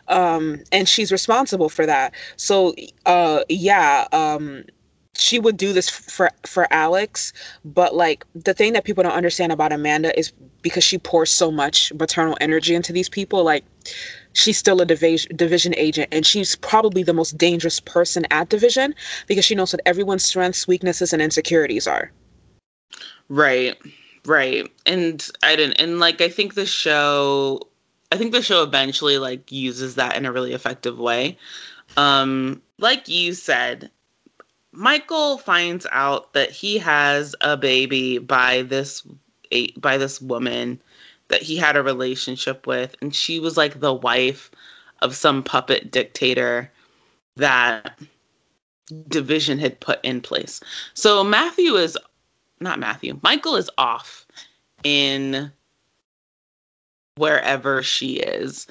um 0.09 0.61
and 0.73 0.89
she's 0.89 1.11
responsible 1.11 1.69
for 1.69 1.87
that 1.87 2.13
so 2.37 2.75
uh 3.07 3.41
yeah 3.49 4.07
um 4.13 4.65
she 5.17 5.39
would 5.39 5.57
do 5.57 5.73
this 5.73 5.89
for 5.89 6.31
for 6.45 6.67
Alex, 6.73 7.33
but 7.65 7.95
like 7.95 8.25
the 8.35 8.55
thing 8.55 8.73
that 8.73 8.85
people 8.85 9.03
don't 9.03 9.13
understand 9.13 9.53
about 9.53 9.73
Amanda 9.73 10.17
is 10.19 10.33
because 10.63 10.83
she 10.83 10.99
pours 10.99 11.31
so 11.31 11.51
much 11.51 11.93
maternal 11.95 12.37
energy 12.41 12.75
into 12.75 12.93
these 12.93 13.09
people, 13.09 13.45
like 13.45 13.65
she's 14.33 14.59
still 14.59 14.81
a 14.81 14.87
division 14.87 15.37
division 15.37 15.75
agent 15.77 16.09
and 16.11 16.27
she's 16.27 16.57
probably 16.57 17.03
the 17.03 17.13
most 17.13 17.39
dangerous 17.39 17.81
person 17.81 18.27
at 18.31 18.49
division 18.49 18.95
because 19.27 19.45
she 19.45 19.55
knows 19.55 19.73
what 19.73 19.81
everyone's 19.87 20.25
strengths, 20.25 20.67
weaknesses 20.67 21.13
and 21.13 21.23
insecurities 21.23 21.87
are. 21.87 22.11
Right. 23.29 23.77
Right. 24.27 24.71
And 24.87 25.27
I 25.43 25.57
didn't 25.57 25.75
and 25.75 26.01
like 26.01 26.21
I 26.21 26.29
think 26.29 26.55
the 26.55 26.67
show 26.67 27.61
I 28.13 28.17
think 28.17 28.33
the 28.33 28.43
show 28.43 28.63
eventually 28.63 29.19
like 29.19 29.51
uses 29.51 29.97
that 29.97 30.17
in 30.17 30.27
a 30.27 30.33
really 30.33 30.53
effective 30.53 30.99
way. 30.99 31.39
Um 31.97 32.63
like 32.79 33.09
you 33.09 33.35
said, 33.35 33.91
Michael 34.73 35.39
finds 35.39 35.87
out 35.93 36.33
that 36.33 36.51
he 36.51 36.79
has 36.79 37.35
a 37.41 37.57
baby 37.57 38.19
by 38.19 38.63
this 38.63 39.07
by 39.79 39.99
this 39.99 40.21
woman 40.21 40.81
that 41.29 41.43
he 41.43 41.57
had 41.57 41.77
a 41.77 41.83
relationship 41.83 42.67
with 42.67 42.95
and 43.01 43.15
she 43.15 43.39
was 43.41 43.57
like 43.57 43.81
the 43.81 43.95
wife 43.95 44.51
of 45.03 45.15
some 45.15 45.43
puppet 45.43 45.91
dictator 45.91 46.71
that 47.37 47.99
division 49.09 49.59
had 49.59 49.81
put 49.81 49.99
in 50.03 50.21
place. 50.21 50.61
So 50.95 51.25
Matthew 51.25 51.75
is 51.77 51.97
not 52.61 52.79
Matthew. 52.79 53.19
Michael 53.23 53.57
is 53.57 53.71
off 53.79 54.27
in 54.83 55.51
wherever 57.17 57.83
she 57.83 58.17
is 58.17 58.67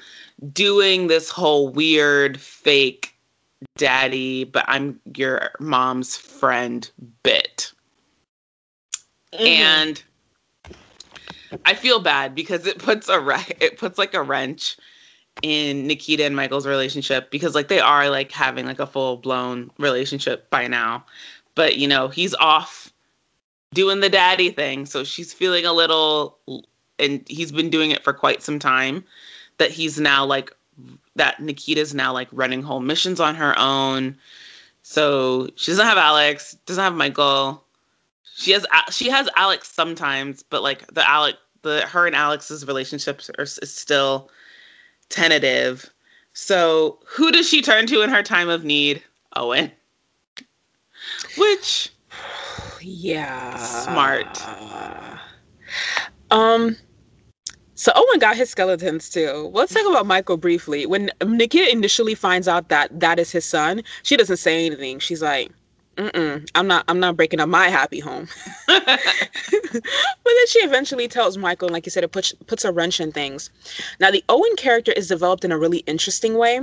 doing 0.52 1.06
this 1.06 1.30
whole 1.30 1.68
weird 1.68 2.40
fake 2.40 3.14
daddy, 3.76 4.44
but 4.44 4.64
I'm 4.68 5.00
your 5.16 5.50
mom's 5.60 6.16
friend 6.16 6.90
bit. 7.22 7.72
Mm-hmm. 9.32 9.46
And 9.46 10.02
I 11.64 11.74
feel 11.74 12.00
bad 12.00 12.34
because 12.34 12.66
it 12.66 12.78
puts 12.78 13.08
a 13.08 13.20
re- 13.20 13.56
it 13.60 13.78
puts 13.78 13.98
like 13.98 14.14
a 14.14 14.22
wrench 14.22 14.76
in 15.42 15.86
Nikita 15.86 16.24
and 16.24 16.36
Michael's 16.36 16.66
relationship 16.66 17.30
because 17.30 17.54
like 17.54 17.68
they 17.68 17.80
are 17.80 18.08
like 18.10 18.30
having 18.30 18.66
like 18.66 18.78
a 18.78 18.86
full 18.86 19.16
blown 19.16 19.70
relationship 19.78 20.48
by 20.50 20.66
now. 20.66 21.04
But 21.54 21.76
you 21.76 21.88
know, 21.88 22.08
he's 22.08 22.34
off 22.34 22.92
doing 23.74 24.00
the 24.00 24.08
daddy 24.08 24.50
thing, 24.50 24.86
so 24.86 25.04
she's 25.04 25.32
feeling 25.32 25.66
a 25.66 25.72
little 25.72 26.38
and 26.98 27.24
he's 27.28 27.52
been 27.52 27.70
doing 27.70 27.90
it 27.90 28.04
for 28.04 28.12
quite 28.12 28.42
some 28.42 28.58
time 28.58 29.04
that 29.58 29.70
he's 29.70 30.00
now 30.00 30.24
like 30.24 30.52
that 31.16 31.40
Nikita's 31.40 31.94
now 31.94 32.12
like 32.12 32.28
running 32.32 32.62
home 32.62 32.86
missions 32.86 33.20
on 33.20 33.34
her 33.34 33.58
own. 33.58 34.16
So 34.82 35.48
she 35.56 35.70
doesn't 35.72 35.86
have 35.86 35.98
Alex, 35.98 36.56
doesn't 36.66 36.82
have 36.82 36.94
Michael. 36.94 37.62
She 38.36 38.52
has 38.52 38.66
she 38.90 39.10
has 39.10 39.28
Alex 39.36 39.70
sometimes, 39.70 40.42
but 40.42 40.62
like 40.62 40.86
the 40.88 41.08
Alex 41.08 41.38
the 41.62 41.80
her 41.86 42.06
and 42.06 42.14
Alex's 42.14 42.66
relationships 42.66 43.30
are 43.38 43.42
is 43.42 43.74
still 43.74 44.30
tentative. 45.08 45.90
So 46.32 46.98
who 47.06 47.30
does 47.32 47.48
she 47.48 47.62
turn 47.62 47.86
to 47.88 48.02
in 48.02 48.10
her 48.10 48.22
time 48.22 48.48
of 48.48 48.64
need? 48.64 49.02
Owen. 49.36 49.70
Which 51.36 51.90
yeah, 52.84 53.56
smart. 53.56 54.48
Um 56.30 56.76
so 57.76 57.92
Owen 57.94 58.20
got 58.20 58.36
his 58.36 58.50
skeletons 58.50 59.10
too. 59.10 59.50
Let's 59.52 59.74
talk 59.74 59.86
about 59.90 60.06
Michael 60.06 60.36
briefly. 60.36 60.86
When 60.86 61.10
Nikita 61.24 61.70
initially 61.72 62.14
finds 62.14 62.48
out 62.48 62.68
that 62.68 63.00
that 63.00 63.18
is 63.18 63.32
his 63.32 63.44
son, 63.44 63.82
she 64.02 64.16
doesn't 64.16 64.36
say 64.36 64.66
anything. 64.66 64.98
She's 65.00 65.22
like, 65.22 65.50
Mm-mm, 65.96 66.48
I'm 66.54 66.66
not 66.68 66.84
I'm 66.88 67.00
not 67.00 67.16
breaking 67.16 67.40
up 67.40 67.48
my 67.48 67.68
happy 67.68 68.00
home. 68.00 68.28
but 68.68 68.96
then 68.96 70.46
she 70.48 70.60
eventually 70.60 71.08
tells 71.08 71.36
Michael, 71.38 71.68
like 71.68 71.86
you 71.86 71.90
said, 71.90 72.04
it 72.04 72.12
puts 72.12 72.32
puts 72.46 72.64
a 72.64 72.72
wrench 72.72 73.00
in 73.00 73.12
things. 73.12 73.50
Now 74.00 74.10
the 74.10 74.24
Owen 74.28 74.56
character 74.56 74.92
is 74.92 75.08
developed 75.08 75.44
in 75.44 75.52
a 75.52 75.58
really 75.58 75.78
interesting 75.80 76.36
way. 76.38 76.60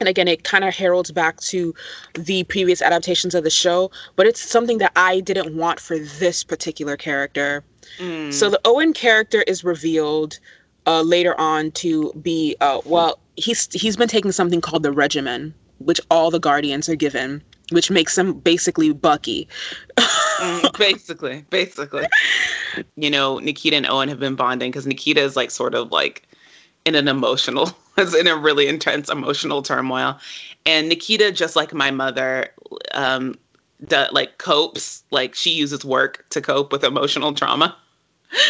And 0.00 0.08
again, 0.08 0.28
it 0.28 0.44
kind 0.44 0.64
of 0.64 0.74
heralds 0.74 1.10
back 1.10 1.40
to 1.40 1.74
the 2.14 2.44
previous 2.44 2.82
adaptations 2.82 3.34
of 3.34 3.44
the 3.44 3.50
show, 3.50 3.90
but 4.16 4.26
it's 4.26 4.40
something 4.40 4.78
that 4.78 4.92
I 4.96 5.20
didn't 5.20 5.56
want 5.56 5.80
for 5.80 5.98
this 5.98 6.44
particular 6.44 6.96
character. 6.96 7.64
Mm. 7.98 8.32
So 8.32 8.50
the 8.50 8.60
Owen 8.64 8.92
character 8.92 9.42
is 9.46 9.64
revealed 9.64 10.38
uh, 10.86 11.02
later 11.02 11.38
on 11.40 11.70
to 11.72 12.12
be 12.22 12.56
uh, 12.60 12.80
well, 12.84 13.18
he's 13.36 13.72
he's 13.72 13.96
been 13.96 14.08
taking 14.08 14.32
something 14.32 14.60
called 14.60 14.82
the 14.82 14.92
regimen, 14.92 15.54
which 15.78 16.00
all 16.10 16.30
the 16.30 16.40
Guardians 16.40 16.88
are 16.88 16.96
given, 16.96 17.42
which 17.70 17.90
makes 17.90 18.16
him 18.16 18.34
basically 18.34 18.92
Bucky. 18.92 19.48
mm, 19.96 20.78
basically, 20.78 21.44
basically. 21.50 22.06
You 22.96 23.10
know, 23.10 23.38
Nikita 23.38 23.76
and 23.76 23.86
Owen 23.86 24.08
have 24.08 24.20
been 24.20 24.36
bonding 24.36 24.70
because 24.70 24.86
Nikita 24.86 25.20
is 25.20 25.36
like 25.36 25.50
sort 25.50 25.74
of 25.74 25.90
like 25.90 26.28
in 26.84 26.94
an 26.94 27.08
emotional 27.08 27.72
was 27.96 28.14
in 28.14 28.26
a 28.26 28.36
really 28.36 28.66
intense 28.66 29.08
emotional 29.08 29.62
turmoil. 29.62 30.18
And 30.64 30.88
Nikita, 30.88 31.32
just 31.32 31.56
like 31.56 31.72
my 31.72 31.90
mother, 31.90 32.48
um, 32.92 33.36
that 33.80 34.14
like 34.14 34.38
copes, 34.38 35.04
like 35.10 35.34
she 35.34 35.50
uses 35.50 35.84
work 35.84 36.24
to 36.30 36.40
cope 36.40 36.72
with 36.72 36.84
emotional 36.84 37.32
trauma. 37.34 37.76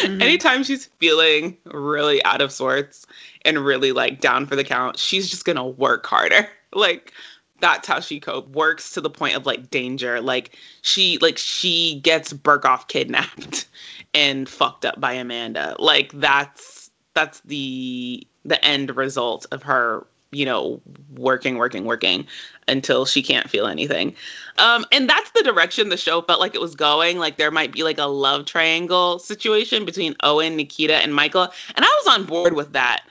Mm-hmm. 0.01 0.21
Anytime 0.21 0.63
she's 0.63 0.85
feeling 0.99 1.57
really 1.65 2.23
out 2.25 2.41
of 2.41 2.51
sorts 2.51 3.05
and 3.43 3.63
really 3.63 3.91
like 3.91 4.19
down 4.21 4.45
for 4.45 4.55
the 4.55 4.63
count, 4.63 4.97
she's 4.97 5.29
just 5.29 5.45
gonna 5.45 5.67
work 5.67 6.05
harder. 6.05 6.47
Like 6.73 7.13
that's 7.59 7.87
how 7.87 7.99
she 7.99 8.19
cope 8.19 8.47
works 8.49 8.91
to 8.91 9.01
the 9.01 9.09
point 9.09 9.35
of 9.35 9.45
like 9.45 9.69
danger 9.69 10.21
like 10.21 10.55
she 10.81 11.17
like 11.19 11.37
she 11.37 11.99
gets 12.03 12.33
birkhoff 12.33 12.87
kidnapped 12.87 13.67
and 14.13 14.47
fucked 14.47 14.85
up 14.85 14.99
by 14.99 15.13
amanda 15.13 15.75
like 15.79 16.11
that's 16.13 16.91
that's 17.13 17.39
the 17.41 18.25
the 18.47 18.63
end 18.65 18.95
result 18.95 19.45
of 19.51 19.61
her 19.63 20.05
you 20.31 20.43
know 20.43 20.81
working 21.15 21.57
working 21.57 21.85
working 21.85 22.27
until 22.67 23.05
she 23.05 23.21
can't 23.21 23.49
feel 23.49 23.65
anything 23.65 24.13
um 24.57 24.85
and 24.91 25.09
that's 25.09 25.31
the 25.31 25.43
direction 25.43 25.87
the 25.87 25.95
show 25.95 26.21
felt 26.21 26.41
like 26.41 26.53
it 26.53 26.59
was 26.59 26.75
going 26.75 27.17
like 27.17 27.37
there 27.37 27.51
might 27.51 27.71
be 27.71 27.83
like 27.83 27.97
a 27.97 28.05
love 28.05 28.45
triangle 28.45 29.19
situation 29.19 29.85
between 29.85 30.15
owen 30.23 30.57
nikita 30.57 30.95
and 30.95 31.15
michael 31.15 31.47
and 31.75 31.85
i 31.85 32.01
was 32.03 32.13
on 32.13 32.25
board 32.25 32.53
with 32.53 32.73
that 32.73 33.03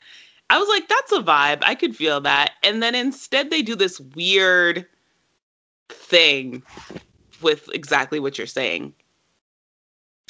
I 0.48 0.58
was 0.58 0.68
like, 0.68 0.88
that's 0.88 1.12
a 1.12 1.22
vibe. 1.22 1.62
I 1.62 1.74
could 1.74 1.96
feel 1.96 2.20
that. 2.20 2.52
And 2.62 2.82
then 2.82 2.94
instead, 2.94 3.50
they 3.50 3.62
do 3.62 3.74
this 3.74 3.98
weird 4.00 4.86
thing 5.88 6.62
with 7.42 7.68
exactly 7.72 8.20
what 8.20 8.38
you're 8.38 8.46
saying. 8.46 8.94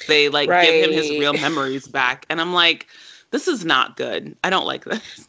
They 0.08 0.28
like 0.28 0.48
right. 0.48 0.64
give 0.64 0.88
him 0.88 0.92
his 0.92 1.10
real 1.10 1.32
memories 1.34 1.86
back. 1.86 2.26
And 2.30 2.40
I'm 2.40 2.52
like, 2.52 2.86
this 3.36 3.48
is 3.48 3.66
not 3.66 3.98
good. 3.98 4.34
I 4.44 4.48
don't 4.48 4.64
like 4.64 4.86
this. 4.86 5.28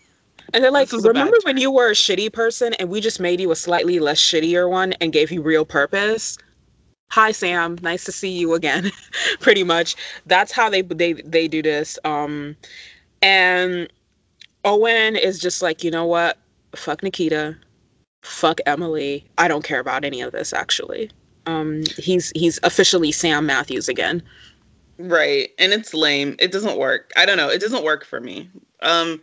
And 0.54 0.64
they're 0.64 0.72
like, 0.72 0.90
remember 0.94 1.36
when 1.44 1.58
you 1.58 1.70
were 1.70 1.90
a 1.90 1.94
shitty 1.94 2.32
person 2.32 2.74
and 2.76 2.90
we 2.90 3.02
just 3.02 3.20
made 3.20 3.42
you 3.42 3.52
a 3.52 3.56
slightly 3.56 4.00
less 4.00 4.18
shittier 4.18 4.70
one 4.70 4.94
and 5.02 5.12
gave 5.12 5.30
you 5.30 5.42
real 5.42 5.66
purpose? 5.66 6.38
Hi 7.10 7.34
Sam, 7.34 7.78
nice 7.82 8.06
to 8.06 8.14
see 8.14 8.30
you 8.30 8.54
again. 8.54 8.92
Pretty 9.42 9.66
much. 9.66 9.98
That's 10.26 10.54
how 10.54 10.70
they 10.70 10.84
they 10.84 11.14
they 11.14 11.50
do 11.50 11.62
this. 11.62 12.00
Um 12.06 12.56
and 13.22 13.92
Owen 14.64 15.18
is 15.18 15.38
just 15.38 15.62
like, 15.62 15.84
you 15.84 15.92
know 15.92 16.06
what? 16.06 16.38
Fuck 16.78 17.04
Nikita. 17.04 17.58
Fuck 18.24 18.62
Emily. 18.66 19.26
I 19.38 19.50
don't 19.50 19.66
care 19.66 19.82
about 19.82 20.06
any 20.06 20.22
of 20.22 20.32
this 20.32 20.54
actually. 20.54 21.12
Um 21.46 21.84
he's 21.98 22.32
he's 22.36 22.58
officially 22.64 23.12
Sam 23.12 23.46
Matthews 23.46 23.90
again. 23.90 24.24
Right. 24.98 25.50
And 25.60 25.74
it's 25.74 25.94
lame. 25.94 26.36
It 26.40 26.52
doesn't 26.52 26.78
work. 26.78 27.12
I 27.16 27.26
don't 27.26 27.38
know. 27.38 27.50
It 27.50 27.62
doesn't 27.62 27.84
work 27.84 28.06
for 28.06 28.20
me. 28.20 28.50
Um 28.82 29.22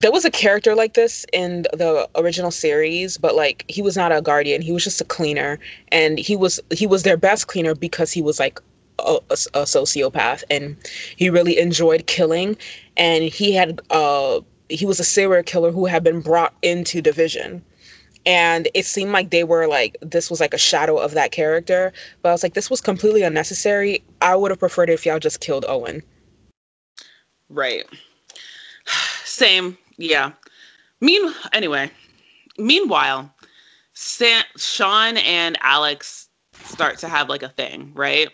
there 0.00 0.12
was 0.12 0.24
a 0.24 0.30
character 0.30 0.74
like 0.74 0.94
this 0.94 1.24
in 1.32 1.62
the 1.72 2.08
original 2.16 2.50
series 2.50 3.16
but 3.16 3.34
like 3.34 3.64
he 3.68 3.80
was 3.80 3.96
not 3.96 4.12
a 4.12 4.20
guardian 4.20 4.60
he 4.60 4.72
was 4.72 4.84
just 4.84 5.00
a 5.00 5.04
cleaner 5.04 5.58
and 5.88 6.18
he 6.18 6.36
was 6.36 6.60
he 6.70 6.86
was 6.86 7.02
their 7.02 7.16
best 7.16 7.46
cleaner 7.46 7.74
because 7.74 8.12
he 8.12 8.20
was 8.20 8.38
like 8.38 8.60
a, 8.98 9.18
a, 9.30 9.34
a 9.54 9.62
sociopath 9.62 10.44
and 10.50 10.76
he 11.16 11.30
really 11.30 11.58
enjoyed 11.58 12.06
killing 12.06 12.56
and 12.96 13.24
he 13.24 13.52
had 13.52 13.80
uh 13.90 14.40
he 14.68 14.84
was 14.84 15.00
a 15.00 15.04
serial 15.04 15.42
killer 15.42 15.70
who 15.70 15.86
had 15.86 16.04
been 16.04 16.20
brought 16.20 16.54
into 16.62 17.00
division 17.00 17.64
and 18.26 18.68
it 18.74 18.84
seemed 18.84 19.12
like 19.12 19.30
they 19.30 19.44
were 19.44 19.66
like 19.66 19.96
this 20.02 20.28
was 20.28 20.40
like 20.40 20.52
a 20.52 20.58
shadow 20.58 20.98
of 20.98 21.12
that 21.12 21.30
character 21.30 21.92
but 22.20 22.28
i 22.28 22.32
was 22.32 22.42
like 22.42 22.54
this 22.54 22.68
was 22.68 22.80
completely 22.80 23.22
unnecessary. 23.22 24.02
I 24.20 24.34
would 24.34 24.50
have 24.50 24.58
preferred 24.58 24.90
it 24.90 24.94
if 24.94 25.06
y'all 25.06 25.18
just 25.18 25.40
killed 25.40 25.64
owen. 25.68 26.02
Right. 27.48 27.84
Same. 29.24 29.78
Yeah. 29.96 30.32
Mean 31.00 31.32
anyway. 31.52 31.90
Meanwhile 32.58 33.32
Sam, 33.94 34.42
sean 34.56 35.16
and 35.18 35.56
alex 35.62 36.28
start 36.64 36.98
to 36.98 37.08
have 37.08 37.28
like 37.28 37.42
a 37.42 37.48
thing 37.50 37.92
right? 37.94 38.28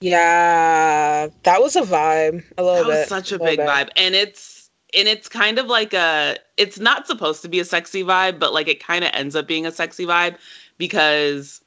Yeah, 0.00 1.28
that 1.44 1.62
was 1.62 1.76
a 1.76 1.82
vibe. 1.82 2.44
A 2.58 2.62
little 2.62 2.84
that 2.84 2.90
bit. 2.90 2.98
was 2.98 3.08
such 3.08 3.32
a, 3.32 3.36
a 3.36 3.38
big 3.38 3.56
bit. 3.56 3.66
vibe, 3.66 3.88
and 3.96 4.14
it's 4.14 4.53
and 4.96 5.08
it's 5.08 5.28
kind 5.28 5.58
of 5.58 5.66
like 5.66 5.92
a. 5.92 6.36
It's 6.56 6.78
not 6.78 7.06
supposed 7.06 7.42
to 7.42 7.48
be 7.48 7.60
a 7.60 7.64
sexy 7.64 8.02
vibe, 8.02 8.38
but 8.38 8.52
like 8.52 8.68
it 8.68 8.82
kind 8.82 9.04
of 9.04 9.10
ends 9.12 9.34
up 9.34 9.46
being 9.46 9.66
a 9.66 9.72
sexy 9.72 10.06
vibe 10.06 10.36
because 10.78 11.60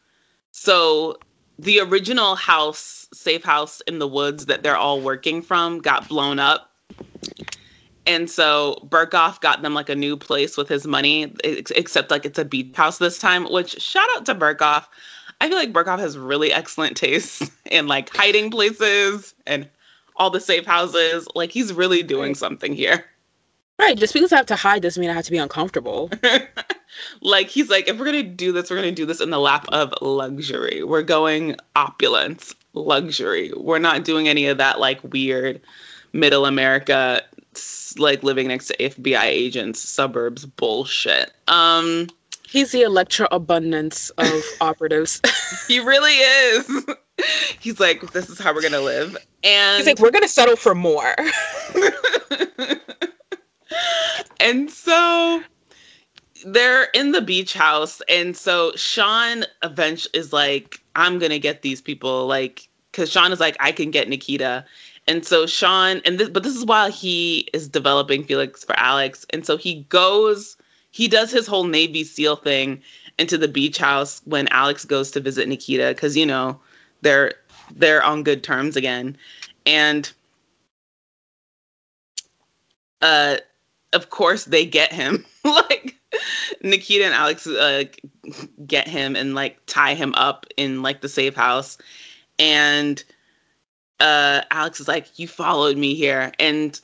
so 0.51 1.17
the 1.59 1.79
original 1.79 2.35
house, 2.35 3.07
safe 3.13 3.43
house 3.43 3.81
in 3.81 3.99
the 3.99 4.07
woods 4.07 4.45
that 4.45 4.63
they're 4.63 4.77
all 4.77 5.01
working 5.01 5.41
from, 5.41 5.79
got 5.79 6.07
blown 6.07 6.39
up. 6.39 6.71
And 8.05 8.29
so 8.29 8.87
Birkhoff 8.87 9.41
got 9.41 9.61
them 9.61 9.73
like 9.73 9.89
a 9.89 9.95
new 9.95 10.15
place 10.15 10.55
with 10.55 10.69
his 10.69 10.87
money, 10.87 11.33
except 11.43 12.09
like 12.09 12.25
it's 12.25 12.39
a 12.39 12.45
beach 12.45 12.75
house 12.75 12.99
this 12.99 13.19
time, 13.19 13.51
which 13.51 13.81
shout 13.81 14.07
out 14.15 14.25
to 14.27 14.35
Birkhoff. 14.35 14.85
I 15.41 15.49
feel 15.49 15.57
like 15.57 15.73
Birkhoff 15.73 15.99
has 15.99 16.17
really 16.17 16.51
excellent 16.51 16.95
taste 16.95 17.51
in 17.65 17.87
like 17.87 18.09
hiding 18.15 18.49
places 18.49 19.35
and 19.45 19.69
all 20.15 20.29
the 20.29 20.39
safe 20.39 20.65
houses. 20.65 21.27
Like 21.35 21.51
he's 21.51 21.73
really 21.73 22.01
doing 22.01 22.33
something 22.33 22.73
here. 22.73 23.05
Right. 23.79 23.97
Just 23.97 24.13
because 24.13 24.33
I 24.33 24.37
have 24.37 24.45
to 24.47 24.55
hide 24.55 24.81
doesn't 24.81 24.99
mean 24.99 25.09
I 25.09 25.13
have 25.13 25.25
to 25.25 25.31
be 25.31 25.37
uncomfortable. 25.37 26.09
like 27.21 27.47
he's 27.47 27.69
like, 27.69 27.87
if 27.87 27.97
we're 27.97 28.05
gonna 28.05 28.23
do 28.23 28.51
this, 28.51 28.69
we're 28.69 28.77
gonna 28.77 28.91
do 28.91 29.05
this 29.05 29.21
in 29.21 29.29
the 29.29 29.39
lap 29.39 29.65
of 29.69 29.93
luxury. 30.01 30.83
We're 30.83 31.03
going 31.03 31.55
opulence, 31.75 32.55
luxury. 32.73 33.51
We're 33.55 33.79
not 33.79 34.03
doing 34.03 34.27
any 34.27 34.47
of 34.47 34.57
that 34.57 34.79
like 34.79 34.99
weird 35.03 35.61
middle 36.13 36.45
America 36.45 37.21
like 37.97 38.23
living 38.23 38.47
next 38.47 38.67
to 38.67 38.77
FBI 38.77 39.23
agents 39.23 39.81
suburbs 39.81 40.45
bullshit. 40.45 41.31
Um 41.47 42.07
He's 42.47 42.71
the 42.71 42.83
Electra 42.83 43.27
abundance 43.31 44.09
of 44.11 44.41
operatives. 44.61 45.21
he 45.67 45.79
really 45.79 46.13
is. 46.13 46.85
He's 47.59 47.79
like, 47.79 48.13
this 48.13 48.29
is 48.29 48.39
how 48.39 48.53
we're 48.53 48.61
gonna 48.61 48.79
live. 48.79 49.17
And 49.43 49.77
he's 49.77 49.85
like, 49.85 49.99
we're 49.99 50.11
gonna 50.11 50.27
settle 50.27 50.55
for 50.55 50.73
more. 50.73 51.13
And 54.39 54.69
so 54.69 55.41
they're 56.45 56.85
in 56.93 57.11
the 57.11 57.21
beach 57.21 57.53
house, 57.53 58.01
and 58.09 58.35
so 58.35 58.71
Sean 58.75 59.45
eventually 59.63 60.19
is 60.19 60.33
like, 60.33 60.81
I'm 60.95 61.19
gonna 61.19 61.39
get 61.39 61.61
these 61.61 61.81
people, 61.81 62.27
like, 62.27 62.67
because 62.91 63.11
Sean 63.11 63.31
is 63.31 63.39
like, 63.39 63.57
I 63.59 63.71
can 63.71 63.91
get 63.91 64.09
Nikita. 64.09 64.65
And 65.07 65.25
so 65.25 65.45
Sean, 65.45 66.01
and 66.05 66.19
this, 66.19 66.29
but 66.29 66.43
this 66.43 66.55
is 66.55 66.65
while 66.65 66.91
he 66.91 67.47
is 67.53 67.69
developing 67.69 68.23
Felix 68.23 68.63
for 68.63 68.77
Alex, 68.77 69.25
and 69.31 69.45
so 69.45 69.55
he 69.57 69.83
goes 69.89 70.57
he 70.91 71.07
does 71.07 71.31
his 71.31 71.45
whole 71.47 71.65
Navy 71.65 72.03
SEAL 72.03 72.37
thing 72.37 72.81
into 73.19 73.37
the 73.37 73.47
beach 73.47 73.77
house 73.77 74.21
when 74.25 74.47
Alex 74.49 74.83
goes 74.83 75.11
to 75.11 75.19
visit 75.19 75.47
Nikita 75.47 75.89
because 75.89 76.17
you 76.17 76.25
know 76.25 76.59
they're 77.01 77.33
they're 77.75 78.03
on 78.03 78.23
good 78.23 78.43
terms 78.43 78.75
again, 78.75 79.15
and 79.65 80.11
uh, 83.01 83.37
of 83.97 84.09
course 84.11 84.45
they 84.45 84.65
get 84.65 84.93
him. 84.93 85.25
Like 85.47 85.95
Nikita 86.61 87.05
and 87.05 87.13
Alex 87.13 87.47
uh, 87.47 87.85
get 88.65 88.85
him 88.85 89.15
and 89.15 89.33
like 89.33 89.57
tie 89.65 89.93
him 89.93 90.13
up 90.15 90.45
in 90.57 90.81
like 90.81 90.99
the 90.99 91.07
safe 91.07 91.35
house, 91.35 91.77
and 92.37 93.01
uh, 94.01 94.41
Alex 94.51 94.81
is 94.81 94.89
like, 94.89 95.17
"You 95.17 95.25
followed 95.25 95.77
me 95.77 95.95
here," 95.95 96.33
and 96.37 96.77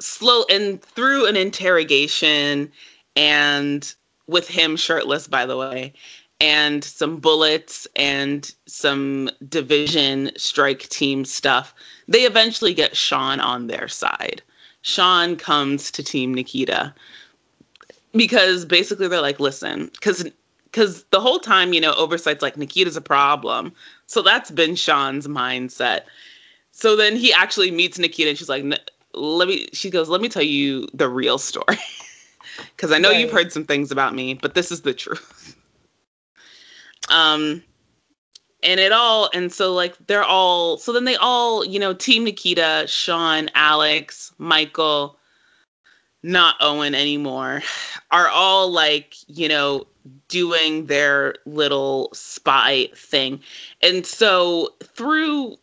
slow 0.00 0.44
and 0.48 0.80
through 0.80 1.26
an 1.26 1.36
interrogation 1.36 2.72
and 3.16 3.94
with 4.26 4.48
him 4.48 4.76
shirtless, 4.76 5.28
by 5.28 5.44
the 5.44 5.58
way, 5.58 5.92
and 6.40 6.82
some 6.82 7.18
bullets 7.18 7.86
and 7.96 8.54
some 8.66 9.28
division 9.46 10.30
strike 10.38 10.88
team 10.88 11.26
stuff, 11.26 11.74
they 12.08 12.22
eventually 12.22 12.72
get 12.72 12.96
Sean 12.96 13.40
on 13.40 13.66
their 13.66 13.88
side. 13.88 14.42
Sean 14.86 15.34
comes 15.34 15.90
to 15.90 16.00
Team 16.00 16.32
Nikita 16.32 16.94
because 18.12 18.64
basically 18.64 19.08
they're 19.08 19.20
like, 19.20 19.40
listen, 19.40 19.90
because 19.94 20.30
because 20.66 21.02
the 21.10 21.18
whole 21.18 21.40
time, 21.40 21.72
you 21.72 21.80
know, 21.80 21.92
Oversight's 21.94 22.40
like 22.40 22.56
Nikita's 22.56 22.96
a 22.96 23.00
problem, 23.00 23.72
so 24.06 24.22
that's 24.22 24.52
been 24.52 24.76
Sean's 24.76 25.26
mindset. 25.26 26.02
So 26.70 26.94
then 26.94 27.16
he 27.16 27.32
actually 27.32 27.72
meets 27.72 27.98
Nikita, 27.98 28.28
and 28.28 28.38
she's 28.38 28.48
like, 28.48 28.64
let 29.12 29.48
me. 29.48 29.68
She 29.72 29.90
goes, 29.90 30.08
let 30.08 30.20
me 30.20 30.28
tell 30.28 30.44
you 30.44 30.86
the 30.94 31.08
real 31.08 31.38
story. 31.38 31.78
because 32.76 32.92
I 32.92 32.98
know 32.98 33.10
right. 33.10 33.18
you've 33.18 33.32
heard 33.32 33.52
some 33.52 33.64
things 33.64 33.90
about 33.90 34.14
me, 34.14 34.34
but 34.34 34.54
this 34.54 34.70
is 34.70 34.82
the 34.82 34.94
truth. 34.94 35.56
um, 37.08 37.60
and 38.66 38.80
it 38.80 38.92
all, 38.92 39.30
and 39.32 39.52
so 39.52 39.72
like 39.72 39.96
they're 40.08 40.24
all, 40.24 40.76
so 40.76 40.92
then 40.92 41.04
they 41.04 41.16
all, 41.16 41.64
you 41.64 41.78
know, 41.78 41.94
Team 41.94 42.24
Nikita, 42.24 42.84
Sean, 42.88 43.48
Alex, 43.54 44.32
Michael, 44.38 45.16
not 46.22 46.56
Owen 46.60 46.94
anymore, 46.94 47.62
are 48.10 48.28
all 48.28 48.70
like, 48.70 49.14
you 49.28 49.48
know, 49.48 49.86
doing 50.28 50.86
their 50.86 51.36
little 51.46 52.10
spy 52.12 52.88
thing. 52.94 53.40
And 53.82 54.04
so 54.04 54.74
through 54.82 55.56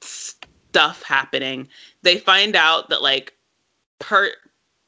stuff 0.00 1.02
happening, 1.02 1.68
they 2.02 2.18
find 2.18 2.56
out 2.56 2.88
that 2.88 3.02
like 3.02 3.34
part 4.00 4.32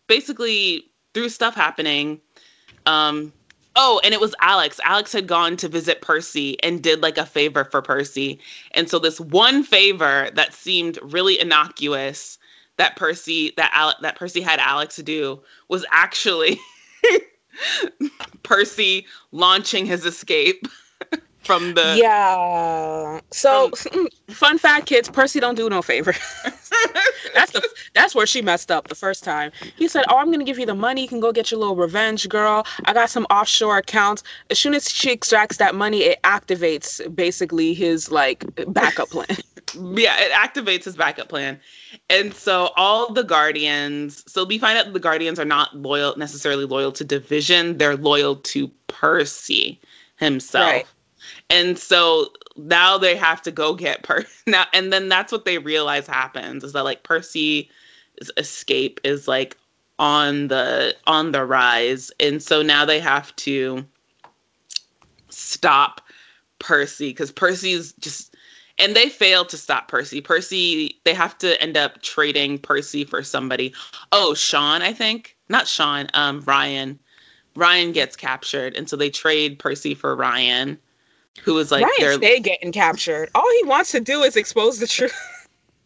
basically 0.09 0.85
through 1.15 1.29
stuff 1.29 1.55
happening, 1.55 2.21
um, 2.87 3.33
oh, 3.77 4.01
and 4.05 4.13
it 4.15 4.21
was 4.21 4.35
Alex. 4.41 4.81
Alex 4.85 5.13
had 5.13 5.27
gone 5.27 5.57
to 5.59 5.69
visit 5.69 6.03
Percy 6.03 6.61
and 6.63 6.83
did 6.83 7.03
like 7.03 7.19
a 7.19 7.27
favor 7.27 7.65
for 7.65 7.83
Percy. 7.83 8.39
And 8.73 8.89
so 8.89 8.99
this 8.99 9.21
one 9.21 9.63
favor 9.63 10.31
that 10.35 10.55
seemed 10.55 10.99
really 11.03 11.41
innocuous 11.41 12.39
that 12.77 12.97
Percy 12.97 13.53
that 13.57 13.73
Ale- 13.77 14.01
that 14.01 14.17
Percy 14.17 14.41
had 14.41 14.59
Alex 14.59 14.97
do 14.97 15.41
was 15.69 15.85
actually 15.91 16.59
Percy 18.43 19.07
launching 19.33 19.87
his 19.87 20.05
escape 20.05 20.67
from 21.43 21.75
the 21.75 21.97
Yeah. 21.97 23.21
So, 23.31 23.71
fun 24.31 24.59
fact, 24.59 24.87
kids, 24.87 25.09
Percy 25.09 25.41
don't 25.41 25.55
do 25.55 25.69
no 25.69 25.83
favor. 25.83 26.15
that's 27.35 27.53
the 27.53 27.67
that's 27.95 28.15
where 28.15 28.27
she 28.27 28.43
messed 28.43 28.71
up 28.71 28.89
the 28.89 28.95
first 28.95 29.25
time. 29.25 29.51
He 29.77 29.89
said, 29.89 30.05
"Oh, 30.09 30.17
I'm 30.19 30.31
gonna 30.31 30.45
give 30.45 30.59
you 30.59 30.67
the 30.67 30.75
money. 30.75 31.03
You 31.03 31.09
can 31.09 31.21
go 31.21 31.33
get 31.33 31.51
your 31.51 31.61
little 31.61 31.77
revenge, 31.77 32.29
girl. 32.29 32.67
I 32.85 32.93
got 32.93 33.11
some 33.11 33.25
offshore 33.31 33.79
accounts. 33.79 34.23
As 34.51 34.59
soon 34.59 34.75
as 34.75 34.91
she 34.91 35.11
extracts 35.11 35.57
that 35.59 35.75
money, 35.75 36.03
it 36.03 36.23
activates 36.23 37.15
basically 37.15 37.75
his 37.75 38.11
like 38.11 38.45
backup 38.69 39.11
plan." 39.11 39.27
yeah, 39.95 40.17
it 40.19 40.33
activates 40.33 40.85
his 40.85 40.97
backup 40.97 41.29
plan. 41.29 41.61
And 42.09 42.35
so 42.35 42.71
all 42.77 43.13
the 43.13 43.23
guardians, 43.23 44.25
so 44.31 44.45
we 44.45 44.59
find 44.59 44.79
out 44.79 44.93
the 44.93 45.01
guardians 45.01 45.39
are 45.39 45.45
not 45.45 45.77
loyal 45.77 46.17
necessarily 46.17 46.65
loyal 46.65 46.93
to 46.93 47.05
division, 47.05 47.79
they're 47.79 47.97
loyal 47.97 48.37
to 48.37 48.71
Percy 48.89 49.81
himself. 50.17 50.71
Right. 50.71 50.87
And 51.51 51.77
so 51.79 52.29
now 52.57 52.97
they 52.97 53.17
have 53.17 53.43
to 53.43 53.51
go 53.51 53.75
get 53.75 54.03
Percy. 54.03 54.29
Now 54.47 54.65
and 54.73 54.93
then 54.93 55.09
that's 55.09 55.33
what 55.33 55.45
they 55.45 55.59
realize 55.59 56.07
happens 56.07 56.65
is 56.65 56.73
that 56.73 56.85
like 56.85 57.03
Percy's 57.03 57.67
escape 58.37 59.01
is 59.05 59.29
like 59.29 59.57
on 59.99 60.49
the 60.49 60.97
on 61.07 61.33
the 61.33 61.45
rise. 61.45 62.11
And 62.21 62.43
so 62.43 62.63
now 62.63 62.85
they 62.85 63.01
have 63.01 63.35
to 63.37 63.85
stop 65.29 66.01
Percy 66.59 67.11
because 67.11 67.31
Percy's 67.31 67.93
just 67.95 68.35
and 68.79 68.97
they 68.97 69.11
fail 69.11 69.45
to 69.45 69.59
stop 69.59 69.89
Percy. 69.89 70.21
Percy, 70.23 70.99
they 71.05 71.13
have 71.13 71.37
to 71.39 71.61
end 71.63 71.77
up 71.77 72.01
trading 72.01 72.59
Percy 72.59 73.05
for 73.05 73.23
somebody. 73.23 73.75
Oh, 74.11 74.33
Sean, 74.33 74.81
I 74.81 74.95
think. 74.95 75.37
Not 75.51 75.69
Sean, 75.69 76.09
um, 76.15 76.41
Ryan. 76.47 76.99
Ryan 77.57 77.93
gets 77.93 78.17
captured, 78.17 78.75
and 78.75 78.89
so 78.89 78.97
they 78.97 79.11
trade 79.11 79.59
Percy 79.59 79.95
for 79.95 80.17
Ryan, 80.17 80.79
who 81.43 81.59
is 81.59 81.71
like 81.71 81.85
Ryan 81.85 82.21
they 82.21 82.41
getting 82.41 82.73
captured. 82.73 83.31
All 83.35 83.51
he 83.61 83.65
wants 83.65 83.93
to 83.93 84.01
do 84.01 84.23
is 84.23 84.37
expose 84.37 84.79
the 84.79 84.87
truth. 84.87 85.15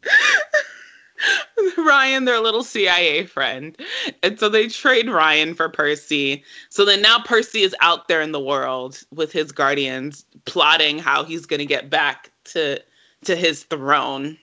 Ryan, 1.79 2.25
their 2.25 2.41
little 2.41 2.65
CIA 2.65 3.25
friend. 3.25 3.77
And 4.23 4.39
so 4.39 4.49
they 4.49 4.69
trade 4.69 5.09
Ryan 5.09 5.55
for 5.55 5.69
Percy. 5.69 6.45
So 6.69 6.85
then 6.85 7.03
now 7.03 7.21
Percy 7.21 7.63
is 7.63 7.75
out 7.81 8.09
there 8.09 8.21
in 8.21 8.33
the 8.33 8.41
world 8.41 9.03
with 9.13 9.33
his 9.33 9.53
guardians 9.53 10.25
plotting 10.45 10.99
how 10.99 11.25
he's 11.25 11.47
going 11.47 11.61
to 11.61 11.67
get 11.67 11.91
back 11.91 12.31
to 12.45 12.81
to 13.25 13.37
his 13.37 13.65
throne. 13.65 14.39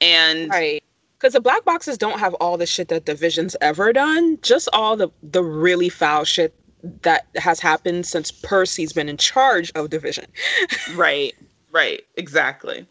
And 0.00 0.50
right. 0.50 0.82
Because 1.18 1.32
the 1.32 1.40
black 1.40 1.64
boxes 1.64 1.98
don't 1.98 2.20
have 2.20 2.34
all 2.34 2.56
the 2.56 2.64
shit 2.64 2.88
that 2.88 3.06
the 3.06 3.14
visions 3.14 3.56
ever 3.60 3.92
done, 3.92 4.38
just 4.40 4.68
all 4.72 4.96
the 4.96 5.08
the 5.22 5.42
really 5.42 5.88
foul 5.88 6.24
shit 6.24 6.54
that 7.02 7.26
has 7.36 7.60
happened 7.60 8.06
since 8.06 8.30
Percy's 8.30 8.92
been 8.92 9.08
in 9.08 9.16
charge 9.16 9.72
of 9.74 9.90
Division. 9.90 10.26
right. 10.94 11.34
Right. 11.72 12.02
Exactly. 12.16 12.86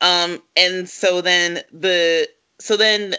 Um 0.00 0.42
and 0.56 0.88
so 0.88 1.20
then 1.20 1.60
the 1.72 2.28
so 2.58 2.76
then 2.76 3.14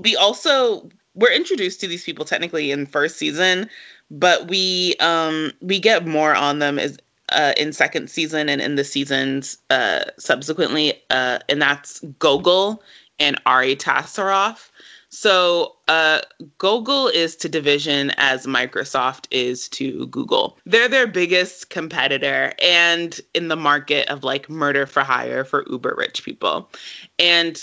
we 0.00 0.16
also 0.16 0.88
we're 1.14 1.32
introduced 1.32 1.80
to 1.80 1.88
these 1.88 2.04
people 2.04 2.24
technically 2.24 2.70
in 2.70 2.86
first 2.86 3.16
season, 3.16 3.68
but 4.10 4.48
we 4.48 4.94
um 5.00 5.52
we 5.60 5.80
get 5.80 6.06
more 6.06 6.34
on 6.34 6.58
them 6.58 6.78
as 6.78 6.98
uh, 7.32 7.52
in 7.56 7.72
second 7.72 8.08
season 8.08 8.48
and 8.48 8.60
in 8.60 8.76
the 8.76 8.84
seasons 8.84 9.58
uh, 9.70 10.04
subsequently, 10.18 10.94
uh, 11.10 11.38
and 11.48 11.60
that's 11.60 12.00
Gogol 12.18 12.82
and 13.18 13.40
Ari 13.46 13.76
Tasarov. 13.76 14.70
So 15.16 15.76
uh, 15.88 16.20
Gogol 16.58 17.08
is 17.08 17.36
to 17.36 17.48
Division 17.48 18.12
as 18.18 18.46
Microsoft 18.46 19.28
is 19.30 19.66
to 19.70 20.08
Google. 20.08 20.58
They're 20.66 20.90
their 20.90 21.06
biggest 21.06 21.70
competitor 21.70 22.52
and 22.60 23.18
in 23.32 23.48
the 23.48 23.56
market 23.56 24.06
of 24.10 24.24
like 24.24 24.50
murder 24.50 24.84
for 24.84 25.00
hire 25.00 25.42
for 25.42 25.64
uber 25.70 25.94
rich 25.96 26.22
people. 26.22 26.70
And 27.18 27.58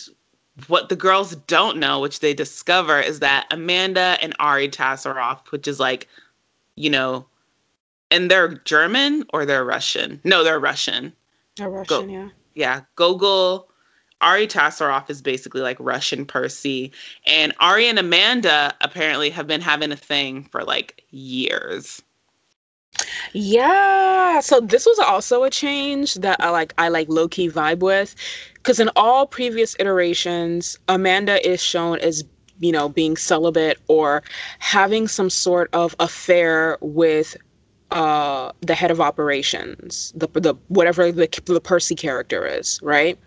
what 0.66 0.90
the 0.90 0.96
girls 0.96 1.36
don't 1.46 1.78
know, 1.78 2.00
which 2.00 2.22
they 2.22 2.34
discover, 2.34 3.00
is 3.00 3.20
that 3.20 3.46
Amanda 3.52 4.18
and 4.20 4.36
Ari 4.40 4.70
Tasarov, 4.70 5.48
which 5.52 5.68
is 5.68 5.80
like, 5.80 6.08
you 6.76 6.90
know, 6.90 7.28
and 8.10 8.32
they're 8.32 8.56
German 8.66 9.26
or 9.32 9.46
they're 9.46 9.64
Russian. 9.64 10.20
No, 10.24 10.44
they're 10.44 10.60
Russian. 10.60 11.14
They're 11.58 11.70
Russian, 11.70 12.08
Go- 12.08 12.14
yeah. 12.14 12.30
Yeah, 12.56 12.82
Gogol. 12.96 13.70
Ari 14.24 14.48
Tasarov 14.48 15.10
is 15.10 15.22
basically 15.22 15.62
like 15.62 15.78
Russian 15.80 16.26
Percy, 16.26 16.92
and 17.28 17.54
Ari 17.60 17.88
and 17.88 18.00
Amanda 18.00 18.74
apparently 18.82 19.30
have 19.30 19.48
been 19.48 19.62
having 19.62 19.92
a 19.92 19.98
thing 19.98 20.46
for 20.46 20.64
like 20.64 21.04
years. 21.12 22.02
Yeah, 23.34 24.40
so 24.40 24.60
this 24.62 24.86
was 24.86 25.00
also 25.00 25.44
a 25.44 25.50
change 25.50 26.16
that 26.16 26.38
I 26.40 26.50
like. 26.50 26.74
I 26.78 26.88
like 26.90 27.10
low 27.10 27.28
key 27.28 27.50
vibe 27.50 27.80
with, 27.80 28.16
because 28.56 28.80
in 28.80 28.90
all 28.96 29.26
previous 29.28 29.76
iterations, 29.80 30.78
Amanda 30.88 31.46
is 31.48 31.62
shown 31.62 32.00
as 32.00 32.24
you 32.60 32.72
know 32.72 32.88
being 32.90 33.18
celibate 33.18 33.80
or 33.88 34.24
having 34.60 35.08
some 35.08 35.30
sort 35.30 35.70
of 35.74 35.96
affair 36.00 36.78
with 36.82 37.36
uh, 37.92 38.52
the 38.62 38.76
head 38.76 38.92
of 38.92 39.00
operations, 39.02 40.12
the 40.16 40.28
the 40.40 40.56
whatever 40.68 41.12
the 41.12 41.28
the 41.46 41.62
Percy 41.62 41.96
character 41.96 42.46
is, 42.46 42.80
right? 42.82 43.18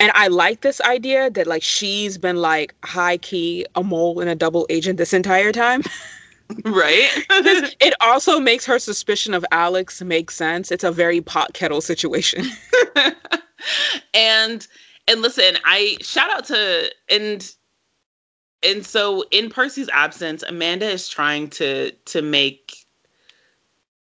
And 0.00 0.12
I 0.14 0.28
like 0.28 0.60
this 0.60 0.80
idea 0.82 1.30
that 1.30 1.46
like 1.46 1.62
she's 1.62 2.18
been 2.18 2.36
like 2.36 2.74
high 2.84 3.16
key 3.18 3.66
a 3.74 3.82
mole 3.82 4.20
and 4.20 4.30
a 4.30 4.34
double 4.34 4.66
agent 4.70 4.98
this 4.98 5.12
entire 5.12 5.52
time. 5.52 5.82
right? 6.64 7.08
it 7.80 7.94
also 8.00 8.40
makes 8.40 8.64
her 8.64 8.78
suspicion 8.78 9.34
of 9.34 9.44
Alex 9.50 10.00
make 10.02 10.30
sense. 10.30 10.70
It's 10.70 10.84
a 10.84 10.92
very 10.92 11.20
pot 11.20 11.52
kettle 11.52 11.80
situation. 11.80 12.46
and 14.14 14.66
and 15.08 15.22
listen, 15.22 15.56
I 15.64 15.96
shout 16.00 16.30
out 16.30 16.44
to 16.46 16.92
and 17.08 17.50
and 18.62 18.84
so 18.84 19.24
in 19.30 19.50
Percy's 19.50 19.88
absence, 19.92 20.42
Amanda 20.42 20.88
is 20.88 21.08
trying 21.08 21.48
to 21.50 21.90
to 21.90 22.22
make 22.22 22.77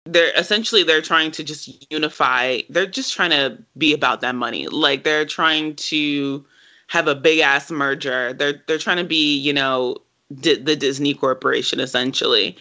they're 0.09 0.33
essentially 0.37 0.83
they're 0.83 1.03
trying 1.03 1.31
to 1.31 1.45
just 1.45 1.87
unify 1.93 2.61
they're 2.71 2.87
just 2.87 3.13
trying 3.13 3.31
to 3.31 3.59
be 3.77 3.93
about 3.93 4.21
that 4.23 4.35
money. 4.35 4.67
Like 4.69 5.05
they're 5.05 5.27
trying 5.27 5.77
to 5.77 6.45
have 6.89 7.07
a 7.07 7.15
big 7.15 7.41
ass 7.41 7.71
merger. 7.71 8.33
They're 8.33 8.63
they're 8.67 8.79
trying 8.79 8.97
to 8.97 9.05
be 9.05 9.37
you 9.37 9.53
know 9.53 9.97
D- 10.41 10.57
the 10.57 10.77
disney 10.77 11.15
corporation 11.15 11.79
essentially. 11.79 12.57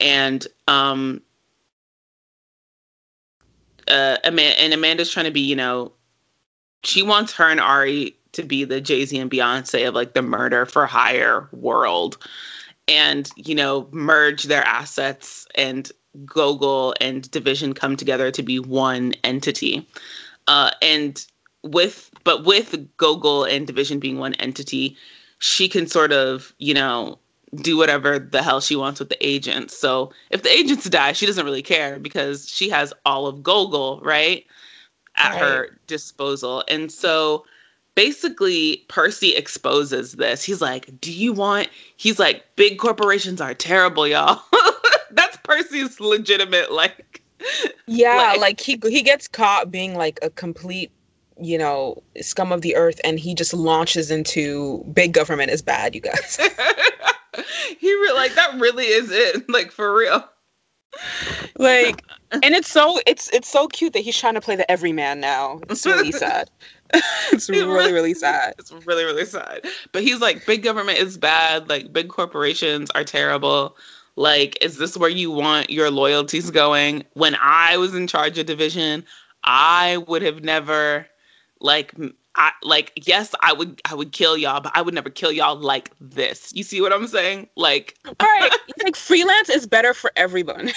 And 0.00 0.46
um 0.66 1.22
uh 3.86 4.16
Amanda, 4.24 4.60
and 4.60 4.74
amanda's 4.74 5.10
trying 5.10 5.26
to 5.26 5.30
be 5.32 5.40
you 5.40 5.56
know 5.56 5.92
she 6.82 7.02
wants 7.02 7.32
her 7.32 7.48
and 7.48 7.60
ari 7.60 8.14
to 8.32 8.42
be 8.42 8.64
the 8.64 8.80
jay-z 8.80 9.16
and 9.16 9.30
beyonce 9.30 9.88
of 9.88 9.94
like 9.94 10.14
the 10.14 10.22
murder 10.22 10.66
for 10.66 10.84
hire 10.84 11.48
world 11.52 12.18
and 12.88 13.30
you 13.36 13.54
know 13.54 13.88
merge 13.92 14.44
their 14.44 14.64
assets 14.64 15.46
and 15.54 15.90
Gogol 16.24 16.94
and 17.00 17.30
Division 17.30 17.74
come 17.74 17.96
together 17.96 18.30
to 18.30 18.42
be 18.42 18.58
one 18.58 19.14
entity. 19.24 19.86
Uh, 20.46 20.70
and 20.82 21.24
with 21.62 22.10
but 22.24 22.44
with 22.44 22.88
Gogol 22.96 23.44
and 23.44 23.66
Division 23.66 23.98
being 23.98 24.18
one 24.18 24.34
entity, 24.34 24.96
she 25.38 25.68
can 25.68 25.86
sort 25.86 26.12
of, 26.12 26.54
you 26.58 26.74
know, 26.74 27.18
do 27.56 27.76
whatever 27.76 28.18
the 28.18 28.42
hell 28.42 28.60
she 28.60 28.76
wants 28.76 29.00
with 29.00 29.08
the 29.08 29.26
agents. 29.26 29.76
So 29.76 30.12
if 30.30 30.42
the 30.42 30.50
agents 30.50 30.88
die, 30.88 31.12
she 31.12 31.26
doesn't 31.26 31.44
really 31.44 31.62
care 31.62 31.98
because 31.98 32.48
she 32.48 32.68
has 32.70 32.92
all 33.06 33.26
of 33.26 33.42
Gogol, 33.42 34.00
right? 34.02 34.44
At 35.16 35.32
right. 35.32 35.40
her 35.40 35.78
disposal. 35.86 36.64
And 36.68 36.92
so 36.92 37.44
basically 37.94 38.84
Percy 38.88 39.34
exposes 39.34 40.12
this. 40.12 40.44
He's 40.44 40.60
like, 40.60 41.00
"Do 41.00 41.12
you 41.12 41.32
want?" 41.32 41.68
He's 41.96 42.18
like, 42.18 42.44
"Big 42.54 42.78
corporations 42.78 43.40
are 43.40 43.54
terrible, 43.54 44.06
y'all." 44.06 44.40
Percy's 45.48 45.98
legitimate 46.00 46.72
like. 46.72 47.22
Yeah, 47.86 48.16
like, 48.16 48.40
like 48.40 48.60
he 48.60 48.80
he 48.82 49.02
gets 49.02 49.28
caught 49.28 49.70
being 49.70 49.96
like 49.96 50.18
a 50.22 50.30
complete 50.30 50.90
you 51.40 51.56
know, 51.56 52.02
scum 52.20 52.52
of 52.52 52.62
the 52.62 52.74
earth, 52.76 53.00
and 53.04 53.18
he 53.18 53.34
just 53.34 53.54
launches 53.54 54.10
into 54.10 54.84
big 54.92 55.12
government 55.12 55.50
is 55.50 55.62
bad, 55.62 55.94
you 55.94 56.00
guys. 56.00 56.36
he 57.78 57.94
re- 57.94 58.12
like 58.14 58.34
that 58.34 58.58
really 58.58 58.86
is 58.86 59.10
it, 59.10 59.48
like 59.48 59.70
for 59.70 59.94
real. 59.94 60.24
Like, 61.58 62.02
and 62.32 62.54
it's 62.54 62.68
so 62.70 62.98
it's 63.06 63.32
it's 63.32 63.48
so 63.48 63.68
cute 63.68 63.92
that 63.92 64.00
he's 64.00 64.16
trying 64.16 64.34
to 64.34 64.40
play 64.40 64.56
the 64.56 64.68
everyman 64.70 65.20
now. 65.20 65.60
It's 65.68 65.86
really 65.86 66.12
sad. 66.12 66.50
it's 67.32 67.48
really, 67.48 67.92
really 67.92 68.14
sad. 68.14 68.54
It's 68.58 68.72
really, 68.72 69.04
really 69.04 69.26
sad. 69.26 69.64
But 69.92 70.02
he's 70.02 70.20
like, 70.20 70.46
big 70.46 70.62
government 70.62 70.98
is 70.98 71.18
bad. 71.18 71.68
Like, 71.68 71.92
big 71.92 72.08
corporations 72.08 72.90
are 72.94 73.04
terrible. 73.04 73.76
Like, 74.18 74.58
is 74.60 74.78
this 74.78 74.96
where 74.96 75.08
you 75.08 75.30
want 75.30 75.70
your 75.70 75.92
loyalties 75.92 76.50
going? 76.50 77.04
When 77.12 77.36
I 77.40 77.76
was 77.76 77.94
in 77.94 78.08
charge 78.08 78.36
of 78.36 78.46
division, 78.46 79.04
I 79.44 79.98
would 80.08 80.22
have 80.22 80.42
never, 80.42 81.06
like, 81.60 81.94
I 82.34 82.50
like 82.64 82.92
yes, 83.06 83.32
I 83.42 83.52
would 83.52 83.80
I 83.88 83.94
would 83.94 84.10
kill 84.10 84.36
y'all, 84.36 84.60
but 84.60 84.72
I 84.74 84.82
would 84.82 84.92
never 84.92 85.08
kill 85.08 85.30
y'all 85.30 85.54
like 85.54 85.92
this. 86.00 86.52
You 86.52 86.64
see 86.64 86.80
what 86.80 86.92
I'm 86.92 87.06
saying? 87.06 87.48
Like, 87.54 87.94
all 88.06 88.14
right, 88.20 88.50
like 88.82 88.96
freelance 88.96 89.50
is 89.50 89.68
better 89.68 89.94
for 89.94 90.10
everyone. 90.16 90.72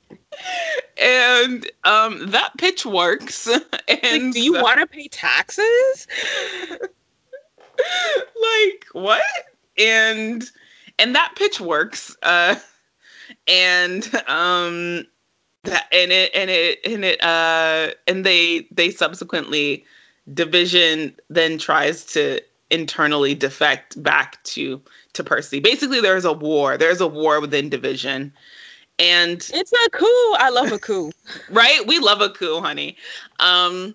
and 0.98 1.70
um 1.84 2.30
that 2.32 2.50
pitch 2.58 2.84
works. 2.84 3.48
And 3.88 4.24
like, 4.24 4.32
do 4.34 4.42
you 4.42 4.52
want 4.54 4.78
to 4.78 4.86
pay 4.86 5.08
taxes? 5.08 6.06
like 7.78 8.86
what? 8.92 9.22
And 9.78 10.44
and 11.02 11.14
that 11.14 11.34
pitch 11.36 11.60
works. 11.60 12.16
Uh 12.22 12.54
and 13.48 14.04
um 14.28 15.04
that 15.64 15.86
and 15.92 16.12
it 16.12 16.30
and 16.34 16.50
it 16.50 16.78
and 16.84 17.04
it 17.04 17.22
uh 17.22 17.90
and 18.06 18.24
they 18.24 18.66
they 18.70 18.90
subsequently 18.90 19.84
division 20.32 21.14
then 21.28 21.58
tries 21.58 22.04
to 22.04 22.40
internally 22.70 23.34
defect 23.34 24.02
back 24.02 24.42
to 24.44 24.80
to 25.12 25.24
Percy. 25.24 25.60
Basically 25.60 26.00
there's 26.00 26.24
a 26.24 26.32
war. 26.32 26.78
There's 26.78 27.00
a 27.00 27.08
war 27.08 27.40
within 27.40 27.68
division 27.68 28.32
and 28.98 29.50
it's 29.52 29.72
a 29.72 29.90
coup. 29.90 30.34
I 30.38 30.50
love 30.50 30.72
a 30.72 30.78
coup. 30.78 31.10
right? 31.50 31.86
We 31.86 31.98
love 31.98 32.20
a 32.20 32.30
coup, 32.30 32.60
honey. 32.60 32.96
Um, 33.40 33.94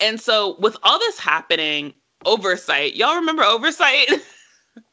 and 0.00 0.20
so 0.20 0.56
with 0.58 0.76
all 0.82 0.98
this 0.98 1.18
happening, 1.18 1.94
oversight, 2.24 2.96
y'all 2.96 3.16
remember 3.16 3.44
oversight? 3.44 4.10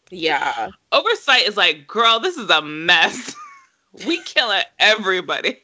yeah. 0.09 0.69
Oversight 0.91 1.47
is 1.47 1.57
like, 1.57 1.87
girl, 1.87 2.19
this 2.19 2.37
is 2.37 2.49
a 2.49 2.61
mess. 2.61 3.35
we 4.05 4.21
killing 4.23 4.63
everybody. 4.79 5.59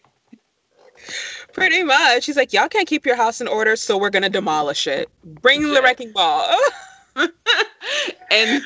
Pretty 1.53 1.83
much. 1.83 2.23
She's 2.23 2.35
like, 2.35 2.51
y'all 2.53 2.67
can't 2.67 2.87
keep 2.87 3.05
your 3.05 3.15
house 3.15 3.39
in 3.39 3.47
order, 3.47 3.75
so 3.75 3.97
we're 3.97 4.09
gonna 4.09 4.29
demolish 4.29 4.87
it. 4.87 5.09
Bring 5.23 5.71
the 5.73 5.81
wrecking 5.81 6.11
ball. 6.11 6.57
and 8.31 8.61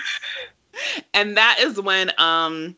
and 1.13 1.37
that 1.37 1.57
is 1.59 1.79
when 1.79 2.11
um 2.17 2.75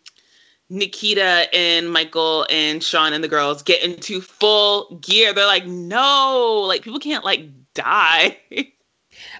Nikita 0.69 1.47
and 1.53 1.91
Michael 1.91 2.45
and 2.49 2.83
Sean 2.83 3.13
and 3.13 3.23
the 3.23 3.27
girls 3.27 3.61
get 3.61 3.83
into 3.83 4.21
full 4.21 4.97
gear. 5.01 5.33
They're 5.33 5.45
like, 5.45 5.65
no, 5.65 6.63
like 6.67 6.81
people 6.81 6.99
can't 6.99 7.25
like 7.25 7.45
die. 7.73 8.37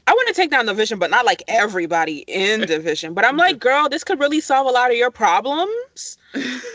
I 0.08 0.14
want 0.14 0.28
to 0.28 0.34
take 0.34 0.52
down 0.52 0.66
the 0.66 0.74
vision, 0.74 1.00
but 1.00 1.10
not 1.12 1.26
like 1.26 1.44
everybody 1.48 2.20
in 2.28 2.62
division. 2.62 3.14
But 3.14 3.26
I'm 3.26 3.38
like, 3.38 3.60
girl, 3.68 3.90
this 3.90 4.04
could 4.04 4.20
really 4.20 4.42
solve 4.42 4.68
a 4.68 4.72
lot 4.72 4.92
of 4.92 4.98
your 4.98 5.12
problems. 5.12 6.18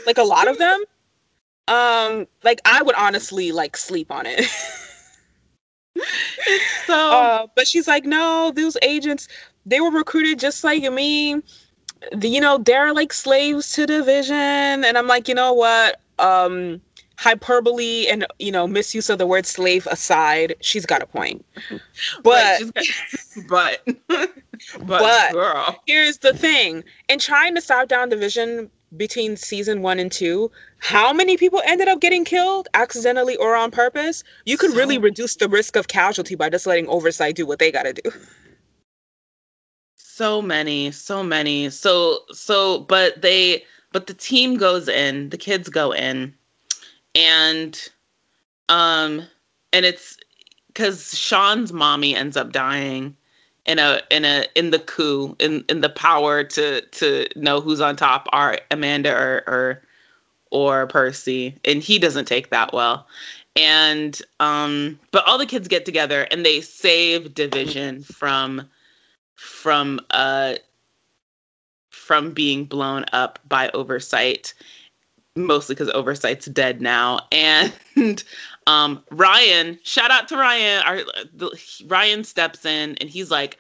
Like 0.07 0.19
a 0.19 0.23
lot 0.23 0.49
of 0.49 0.59
them. 0.59 0.85
Um, 1.69 2.27
like 2.45 2.61
I 2.65 2.83
would 2.83 2.95
honestly 2.95 3.53
like 3.53 3.77
sleep 3.77 4.11
on 4.13 4.25
it. 4.27 4.45
so 6.87 6.95
uh, 7.13 7.47
but 7.57 7.67
she's 7.67 7.89
like, 7.89 8.05
no, 8.05 8.53
those 8.55 8.77
agents, 8.83 9.27
they 9.65 9.81
were 9.81 9.91
recruited 9.91 10.39
just 10.39 10.63
like 10.63 10.83
me 10.93 11.43
the, 12.13 12.29
you 12.29 12.41
know, 12.41 12.59
they're 12.59 12.93
like 12.93 13.13
slaves 13.13 13.73
to 13.73 13.87
division. 13.87 14.35
And 14.37 14.99
I'm 14.99 15.07
like, 15.07 15.29
you 15.29 15.35
know 15.35 15.53
what? 15.53 16.01
Um, 16.19 16.81
hyperbole 17.19 18.07
and 18.09 18.27
you 18.39 18.53
know 18.53 18.67
misuse 18.67 19.09
of 19.11 19.19
the 19.19 19.27
word 19.27 19.47
slave 19.47 19.87
aside 19.91 20.55
she's 20.61 20.87
got 20.87 21.03
a 21.03 21.07
point. 21.07 21.45
But 22.23 22.63
but. 23.49 23.87
But, 24.79 25.01
but 25.01 25.33
girl. 25.33 25.83
here's 25.87 26.19
the 26.19 26.33
thing. 26.33 26.83
In 27.11 27.19
trying 27.19 27.55
to 27.57 27.61
stop 27.61 27.89
down 27.89 28.09
division 28.09 28.71
between 28.97 29.37
season 29.37 29.83
one 29.83 29.99
and 29.99 30.11
two 30.11 30.51
how 30.79 31.13
many 31.13 31.37
people 31.37 31.61
ended 31.67 31.89
up 31.89 32.01
getting 32.01 32.25
killed 32.25 32.69
accidentally 32.75 33.37
or 33.37 33.55
on 33.55 33.71
purpose? 33.71 34.25
You 34.45 34.57
could 34.57 34.71
so, 34.71 34.77
really 34.77 34.99
reduce 34.99 35.37
the 35.37 35.49
risk 35.49 35.77
of 35.77 35.89
casualty 35.89 36.37
by 36.37 36.49
just 36.49 36.67
letting 36.67 36.89
oversight 36.89 37.37
do 37.37 37.47
what 37.47 37.59
they 37.59 37.71
got 37.71 37.83
to 37.83 37.93
do. 37.93 38.11
So 39.97 40.41
many 40.41 40.91
so 40.91 41.23
many. 41.23 41.69
So 41.71 42.21
so 42.33 42.81
but 42.81 43.21
they 43.21 43.65
but 43.93 44.07
the 44.07 44.15
team 44.15 44.57
goes 44.57 44.89
in 44.89 45.29
the 45.31 45.39
kids 45.39 45.69
go 45.69 45.93
in 45.93 46.35
and 47.17 47.89
um 48.69 49.27
and 49.73 49.85
it's 49.85 50.17
because 50.69 51.19
sean's 51.19 51.73
mommy 51.73 52.15
ends 52.15 52.37
up 52.37 52.53
dying 52.53 53.17
in 53.67 53.81
a 53.81 54.01
in 54.11 54.25
a 54.25 54.47
in 54.55 54.71
the 54.71 54.79
coup 54.79 55.35
in 55.41 55.65
in 55.69 55.81
the 55.81 55.89
power 55.89 56.45
to 56.45 56.81
to 56.93 57.27
know 57.35 57.61
who's 57.61 57.81
on 57.81 57.97
top 57.97 58.29
are 58.33 58.59
amanda 58.71 59.13
or 59.13 59.43
or 59.49 59.83
or 60.51 60.87
percy. 60.87 61.55
And 61.65 61.83
he 61.83 61.99
doesn't 61.99 62.27
take 62.27 62.51
that 62.51 62.73
well. 62.73 63.07
And 63.57 64.21
um 64.41 64.99
but 65.11 65.27
all 65.27 65.39
the 65.39 65.47
kids 65.47 65.69
get 65.69 65.85
together 65.85 66.27
and 66.31 66.45
they 66.45 66.61
save 66.61 67.35
division 67.35 68.03
from 68.03 68.69
from 69.35 70.01
uh 70.11 70.55
from 71.91 72.33
being 72.33 72.65
blown 72.65 73.05
up 73.13 73.39
by 73.49 73.69
oversight 73.71 74.55
mostly 75.37 75.75
because 75.75 75.91
oversight's 75.91 76.47
dead 76.47 76.81
now 76.81 77.19
and 77.33 77.73
um 78.67 79.03
ryan 79.11 79.79
shout 79.83 80.11
out 80.11 80.27
to 80.29 80.37
ryan 80.37 80.83
our 80.85 80.99
the, 81.35 81.83
ryan 81.87 82.25
steps 82.25 82.65
in 82.65 82.97
and 82.97 83.11
he's 83.11 83.31
like 83.31 83.59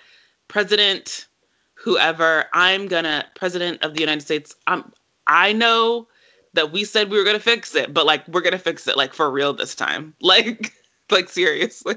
president 0.48 1.27
whoever 1.74 2.47
i'm 2.53 2.89
gonna 2.89 3.24
president 3.35 3.82
of 3.82 3.94
the 3.94 4.01
united 4.01 4.23
states 4.23 4.55
i'm 4.66 4.93
i 5.27 5.53
know 5.53 6.07
that 6.55 6.73
we 6.73 6.85
said 6.85 7.11
we 7.11 7.19
were 7.19 7.24
gonna 7.24 7.39
fix 7.39 7.74
it 7.74 7.93
but 7.93 8.07
like 8.07 8.27
we're 8.28 8.40
gonna 8.40 8.59
fix 8.59 8.89
it 8.89 8.97
like 8.97 9.12
for 9.12 9.31
real 9.31 9.53
this 9.53 9.74
time 9.74 10.15
like 10.20 10.73
like 11.11 11.28
seriously 11.28 11.97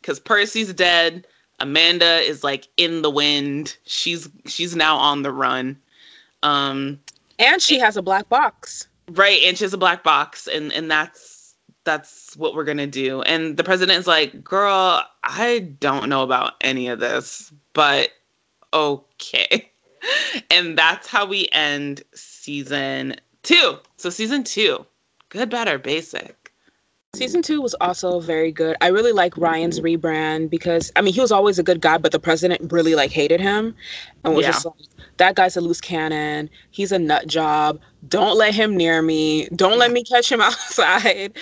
because 0.00 0.20
percy's 0.20 0.72
dead 0.74 1.26
Amanda 1.60 2.18
is 2.18 2.42
like 2.42 2.68
in 2.76 3.02
the 3.02 3.10
wind. 3.10 3.76
She's 3.86 4.28
she's 4.46 4.74
now 4.74 4.96
on 4.96 5.22
the 5.22 5.32
run. 5.32 5.78
Um 6.42 6.98
and 7.38 7.60
she 7.60 7.78
has 7.78 7.96
a 7.96 8.02
black 8.02 8.28
box. 8.28 8.88
Right, 9.08 9.40
and 9.44 9.56
she 9.56 9.64
has 9.64 9.74
a 9.74 9.78
black 9.78 10.02
box 10.02 10.46
and 10.46 10.72
and 10.72 10.90
that's 10.90 11.54
that's 11.84 12.34
what 12.36 12.54
we're 12.54 12.64
to 12.78 12.86
do. 12.86 13.20
And 13.22 13.56
the 13.56 13.64
president's 13.64 14.06
like, 14.06 14.42
"Girl, 14.42 15.02
I 15.22 15.74
don't 15.80 16.08
know 16.08 16.22
about 16.22 16.54
any 16.62 16.88
of 16.88 17.00
this, 17.00 17.52
but 17.72 18.10
okay." 18.72 19.70
And 20.50 20.76
that's 20.76 21.06
how 21.06 21.24
we 21.24 21.48
end 21.52 22.02
season 22.14 23.16
2. 23.42 23.78
So 23.96 24.10
season 24.10 24.44
2, 24.44 24.84
good, 25.30 25.48
better, 25.48 25.78
basic. 25.78 26.43
Season 27.14 27.42
two 27.42 27.60
was 27.60 27.74
also 27.74 28.20
very 28.20 28.52
good. 28.52 28.76
I 28.80 28.88
really 28.88 29.12
like 29.12 29.36
Ryan's 29.36 29.80
rebrand 29.80 30.50
because 30.50 30.92
I 30.96 31.00
mean 31.00 31.14
he 31.14 31.20
was 31.20 31.32
always 31.32 31.58
a 31.58 31.62
good 31.62 31.80
guy, 31.80 31.98
but 31.98 32.12
the 32.12 32.20
president 32.20 32.72
really 32.72 32.94
like 32.94 33.10
hated 33.10 33.40
him 33.40 33.74
and 34.24 34.34
was 34.34 34.44
yeah. 34.44 34.52
just 34.52 34.66
like, 34.66 34.74
that 35.16 35.36
guy's 35.36 35.56
a 35.56 35.60
loose 35.60 35.80
cannon. 35.80 36.50
He's 36.70 36.92
a 36.92 36.98
nut 36.98 37.26
job. 37.26 37.80
Don't 38.08 38.36
let 38.36 38.54
him 38.54 38.76
near 38.76 39.00
me. 39.00 39.48
Don't 39.54 39.78
let 39.78 39.92
me 39.92 40.02
catch 40.02 40.30
him 40.30 40.40
outside. 40.40 41.32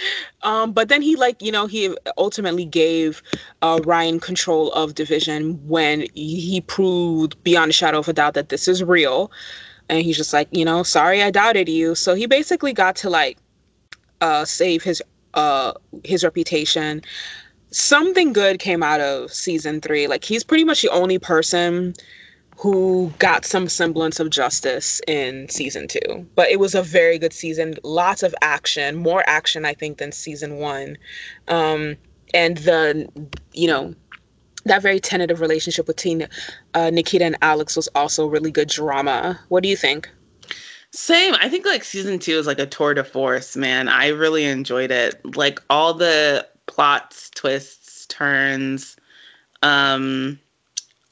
Um, 0.43 0.73
but 0.73 0.89
then 0.89 1.03
he 1.03 1.17
like, 1.17 1.41
you 1.41 1.53
know, 1.53 1.67
he 1.67 1.97
ultimately 2.19 2.65
gave 2.65 3.23
uh, 3.63 3.81
Ryan 3.85 4.21
control 4.21 4.71
of 4.73 4.95
division 4.95 5.55
when 5.67 6.07
he 6.15 6.61
proved 6.61 7.43
beyond 7.43 7.71
a 7.71 7.75
shadow 7.75 7.99
of 7.99 8.09
a 8.09 8.13
doubt 8.13 8.35
that 8.35 8.51
this 8.51 8.69
is 8.69 8.83
real. 8.83 9.31
And 9.89 10.03
he's 10.03 10.17
just 10.17 10.33
like, 10.33 10.49
you 10.53 10.65
know, 10.65 10.83
sorry 10.83 11.23
I 11.23 11.31
doubted 11.31 11.69
you. 11.69 11.95
So 11.95 12.15
he 12.15 12.27
basically 12.27 12.73
got 12.73 12.97
to 12.97 13.11
like 13.11 13.39
uh, 14.21 14.45
save 14.45 14.83
his 14.83 15.03
uh 15.35 15.73
his 16.05 16.25
reputation. 16.25 17.03
Something 17.71 18.33
good 18.33 18.59
came 18.59 18.83
out 18.83 19.01
of 19.01 19.33
season 19.33 19.81
three. 19.81 20.07
Like 20.07 20.25
he's 20.25 20.45
pretty 20.45 20.65
much 20.65 20.83
the 20.83 20.91
only 20.91 21.19
person 21.19 21.95
who 22.59 23.13
got 23.19 23.45
some 23.45 23.67
semblance 23.67 24.21
of 24.21 24.31
justice 24.31 25.01
in 25.09 25.49
season 25.49 25.89
two. 25.89 26.27
But 26.35 26.51
it 26.51 26.61
was 26.61 26.75
a 26.75 26.83
very 26.83 27.19
good 27.19 27.33
season. 27.33 27.75
Lots 27.83 28.23
of 28.23 28.35
action 28.43 28.97
more 28.97 29.25
action 29.27 29.65
i 29.65 29.75
think 29.75 29.99
than 29.99 30.13
season 30.13 30.57
one. 30.57 30.97
Um 31.49 31.97
and 32.35 32.59
the 32.59 33.09
you 33.53 33.69
know 33.69 33.95
that 34.65 34.81
very 34.81 35.01
tentative 35.01 35.41
relationship 35.41 35.87
between 35.87 36.29
uh, 36.75 36.89
nikita 36.91 37.25
and 37.25 37.37
alex 37.43 37.75
was 37.75 37.89
also 37.95 38.27
really 38.27 38.51
good 38.51 38.69
drama. 38.69 39.41
What 39.49 39.63
do 39.63 39.69
you 39.69 39.77
think 39.77 40.09
same. 40.93 41.35
I 41.41 41.49
think 41.49 41.65
like 41.65 41.85
season 41.85 42.19
two 42.19 42.39
is 42.39 42.47
like 42.47 42.59
a 42.59 42.67
tour 42.67 42.95
de 42.95 43.03
force, 43.03 43.57
man. 43.57 43.89
I 43.89 44.09
really 44.09 44.45
enjoyed 44.45 44.91
it. 44.91 45.37
Like 45.37 45.61
all 45.71 45.95
the 45.95 46.47
plots, 46.67 47.31
twists, 47.31 48.07
turns. 48.07 48.97
Um 49.63 50.39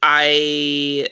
I 0.02 1.08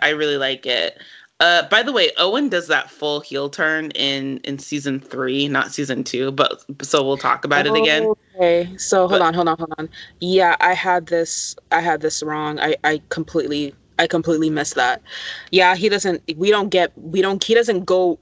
I 0.00 0.10
really 0.10 0.38
like 0.38 0.64
it. 0.64 0.98
Uh 1.40 1.68
by 1.68 1.82
the 1.82 1.92
way, 1.92 2.10
Owen 2.16 2.48
does 2.48 2.68
that 2.68 2.90
full 2.90 3.20
heel 3.20 3.50
turn 3.50 3.90
in 3.90 4.38
in 4.38 4.58
season 4.58 4.98
3, 4.98 5.48
not 5.48 5.72
season 5.72 6.04
2, 6.04 6.32
but 6.32 6.64
so 6.80 7.04
we'll 7.04 7.18
talk 7.18 7.44
about 7.44 7.66
oh, 7.66 7.74
it 7.74 7.80
again. 7.80 8.14
Okay, 8.36 8.74
so 8.78 9.00
hold 9.00 9.10
but, 9.10 9.22
on, 9.22 9.34
hold 9.34 9.48
on, 9.48 9.58
hold 9.58 9.74
on. 9.78 9.90
Yeah, 10.20 10.56
I 10.60 10.72
had 10.72 11.06
this. 11.06 11.54
I 11.70 11.80
had 11.80 12.00
this 12.00 12.22
wrong. 12.22 12.58
I 12.58 12.76
I 12.82 13.02
completely 13.10 13.74
I 13.98 14.06
completely 14.06 14.50
missed 14.50 14.74
that. 14.74 15.02
Yeah, 15.50 15.76
he 15.76 15.88
doesn't. 15.88 16.22
We 16.36 16.50
don't 16.50 16.68
get. 16.68 16.92
We 16.96 17.22
don't. 17.22 17.42
He 17.42 17.54
doesn't 17.54 17.84
go. 17.84 18.18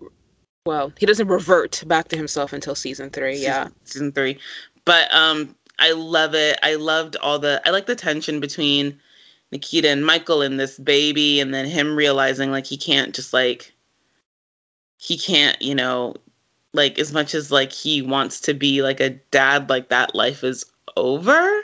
Well, 0.66 0.92
he 0.98 1.06
doesn't 1.06 1.28
revert 1.28 1.82
back 1.86 2.08
to 2.08 2.16
himself 2.16 2.52
until 2.52 2.74
season 2.74 3.10
three. 3.10 3.36
Season, 3.36 3.50
yeah, 3.50 3.68
season 3.84 4.12
three. 4.12 4.38
But 4.84 5.12
um, 5.12 5.54
I 5.78 5.92
love 5.92 6.34
it. 6.34 6.58
I 6.62 6.74
loved 6.74 7.16
all 7.16 7.38
the. 7.38 7.62
I 7.64 7.70
like 7.70 7.86
the 7.86 7.96
tension 7.96 8.40
between 8.40 8.98
Nikita 9.50 9.88
and 9.88 10.04
Michael 10.04 10.42
and 10.42 10.60
this 10.60 10.78
baby, 10.78 11.40
and 11.40 11.54
then 11.54 11.66
him 11.66 11.96
realizing 11.96 12.50
like 12.50 12.66
he 12.66 12.76
can't 12.76 13.14
just 13.14 13.32
like. 13.32 13.72
He 14.98 15.18
can't, 15.18 15.60
you 15.60 15.74
know, 15.74 16.14
like 16.74 16.96
as 16.98 17.12
much 17.12 17.34
as 17.34 17.50
like 17.50 17.72
he 17.72 18.02
wants 18.02 18.40
to 18.42 18.54
be 18.54 18.82
like 18.82 19.00
a 19.00 19.10
dad, 19.10 19.68
like 19.68 19.88
that 19.88 20.14
life 20.14 20.44
is 20.44 20.64
over. 20.96 21.62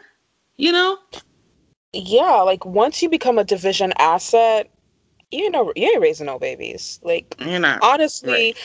You 0.57 0.73
know 0.73 0.99
yeah, 1.93 2.41
like 2.43 2.65
once 2.65 3.03
you 3.03 3.09
become 3.09 3.39
a 3.39 3.45
division 3.45 3.93
asset, 3.99 4.71
you 5.31 5.51
know 5.51 5.73
you 5.77 5.87
ain't 5.87 6.01
raising 6.01 6.27
no 6.27 6.39
babies. 6.39 7.01
Like 7.03 7.35
you 7.41 7.59
know, 7.59 7.79
honestly, 7.83 8.31
right. 8.31 8.57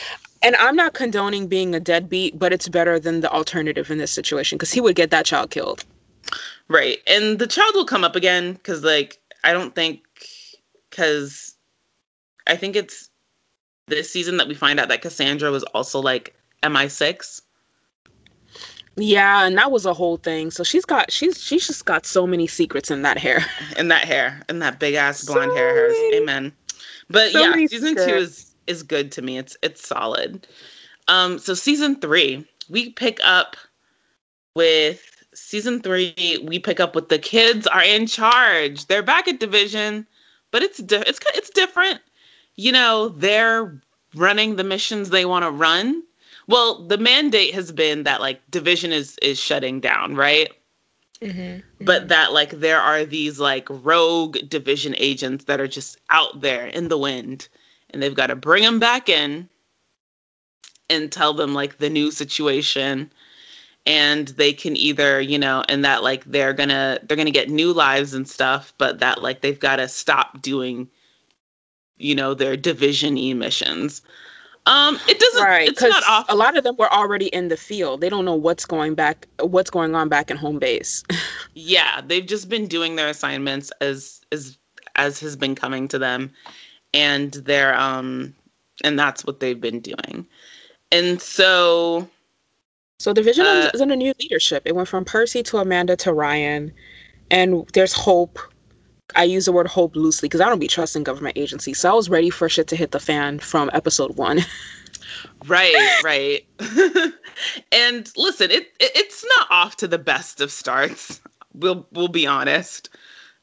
and 0.42 0.56
I'm 0.56 0.76
not 0.76 0.94
condoning 0.94 1.46
being 1.46 1.74
a 1.74 1.80
deadbeat, 1.80 2.38
but 2.38 2.52
it's 2.52 2.68
better 2.68 2.98
than 2.98 3.20
the 3.20 3.30
alternative 3.30 3.90
in 3.90 3.98
this 3.98 4.12
situation 4.12 4.58
because 4.58 4.72
he 4.72 4.80
would 4.80 4.96
get 4.96 5.10
that 5.10 5.26
child 5.26 5.50
killed. 5.50 5.84
Right, 6.68 6.98
and 7.06 7.38
the 7.38 7.46
child 7.46 7.74
will 7.74 7.84
come 7.84 8.04
up 8.04 8.16
again 8.16 8.54
because 8.54 8.82
like 8.84 9.18
I 9.42 9.52
don't 9.52 9.74
think 9.74 10.02
because 10.90 11.56
I 12.46 12.56
think 12.56 12.76
it's 12.76 13.10
this 13.86 14.10
season 14.10 14.38
that 14.38 14.48
we 14.48 14.54
find 14.54 14.80
out 14.80 14.88
that 14.88 15.02
Cassandra 15.02 15.50
was 15.50 15.62
also 15.64 16.00
like 16.00 16.34
MI6. 16.62 17.42
Yeah, 18.96 19.44
and 19.44 19.58
that 19.58 19.72
was 19.72 19.86
a 19.86 19.94
whole 19.94 20.18
thing. 20.18 20.50
So 20.50 20.62
she's 20.62 20.84
got 20.84 21.10
she's 21.10 21.42
she's 21.42 21.66
just 21.66 21.84
got 21.84 22.06
so 22.06 22.26
many 22.26 22.46
secrets 22.46 22.90
in 22.90 23.02
that 23.02 23.18
hair. 23.18 23.44
In 23.76 23.88
that 23.88 24.04
hair. 24.04 24.40
In 24.48 24.60
that 24.60 24.78
big 24.78 24.94
ass 24.94 25.24
blonde 25.24 25.50
so 25.50 25.56
hair 25.56 25.74
hers. 25.74 25.96
Amen. 26.14 26.52
But 27.10 27.32
so 27.32 27.40
yeah, 27.40 27.52
season 27.66 27.88
secrets. 27.88 28.06
two 28.06 28.16
is 28.16 28.54
is 28.66 28.82
good 28.82 29.10
to 29.12 29.22
me. 29.22 29.38
It's 29.38 29.56
it's 29.62 29.86
solid. 29.86 30.46
Um 31.08 31.38
so 31.38 31.54
season 31.54 31.96
3, 31.96 32.46
we 32.68 32.90
pick 32.90 33.18
up 33.22 33.56
with 34.54 35.24
season 35.34 35.80
3, 35.80 36.44
we 36.44 36.58
pick 36.58 36.78
up 36.78 36.94
with 36.94 37.08
the 37.08 37.18
kids 37.18 37.66
are 37.66 37.82
in 37.82 38.06
charge. 38.06 38.86
They're 38.86 39.02
back 39.02 39.26
at 39.26 39.40
division, 39.40 40.06
but 40.52 40.62
it's 40.62 40.78
di- 40.78 41.04
it's 41.06 41.18
it's 41.34 41.50
different. 41.50 42.00
You 42.54 42.70
know, 42.70 43.08
they're 43.08 43.80
running 44.14 44.54
the 44.54 44.64
missions 44.64 45.10
they 45.10 45.24
want 45.24 45.44
to 45.44 45.50
run 45.50 46.04
well, 46.46 46.86
the 46.86 46.98
mandate 46.98 47.54
has 47.54 47.72
been 47.72 48.02
that 48.04 48.20
like 48.20 48.40
division 48.50 48.92
is 48.92 49.16
is 49.22 49.38
shutting 49.38 49.80
down, 49.80 50.14
right? 50.14 50.50
Mm-hmm. 51.20 51.60
But 51.84 52.08
that 52.08 52.32
like 52.32 52.50
there 52.50 52.80
are 52.80 53.04
these 53.04 53.40
like 53.40 53.66
rogue 53.70 54.38
division 54.48 54.94
agents 54.98 55.44
that 55.44 55.60
are 55.60 55.68
just 55.68 55.98
out 56.10 56.40
there 56.40 56.66
in 56.66 56.88
the 56.88 56.98
wind, 56.98 57.48
and 57.90 58.02
they've 58.02 58.14
got 58.14 58.28
to 58.28 58.36
bring 58.36 58.62
them 58.62 58.78
back 58.78 59.08
in 59.08 59.48
and 60.90 61.10
tell 61.10 61.32
them 61.32 61.54
like 61.54 61.78
the 61.78 61.90
new 61.90 62.10
situation 62.10 63.10
and 63.86 64.28
they 64.28 64.52
can 64.52 64.76
either 64.76 65.20
you 65.20 65.38
know 65.38 65.62
and 65.68 65.84
that 65.84 66.02
like 66.02 66.24
they're 66.24 66.52
gonna 66.52 66.98
they're 67.04 67.16
gonna 67.16 67.30
get 67.30 67.50
new 67.50 67.72
lives 67.72 68.14
and 68.14 68.28
stuff 68.28 68.72
but 68.78 68.98
that 68.98 69.22
like 69.22 69.40
they've 69.40 69.60
got 69.60 69.76
to 69.76 69.88
stop 69.88 70.40
doing 70.42 70.88
you 71.96 72.14
know 72.14 72.34
their 72.34 72.56
division 72.56 73.16
e 73.16 73.34
missions 73.34 74.02
um, 74.66 74.98
it 75.08 75.18
doesn't. 75.18 75.42
Right, 75.42 75.68
it's 75.68 75.82
not 75.82 76.02
off. 76.08 76.26
A 76.28 76.34
lot 76.34 76.56
of 76.56 76.64
them 76.64 76.76
were 76.78 76.92
already 76.92 77.26
in 77.26 77.48
the 77.48 77.56
field. 77.56 78.00
They 78.00 78.08
don't 78.08 78.24
know 78.24 78.34
what's 78.34 78.64
going 78.64 78.94
back, 78.94 79.26
what's 79.40 79.70
going 79.70 79.94
on 79.94 80.08
back 80.08 80.30
in 80.30 80.36
home 80.36 80.58
base. 80.58 81.02
yeah, 81.54 82.00
they've 82.06 82.26
just 82.26 82.48
been 82.48 82.66
doing 82.66 82.96
their 82.96 83.08
assignments 83.08 83.70
as 83.80 84.22
as 84.32 84.58
as 84.96 85.20
has 85.20 85.36
been 85.36 85.54
coming 85.54 85.86
to 85.88 85.98
them, 85.98 86.32
and 86.94 87.32
they're 87.32 87.78
um, 87.78 88.34
and 88.82 88.98
that's 88.98 89.24
what 89.24 89.40
they've 89.40 89.60
been 89.60 89.80
doing, 89.80 90.26
and 90.90 91.20
so. 91.20 92.08
So 93.00 93.12
Division 93.12 93.44
uh, 93.44 93.70
is 93.74 93.82
under 93.82 93.96
new 93.96 94.14
leadership. 94.18 94.62
It 94.64 94.74
went 94.74 94.88
from 94.88 95.04
Percy 95.04 95.42
to 95.42 95.58
Amanda 95.58 95.94
to 95.96 96.12
Ryan, 96.14 96.72
and 97.30 97.68
there's 97.74 97.92
hope 97.92 98.38
I 99.16 99.24
use 99.24 99.46
the 99.46 99.52
word 99.52 99.66
hope 99.66 99.96
loosely 99.96 100.28
because 100.28 100.40
I 100.40 100.48
don't 100.48 100.58
be 100.58 100.68
trusting 100.68 101.04
government 101.04 101.38
agencies. 101.38 101.80
So 101.80 101.90
I 101.90 101.94
was 101.94 102.08
ready 102.08 102.30
for 102.30 102.48
shit 102.48 102.66
to 102.68 102.76
hit 102.76 102.90
the 102.90 103.00
fan 103.00 103.38
from 103.38 103.70
episode 103.72 104.16
one. 104.16 104.40
right, 105.46 106.00
right. 106.04 106.46
and 107.72 108.10
listen, 108.16 108.50
it, 108.50 108.72
it, 108.80 108.92
it's 108.94 109.24
not 109.38 109.46
off 109.50 109.76
to 109.76 109.88
the 109.88 109.98
best 109.98 110.40
of 110.40 110.50
starts. 110.50 111.20
We'll 111.54 111.86
we'll 111.92 112.08
be 112.08 112.26
honest. 112.26 112.90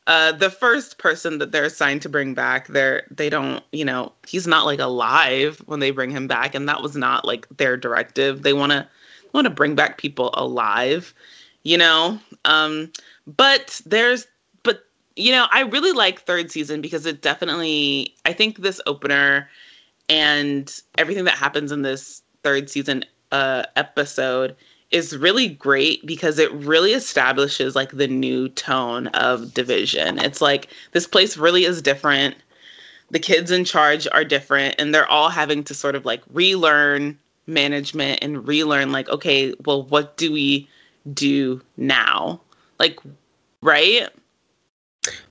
Uh, 0.07 0.31
the 0.31 0.49
first 0.49 0.98
person 0.98 1.38
that 1.38 1.52
they're 1.52 1.65
assigned 1.65 2.02
to 2.02 2.10
bring 2.10 2.34
back, 2.34 2.68
they're 2.68 3.03
they 3.11 3.30
don't, 3.30 3.64
you 3.72 3.85
know, 3.85 4.11
he's 4.27 4.48
not 4.48 4.65
like 4.65 4.80
alive 4.80 5.61
when 5.68 5.80
they 5.80 5.91
bring 5.91 6.10
him 6.10 6.27
back, 6.27 6.56
and 6.56 6.68
that 6.68 6.81
was 6.81 6.95
not 6.95 7.23
like 7.23 7.48
their 7.56 7.77
directive. 7.77 8.41
They 8.41 8.53
want 8.53 8.72
to 8.72 8.88
want 9.34 9.45
to 9.45 9.52
bring 9.52 9.76
back 9.76 9.98
people 9.98 10.31
alive, 10.34 11.14
you 11.64 11.77
know. 11.77 12.19
Um, 12.45 12.91
but 13.27 13.80
there's 13.85 14.27
you 15.22 15.31
know, 15.31 15.48
I 15.52 15.61
really 15.61 15.91
like 15.91 16.22
third 16.22 16.52
season 16.52 16.81
because 16.81 17.06
it 17.06 17.22
definitely, 17.22 18.15
I 18.26 18.34
think 18.34 18.57
this 18.57 18.81
opener 18.85 19.49
and 20.10 20.81
everything 20.98 21.26
that 21.26 21.35
happens 21.35 21.72
in 21.72 21.84
this 21.84 22.22
third 22.43 22.69
season 22.69 23.06
uh, 23.31 23.64
episode 23.76 24.56
is 24.89 25.15
really 25.15 25.48
great 25.48 26.06
because 26.06 26.38
it 26.38 26.52
really 26.52 26.91
establishes 26.91 27.76
like 27.76 27.91
the 27.91 28.07
new 28.07 28.49
tone 28.49 29.07
of 29.07 29.53
division. 29.53 30.19
It's 30.19 30.41
like 30.41 30.68
this 30.91 31.07
place 31.07 31.38
really 31.38 31.64
is 31.64 31.81
different. 31.81 32.35
The 33.11 33.19
kids 33.19 33.52
in 33.52 33.64
charge 33.64 34.07
are 34.11 34.26
different 34.26 34.76
and 34.80 34.93
they're 34.93 35.07
all 35.07 35.30
having 35.30 35.64
to 35.65 35.73
sort 35.73 35.95
of 35.95 36.03
like 36.03 36.22
relearn 36.34 37.18
management 37.48 38.19
and 38.22 38.45
relearn 38.48 38.91
like 38.91 39.07
okay, 39.10 39.53
well 39.65 39.84
what 39.84 40.18
do 40.18 40.31
we 40.31 40.68
do 41.14 41.61
now? 41.77 42.41
Like 42.80 42.99
right? 43.61 44.10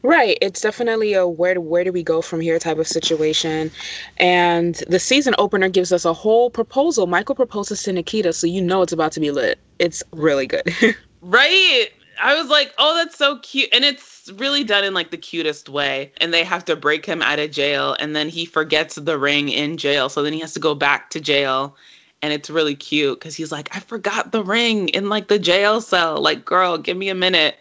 Right. 0.03 0.37
It's 0.41 0.61
definitely 0.61 1.13
a 1.15 1.27
where 1.27 1.61
where 1.61 1.85
do 1.85 1.93
we 1.93 2.03
go 2.03 2.23
from 2.23 2.41
here 2.41 2.59
type 2.59 2.79
of 2.79 2.89
situation. 2.89 3.71
And 4.17 4.77
the 4.89 4.99
season 4.99 5.35
opener 5.39 5.69
gives 5.69 5.93
us 5.93 6.05
a 6.05 6.13
whole 6.13 6.51
proposal. 6.51 7.07
Michael 7.07 7.35
proposes 7.35 7.83
to 7.85 7.93
Nikita, 7.93 8.33
so 8.33 8.47
you 8.47 8.61
know 8.61 8.83
it's 8.83 8.93
about 8.93 9.13
to 9.13 9.21
be 9.21 9.31
lit. 9.31 9.59
It's 9.79 10.03
really 10.13 10.47
good. 10.47 10.75
right. 11.23 11.89
I 12.23 12.35
was 12.35 12.51
like, 12.51 12.75
oh, 12.79 12.97
that's 12.97 13.17
so 13.17 13.39
cute. 13.39 13.69
And 13.73 13.85
it's 13.85 14.31
really 14.37 14.65
done 14.65 14.85
in 14.85 14.93
like 14.93 15.11
the 15.11 15.17
cutest 15.17 15.69
way. 15.69 16.13
And 16.19 16.35
they 16.35 16.45
have 16.45 16.65
to 16.67 16.77
break 16.77 17.07
him 17.07 17.23
out 17.23 17.39
of 17.39 17.51
jail. 17.51 17.97
And 17.99 18.15
then 18.15 18.29
he 18.29 18.45
forgets 18.45 18.97
the 18.97 19.19
ring 19.19 19.49
in 19.49 19.77
jail. 19.77 20.09
So 20.09 20.23
then 20.23 20.33
he 20.33 20.41
has 20.41 20.53
to 20.55 20.61
go 20.61 20.75
back 20.75 21.11
to 21.11 21.21
jail. 21.21 21.77
And 22.21 22.33
it's 22.35 22.51
really 22.51 22.75
cute 22.75 23.19
because 23.19 23.37
he's 23.37 23.51
like, 23.51 23.75
I 23.75 23.81
forgot 23.81 24.33
the 24.33 24.45
ring 24.45 24.89
in 24.89 25.09
like 25.09 25.29
the 25.29 25.39
jail 25.39 25.81
cell. 25.81 26.21
Like, 26.21 26.45
girl, 26.45 26.77
give 26.77 26.99
me 26.99 27.09
a 27.09 27.15
minute 27.15 27.57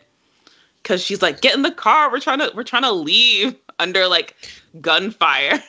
because 0.90 1.04
she's 1.04 1.22
like, 1.22 1.42
"Get 1.42 1.54
in 1.54 1.62
the 1.62 1.72
car. 1.72 2.12
We're 2.12 2.20
trying 2.20 2.40
to 2.40 2.52
we're 2.56 2.64
trying 2.64 2.82
to 2.82 2.92
leave 2.92 3.56
under 3.78 4.08
like 4.08 4.36
gunfire." 4.82 5.64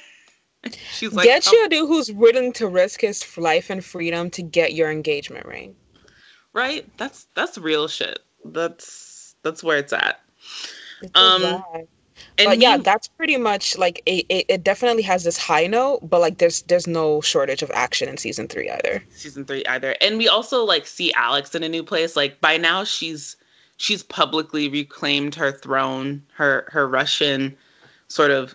she's 0.93 1.13
like, 1.13 1.27
"Get 1.27 1.47
oh. 1.47 1.53
you 1.53 1.67
a 1.67 1.69
dude 1.69 1.89
who's 1.89 2.11
willing 2.11 2.55
to 2.55 2.67
risk 2.67 3.03
his 3.03 3.37
life 3.37 3.69
and 3.69 3.85
freedom 3.85 4.31
to 4.31 4.43
get 4.43 4.73
your 4.73 4.91
engagement 4.91 5.45
ring." 5.45 5.77
Right. 6.55 6.89
That's 6.97 7.27
that's 7.35 7.59
real 7.59 7.87
shit. 7.87 8.21
That's 8.47 9.35
that's 9.43 9.63
where 9.63 9.77
it's 9.77 9.93
at. 9.93 10.21
It's 11.03 11.13
um. 11.15 11.63
And 12.37 12.49
but 12.49 12.59
yeah, 12.59 12.77
that's 12.77 13.09
pretty 13.09 13.39
much 13.39 13.79
like 13.79 14.03
it, 14.05 14.27
it, 14.29 14.47
it. 14.49 14.65
definitely 14.65 15.03
has 15.03 15.25
this 15.25 15.39
high 15.39 15.67
note, 15.67 16.01
but 16.03 16.21
like 16.21 16.37
there's 16.37 16.63
there's 16.63 16.87
no 16.87 17.21
shortage 17.23 17.63
of 17.63 17.71
action 17.73 18.09
in 18.09 18.19
season 18.19 18.47
three 18.47 18.69
either. 18.69 19.03
Season 19.11 19.45
three 19.45 19.65
either, 19.67 19.97
and 20.03 20.19
we 20.19 20.29
also 20.29 20.65
like 20.65 20.87
see 20.87 21.13
Alex 21.15 21.55
in 21.55 21.63
a 21.63 21.69
new 21.69 21.83
place. 21.83 22.17
Like 22.17 22.41
by 22.41 22.59
now, 22.59 22.85
she's 22.85 23.37
she's 23.81 24.03
publicly 24.03 24.69
reclaimed 24.69 25.35
her 25.35 25.51
throne, 25.51 26.23
her 26.35 26.69
her 26.71 26.87
Russian 26.87 27.57
sort 28.09 28.31
of 28.31 28.55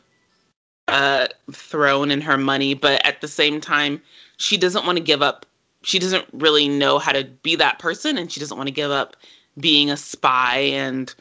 uh, 0.88 1.27
throne 1.52 2.11
and 2.11 2.22
her 2.22 2.38
money, 2.38 2.76
but 2.76 3.03
at 3.03 3.22
the 3.22 3.27
same 3.27 3.60
time, 3.60 3.99
she 4.38 4.56
doesn't 4.56 4.85
want 4.85 4.99
to 4.99 5.03
give 5.03 5.23
up. 5.23 5.45
She 5.81 5.97
doesn't 5.97 6.26
really 6.31 6.68
know 6.68 6.99
how 6.99 7.11
to 7.11 7.23
be 7.23 7.56
that 7.56 7.80
person, 7.80 8.19
and 8.19 8.31
she 8.31 8.39
doesn't 8.39 8.56
want 8.56 8.68
to 8.68 8.73
give 8.73 8.91
up 8.91 9.15
being 9.60 9.89
a 9.89 9.97
spy 9.97 10.57
and 10.57 11.14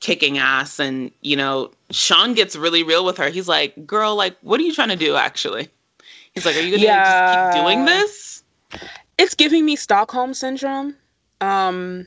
kicking 0.00 0.38
ass. 0.38 0.78
And 0.78 1.10
you 1.20 1.36
know, 1.36 1.70
Sean 1.90 2.32
gets 2.32 2.56
really 2.56 2.82
real 2.82 3.04
with 3.04 3.18
her. 3.18 3.28
He's 3.28 3.48
like, 3.48 3.86
"Girl, 3.86 4.16
like, 4.16 4.34
what 4.40 4.60
are 4.60 4.64
you 4.64 4.74
trying 4.74 4.88
to 4.88 4.96
do? 4.96 5.14
Actually?" 5.16 5.68
He's 6.34 6.46
like, 6.46 6.56
"Are 6.56 6.60
you 6.60 6.70
gonna 6.70 6.84
yeah. 6.84 7.34
just 7.34 7.54
keep 7.54 7.62
doing 7.62 7.84
this?" 7.84 8.42
It's 9.18 9.34
giving 9.34 9.66
me 9.66 9.76
Stockholm 9.76 10.32
syndrome. 10.32 10.96
Um, 11.42 12.06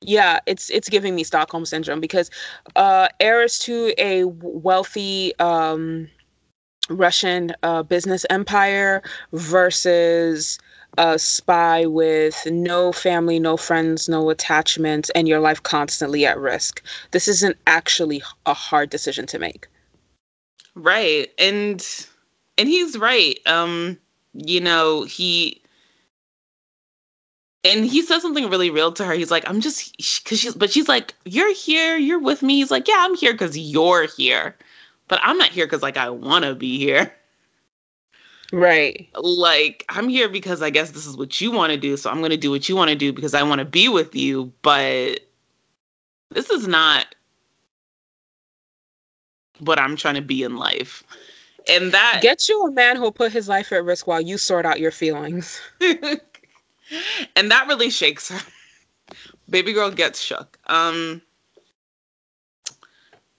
yeah, 0.00 0.40
it's 0.46 0.70
it's 0.70 0.88
giving 0.88 1.14
me 1.14 1.24
Stockholm 1.24 1.64
syndrome 1.64 2.00
because 2.00 2.30
uh 2.76 3.08
heiress 3.20 3.58
to 3.60 3.92
a 3.98 4.24
wealthy 4.24 5.36
um 5.38 6.08
Russian 6.90 7.52
uh, 7.62 7.82
business 7.82 8.24
empire 8.30 9.02
versus 9.32 10.58
a 10.96 11.18
spy 11.18 11.86
with 11.86 12.46
no 12.50 12.92
family, 12.92 13.38
no 13.38 13.56
friends, 13.56 14.08
no 14.08 14.30
attachments, 14.30 15.10
and 15.10 15.28
your 15.28 15.38
life 15.38 15.62
constantly 15.62 16.24
at 16.26 16.38
risk. 16.38 16.82
This 17.10 17.28
isn't 17.28 17.56
actually 17.66 18.22
a 18.46 18.54
hard 18.54 18.90
decision 18.90 19.26
to 19.26 19.38
make. 19.38 19.68
Right. 20.74 21.28
And 21.38 21.86
and 22.56 22.68
he's 22.68 22.96
right. 22.98 23.38
Um, 23.46 23.98
you 24.32 24.60
know, 24.60 25.04
he 25.04 25.60
and 27.68 27.84
he 27.84 28.02
says 28.02 28.22
something 28.22 28.48
really 28.48 28.70
real 28.70 28.92
to 28.92 29.04
her. 29.04 29.12
He's 29.12 29.30
like, 29.30 29.48
I'm 29.48 29.60
just 29.60 29.96
because 30.24 30.40
she's, 30.40 30.54
but 30.54 30.70
she's 30.70 30.88
like, 30.88 31.14
You're 31.24 31.54
here, 31.54 31.96
you're 31.96 32.18
with 32.18 32.42
me. 32.42 32.56
He's 32.56 32.70
like, 32.70 32.88
Yeah, 32.88 32.96
I'm 32.98 33.14
here 33.14 33.32
because 33.32 33.56
you're 33.56 34.06
here, 34.06 34.56
but 35.08 35.20
I'm 35.22 35.38
not 35.38 35.50
here 35.50 35.66
because 35.66 35.82
like 35.82 35.96
I 35.96 36.10
want 36.10 36.44
to 36.44 36.54
be 36.54 36.78
here. 36.78 37.12
Right. 38.52 39.08
Like, 39.14 39.84
I'm 39.90 40.08
here 40.08 40.28
because 40.28 40.62
I 40.62 40.70
guess 40.70 40.92
this 40.92 41.06
is 41.06 41.16
what 41.16 41.40
you 41.40 41.50
want 41.50 41.72
to 41.72 41.78
do. 41.78 41.96
So 41.96 42.10
I'm 42.10 42.18
going 42.18 42.30
to 42.30 42.36
do 42.36 42.50
what 42.50 42.68
you 42.68 42.76
want 42.76 42.88
to 42.88 42.96
do 42.96 43.12
because 43.12 43.34
I 43.34 43.42
want 43.42 43.58
to 43.58 43.64
be 43.64 43.88
with 43.88 44.14
you. 44.14 44.52
But 44.62 45.20
this 46.30 46.48
is 46.48 46.66
not 46.66 47.14
what 49.60 49.78
I'm 49.78 49.96
trying 49.96 50.14
to 50.14 50.22
be 50.22 50.42
in 50.42 50.56
life. 50.56 51.04
And 51.68 51.92
that. 51.92 52.20
gets 52.22 52.48
you 52.48 52.64
a 52.64 52.70
man 52.70 52.96
who'll 52.96 53.12
put 53.12 53.32
his 53.32 53.48
life 53.48 53.70
at 53.72 53.84
risk 53.84 54.06
while 54.06 54.20
you 54.20 54.38
sort 54.38 54.64
out 54.64 54.80
your 54.80 54.92
feelings. 54.92 55.60
and 57.36 57.50
that 57.50 57.66
really 57.66 57.90
shakes 57.90 58.28
her. 58.28 58.40
Baby 59.50 59.72
girl 59.72 59.90
gets 59.90 60.20
shook. 60.20 60.58
Um. 60.66 61.22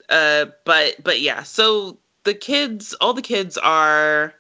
Uh, 0.10 0.48
but 0.66 0.96
but 1.04 1.22
yeah, 1.22 1.44
so 1.44 1.98
the 2.24 2.34
kids, 2.34 2.96
all 2.96 3.14
the 3.14 3.22
kids 3.22 3.58
are 3.60 4.34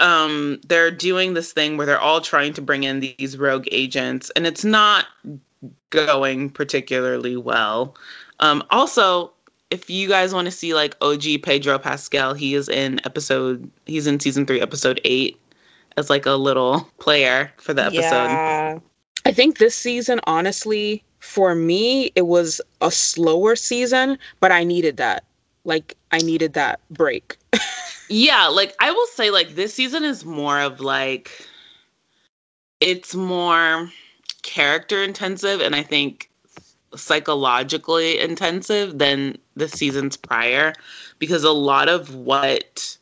um, 0.00 0.60
they're 0.66 0.90
doing 0.90 1.34
this 1.34 1.52
thing 1.52 1.76
where 1.76 1.86
they're 1.86 2.00
all 2.00 2.20
trying 2.20 2.52
to 2.54 2.62
bring 2.62 2.84
in 2.84 3.00
these 3.00 3.36
rogue 3.36 3.66
agents, 3.70 4.30
and 4.36 4.46
it's 4.46 4.64
not 4.64 5.06
going 5.90 6.50
particularly 6.50 7.36
well. 7.36 7.96
Um, 8.40 8.62
also, 8.70 9.32
if 9.70 9.90
you 9.90 10.08
guys 10.08 10.32
want 10.32 10.46
to 10.46 10.52
see 10.52 10.74
like 10.74 10.96
OG 11.00 11.42
Pedro 11.42 11.78
Pascal, 11.78 12.34
he 12.34 12.54
is 12.54 12.68
in 12.68 13.00
episode, 13.04 13.70
he's 13.86 14.06
in 14.06 14.20
season 14.20 14.46
three, 14.46 14.60
episode 14.60 15.00
eight, 15.04 15.40
as 15.98 16.08
like 16.08 16.26
a 16.26 16.32
little 16.32 16.88
player 16.98 17.52
for 17.58 17.74
the 17.74 17.84
episode. 17.84 18.00
Yeah. 18.00 18.78
I 19.26 19.32
think 19.32 19.58
this 19.58 19.74
season, 19.74 20.20
honestly, 20.24 21.04
for 21.18 21.54
me, 21.54 22.12
it 22.14 22.26
was 22.26 22.60
a 22.80 22.90
slower 22.90 23.56
season, 23.56 24.18
but 24.40 24.52
I 24.52 24.64
needed 24.64 24.96
that. 24.96 25.24
Like, 25.64 25.96
I 26.12 26.18
needed 26.18 26.54
that 26.54 26.80
break. 26.90 27.36
yeah, 28.08 28.46
like 28.46 28.74
I 28.80 28.90
will 28.90 29.06
say 29.08 29.30
like 29.30 29.54
this 29.54 29.74
season 29.74 30.04
is 30.04 30.24
more 30.24 30.60
of 30.60 30.80
like 30.80 31.46
it's 32.80 33.14
more 33.14 33.90
character 34.42 35.02
intensive 35.02 35.60
and 35.60 35.74
I 35.74 35.82
think 35.82 36.30
psychologically 36.94 38.18
intensive 38.18 38.98
than 38.98 39.36
the 39.56 39.68
seasons 39.68 40.16
prior 40.16 40.72
because 41.18 41.44
a 41.44 41.52
lot 41.52 41.88
of 41.88 42.14
what 42.14 42.96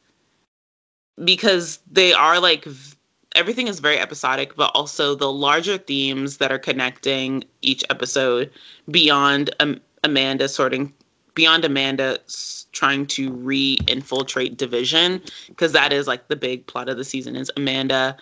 because 1.24 1.78
they 1.90 2.12
are 2.12 2.40
like 2.40 2.66
everything 3.34 3.68
is 3.68 3.80
very 3.80 3.98
episodic 3.98 4.56
but 4.56 4.70
also 4.74 5.14
the 5.14 5.30
larger 5.30 5.78
themes 5.78 6.38
that 6.38 6.50
are 6.50 6.58
connecting 6.58 7.44
each 7.62 7.84
episode 7.90 8.50
beyond 8.90 9.50
um, 9.60 9.80
Amanda 10.04 10.48
sorting 10.48 10.92
beyond 11.34 11.64
Amanda 11.64 12.18
trying 12.72 13.06
to 13.06 13.32
re-infiltrate 13.32 14.56
division 14.56 15.20
because 15.48 15.72
that 15.72 15.92
is 15.92 16.06
like 16.06 16.28
the 16.28 16.36
big 16.36 16.66
plot 16.66 16.88
of 16.88 16.96
the 16.96 17.04
season 17.04 17.36
is 17.36 17.50
amanda 17.56 18.16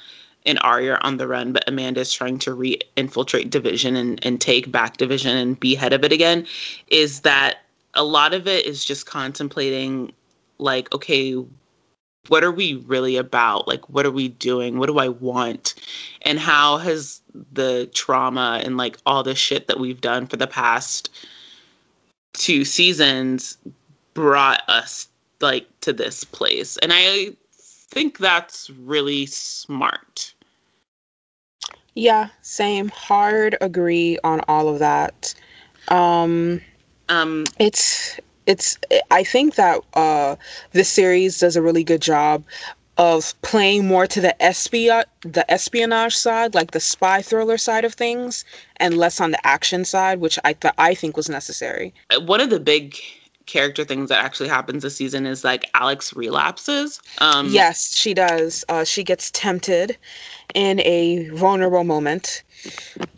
and 0.47 0.59
Ari 0.63 0.91
on 0.91 1.17
the 1.17 1.27
run, 1.27 1.53
but 1.53 1.65
Amanda 1.67 2.01
is 2.01 2.13
trying 2.13 2.39
to 2.41 2.55
re-infiltrate 2.55 3.51
division 3.51 3.97
and, 3.97 4.25
and 4.25 4.41
take 4.41 4.71
back 4.71 4.97
division 4.97 5.37
and 5.37 5.59
be 5.59 5.75
head 5.75 5.93
of 5.93 6.05
it 6.05 6.13
again, 6.13 6.47
is 6.89 7.21
that 7.21 7.59
a 7.95 8.05
lot 8.05 8.35
of 8.35 8.47
it 8.47 8.67
is 8.67 8.85
just 8.85 9.07
contemplating 9.07 10.13
like, 10.59 10.93
okay, 10.95 11.43
what 12.29 12.45
are 12.45 12.53
we 12.53 12.75
really 12.75 13.17
about? 13.17 13.69
Like, 13.69 13.89
what 13.89 14.07
are 14.07 14.11
we 14.11 14.29
doing? 14.29 14.79
What 14.79 14.87
do 14.87 14.99
I 14.99 15.09
want? 15.09 15.75
And 16.23 16.39
how 16.39 16.79
has 16.79 17.21
the 17.53 17.91
trauma 17.93 18.61
and 18.65 18.77
like 18.77 18.99
all 19.07 19.23
the 19.23 19.35
shit 19.35 19.67
that 19.67 19.81
we've 19.81 20.01
done 20.01 20.27
for 20.27 20.37
the 20.37 20.47
past 20.47 21.11
two 22.35 22.65
seasons 22.65 23.57
brought 24.13 24.63
us 24.69 25.09
like 25.41 25.67
to 25.81 25.93
this 25.93 26.25
place 26.25 26.77
and 26.79 26.93
i 26.93 27.29
think 27.57 28.19
that's 28.19 28.71
really 28.71 29.27
smart 29.27 30.35
yeah 31.95 32.29
same 32.43 32.89
hard 32.89 33.57
agree 33.61 34.19
on 34.25 34.41
all 34.49 34.69
of 34.69 34.79
that 34.79 35.35
um 35.89 36.61
um 37.09 37.45
it's 37.59 38.19
it's 38.47 38.79
i 39.11 39.23
think 39.25 39.55
that 39.55 39.81
uh 39.95 40.37
this 40.73 40.89
series 40.89 41.39
does 41.39 41.57
a 41.57 41.63
really 41.63 41.85
good 41.85 42.03
job 42.03 42.45
of 42.97 43.35
playing 43.43 43.87
more 43.87 44.07
to 44.07 44.21
the 44.21 44.41
espionage 44.43 45.07
the 45.23 45.49
espionage 45.51 46.15
side 46.15 46.55
like 46.55 46.71
the 46.71 46.81
spy 46.81 47.21
thriller 47.21 47.59
side 47.59 47.85
of 47.85 47.95
things 47.95 48.45
and 48.77 48.97
less 48.97 49.21
on 49.21 49.31
the 49.31 49.47
action 49.47 49.85
side 49.85 50.21
which 50.21 50.39
i 50.45 50.53
th- 50.53 50.75
i 50.79 50.95
think 50.95 51.17
was 51.17 51.29
necessary 51.29 51.93
one 52.23 52.41
of 52.41 52.51
the 52.51 52.61
big 52.61 52.97
character 53.47 53.85
things 53.85 54.09
that 54.09 54.25
actually 54.25 54.49
happens 54.49 54.83
this 54.83 54.97
season 54.97 55.27
is 55.27 55.45
like 55.45 55.69
Alex 55.75 56.15
relapses. 56.15 57.01
Um, 57.19 57.49
yes, 57.51 57.95
she 57.95 58.15
does. 58.15 58.65
Uh, 58.69 58.85
she 58.85 59.05
gets 59.05 59.31
tempted 59.33 59.97
in 60.55 60.81
a 60.81 61.29
vulnerable 61.31 61.85
moment 61.85 62.43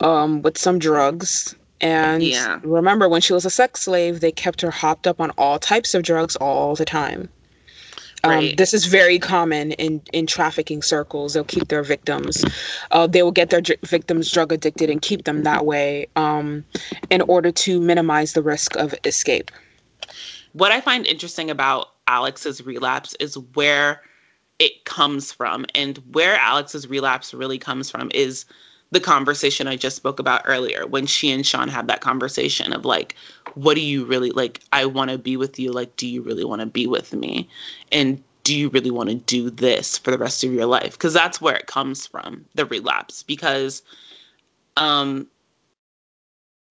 um, 0.00 0.42
with 0.42 0.58
some 0.58 0.78
drugs. 0.78 1.54
And 1.80 2.22
yeah. 2.22 2.60
remember, 2.62 3.08
when 3.08 3.20
she 3.20 3.32
was 3.32 3.44
a 3.44 3.50
sex 3.50 3.82
slave, 3.82 4.20
they 4.20 4.32
kept 4.32 4.60
her 4.62 4.70
hopped 4.70 5.06
up 5.06 5.20
on 5.20 5.30
all 5.32 5.58
types 5.58 5.94
of 5.94 6.02
drugs 6.02 6.36
all 6.36 6.74
the 6.74 6.84
time. 6.84 7.28
Um. 8.24 8.50
This 8.56 8.74
is 8.74 8.86
very 8.86 9.18
common 9.18 9.72
in, 9.72 10.00
in 10.12 10.26
trafficking 10.26 10.82
circles. 10.82 11.34
They'll 11.34 11.44
keep 11.44 11.68
their 11.68 11.82
victims. 11.82 12.44
Uh, 12.90 13.06
they 13.06 13.22
will 13.22 13.30
get 13.30 13.50
their 13.50 13.60
j- 13.60 13.76
victims 13.84 14.32
drug 14.32 14.50
addicted 14.52 14.90
and 14.90 15.00
keep 15.00 15.24
them 15.24 15.44
that 15.44 15.64
way 15.64 16.08
um, 16.16 16.64
in 17.10 17.20
order 17.20 17.52
to 17.52 17.80
minimize 17.80 18.32
the 18.32 18.42
risk 18.42 18.74
of 18.76 18.94
escape 19.04 19.50
what 20.56 20.72
I 20.72 20.80
find 20.80 21.06
interesting 21.06 21.50
about 21.50 21.88
Alex's 22.06 22.64
relapse 22.64 23.14
is 23.20 23.36
where 23.54 24.00
it 24.58 24.86
comes 24.86 25.30
from. 25.30 25.66
And 25.74 25.98
where 26.12 26.36
Alex's 26.36 26.88
relapse 26.88 27.34
really 27.34 27.58
comes 27.58 27.90
from 27.90 28.10
is 28.14 28.46
the 28.90 29.00
conversation 29.00 29.66
I 29.66 29.76
just 29.76 29.96
spoke 29.96 30.18
about 30.18 30.42
earlier 30.44 30.86
when 30.86 31.06
she 31.06 31.30
and 31.30 31.44
Sean 31.44 31.68
had 31.68 31.88
that 31.88 32.00
conversation 32.00 32.72
of 32.72 32.84
like, 32.84 33.16
what 33.54 33.74
do 33.74 33.80
you 33.80 34.04
really 34.04 34.30
like? 34.30 34.60
I 34.72 34.86
want 34.86 35.10
to 35.10 35.18
be 35.18 35.36
with 35.36 35.58
you. 35.58 35.72
Like, 35.72 35.96
do 35.96 36.06
you 36.06 36.22
really 36.22 36.44
want 36.44 36.60
to 36.60 36.66
be 36.66 36.86
with 36.86 37.12
me? 37.12 37.48
And 37.90 38.22
do 38.44 38.56
you 38.56 38.68
really 38.68 38.90
want 38.90 39.08
to 39.08 39.16
do 39.16 39.50
this 39.50 39.98
for 39.98 40.10
the 40.10 40.18
rest 40.18 40.44
of 40.44 40.52
your 40.52 40.66
life? 40.66 40.92
Because 40.92 41.12
that's 41.12 41.40
where 41.40 41.56
it 41.56 41.66
comes 41.66 42.06
from, 42.06 42.44
the 42.54 42.64
relapse. 42.66 43.22
Because 43.22 43.82
um, 44.76 45.26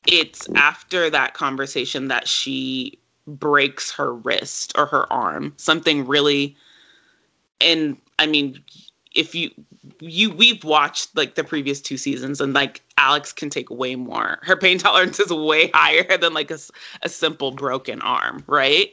it's 0.08 0.48
after 0.56 1.10
that 1.10 1.34
conversation 1.34 2.08
that 2.08 2.28
she 2.28 2.98
breaks 3.28 3.92
her 3.92 4.14
wrist 4.14 4.72
or 4.78 4.86
her 4.86 5.12
arm. 5.12 5.54
Something 5.58 6.06
really 6.08 6.56
and 7.62 7.98
I 8.20 8.28
mean 8.28 8.62
if 9.14 9.34
you 9.34 9.52
you 10.00 10.32
we've 10.32 10.64
watched 10.64 11.16
like 11.16 11.36
the 11.36 11.44
previous 11.44 11.82
two 11.82 11.98
seasons 11.98 12.42
and 12.42 12.54
like 12.54 12.82
Alex 12.98 13.32
can 13.32 13.50
take 13.50 13.70
way 13.70 13.96
more. 13.96 14.40
Her 14.44 14.56
pain 14.56 14.78
tolerance 14.86 15.20
is 15.20 15.32
way 15.32 15.70
higher 15.74 16.18
than 16.18 16.34
like 16.34 16.52
a, 16.52 16.58
a 17.02 17.10
simple 17.10 17.52
broken 17.52 18.02
arm, 18.02 18.44
right? 18.48 18.92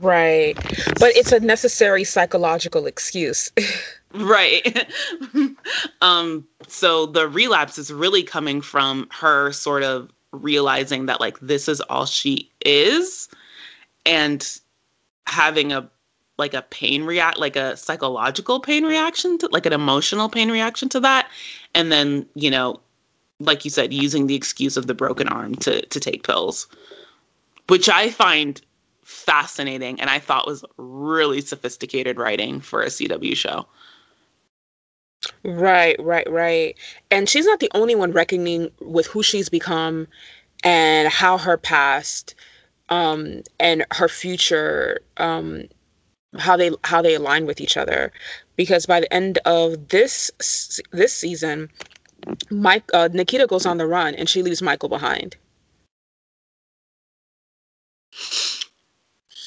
Right. 0.00 0.54
But 0.98 1.14
it's 1.16 1.32
a 1.32 1.40
necessary 1.40 2.04
psychological 2.04 2.86
excuse. 2.86 3.52
right. 4.14 4.88
um 6.00 6.46
so 6.68 7.06
the 7.06 7.28
relapse 7.28 7.78
is 7.78 7.92
really 7.92 8.22
coming 8.22 8.60
from 8.60 9.08
her 9.10 9.52
sort 9.52 9.82
of 9.82 10.10
realizing 10.32 11.06
that 11.06 11.20
like 11.20 11.38
this 11.40 11.68
is 11.68 11.80
all 11.82 12.06
she 12.06 12.50
is 12.64 13.28
and 14.06 14.58
having 15.26 15.72
a 15.72 15.88
like 16.38 16.54
a 16.54 16.62
pain 16.62 17.04
react 17.04 17.38
like 17.38 17.56
a 17.56 17.76
psychological 17.76 18.60
pain 18.60 18.84
reaction 18.84 19.38
to 19.38 19.48
like 19.52 19.66
an 19.66 19.72
emotional 19.72 20.28
pain 20.28 20.50
reaction 20.50 20.88
to 20.88 21.00
that. 21.00 21.28
And 21.74 21.92
then 21.92 22.26
you 22.34 22.50
know 22.50 22.80
like 23.40 23.64
you 23.64 23.70
said 23.70 23.92
using 23.92 24.26
the 24.26 24.34
excuse 24.34 24.76
of 24.76 24.86
the 24.86 24.94
broken 24.94 25.28
arm 25.28 25.54
to 25.56 25.84
to 25.86 26.00
take 26.00 26.22
pills 26.22 26.68
which 27.68 27.88
i 27.88 28.08
find 28.08 28.60
fascinating 29.02 30.00
and 30.00 30.08
i 30.08 30.18
thought 30.18 30.46
was 30.46 30.64
really 30.76 31.40
sophisticated 31.40 32.18
writing 32.18 32.60
for 32.60 32.82
a 32.82 32.86
cw 32.86 33.36
show. 33.36 33.66
Right 35.44 35.96
right 36.00 36.28
right. 36.30 36.76
And 37.10 37.28
she's 37.28 37.46
not 37.46 37.60
the 37.60 37.70
only 37.74 37.94
one 37.94 38.12
reckoning 38.12 38.70
with 38.80 39.06
who 39.06 39.22
she's 39.22 39.48
become 39.48 40.08
and 40.64 41.08
how 41.08 41.38
her 41.38 41.56
past 41.56 42.34
um, 42.88 43.42
and 43.60 43.84
her 43.92 44.08
future 44.08 45.00
um, 45.18 45.64
how 46.38 46.56
they 46.56 46.70
how 46.84 47.02
they 47.02 47.14
align 47.14 47.46
with 47.46 47.60
each 47.60 47.76
other 47.76 48.12
because 48.56 48.86
by 48.86 49.00
the 49.00 49.12
end 49.12 49.38
of 49.44 49.88
this 49.88 50.30
this 50.92 51.12
season 51.12 51.68
Mike 52.50 52.84
uh, 52.94 53.08
Nikita 53.12 53.46
goes 53.46 53.66
on 53.66 53.78
the 53.78 53.86
run 53.86 54.14
and 54.14 54.28
she 54.28 54.42
leaves 54.42 54.62
Michael 54.62 54.88
behind. 54.88 55.36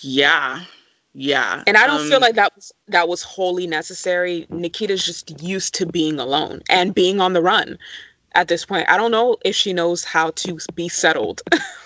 Yeah. 0.01 0.61
Yeah. 1.13 1.63
And 1.65 1.77
I 1.77 1.87
don't 1.87 2.01
um, 2.01 2.09
feel 2.09 2.19
like 2.19 2.35
that 2.35 2.53
was 2.55 2.71
that 2.87 3.07
was 3.07 3.23
wholly 3.23 3.67
necessary. 3.67 4.45
Nikita's 4.49 5.05
just 5.05 5.41
used 5.41 5.73
to 5.75 5.85
being 5.85 6.19
alone 6.19 6.61
and 6.69 6.93
being 6.93 7.21
on 7.21 7.33
the 7.33 7.41
run 7.41 7.77
at 8.33 8.49
this 8.49 8.65
point. 8.65 8.89
I 8.89 8.97
don't 8.97 9.11
know 9.11 9.37
if 9.45 9.55
she 9.55 9.71
knows 9.71 10.03
how 10.03 10.31
to 10.31 10.57
be 10.75 10.89
settled. 10.89 11.41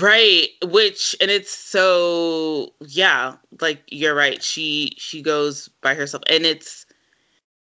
right, 0.00 0.48
which 0.64 1.16
and 1.20 1.30
it's 1.30 1.50
so 1.50 2.72
yeah, 2.80 3.36
like 3.60 3.82
you're 3.88 4.14
right. 4.14 4.42
She 4.42 4.94
she 4.96 5.22
goes 5.22 5.68
by 5.82 5.94
herself 5.94 6.22
and 6.28 6.44
it's 6.44 6.86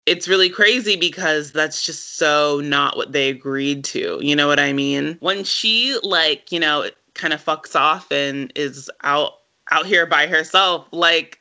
it's 0.05 0.27
really 0.27 0.49
crazy 0.49 0.95
because 0.95 1.51
that's 1.51 1.85
just 1.85 2.17
so 2.17 2.61
not 2.63 2.97
what 2.97 3.11
they 3.11 3.30
agreed 3.30 3.84
to. 3.84 4.19
You 4.21 4.35
know 4.35 4.47
what 4.47 4.59
I 4.59 4.73
mean? 4.73 5.17
When 5.19 5.43
she 5.43 5.97
like, 6.01 6.51
you 6.51 6.59
know, 6.59 6.89
kind 7.13 7.31
of 7.31 7.43
fucks 7.43 7.76
off 7.76 8.11
and 8.11 8.51
is 8.55 8.89
out 9.03 9.34
out 9.71 9.85
here 9.85 10.07
by 10.07 10.26
herself, 10.26 10.88
like 10.91 11.39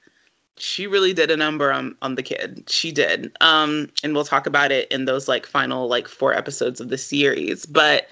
she 0.58 0.86
really 0.86 1.14
did 1.14 1.30
a 1.30 1.36
number 1.36 1.72
on 1.72 1.96
on 2.02 2.16
the 2.16 2.22
kid. 2.22 2.64
She 2.68 2.92
did. 2.92 3.32
Um 3.40 3.88
and 4.02 4.14
we'll 4.14 4.24
talk 4.24 4.46
about 4.46 4.70
it 4.70 4.90
in 4.92 5.06
those 5.06 5.28
like 5.28 5.46
final 5.46 5.88
like 5.88 6.06
four 6.06 6.34
episodes 6.34 6.78
of 6.78 6.90
the 6.90 6.98
series. 6.98 7.64
But 7.64 8.08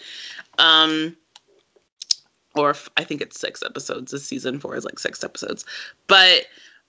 um 0.59 1.15
or 2.57 2.75
I 2.97 3.05
think 3.05 3.21
it's 3.21 3.39
six 3.39 3.63
episodes. 3.63 4.13
This 4.13 4.25
season 4.25 4.59
4 4.59 4.77
is 4.77 4.85
like 4.85 4.99
six 4.99 5.23
episodes. 5.23 5.65
But 6.07 6.47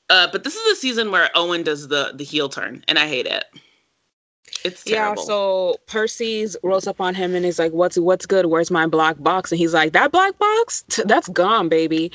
uh, 0.10 0.27
but 0.31 0.44
this 0.44 0.56
is 0.56 0.72
a 0.72 0.80
season 0.80 1.11
where 1.11 1.30
Owen 1.35 1.64
does 1.64 1.89
the 1.89 2.14
the 2.15 2.23
heel 2.23 2.49
turn, 2.49 2.84
and 2.88 2.98
I 2.98 3.07
hate 3.07 3.26
it. 3.26 3.45
It's 4.68 4.84
terrible. 4.84 5.22
Yeah, 5.22 5.26
so 5.26 5.76
Percy's 5.88 6.57
rolls 6.64 6.88
up 6.88 6.99
on 6.99 7.15
him 7.15 7.35
and 7.35 7.45
he's 7.45 7.60
like, 7.60 7.72
"What's 7.72 7.98
what's 7.98 8.26
good? 8.26 8.48
Where's 8.48 8.69
my 8.69 8.85
black 8.85 9.15
box?" 9.23 9.52
And 9.52 9.60
he's 9.60 9.73
like, 9.73 9.94
"That 9.94 10.11
black 10.11 10.38
box? 10.38 10.84
That's 11.06 11.30
gone, 11.30 11.69
baby. 11.69 12.11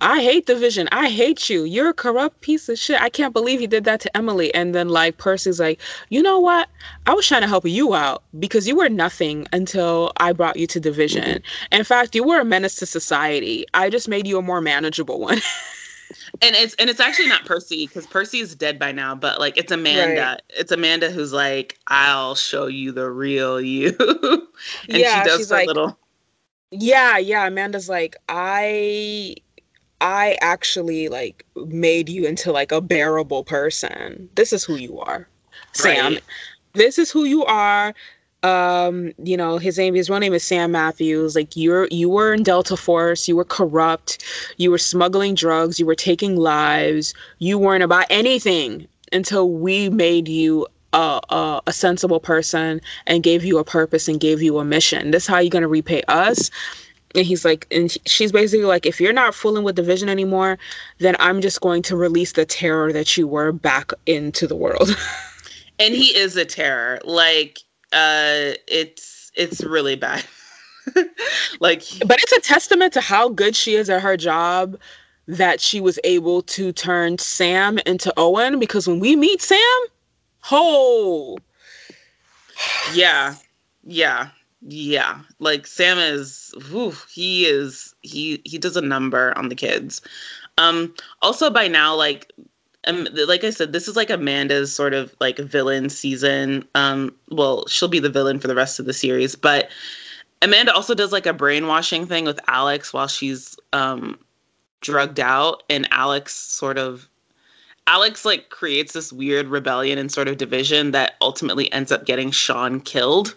I 0.00 0.22
hate 0.22 0.46
Division. 0.46 0.88
I 0.92 1.08
hate 1.08 1.50
you. 1.50 1.64
You're 1.64 1.90
a 1.90 1.94
corrupt 1.94 2.40
piece 2.40 2.68
of 2.68 2.78
shit. 2.78 3.00
I 3.00 3.08
can't 3.08 3.34
believe 3.34 3.60
you 3.60 3.66
did 3.66 3.84
that 3.84 4.00
to 4.00 4.16
Emily." 4.16 4.52
And 4.54 4.74
then 4.74 4.88
like 4.88 5.18
Percy's 5.18 5.60
like, 5.60 5.80
"You 6.08 6.22
know 6.22 6.38
what? 6.38 6.68
I 7.06 7.14
was 7.14 7.26
trying 7.26 7.42
to 7.42 7.48
help 7.48 7.66
you 7.66 7.94
out 7.94 8.22
because 8.38 8.66
you 8.66 8.76
were 8.76 8.88
nothing 8.88 9.46
until 9.52 10.12
I 10.16 10.32
brought 10.32 10.56
you 10.56 10.66
to 10.68 10.80
Division. 10.80 11.24
Mm-hmm. 11.24 11.74
In 11.74 11.84
fact, 11.84 12.14
you 12.14 12.24
were 12.24 12.40
a 12.40 12.44
menace 12.44 12.76
to 12.76 12.86
society. 12.86 13.66
I 13.74 13.90
just 13.90 14.08
made 14.08 14.26
you 14.26 14.38
a 14.38 14.42
more 14.42 14.60
manageable 14.60 15.20
one." 15.20 15.40
and 16.40 16.56
it's 16.56 16.74
and 16.74 16.88
it's 16.88 17.00
actually 17.00 17.28
not 17.28 17.44
Percy 17.44 17.86
because 17.86 18.06
Percy 18.06 18.40
is 18.40 18.54
dead 18.54 18.78
by 18.78 18.92
now, 18.92 19.14
but 19.14 19.38
like 19.38 19.56
it's 19.56 19.70
Amanda. 19.70 20.20
Right. 20.20 20.42
It's 20.50 20.72
Amanda 20.72 21.10
who's 21.10 21.32
like, 21.32 21.78
"I'll 21.88 22.34
show 22.34 22.66
you 22.66 22.92
the 22.92 23.10
real 23.10 23.60
you," 23.60 23.96
and 23.98 24.42
yeah, 24.88 25.22
she 25.22 25.28
does 25.28 25.50
her 25.50 25.56
like, 25.56 25.66
little. 25.66 25.98
Yeah, 26.70 27.18
yeah. 27.18 27.46
Amanda's 27.46 27.88
like, 27.88 28.16
I, 28.30 29.34
I 30.00 30.38
actually 30.40 31.08
like 31.08 31.44
made 31.66 32.08
you 32.08 32.26
into 32.26 32.50
like 32.50 32.72
a 32.72 32.80
bearable 32.80 33.44
person. 33.44 34.28
This 34.34 34.52
is 34.54 34.64
who 34.64 34.76
you 34.76 34.98
are, 35.00 35.28
Sam. 35.74 36.14
Right. 36.14 36.22
This 36.72 36.98
is 36.98 37.10
who 37.10 37.24
you 37.24 37.44
are 37.44 37.94
um 38.42 39.12
you 39.22 39.36
know 39.36 39.58
his 39.58 39.78
name 39.78 39.94
his 39.94 40.10
real 40.10 40.18
name 40.18 40.34
is 40.34 40.44
sam 40.44 40.72
matthews. 40.72 41.36
Like 41.36 41.56
you're 41.56 41.86
you 41.90 42.08
were 42.08 42.32
in 42.32 42.42
delta 42.42 42.76
force. 42.76 43.28
You 43.28 43.36
were 43.36 43.44
corrupt. 43.44 44.24
You 44.56 44.70
were 44.70 44.78
smuggling 44.78 45.34
drugs. 45.34 45.78
You 45.78 45.86
were 45.86 45.94
taking 45.94 46.36
lives. 46.36 47.14
You 47.38 47.58
weren't 47.58 47.84
about 47.84 48.06
anything 48.10 48.86
until 49.12 49.50
we 49.50 49.90
made 49.90 50.28
you 50.28 50.66
a, 50.92 51.20
a, 51.30 51.62
a 51.66 51.72
sensible 51.72 52.20
person 52.20 52.80
and 53.06 53.22
gave 53.22 53.44
you 53.44 53.58
a 53.58 53.64
purpose 53.64 54.08
and 54.08 54.20
gave 54.20 54.42
you 54.42 54.58
a 54.58 54.64
mission. 54.64 55.10
This 55.10 55.24
is 55.24 55.28
how 55.28 55.38
you're 55.38 55.60
to 55.60 55.68
repay 55.68 56.02
us. 56.08 56.50
And 57.14 57.26
he's 57.26 57.44
like 57.44 57.66
and 57.70 57.94
she's 58.06 58.32
basically 58.32 58.64
like 58.64 58.86
if 58.86 59.00
you're 59.00 59.12
not 59.12 59.34
fooling 59.34 59.64
with 59.64 59.76
Division 59.76 60.08
anymore 60.08 60.58
then 60.96 61.14
i'm 61.20 61.42
just 61.42 61.60
going 61.60 61.82
to 61.82 61.94
release 61.94 62.32
the 62.32 62.46
terror 62.46 62.90
that 62.90 63.18
you 63.18 63.28
were 63.28 63.52
back 63.52 63.92
into 64.06 64.46
the 64.46 64.56
world. 64.56 64.96
And 65.78 65.94
he 65.94 66.16
is 66.16 66.36
a 66.36 66.44
terror. 66.44 67.00
Like 67.04 67.58
uh, 67.92 68.54
it's 68.66 69.30
it's 69.34 69.62
really 69.62 69.96
bad. 69.96 70.24
like, 71.60 71.84
but 72.06 72.18
it's 72.22 72.32
a 72.32 72.40
testament 72.40 72.92
to 72.94 73.00
how 73.00 73.28
good 73.28 73.54
she 73.54 73.74
is 73.74 73.88
at 73.88 74.02
her 74.02 74.16
job 74.16 74.76
that 75.28 75.60
she 75.60 75.80
was 75.80 75.98
able 76.04 76.42
to 76.42 76.72
turn 76.72 77.18
Sam 77.18 77.78
into 77.86 78.12
Owen. 78.16 78.58
Because 78.58 78.88
when 78.88 79.00
we 79.00 79.16
meet 79.16 79.40
Sam, 79.40 79.58
oh, 80.50 81.38
yeah, 82.94 83.34
yeah, 83.84 84.28
yeah. 84.62 85.20
Like 85.38 85.66
Sam 85.66 85.98
is, 85.98 86.54
whew, 86.70 86.94
he 87.12 87.46
is, 87.46 87.94
he 88.02 88.40
he 88.44 88.58
does 88.58 88.76
a 88.76 88.82
number 88.82 89.36
on 89.36 89.48
the 89.48 89.54
kids. 89.54 90.00
Um, 90.58 90.94
also 91.22 91.50
by 91.50 91.68
now, 91.68 91.94
like 91.94 92.30
um, 92.86 93.06
like 93.28 93.44
I 93.44 93.50
said, 93.50 93.72
this 93.72 93.86
is 93.86 93.96
like 93.96 94.10
Amanda's 94.10 94.74
sort 94.74 94.94
of 94.94 95.14
like 95.20 95.38
villain 95.38 95.88
season. 95.88 96.66
Um, 96.74 97.14
well, 97.30 97.66
she'll 97.68 97.88
be 97.88 98.00
the 98.00 98.10
villain 98.10 98.38
for 98.38 98.48
the 98.48 98.54
rest 98.54 98.80
of 98.80 98.86
the 98.86 98.92
series, 98.92 99.34
but 99.36 99.70
Amanda 100.42 100.74
also 100.74 100.94
does 100.94 101.12
like 101.12 101.26
a 101.26 101.32
brainwashing 101.32 102.06
thing 102.06 102.24
with 102.24 102.40
Alex 102.48 102.92
while 102.92 103.06
she's 103.06 103.56
um 103.72 104.18
drugged 104.80 105.20
out, 105.20 105.62
and 105.70 105.88
Alex 105.92 106.34
sort 106.34 106.76
of 106.76 107.08
Alex 107.86 108.24
like 108.24 108.50
creates 108.50 108.92
this 108.92 109.12
weird 109.12 109.46
rebellion 109.46 109.98
and 109.98 110.10
sort 110.10 110.28
of 110.28 110.36
division 110.36 110.90
that 110.90 111.14
ultimately 111.20 111.72
ends 111.72 111.92
up 111.92 112.04
getting 112.04 112.30
Sean 112.30 112.80
killed. 112.80 113.36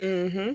Mm-hmm. 0.00 0.52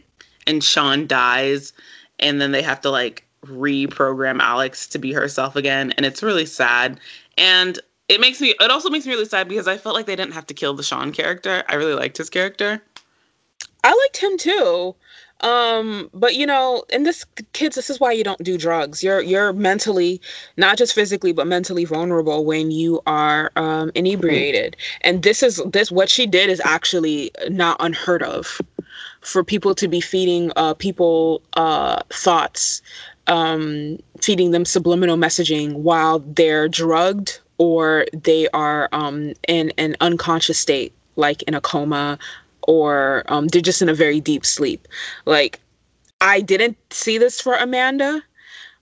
And 0.47 0.63
Sean 0.63 1.07
dies, 1.07 1.73
and 2.19 2.41
then 2.41 2.51
they 2.51 2.61
have 2.61 2.81
to 2.81 2.89
like 2.89 3.25
reprogram 3.45 4.39
Alex 4.39 4.87
to 4.87 4.99
be 4.99 5.13
herself 5.13 5.55
again, 5.55 5.91
and 5.93 6.05
it's 6.05 6.21
really 6.21 6.45
sad. 6.45 6.99
And 7.41 7.79
it 8.07 8.21
makes 8.21 8.39
me 8.39 8.53
it 8.59 8.69
also 8.69 8.89
makes 8.91 9.07
me 9.07 9.13
really 9.13 9.25
sad 9.25 9.49
because 9.49 9.67
I 9.67 9.75
felt 9.75 9.95
like 9.95 10.05
they 10.05 10.15
didn't 10.15 10.33
have 10.33 10.45
to 10.47 10.53
kill 10.53 10.75
the 10.75 10.83
Sean 10.83 11.11
character. 11.11 11.63
I 11.67 11.73
really 11.73 11.95
liked 11.95 12.17
his 12.17 12.29
character. 12.29 12.79
I 13.83 13.89
liked 13.89 14.17
him 14.17 14.37
too. 14.37 14.95
Um, 15.39 16.11
but 16.13 16.35
you 16.35 16.45
know, 16.45 16.83
in 16.89 17.01
this 17.01 17.25
kids, 17.53 17.75
this 17.75 17.89
is 17.89 17.99
why 17.99 18.11
you 18.11 18.23
don't 18.23 18.43
do 18.43 18.59
drugs. 18.59 19.03
You're 19.03 19.21
you're 19.21 19.53
mentally, 19.53 20.21
not 20.55 20.77
just 20.77 20.93
physically, 20.93 21.31
but 21.31 21.47
mentally 21.47 21.83
vulnerable 21.83 22.45
when 22.45 22.69
you 22.69 23.01
are 23.07 23.51
um 23.55 23.91
inebriated. 23.95 24.77
And 25.01 25.23
this 25.23 25.41
is 25.41 25.59
this 25.65 25.91
what 25.91 26.11
she 26.11 26.27
did 26.27 26.51
is 26.51 26.61
actually 26.63 27.31
not 27.49 27.77
unheard 27.79 28.21
of 28.21 28.61
for 29.21 29.43
people 29.43 29.73
to 29.73 29.87
be 29.87 29.99
feeding 29.99 30.51
uh 30.57 30.75
people 30.75 31.41
uh 31.53 32.01
thoughts 32.11 32.83
um, 33.27 33.97
feeding 34.21 34.51
them 34.51 34.65
subliminal 34.65 35.17
messaging 35.17 35.73
while 35.73 36.19
they're 36.19 36.67
drugged 36.67 37.39
or 37.57 38.05
they 38.13 38.47
are 38.49 38.89
um, 38.91 39.33
in 39.47 39.71
an 39.77 39.95
unconscious 40.01 40.57
state, 40.57 40.93
like 41.15 41.43
in 41.43 41.53
a 41.53 41.61
coma, 41.61 42.17
or 42.63 43.23
um, 43.27 43.47
they're 43.49 43.61
just 43.61 43.81
in 43.81 43.89
a 43.89 43.93
very 43.93 44.19
deep 44.19 44.45
sleep. 44.45 44.87
Like, 45.25 45.59
I 46.21 46.41
didn't 46.41 46.77
see 46.91 47.17
this 47.17 47.39
for 47.39 47.55
Amanda, 47.55 48.21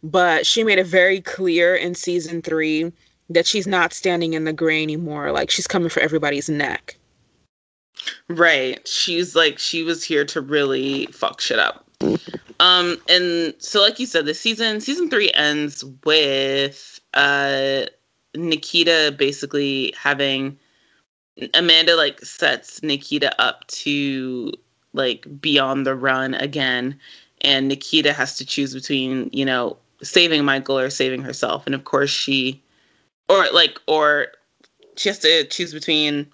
but 0.01 0.45
she 0.45 0.63
made 0.63 0.79
it 0.79 0.87
very 0.87 1.19
clear 1.19 1.75
in 1.75 1.93
season 1.93 2.41
three 2.41 2.91
that 3.29 3.45
she's 3.45 3.67
not 3.67 3.93
standing 3.93 4.33
in 4.33 4.45
the 4.45 4.53
gray 4.53 4.81
anymore. 4.81 5.31
Like, 5.31 5.51
she's 5.51 5.67
coming 5.67 5.89
for 5.89 5.99
everybody's 5.99 6.49
neck. 6.49 6.95
Right. 8.29 8.87
She's 8.87 9.35
like, 9.35 9.59
she 9.59 9.83
was 9.83 10.03
here 10.03 10.23
to 10.25 10.39
really 10.39 11.07
fuck 11.07 11.41
shit 11.41 11.59
up. 11.59 11.85
Um, 12.60 12.98
and 13.07 13.53
so 13.60 13.81
like 13.81 13.99
you 13.99 14.06
said, 14.06 14.26
the 14.26 14.34
season 14.34 14.81
season 14.81 15.10
three 15.10 15.31
ends 15.34 15.84
with 16.03 16.99
uh 17.14 17.86
Nikita 18.36 19.15
basically 19.18 19.94
having 19.98 20.57
Amanda 21.53 21.95
like 21.95 22.19
sets 22.22 22.84
Nikita 22.84 23.40
up 23.41 23.65
to 23.68 24.52
like 24.94 25.26
be 25.40 25.57
on 25.60 25.84
the 25.84 25.95
run 25.95 26.34
again, 26.36 26.99
and 27.41 27.68
Nikita 27.68 28.14
has 28.14 28.36
to 28.38 28.45
choose 28.45 28.73
between 28.73 29.30
you 29.31 29.45
know 29.45 29.77
saving 30.02 30.44
Michael 30.44 30.77
or 30.77 30.90
saving 30.90 31.22
herself, 31.22 31.65
and 31.65 31.76
of 31.76 31.86
course 31.86 32.10
she, 32.10 32.61
or 33.30 33.45
like 33.53 33.80
or 33.88 34.27
she 34.98 35.10
has 35.10 35.19
to 35.19 35.45
choose 35.45 35.73
between 35.73 36.27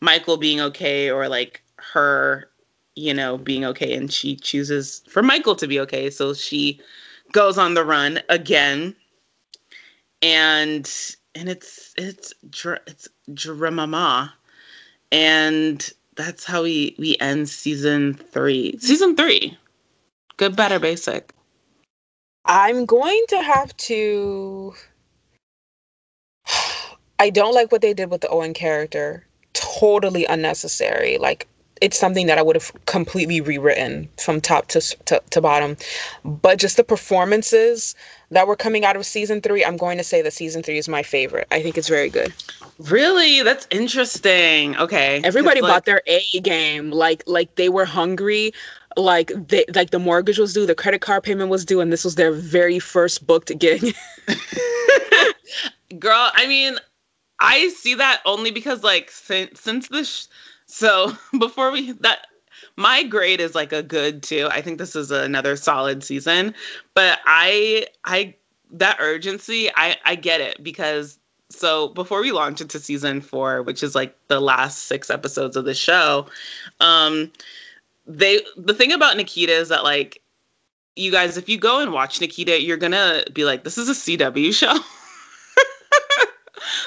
Michael 0.00 0.36
being 0.36 0.60
okay 0.60 1.10
or 1.10 1.28
like 1.28 1.62
her 1.76 2.48
you 2.94 3.14
know, 3.14 3.38
being 3.38 3.64
okay 3.64 3.94
and 3.94 4.12
she 4.12 4.36
chooses 4.36 5.02
for 5.08 5.22
Michael 5.22 5.56
to 5.56 5.66
be 5.66 5.80
okay. 5.80 6.10
So 6.10 6.34
she 6.34 6.80
goes 7.32 7.58
on 7.58 7.74
the 7.74 7.84
run 7.84 8.20
again. 8.28 8.94
And 10.20 10.90
and 11.34 11.48
it's 11.48 11.94
it's 11.96 12.32
it's 12.44 13.08
Dramama. 13.30 14.32
And 15.10 15.90
that's 16.16 16.44
how 16.44 16.62
we 16.62 16.94
we 16.98 17.16
end 17.20 17.48
season 17.48 18.14
3. 18.14 18.78
Season 18.78 19.16
3. 19.16 19.56
Good 20.36 20.56
better 20.56 20.78
basic. 20.78 21.32
I'm 22.44 22.86
going 22.86 23.24
to 23.28 23.42
have 23.42 23.76
to 23.78 24.74
I 27.18 27.30
don't 27.30 27.54
like 27.54 27.70
what 27.72 27.82
they 27.82 27.94
did 27.94 28.10
with 28.10 28.20
the 28.20 28.28
Owen 28.28 28.54
character. 28.54 29.26
Totally 29.52 30.24
unnecessary. 30.26 31.18
Like 31.18 31.46
it's 31.82 31.98
something 31.98 32.26
that 32.28 32.38
I 32.38 32.42
would 32.42 32.54
have 32.54 32.72
completely 32.86 33.40
rewritten 33.40 34.08
from 34.16 34.40
top 34.40 34.68
to, 34.68 34.80
to, 34.80 35.20
to 35.30 35.40
bottom. 35.40 35.76
But 36.24 36.60
just 36.60 36.76
the 36.76 36.84
performances 36.84 37.96
that 38.30 38.46
were 38.46 38.54
coming 38.54 38.84
out 38.84 38.94
of 38.94 39.04
season 39.04 39.40
three, 39.40 39.64
I'm 39.64 39.76
going 39.76 39.98
to 39.98 40.04
say 40.04 40.22
that 40.22 40.32
season 40.32 40.62
three 40.62 40.78
is 40.78 40.88
my 40.88 41.02
favorite. 41.02 41.48
I 41.50 41.60
think 41.60 41.76
it's 41.76 41.88
very 41.88 42.08
good. 42.08 42.32
Really? 42.78 43.42
That's 43.42 43.66
interesting. 43.72 44.76
Okay. 44.76 45.20
Everybody 45.24 45.60
like, 45.60 45.72
bought 45.72 45.84
their 45.84 46.02
A 46.06 46.40
game. 46.40 46.92
Like 46.92 47.24
like 47.26 47.56
they 47.56 47.68
were 47.68 47.84
hungry. 47.84 48.52
Like 48.96 49.32
they 49.48 49.64
like 49.74 49.90
the 49.90 49.98
mortgage 49.98 50.38
was 50.38 50.54
due, 50.54 50.66
the 50.66 50.74
credit 50.74 51.00
card 51.00 51.24
payment 51.24 51.50
was 51.50 51.64
due, 51.64 51.80
and 51.80 51.92
this 51.92 52.04
was 52.04 52.14
their 52.14 52.32
very 52.32 52.78
first 52.78 53.26
booked 53.26 53.58
gig. 53.58 53.94
Girl, 55.98 56.30
I 56.34 56.46
mean, 56.46 56.76
I 57.40 57.68
see 57.70 57.94
that 57.94 58.20
only 58.24 58.52
because 58.52 58.84
like 58.84 59.10
since 59.10 59.60
since 59.60 59.88
the 59.88 60.04
sh- 60.04 60.26
so 60.72 61.12
before 61.38 61.70
we 61.70 61.92
that 61.92 62.26
my 62.76 63.02
grade 63.02 63.40
is 63.40 63.54
like 63.54 63.72
a 63.72 63.82
good 63.82 64.22
too. 64.22 64.48
I 64.50 64.62
think 64.62 64.78
this 64.78 64.96
is 64.96 65.10
another 65.10 65.56
solid 65.56 66.02
season, 66.02 66.54
but 66.94 67.18
I 67.26 67.86
I 68.04 68.34
that 68.70 68.96
urgency 68.98 69.70
I 69.76 69.96
I 70.04 70.14
get 70.14 70.40
it 70.40 70.62
because 70.62 71.18
so 71.50 71.88
before 71.88 72.22
we 72.22 72.32
launch 72.32 72.62
into 72.62 72.78
season 72.78 73.20
4, 73.20 73.62
which 73.62 73.82
is 73.82 73.94
like 73.94 74.16
the 74.28 74.40
last 74.40 74.84
6 74.84 75.10
episodes 75.10 75.56
of 75.56 75.66
the 75.66 75.74
show, 75.74 76.26
um 76.80 77.30
they 78.06 78.40
the 78.56 78.74
thing 78.74 78.92
about 78.92 79.18
Nikita 79.18 79.52
is 79.52 79.68
that 79.68 79.84
like 79.84 80.22
you 80.96 81.12
guys 81.12 81.36
if 81.36 81.50
you 81.50 81.58
go 81.58 81.80
and 81.80 81.92
watch 81.92 82.20
Nikita, 82.20 82.62
you're 82.62 82.78
to 82.92 83.26
be 83.34 83.44
like 83.44 83.64
this 83.64 83.76
is 83.76 83.90
a 83.90 83.92
CW 83.92 84.54
show. 84.54 84.78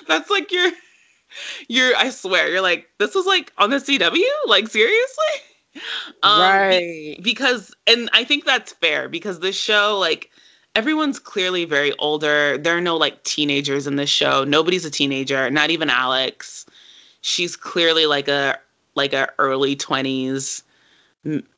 That's 0.08 0.32
like 0.32 0.52
your 0.52 0.72
you're 1.68 1.96
I 1.96 2.10
swear, 2.10 2.50
you're 2.50 2.62
like, 2.62 2.90
this 2.98 3.16
was 3.16 3.26
like 3.26 3.52
on 3.58 3.70
the 3.70 3.78
CW? 3.78 4.24
Like 4.48 4.68
seriously? 4.68 5.24
Um, 6.24 6.42
right. 6.42 6.80
Be- 6.80 7.20
because 7.22 7.74
and 7.88 8.10
I 8.14 8.24
think 8.24 8.46
that's 8.46 8.74
fair 8.74 9.10
because 9.10 9.40
this 9.40 9.58
show, 9.58 9.98
like 10.00 10.32
everyone's 10.76 11.20
clearly 11.20 11.66
very 11.66 11.94
older. 12.00 12.58
There 12.58 12.78
are 12.78 12.82
no 12.82 12.98
like 12.98 13.24
teenagers 13.24 13.88
in 13.88 13.96
this 13.96 14.10
show. 14.10 14.44
Nobody's 14.44 14.86
a 14.86 14.92
teenager, 14.92 15.50
not 15.50 15.70
even 15.70 15.90
Alex. 15.90 16.66
She's 17.22 17.56
clearly 17.56 18.06
like 18.06 18.28
a 18.28 18.60
like 18.96 19.14
a 19.14 19.30
early 19.40 19.76
20s, 19.76 20.62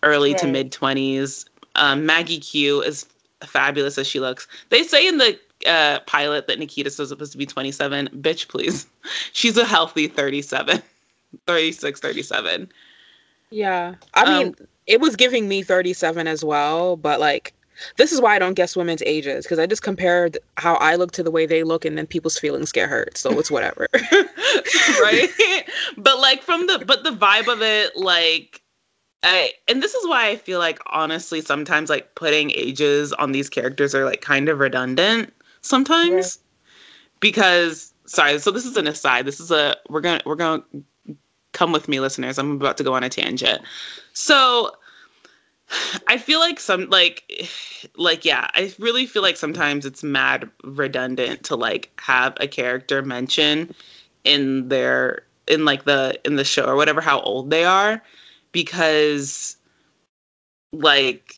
early 0.04 0.32
right. 0.32 0.40
to 0.40 0.48
mid 0.48 0.72
20s. 0.72 1.46
Um, 1.76 2.06
Maggie 2.06 2.40
Q 2.40 2.82
is 2.82 3.06
fabulous 3.46 3.98
as 3.98 4.08
she 4.08 4.20
looks. 4.20 4.48
They 4.70 4.84
say 4.84 5.08
in 5.08 5.18
the 5.18 5.40
uh, 5.66 6.00
pilot 6.02 6.48
that 6.48 6.60
Nikita's 6.60 6.96
supposed 6.96 7.32
to 7.32 7.38
be 7.38 7.46
27. 7.46 8.10
Bitch, 8.22 8.48
please. 8.48 8.88
She's 9.34 9.58
a 9.58 9.66
healthy 9.66 10.08
37, 10.08 10.82
36, 11.48 12.00
37. 12.00 12.72
Yeah. 13.50 13.96
I 14.14 14.24
um, 14.24 14.44
mean, 14.44 14.56
it 14.86 15.00
was 15.00 15.16
giving 15.16 15.48
me 15.48 15.64
37 15.64 16.28
as 16.28 16.44
well, 16.44 16.96
but 16.98 17.20
like, 17.20 17.54
this 17.98 18.12
is 18.12 18.20
why 18.20 18.36
I 18.36 18.40
don't 18.40 18.56
guess 18.56 18.76
women's 18.76 19.04
ages 19.04 19.46
because 19.46 19.60
I 19.60 19.68
just 19.68 19.84
compared 19.84 20.40
how 20.58 20.76
I 20.76 20.96
look 20.96 21.12
to 21.12 21.22
the 21.22 21.30
way 21.30 21.46
they 21.46 21.64
look, 21.64 21.86
and 21.86 21.96
then 21.96 22.08
people's 22.08 22.38
feelings 22.38 22.72
get 22.72 22.90
hurt. 22.90 23.18
So 23.18 23.38
it's 23.38 23.52
whatever. 23.52 23.88
right. 23.94 25.30
but 25.96 26.20
like, 26.20 26.42
from 26.42 26.66
the, 26.66 26.84
but 26.88 27.04
the 27.04 27.12
vibe 27.12 27.52
of 27.52 27.62
it, 27.62 27.96
like, 27.96 28.64
I, 29.22 29.52
and 29.68 29.84
this 29.84 29.94
is 29.94 30.08
why 30.08 30.28
I 30.28 30.36
feel 30.38 30.60
like 30.60 30.80
honestly 30.88 31.42
sometimes 31.42 31.90
like 31.90 32.16
putting 32.16 32.52
ages 32.52 33.14
on 33.14 33.32
these 33.32 33.50
characters 33.50 33.94
are 33.96 34.06
like 34.06 34.22
kind 34.22 34.48
of 34.48 34.60
redundant 34.60 35.34
sometimes 35.68 36.38
yeah. 36.38 36.44
because 37.20 37.94
sorry 38.06 38.40
so 38.40 38.52
this 38.52 38.66
is 38.66 38.78
an 38.78 38.88
aside. 38.88 39.26
This 39.26 39.40
is 39.40 39.52
a 39.52 39.76
we're 39.90 40.02
gonna 40.02 40.22
we're 40.26 40.36
gonna 40.36 40.64
come 41.54 41.72
with 41.72 41.88
me 41.88 42.00
listeners. 42.00 42.38
I'm 42.38 42.52
about 42.52 42.78
to 42.78 42.84
go 42.84 42.94
on 42.94 43.04
a 43.04 43.10
tangent. 43.10 43.62
So 44.14 44.72
i 46.08 46.18
feel 46.18 46.40
like 46.40 46.60
some 46.60 46.90
like 46.90 47.50
like 47.96 48.24
yeah 48.24 48.48
i 48.54 48.74
really 48.80 49.06
feel 49.06 49.22
like 49.22 49.36
sometimes 49.36 49.86
it's 49.86 50.04
mad 50.04 50.50
redundant 50.64 51.44
to 51.44 51.56
like 51.56 51.92
have 52.00 52.36
a 52.40 52.48
character 52.48 53.02
mention 53.02 53.74
in 54.24 54.70
their 54.70 55.24
in 55.48 55.66
like 55.66 55.86
the 55.86 56.20
in 56.26 56.36
the 56.36 56.44
show 56.44 56.66
or 56.66 56.76
whatever 56.76 57.02
how 57.02 57.20
old 57.22 57.50
they 57.50 57.66
are 57.66 58.02
because 58.52 59.58
like 60.72 61.37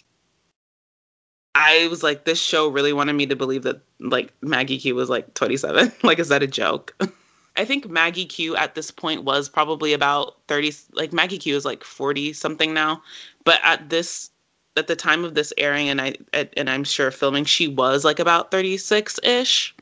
I 1.56 1.88
was 1.90 2.04
like, 2.04 2.26
this 2.26 2.42
show 2.42 2.68
really 2.68 2.94
wanted 2.94 3.14
me 3.14 3.26
to 3.28 3.36
believe 3.36 3.64
that 3.64 3.82
like 4.00 4.34
Maggie 4.42 4.78
Q 4.78 4.96
was 4.96 5.10
like 5.10 5.34
27. 5.34 5.92
like, 6.04 6.20
is 6.20 6.30
that 6.30 6.44
a 6.44 6.48
joke? 6.48 6.96
I 7.58 7.66
think 7.66 7.90
Maggie 7.90 8.26
Q 8.26 8.56
at 8.56 8.76
this 8.76 8.92
point 8.92 9.24
was 9.24 9.50
probably 9.50 9.92
about 9.94 10.38
30. 10.48 10.74
Like 10.94 11.12
Maggie 11.12 11.38
Q 11.38 11.56
is 11.56 11.66
like 11.66 11.84
40 11.84 12.34
something 12.34 12.74
now, 12.74 13.02
but 13.44 13.60
at 13.64 13.90
this 13.90 14.30
at 14.78 14.88
the 14.88 14.96
time 14.96 15.26
of 15.26 15.36
this 15.36 15.54
airing, 15.58 15.90
and 15.90 16.02
I 16.02 16.16
and 16.34 16.70
I'm 16.70 16.84
sure 16.84 17.12
filming, 17.12 17.46
she 17.46 17.68
was 17.68 18.06
like 18.06 18.20
about 18.20 18.50
36 18.50 19.20
ish, 19.24 19.76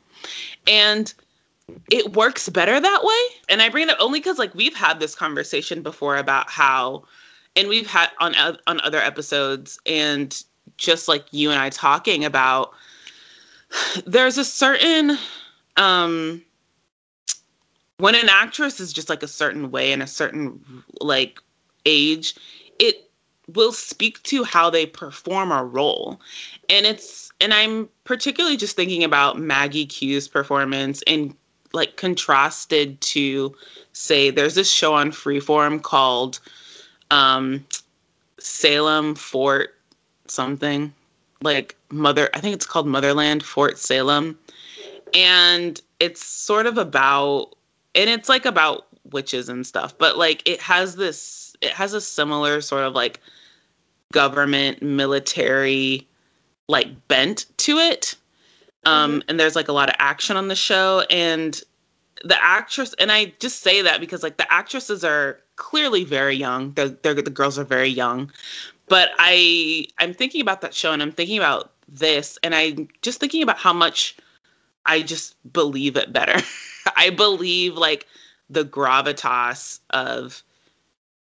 and 0.68 1.14
it 1.92 2.14
works 2.14 2.50
better 2.50 2.80
that 2.80 3.04
way. 3.04 3.38
And 3.50 3.62
I 3.62 3.70
bring 3.70 3.84
it 3.84 3.92
up 3.92 3.98
only 4.02 4.20
because 4.20 4.40
like 4.40 4.56
we've 4.56 4.76
had 4.76 5.00
this 5.00 5.16
conversation 5.16 5.82
before 5.84 6.18
about 6.18 6.50
how, 6.50 7.04
and 7.56 7.68
we've 7.68 7.88
had 7.88 8.10
on 8.20 8.36
on 8.36 8.82
other 8.82 9.00
episodes, 9.00 9.80
and 9.86 10.44
just 10.78 11.08
like 11.08 11.26
you 11.32 11.52
and 11.52 11.60
I 11.60 11.70
talking 11.70 12.24
about, 12.26 12.74
there's 14.06 14.38
a 14.38 14.46
certain 14.46 15.18
um 15.76 16.42
when 17.98 18.16
an 18.16 18.30
actress 18.30 18.80
is 18.80 18.94
just 18.94 19.10
like 19.10 19.24
a 19.24 19.28
certain 19.28 19.72
way 19.72 19.92
in 19.92 20.02
a 20.02 20.08
certain 20.08 20.60
like 21.02 21.40
age, 21.86 22.36
it 22.80 23.10
will 23.54 23.72
speak 23.72 24.22
to 24.24 24.44
how 24.44 24.70
they 24.70 24.86
perform 24.86 25.52
a 25.52 25.64
role. 25.64 26.20
And 26.70 26.86
it's 26.86 27.32
and 27.42 27.54
I'm 27.54 27.90
particularly 28.04 28.58
just 28.58 28.76
thinking 28.76 29.04
about 29.04 29.40
Maggie 29.40 29.86
Q's 29.86 30.28
performance 30.28 31.04
and 31.08 31.36
like 31.74 31.98
contrasted 31.98 33.00
to 33.02 33.56
say 33.94 34.30
there's 34.30 34.56
this 34.56 34.72
show 34.72 34.94
on 34.94 35.12
Freeform 35.12 35.82
called 35.82 36.40
um 37.12 37.66
Salem 38.40 39.16
Fort 39.16 39.77
something 40.32 40.94
like 41.42 41.76
mother 41.90 42.30
i 42.34 42.40
think 42.40 42.56
it's 42.56 42.66
called 42.66 42.88
motherland 42.88 43.44
fort 43.44 43.78
salem. 43.78 44.38
And 45.14 45.80
it's 46.00 46.24
sort 46.24 46.66
of 46.66 46.78
about 46.78 47.56
and 47.96 48.10
it's 48.10 48.30
like 48.30 48.46
about 48.46 48.88
witches 49.12 49.48
and 49.48 49.66
stuff 49.66 49.98
but 49.98 50.18
like 50.18 50.48
it 50.48 50.60
has 50.60 50.98
this 50.98 51.56
it 51.62 51.72
has 51.72 51.94
a 51.94 52.02
similar 52.02 52.60
sort 52.60 52.84
of 52.84 52.94
like 52.94 53.22
government 54.12 54.82
military 54.82 56.08
like 56.68 57.08
bent 57.08 57.46
to 57.58 57.78
it. 57.78 58.16
Um 58.86 59.12
mm-hmm. 59.12 59.30
and 59.30 59.40
there's 59.40 59.56
like 59.56 59.70
a 59.70 59.74
lot 59.74 59.90
of 59.90 59.96
action 60.00 60.36
on 60.36 60.50
the 60.50 60.56
show 60.56 61.06
and 61.10 61.62
the 62.24 62.42
actress 62.44 62.96
and 63.00 63.12
i 63.12 63.32
just 63.40 63.62
say 63.62 63.82
that 63.84 64.00
because 64.00 64.24
like 64.24 64.38
the 64.38 64.52
actresses 64.52 65.04
are 65.04 65.40
clearly 65.58 66.04
very 66.04 66.36
young. 66.36 66.72
They're, 66.74 66.90
they're 66.90 67.14
the 67.16 67.30
girls 67.30 67.60
are 67.60 67.64
very 67.64 67.90
young 67.90 68.32
but 68.88 69.10
I 69.20 69.88
I'm 69.98 70.14
thinking 70.14 70.42
about 70.42 70.62
that 70.62 70.74
show 70.74 70.92
and 70.92 71.02
I'm 71.02 71.12
thinking 71.12 71.38
about 71.38 71.72
this 71.88 72.38
and 72.44 72.56
I'm 72.56 72.88
just 73.02 73.20
thinking 73.20 73.44
about 73.44 73.58
how 73.58 73.74
much 73.74 74.18
I 74.86 75.02
just 75.02 75.36
believe 75.54 75.98
it 75.98 76.14
better. 76.14 76.42
I 76.96 77.10
believe 77.10 77.76
like 77.76 78.08
the 78.50 78.64
gravitas 78.64 79.80
of 79.92 80.44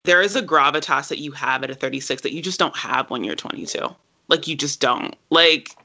there 0.05 0.23
is 0.23 0.37
a 0.37 0.43
gravitas 0.43 1.09
that 1.09 1.19
you 1.19 1.33
have 1.33 1.63
at 1.63 1.71
a 1.71 1.75
36 1.75 2.23
that 2.23 2.33
you 2.33 2.41
just 2.41 2.59
don't 2.59 2.77
have 2.77 3.11
when 3.11 3.25
you're 3.25 3.35
22. 3.35 3.95
Like 4.29 4.47
you 4.47 4.57
just 4.57 4.81
don't. 4.81 5.17
Like 5.31 5.77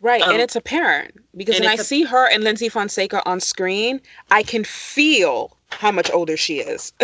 Right, 0.00 0.20
um, 0.22 0.32
and 0.32 0.42
it's 0.42 0.56
apparent 0.56 1.14
because 1.36 1.60
when 1.60 1.68
I 1.68 1.74
a- 1.74 1.78
see 1.78 2.02
her 2.02 2.28
and 2.28 2.42
Lyndsy 2.42 2.68
Fonseca 2.68 3.22
on 3.24 3.38
screen, 3.38 4.00
I 4.32 4.42
can 4.42 4.64
feel 4.64 5.56
how 5.70 5.92
much 5.92 6.10
older 6.10 6.36
she 6.36 6.58
is. 6.58 6.92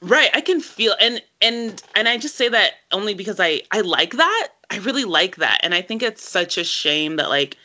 Right, 0.00 0.30
I 0.32 0.40
can 0.40 0.60
feel 0.60 0.94
and 1.00 1.20
and 1.42 1.82
and 1.96 2.08
I 2.08 2.18
just 2.18 2.36
say 2.36 2.48
that 2.48 2.74
only 2.92 3.14
because 3.14 3.40
I 3.40 3.62
I 3.72 3.80
like 3.80 4.12
that. 4.12 4.48
I 4.70 4.78
really 4.78 5.04
like 5.04 5.36
that. 5.36 5.60
And 5.62 5.74
I 5.74 5.82
think 5.82 6.02
it's 6.02 6.28
such 6.28 6.56
a 6.56 6.64
shame 6.64 7.16
that 7.16 7.30
like 7.30 7.56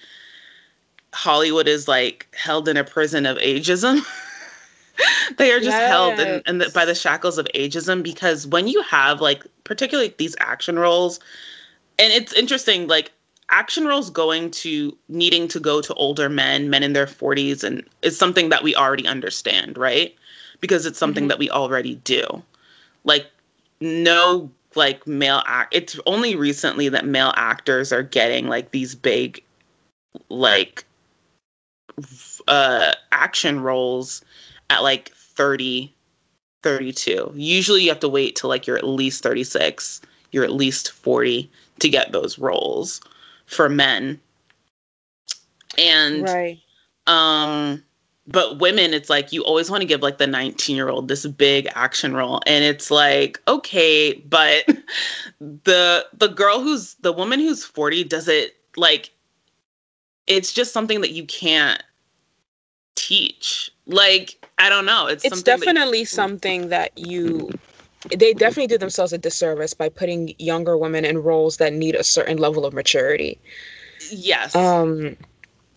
Hollywood 1.14 1.68
is 1.68 1.88
like 1.88 2.28
held 2.36 2.68
in 2.68 2.78
a 2.78 2.84
prison 2.84 3.26
of 3.26 3.38
ageism. 3.38 4.02
they 5.38 5.52
are 5.52 5.60
just 5.60 5.72
yes. 5.72 5.90
held 5.90 6.20
in, 6.20 6.42
in 6.48 6.58
the, 6.60 6.70
by 6.70 6.86
the 6.86 6.96
shackles 6.96 7.38
of 7.38 7.48
ageism 7.56 8.02
because 8.04 8.48
when 8.48 8.68
you 8.68 8.82
have 8.84 9.22
like 9.22 9.44
particularly 9.64 10.14
these 10.18 10.36
action 10.40 10.78
roles 10.78 11.20
and 12.00 12.12
it's 12.14 12.34
interesting 12.34 12.88
like 12.88 13.12
action 13.50 13.86
roles 13.86 14.10
going 14.10 14.50
to 14.52 14.96
needing 15.10 15.48
to 15.48 15.60
go 15.60 15.82
to 15.82 15.94
older 15.96 16.30
men 16.30 16.70
men 16.70 16.84
in 16.84 16.94
their 16.94 17.06
40s 17.06 17.64
and 17.64 17.84
is 18.02 18.18
something 18.18 18.50
that 18.50 18.64
we 18.64 18.76
already 18.76 19.08
understand 19.08 19.78
right 19.78 20.16
because 20.64 20.85
it's 20.85 20.98
something 20.98 21.23
mm-hmm. 21.23 21.27
that 21.27 21.40
we 21.40 21.49
already 21.49 21.95
do. 22.06 22.41
Like 23.03 23.27
no 23.81 24.49
like 24.76 25.06
male 25.06 25.44
act 25.45 25.76
it's 25.76 25.99
only 26.06 26.38
recently 26.38 26.88
that 26.88 27.06
male 27.06 27.34
actors 27.35 27.91
are 27.91 28.02
getting 28.02 28.48
like 28.48 28.72
these 28.72 28.95
big 28.95 29.44
like 30.30 30.85
uh 32.48 32.94
action 33.11 33.60
roles 33.60 34.23
at 34.69 34.84
like 34.84 35.10
30, 35.11 35.94
32. 36.64 37.34
Usually 37.35 37.81
you 37.84 37.90
have 37.90 37.99
to 37.99 38.07
wait 38.07 38.38
till 38.38 38.49
like 38.49 38.65
you're 38.65 38.77
at 38.77 38.88
least 38.88 39.22
36, 39.22 39.99
you're 40.31 40.45
at 40.45 40.53
least 40.53 40.91
40 40.91 41.52
to 41.80 41.90
get 41.90 42.14
those 42.14 42.40
roles 42.40 43.02
for 43.48 43.68
men. 43.68 44.18
And 45.77 46.23
Right. 46.23 46.60
um 47.06 47.84
but 48.28 48.60
women 48.60 48.94
it's 48.94 49.10
like 49.10 49.34
you 49.34 49.44
always 49.44 49.70
want 49.70 49.82
to 49.82 49.88
give 49.88 50.02
like 50.02 50.18
the 50.18 50.28
19 50.28 50.76
year 50.76 50.90
old 50.90 51.08
this 51.08 51.26
big 51.26 51.68
action 51.76 52.14
role 52.14 52.41
and 52.48 52.64
it's 52.64 52.90
like 52.90 53.41
okay 53.48 54.14
but 54.14 54.66
the 55.40 56.06
the 56.14 56.30
girl 56.30 56.62
who's 56.62 56.95
the 56.95 57.12
woman 57.12 57.40
who's 57.40 57.64
40 57.66 58.06
does 58.06 58.28
it 58.28 58.56
like 58.78 59.12
it's 60.28 60.54
just 60.54 60.72
something 60.72 61.02
that 61.02 61.12
you 61.12 61.26
can't 61.26 61.84
teach. 62.95 63.70
Like 63.86 64.45
i 64.60 64.70
don't 64.70 64.86
know 64.86 65.08
it's, 65.08 65.26
It's 65.26 65.36
something 65.36 65.60
that- 65.60 65.66
definitely 65.66 66.06
something 66.06 66.70
that 66.70 66.98
you 66.98 67.50
they 68.18 68.34
definitely 68.34 68.68
do 68.68 68.78
themselves 68.78 69.12
a 69.14 69.18
disservice 69.18 69.74
by 69.74 69.90
putting 69.90 70.36
younger 70.38 70.78
women 70.78 71.04
in 71.06 71.18
roles 71.18 71.58
that 71.58 71.74
need 71.74 71.95
a 71.95 72.04
certain 72.04 72.38
level 72.38 72.66
of 72.66 72.74
maturity. 72.74 73.40
yes. 74.12 74.56
Um 74.56 75.16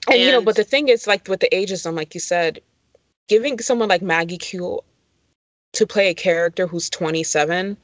and, 0.08 0.20
you 0.20 0.30
know, 0.32 0.40
but 0.40 0.56
the 0.56 0.64
thing 0.64 0.88
is 0.88 1.06
like 1.06 1.28
with 1.28 1.40
the 1.40 1.48
ageism, 1.52 1.94
like 1.94 2.14
you 2.14 2.20
said, 2.20 2.60
giving 3.28 3.58
someone 3.58 3.88
like 3.88 4.02
Maggie 4.02 4.38
Q 4.38 4.80
to 5.72 5.86
play 5.86 6.08
a 6.08 6.14
character 6.14 6.66
who's 6.66 6.88
27, 6.88 7.76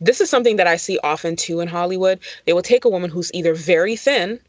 this 0.00 0.20
is 0.20 0.30
something 0.30 0.56
that 0.56 0.66
I 0.66 0.76
see 0.76 0.98
often 1.02 1.36
too 1.36 1.60
in 1.60 1.68
Hollywood. 1.68 2.20
They 2.46 2.52
will 2.52 2.62
take 2.62 2.84
a 2.84 2.88
woman 2.88 3.10
who's 3.10 3.32
either 3.34 3.54
very 3.54 3.96
thin 3.96 4.40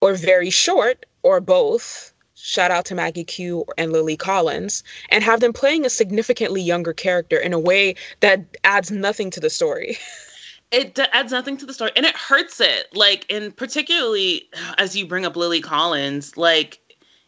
or 0.00 0.14
very 0.14 0.50
short 0.50 1.06
or 1.22 1.40
both. 1.40 2.12
Shout 2.34 2.70
out 2.70 2.84
to 2.86 2.94
Maggie 2.94 3.24
Q 3.24 3.64
and 3.76 3.92
Lily 3.92 4.16
Collins, 4.16 4.84
and 5.08 5.24
have 5.24 5.40
them 5.40 5.52
playing 5.52 5.84
a 5.84 5.90
significantly 5.90 6.62
younger 6.62 6.92
character 6.92 7.36
in 7.36 7.52
a 7.52 7.58
way 7.58 7.96
that 8.20 8.44
adds 8.62 8.90
nothing 8.92 9.30
to 9.30 9.40
the 9.40 9.50
story. 9.50 9.98
it 10.70 10.94
d- 10.94 11.04
adds 11.12 11.32
nothing 11.32 11.56
to 11.56 11.66
the 11.66 11.72
story 11.74 11.90
and 11.96 12.04
it 12.06 12.16
hurts 12.16 12.60
it 12.60 12.86
like 12.94 13.24
and 13.30 13.56
particularly 13.56 14.42
uh, 14.54 14.74
as 14.78 14.96
you 14.96 15.06
bring 15.06 15.24
up 15.24 15.36
lily 15.36 15.60
collins 15.60 16.36
like 16.36 16.78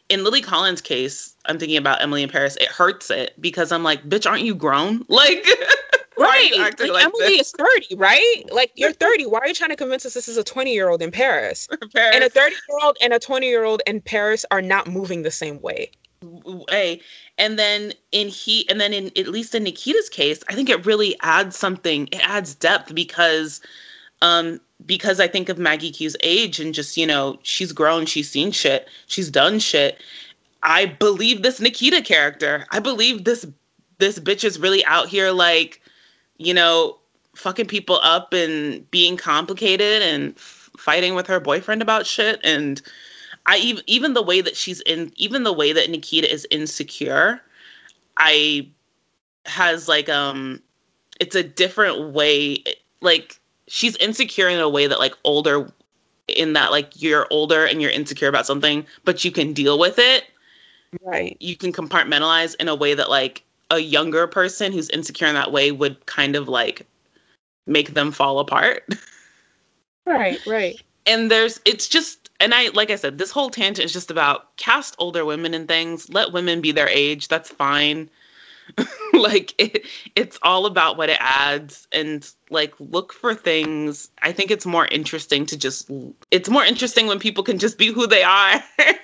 in 0.08 0.24
lily 0.24 0.40
collins 0.42 0.80
case 0.80 1.34
i'm 1.46 1.58
thinking 1.58 1.78
about 1.78 2.00
emily 2.02 2.22
in 2.22 2.28
paris 2.28 2.56
it 2.56 2.68
hurts 2.68 3.10
it 3.10 3.32
because 3.40 3.72
i'm 3.72 3.82
like 3.82 4.02
bitch 4.08 4.28
aren't 4.28 4.44
you 4.44 4.54
grown 4.54 5.04
like 5.08 5.46
why 6.16 6.26
are 6.26 6.40
you 6.56 6.62
acting 6.62 6.88
Like, 6.92 7.04
like, 7.04 7.04
Emily 7.06 7.36
this? 7.38 7.46
is 7.46 7.52
30, 7.88 7.94
right? 7.94 8.42
Like 8.52 8.72
you're 8.74 8.92
30. 9.08 9.24
Why 9.24 9.38
are 9.38 9.48
you 9.48 9.54
trying 9.54 9.70
to 9.70 9.76
convince 9.76 10.04
us 10.04 10.12
this 10.12 10.28
is 10.28 10.36
a 10.36 10.44
20 10.44 10.70
year 10.74 10.90
old 10.90 11.00
in 11.00 11.10
Paris? 11.10 11.66
Paris, 11.94 12.14
And 12.14 12.22
a 12.24 12.28
30 12.28 12.54
year 12.68 12.78
old 12.82 12.98
and 13.00 13.14
a 13.14 13.18
20 13.18 13.46
year 13.48 13.64
old 13.64 13.80
in 13.86 14.02
Paris 14.02 14.44
are 14.50 14.60
not 14.60 14.86
moving 14.86 15.22
the 15.22 15.30
same 15.30 15.62
way. 15.62 15.90
way 16.22 17.00
and 17.40 17.58
then 17.58 17.92
in 18.12 18.28
he 18.28 18.68
and 18.68 18.80
then 18.80 18.92
in 18.92 19.06
at 19.16 19.26
least 19.26 19.54
in 19.54 19.64
nikita's 19.64 20.08
case 20.08 20.44
i 20.48 20.54
think 20.54 20.68
it 20.68 20.86
really 20.86 21.16
adds 21.22 21.56
something. 21.56 22.06
It 22.12 22.20
adds 22.22 22.54
depth 22.54 22.94
because 22.94 23.60
um 24.22 24.60
because 24.86 25.18
i 25.18 25.26
think 25.26 25.48
of 25.48 25.58
maggie 25.58 25.90
q's 25.90 26.16
age 26.22 26.60
and 26.60 26.72
just 26.72 26.96
you 26.96 27.06
know 27.06 27.38
she's 27.42 27.72
grown 27.72 28.06
she's 28.06 28.30
seen 28.30 28.52
shit 28.52 28.88
she's 29.06 29.30
done 29.30 29.58
shit. 29.58 30.00
I 30.62 30.84
believe 30.84 31.42
this 31.42 31.58
nikita 31.58 32.02
character. 32.02 32.66
I 32.70 32.80
believe 32.80 33.24
this 33.24 33.46
this 33.98 34.18
bitch 34.18 34.44
is 34.44 34.60
really 34.60 34.84
out 34.84 35.08
here 35.08 35.30
like 35.30 35.80
you 36.36 36.52
know 36.52 36.98
fucking 37.34 37.66
people 37.66 37.98
up 38.02 38.34
and 38.34 38.88
being 38.90 39.16
complicated 39.16 40.02
and 40.02 40.34
f- 40.36 40.68
fighting 40.76 41.14
with 41.14 41.26
her 41.26 41.40
boyfriend 41.40 41.80
about 41.80 42.06
shit 42.06 42.38
and 42.44 42.82
I 43.50 43.56
even 43.56 43.82
even 43.88 44.14
the 44.14 44.22
way 44.22 44.40
that 44.40 44.56
she's 44.56 44.80
in 44.82 45.12
even 45.16 45.42
the 45.42 45.52
way 45.52 45.72
that 45.72 45.90
Nikita 45.90 46.32
is 46.32 46.46
insecure, 46.52 47.42
I 48.16 48.68
has 49.44 49.88
like 49.88 50.08
um 50.08 50.62
it's 51.18 51.34
a 51.34 51.42
different 51.42 52.12
way 52.12 52.62
like 53.00 53.40
she's 53.66 53.96
insecure 53.96 54.48
in 54.48 54.60
a 54.60 54.68
way 54.68 54.86
that 54.86 55.00
like 55.00 55.14
older 55.24 55.68
in 56.28 56.52
that 56.52 56.70
like 56.70 57.02
you're 57.02 57.26
older 57.30 57.64
and 57.64 57.82
you're 57.82 57.90
insecure 57.90 58.28
about 58.28 58.46
something 58.46 58.86
but 59.04 59.24
you 59.24 59.32
can 59.32 59.52
deal 59.52 59.78
with 59.78 59.98
it 59.98 60.24
Right. 61.02 61.36
you 61.40 61.56
can 61.56 61.72
compartmentalize 61.72 62.54
in 62.60 62.68
a 62.68 62.74
way 62.74 62.94
that 62.94 63.10
like 63.10 63.42
a 63.70 63.78
younger 63.78 64.26
person 64.26 64.72
who's 64.72 64.90
insecure 64.90 65.26
in 65.26 65.34
that 65.34 65.50
way 65.50 65.72
would 65.72 66.04
kind 66.06 66.36
of 66.36 66.48
like 66.48 66.86
make 67.66 67.94
them 67.94 68.12
fall 68.12 68.38
apart 68.38 68.88
Right. 70.06 70.40
Right. 70.46 70.80
and 71.06 71.30
there's 71.30 71.60
it's 71.64 71.88
just 71.88 72.29
and 72.40 72.54
i 72.54 72.68
like 72.74 72.90
i 72.90 72.96
said 72.96 73.18
this 73.18 73.30
whole 73.30 73.50
tangent 73.50 73.84
is 73.84 73.92
just 73.92 74.10
about 74.10 74.56
cast 74.56 74.94
older 74.98 75.24
women 75.24 75.54
and 75.54 75.68
things 75.68 76.08
let 76.10 76.32
women 76.32 76.60
be 76.60 76.72
their 76.72 76.88
age 76.88 77.28
that's 77.28 77.50
fine. 77.50 78.08
Like 79.12 79.52
it, 79.58 79.84
it's 80.14 80.38
all 80.42 80.64
about 80.64 80.96
what 80.96 81.10
it 81.10 81.18
adds 81.20 81.88
and 81.92 82.30
like 82.50 82.72
look 82.78 83.12
for 83.12 83.34
things. 83.34 84.08
I 84.22 84.30
think 84.32 84.50
it's 84.52 84.64
more 84.64 84.86
interesting 84.86 85.44
to 85.46 85.58
just 85.58 85.90
it's 86.30 86.48
more 86.48 86.64
interesting 86.64 87.06
when 87.08 87.18
people 87.18 87.42
can 87.42 87.58
just 87.58 87.76
be 87.76 87.88
who 87.88 88.06
they 88.06 88.22
are. 88.22 88.62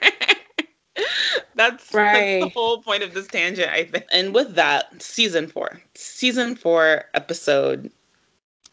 That's, 1.54 1.92
Right. 1.92 2.40
that's 2.40 2.44
the 2.44 2.48
whole 2.50 2.82
point 2.82 3.02
of 3.02 3.12
this 3.14 3.26
tangent 3.26 3.70
i 3.70 3.84
think. 3.84 4.04
And 4.12 4.34
with 4.34 4.54
that 4.54 5.02
season 5.02 5.48
four 5.48 5.80
season 5.94 6.54
four 6.54 7.04
episode 7.14 7.90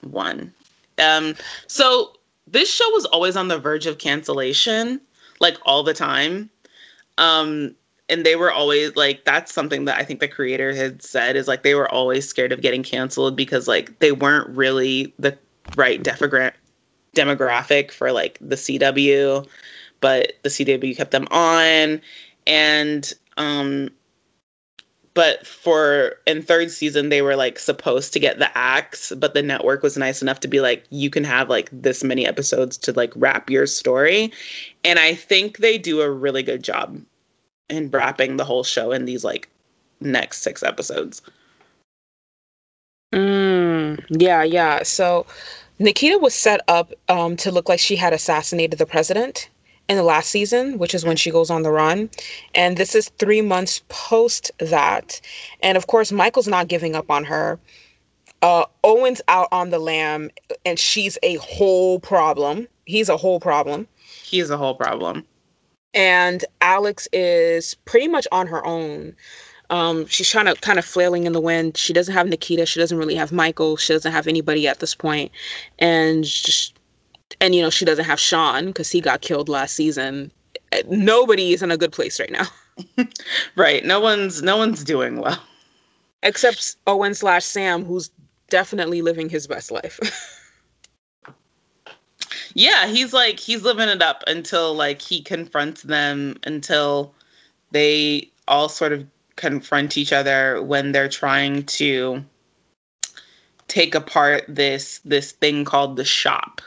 one. 0.02 0.54
Um 1.00 1.36
so 1.68 2.14
this 2.54 2.74
show 2.74 2.90
was 2.92 3.06
always 3.06 3.36
on 3.36 3.50
the 3.50 3.60
verge 3.60 3.86
of 3.86 3.98
cancellation 3.98 5.02
like 5.40 5.58
all 5.66 5.84
the 5.84 5.94
time. 5.94 6.50
Um 7.18 7.76
and 8.10 8.26
they 8.26 8.36
were 8.36 8.52
always 8.52 8.96
like 8.96 9.24
that's 9.24 9.54
something 9.54 9.86
that 9.86 9.98
i 9.98 10.04
think 10.04 10.20
the 10.20 10.28
creator 10.28 10.76
had 10.76 11.02
said 11.02 11.38
is 11.38 11.48
like 11.48 11.64
they 11.64 11.74
were 11.74 11.90
always 11.90 12.28
scared 12.28 12.52
of 12.52 12.62
getting 12.62 12.84
canceled 12.84 13.36
because 13.36 13.66
like 13.66 13.98
they 14.00 14.12
weren't 14.12 14.50
really 14.50 15.14
the 15.20 15.38
right 15.76 16.04
demogra- 16.04 16.52
demographic 17.16 17.92
for 17.92 18.12
like 18.12 18.38
the 18.42 18.58
cw 18.58 19.48
but 20.04 20.34
the 20.44 20.50
cw 20.50 20.96
kept 20.98 21.12
them 21.12 21.28
on. 21.32 22.02
And 22.46 23.12
um 23.38 23.90
but 25.14 25.46
for 25.46 26.16
in 26.26 26.42
third 26.42 26.72
season 26.72 27.10
they 27.10 27.22
were 27.22 27.36
like 27.36 27.60
supposed 27.60 28.14
to 28.14 28.20
get 28.20 28.40
the 28.40 28.58
axe 28.58 29.12
but 29.18 29.34
the 29.34 29.44
network 29.44 29.84
was 29.84 29.98
nice 29.98 30.22
enough 30.22 30.40
to 30.40 30.48
be 30.48 30.60
like 30.60 30.86
you 30.90 31.10
can 31.10 31.24
have 31.24 31.50
like 31.50 31.70
this 31.72 32.04
many 32.04 32.26
episodes 32.26 32.78
to 32.78 32.92
like 32.94 33.12
wrap 33.16 33.50
your 33.50 33.66
story 33.66 34.32
and 34.84 35.00
i 35.00 35.14
think 35.14 35.58
they 35.58 35.78
do 35.78 36.02
a 36.02 36.12
really 36.12 36.44
good 36.44 36.64
job 36.64 37.00
in 37.70 37.90
wrapping 37.90 38.38
the 38.38 38.46
whole 38.46 38.64
show 38.64 38.92
in 38.92 39.06
these 39.06 39.24
like 39.24 39.50
next 40.02 40.42
six 40.42 40.64
episodes 40.64 41.22
Mm, 43.14 44.04
yeah. 44.10 44.44
Yeah. 44.44 44.84
So 44.84 45.26
Nikita 45.80 46.18
was 46.18 46.34
set 46.34 46.62
up 46.68 46.92
um, 47.10 47.38
to 47.38 47.52
look 47.52 47.70
like 47.70 47.80
she 47.80 47.96
had 47.96 48.12
assassinated 48.12 48.80
the 48.80 48.86
president 48.86 49.50
in 49.90 49.98
the 49.98 50.04
last 50.04 50.30
season, 50.30 50.78
which 50.78 50.94
is 50.96 51.06
when 51.06 51.18
she 51.18 51.32
goes 51.32 51.50
on 51.50 51.64
the 51.64 51.72
run. 51.72 52.10
And 52.56 52.78
this 52.78 52.96
is 52.96 53.10
three 53.20 53.42
months 53.42 53.82
post 53.90 54.52
that. 54.60 55.20
And 55.62 55.78
of 55.78 55.88
course, 55.88 56.12
Michael's 56.12 56.48
not 56.48 56.68
giving 56.68 56.96
up 56.96 57.10
on 57.12 57.24
her. 57.26 57.60
Uh, 58.42 58.66
Owen's 58.84 59.22
out 59.28 59.48
on 59.52 59.70
the 59.70 59.80
lam, 59.80 60.30
and 60.66 60.78
she's 60.78 61.18
a 61.24 61.36
whole 61.36 62.00
problem. 62.00 62.68
He's 62.86 63.08
a 63.08 63.18
whole 63.18 63.40
problem. 63.40 63.88
He's 64.24 64.50
a 64.50 64.58
whole 64.58 64.76
problem 64.76 65.26
and 65.94 66.44
Alex 66.62 67.08
is 67.14 67.76
pretty 67.86 68.08
much 68.08 68.28
on 68.32 68.48
her 68.48 68.66
own. 68.66 69.16
Um, 69.70 70.06
she's 70.08 70.30
trying 70.30 70.46
to 70.46 70.56
kind 70.56 70.78
of 70.78 70.86
flailing 70.86 71.26
in 71.26 71.34
the 71.34 71.42
wind. 71.42 71.78
She 71.78 71.94
doesn't 71.94 72.14
have 72.14 72.28
Nikita. 72.28 72.66
She 72.66 72.80
doesn't 72.80 72.98
really 72.98 73.16
have 73.16 73.32
Michael. 73.32 73.78
She 73.78 73.94
doesn't 73.94 74.12
have 74.12 74.28
anybody 74.28 74.68
at 74.68 74.80
this 74.80 74.94
point, 74.94 75.32
and 75.80 76.24
just, 76.24 76.78
and 77.42 77.56
you 77.56 77.62
know 77.62 77.70
she 77.70 77.86
doesn't 77.86 78.06
have 78.06 78.20
Sean 78.20 78.68
because 78.68 78.90
he 78.92 79.02
got 79.02 79.22
killed 79.22 79.50
last 79.50 79.76
season. 79.76 80.32
Uh, 80.72 80.78
Nobody 80.90 81.54
is 81.54 81.62
in 81.64 81.72
a 81.72 81.78
good 81.78 81.92
place 81.92 82.20
right 82.20 82.32
now, 82.32 82.48
right 83.56 83.86
no 83.86 84.00
one's 84.00 84.42
no 84.42 84.58
one's 84.58 84.84
doing 84.84 85.20
well 85.20 85.42
except 86.24 86.78
Owen 86.88 87.14
slash 87.14 87.46
Sam, 87.46 87.86
who's 87.86 88.10
definitely 88.50 89.02
living 89.02 89.30
his 89.30 89.46
best 89.46 89.72
life. 89.72 90.00
yeah 92.56 92.88
he's 92.88 93.14
like 93.14 93.40
he's 93.40 93.64
living 93.64 93.90
it 93.90 94.02
up 94.02 94.24
until 94.28 94.74
like 94.76 95.02
he 95.02 95.22
confronts 95.22 95.84
them 95.84 96.38
until 96.44 97.14
they 97.72 98.30
all 98.48 98.70
sort 98.70 98.94
of 98.94 99.06
confront 99.36 99.98
each 99.98 100.14
other 100.14 100.62
when 100.62 100.92
they're 100.92 101.10
trying 101.10 101.64
to 101.64 102.24
take 103.68 103.96
apart 103.96 104.44
this 104.48 105.00
this 105.00 105.32
thing 105.32 105.66
called 105.66 105.96
the 105.96 106.06
shop 106.06 106.62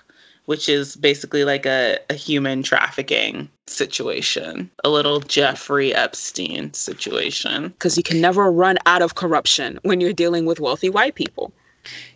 which 0.46 0.68
is 0.68 0.96
basically 0.96 1.44
like 1.44 1.66
a, 1.66 1.98
a 2.10 2.14
human 2.14 2.62
trafficking 2.62 3.48
situation 3.66 4.70
a 4.84 4.88
little 4.88 5.20
jeffrey 5.20 5.94
epstein 5.94 6.72
situation 6.72 7.68
Because 7.68 7.96
you 7.96 8.02
can 8.02 8.20
never 8.20 8.50
run 8.50 8.78
out 8.86 9.02
of 9.02 9.16
corruption 9.16 9.78
when 9.82 10.00
you're 10.00 10.12
dealing 10.12 10.46
with 10.46 10.60
wealthy 10.60 10.88
white 10.88 11.14
people. 11.14 11.52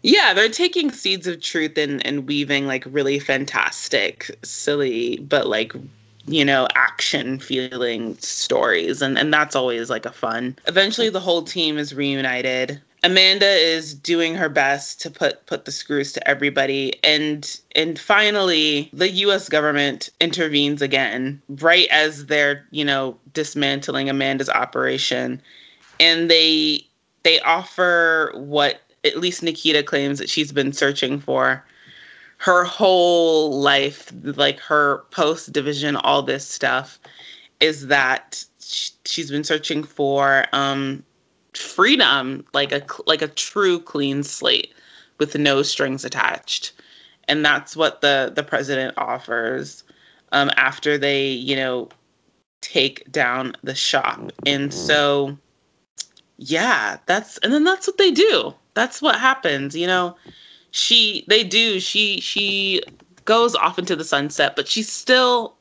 Yeah, 0.02 0.32
they're 0.34 0.48
taking 0.48 0.90
seeds 0.90 1.26
of 1.26 1.40
truth 1.40 1.78
and, 1.78 2.04
and 2.04 2.26
weaving 2.26 2.66
like 2.66 2.84
really 2.86 3.20
fantastic, 3.20 4.30
silly, 4.42 5.18
but 5.18 5.46
like 5.46 5.72
you 6.26 6.44
know, 6.44 6.68
action 6.74 7.38
feeling 7.38 8.16
stories. 8.18 9.02
And, 9.02 9.18
and 9.18 9.32
that's 9.32 9.56
always 9.56 9.90
like 9.90 10.06
a 10.06 10.12
fun. 10.12 10.56
Eventually, 10.66 11.08
the 11.08 11.20
whole 11.20 11.42
team 11.42 11.78
is 11.78 11.94
reunited. 11.94 12.80
Amanda 13.02 13.46
is 13.46 13.94
doing 13.94 14.34
her 14.34 14.48
best 14.48 15.00
to 15.00 15.10
put 15.10 15.46
put 15.46 15.64
the 15.64 15.72
screws 15.72 16.12
to 16.12 16.28
everybody. 16.28 16.92
And 17.02 17.58
and 17.74 17.98
finally 17.98 18.90
the 18.92 19.08
US 19.10 19.48
government 19.48 20.10
intervenes 20.20 20.82
again 20.82 21.40
right 21.48 21.88
as 21.90 22.26
they're, 22.26 22.66
you 22.70 22.84
know, 22.84 23.18
dismantling 23.32 24.10
Amanda's 24.10 24.50
operation. 24.50 25.40
And 25.98 26.30
they 26.30 26.86
they 27.22 27.40
offer 27.40 28.32
what 28.34 28.82
at 29.04 29.18
least 29.18 29.42
Nikita 29.42 29.82
claims 29.82 30.18
that 30.18 30.28
she's 30.28 30.52
been 30.52 30.72
searching 30.72 31.20
for. 31.20 31.64
Her 32.36 32.64
whole 32.64 33.60
life, 33.60 34.12
like 34.22 34.58
her 34.60 35.04
post 35.10 35.52
division, 35.52 35.96
all 35.96 36.22
this 36.22 36.46
stuff, 36.46 36.98
is 37.60 37.88
that 37.88 38.44
she's 39.04 39.30
been 39.30 39.44
searching 39.44 39.84
for 39.84 40.46
um, 40.54 41.04
freedom, 41.54 42.44
like 42.52 42.72
a 42.72 42.82
like 43.06 43.22
a 43.22 43.28
true 43.28 43.80
clean 43.80 44.22
slate 44.22 44.72
with 45.18 45.36
no 45.36 45.62
strings 45.62 46.04
attached, 46.04 46.72
and 47.28 47.44
that's 47.44 47.76
what 47.76 48.00
the 48.00 48.32
the 48.34 48.42
president 48.42 48.94
offers 48.96 49.84
um, 50.32 50.50
after 50.56 50.96
they, 50.96 51.28
you 51.28 51.56
know, 51.56 51.88
take 52.60 53.10
down 53.10 53.56
the 53.62 53.74
shop, 53.74 54.32
and 54.46 54.72
so 54.72 55.36
yeah, 56.38 56.98
that's 57.06 57.38
and 57.38 57.52
then 57.52 57.64
that's 57.64 57.86
what 57.86 57.98
they 57.98 58.10
do. 58.10 58.54
That's 58.74 59.02
what 59.02 59.18
happens, 59.18 59.76
you 59.76 59.86
know. 59.86 60.16
She 60.70 61.24
they 61.28 61.42
do 61.44 61.80
she 61.80 62.20
she 62.20 62.82
goes 63.24 63.54
off 63.54 63.78
into 63.78 63.94
the 63.94 64.04
sunset 64.04 64.56
but 64.56 64.66
she's 64.66 64.90
still 64.90 65.54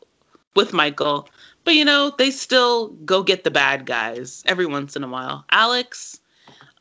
with 0.56 0.74
michael 0.74 1.30
but 1.70 1.76
you 1.76 1.86
know 1.86 2.12
they 2.18 2.32
still 2.32 2.88
go 3.06 3.22
get 3.22 3.44
the 3.44 3.52
bad 3.52 3.86
guys 3.86 4.42
every 4.48 4.66
once 4.66 4.96
in 4.96 5.04
a 5.04 5.08
while. 5.08 5.46
Alex 5.52 6.20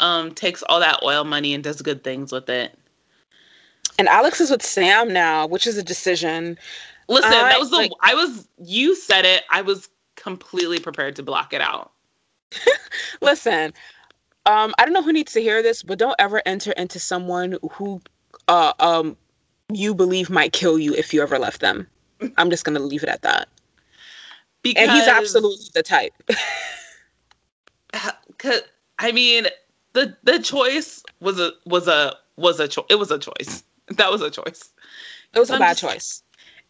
um 0.00 0.32
takes 0.32 0.62
all 0.62 0.80
that 0.80 0.98
oil 1.02 1.24
money 1.24 1.52
and 1.52 1.62
does 1.62 1.82
good 1.82 2.02
things 2.02 2.32
with 2.32 2.48
it. 2.48 2.74
And 3.98 4.08
alex 4.08 4.40
is 4.40 4.50
with 4.50 4.62
sam 4.62 5.12
now 5.12 5.46
which 5.46 5.66
is 5.66 5.76
a 5.76 5.82
decision. 5.82 6.56
Listen 7.06 7.32
that 7.32 7.60
was 7.60 7.68
the 7.68 7.76
like, 7.76 7.90
i 8.00 8.14
was 8.14 8.48
you 8.64 8.94
said 8.94 9.26
it. 9.26 9.44
I 9.50 9.60
was 9.60 9.90
completely 10.16 10.78
prepared 10.78 11.16
to 11.16 11.22
block 11.22 11.52
it 11.52 11.60
out. 11.60 11.92
Listen 13.20 13.74
um, 14.46 14.72
I 14.78 14.86
don't 14.86 14.94
know 14.94 15.02
who 15.02 15.12
needs 15.12 15.34
to 15.34 15.42
hear 15.42 15.62
this, 15.62 15.82
but 15.82 15.98
don't 15.98 16.16
ever 16.18 16.40
enter 16.46 16.72
into 16.72 16.98
someone 16.98 17.58
who 17.72 18.00
uh, 18.48 18.72
um, 18.80 19.18
you 19.70 19.94
believe 19.94 20.30
might 20.30 20.54
kill 20.54 20.78
you 20.78 20.94
if 20.94 21.12
you 21.12 21.20
ever 21.20 21.38
left 21.38 21.60
them. 21.60 21.86
I'm 22.38 22.48
just 22.48 22.64
gonna 22.64 22.80
leave 22.80 23.02
it 23.02 23.10
at 23.10 23.20
that. 23.20 23.48
Because 24.62 24.88
and 24.88 24.92
he's 24.92 25.08
absolutely 25.08 25.66
the 25.74 25.82
type. 25.82 26.12
Cause 28.38 28.62
I 28.98 29.12
mean, 29.12 29.46
the 29.92 30.16
the 30.22 30.38
choice 30.38 31.02
was 31.20 31.38
a 31.40 31.52
was 31.64 31.88
a 31.88 32.14
was 32.36 32.60
a 32.60 32.68
choice. 32.68 32.84
It 32.88 32.96
was 32.96 33.10
a 33.10 33.18
choice. 33.18 33.64
That 33.88 34.10
was 34.10 34.20
a 34.20 34.30
choice. 34.30 34.70
It 35.34 35.38
was 35.38 35.50
a 35.50 35.58
bad 35.58 35.76
just, 35.76 35.80
choice. 35.80 36.22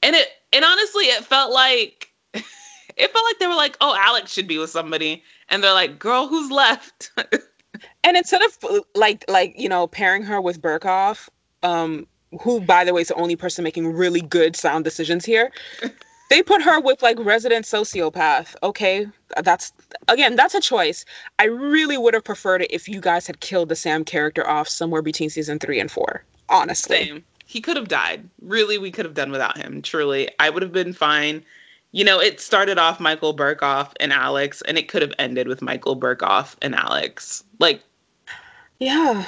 And 0.02 0.15
it 0.15 0.28
and 0.52 0.65
honestly, 0.65 1.06
it 1.06 1.24
felt 1.24 1.52
like 1.52 2.12
it 2.35 2.44
felt 3.12 3.24
like 3.24 3.39
they 3.39 3.47
were 3.47 3.55
like, 3.55 3.77
"Oh, 3.81 3.97
Alex 3.98 4.32
should 4.32 4.47
be 4.48 4.59
with 4.59 4.70
somebody," 4.70 5.23
and 5.48 5.62
they're 5.62 5.73
like, 5.73 5.98
"Girl, 5.98 6.28
who's 6.28 6.51
left?" 6.51 7.10
and 8.05 8.16
instead 8.16 8.43
of 8.43 8.59
like 8.94 9.24
like 9.28 9.55
you 9.59 9.69
know 9.69 9.86
pairing 9.86 10.23
her 10.23 10.40
with 10.40 10.62
Birkhoff, 10.62 11.28
um, 11.62 12.06
who 12.40 12.60
by 12.60 12.85
the 12.85 12.94
way 12.94 13.02
is 13.02 13.09
the 13.09 13.15
only 13.15 13.36
person 13.36 13.65
making 13.65 13.93
really 13.93 14.20
good 14.20 14.56
sound 14.56 14.85
decisions 14.85 15.24
here. 15.24 15.51
They 16.29 16.43
put 16.43 16.63
her 16.63 16.81
with 16.81 17.03
like 17.03 17.19
resident 17.19 17.65
sociopath. 17.65 18.55
Okay, 18.63 19.07
that's 19.43 19.73
again, 20.09 20.37
that's 20.37 20.55
a 20.55 20.61
choice. 20.61 21.05
I 21.39 21.45
really 21.45 21.97
would 21.97 22.15
have 22.15 22.25
preferred 22.25 22.63
it 22.63 22.71
if 22.71 22.89
you 22.89 23.01
guys 23.01 23.27
had 23.27 23.41
killed 23.41 23.71
the 23.71 23.77
Sam 23.77 24.05
character 24.05 24.47
off 24.47 24.69
somewhere 24.69 25.03
between 25.03 25.31
season 25.31 25.59
three 25.59 25.81
and 25.81 25.91
four. 25.91 26.25
Honestly, 26.51 27.05
Same. 27.05 27.25
he 27.47 27.61
could 27.61 27.77
have 27.77 27.89
died. 27.89 28.29
Really, 28.43 28.79
we 28.79 28.91
could 28.91 29.05
have 29.05 29.15
done 29.15 29.31
without 29.31 29.57
him. 29.57 29.83
Truly, 29.83 30.29
I 30.39 30.51
would 30.51 30.63
have 30.63 30.73
been 30.73 30.93
fine. 30.93 31.45
You 31.93 32.05
know, 32.05 32.21
it 32.21 32.41
started 32.41 32.79
off 32.79 33.01
Michael 33.01 33.35
Birkhoff 33.35 33.93
and 33.99 34.13
Alex, 34.13 34.63
and 34.69 34.77
it 34.77 34.89
could 34.89 35.01
have 35.01 35.13
ended 35.19 35.49
with 35.49 35.63
Michael 35.63 35.99
Birkhoff 35.99 36.55
and 36.61 36.75
Alex. 36.75 37.45
Like, 37.59 37.83
yeah. 38.79 39.25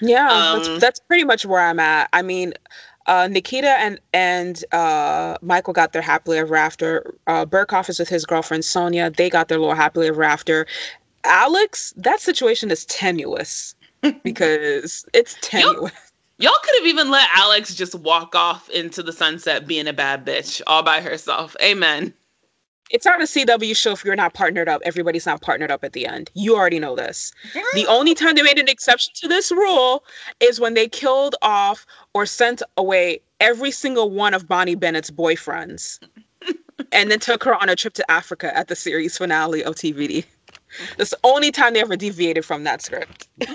Yeah, 0.00 0.28
um, 0.28 0.62
that's, 0.62 0.80
that's 0.80 1.00
pretty 1.00 1.24
much 1.24 1.46
where 1.46 1.60
I'm 1.60 1.78
at. 1.78 2.08
I 2.12 2.22
mean, 2.22 2.54
uh, 3.06 3.28
Nikita 3.28 3.78
and 3.80 4.00
and 4.12 4.64
uh, 4.72 5.36
Michael 5.42 5.72
got 5.72 5.92
their 5.92 6.02
happily 6.02 6.38
ever 6.38 6.56
after. 6.56 7.14
Uh, 7.26 7.46
is 7.88 7.98
with 7.98 8.08
his 8.08 8.24
girlfriend 8.24 8.64
Sonya. 8.64 9.10
They 9.10 9.30
got 9.30 9.48
their 9.48 9.58
little 9.58 9.74
happily 9.74 10.08
ever 10.08 10.22
after. 10.22 10.66
Alex, 11.24 11.92
that 11.96 12.20
situation 12.20 12.70
is 12.70 12.84
tenuous 12.86 13.74
because 14.22 15.04
it's 15.12 15.36
tenuous. 15.40 15.92
Y'all, 16.38 16.50
y'all 16.50 16.60
could 16.62 16.74
have 16.78 16.86
even 16.86 17.10
let 17.10 17.28
Alex 17.34 17.74
just 17.74 17.94
walk 17.96 18.34
off 18.34 18.68
into 18.70 19.02
the 19.02 19.12
sunset 19.12 19.66
being 19.66 19.86
a 19.88 19.92
bad 19.92 20.24
bitch 20.24 20.62
all 20.66 20.82
by 20.82 21.00
herself. 21.00 21.56
Amen 21.62 22.14
it's 22.90 23.04
not 23.04 23.20
a 23.20 23.24
CW 23.24 23.76
show 23.76 23.92
if 23.92 24.04
you're 24.04 24.16
not 24.16 24.34
partnered 24.34 24.68
up. 24.68 24.80
Everybody's 24.84 25.26
not 25.26 25.40
partnered 25.40 25.70
up 25.70 25.82
at 25.82 25.92
the 25.92 26.06
end. 26.06 26.30
You 26.34 26.56
already 26.56 26.78
know 26.78 26.94
this. 26.94 27.32
The 27.74 27.86
only 27.86 28.14
time 28.14 28.34
they 28.34 28.42
made 28.42 28.58
an 28.58 28.68
exception 28.68 29.12
to 29.16 29.28
this 29.28 29.50
rule 29.50 30.04
is 30.40 30.60
when 30.60 30.74
they 30.74 30.88
killed 30.88 31.34
off 31.42 31.84
or 32.14 32.26
sent 32.26 32.62
away 32.76 33.20
every 33.40 33.70
single 33.70 34.10
one 34.10 34.34
of 34.34 34.46
Bonnie 34.46 34.74
Bennett's 34.74 35.10
boyfriends 35.10 35.98
and 36.92 37.10
then 37.10 37.18
took 37.18 37.42
her 37.44 37.54
on 37.54 37.68
a 37.68 37.76
trip 37.76 37.94
to 37.94 38.10
Africa 38.10 38.56
at 38.56 38.68
the 38.68 38.76
series 38.76 39.18
finale 39.18 39.64
of 39.64 39.74
TVD. 39.74 40.24
That's 40.96 41.10
the 41.10 41.18
only 41.24 41.50
time 41.50 41.74
they 41.74 41.80
ever 41.80 41.96
deviated 41.96 42.44
from 42.44 42.64
that 42.64 42.82
script. 42.82 43.28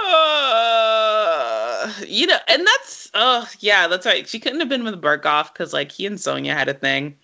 Uh, 0.00 1.92
you 2.06 2.24
know, 2.24 2.38
and 2.46 2.64
that's, 2.64 3.10
oh, 3.14 3.48
yeah, 3.58 3.88
that's 3.88 4.06
right. 4.06 4.28
She 4.28 4.38
couldn't 4.38 4.60
have 4.60 4.68
been 4.68 4.84
with 4.84 5.02
Birkhoff 5.02 5.52
because, 5.52 5.72
like, 5.72 5.90
he 5.90 6.06
and 6.06 6.20
Sonya 6.20 6.54
had 6.54 6.68
a 6.68 6.74
thing. 6.74 7.16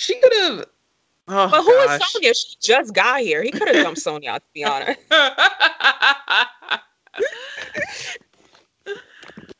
She 0.00 0.18
could 0.18 0.32
have. 0.32 0.64
Oh, 1.28 1.48
but 1.50 1.62
who 1.62 1.74
gosh. 1.86 2.00
is 2.00 2.12
Sonya? 2.12 2.34
She 2.34 2.56
just 2.58 2.94
got 2.94 3.20
here. 3.20 3.42
He 3.42 3.50
could 3.50 3.68
have 3.68 3.84
dumped 3.84 4.00
Sonya, 4.00 4.40
to 4.40 4.44
be 4.54 4.64
honest. 4.64 4.98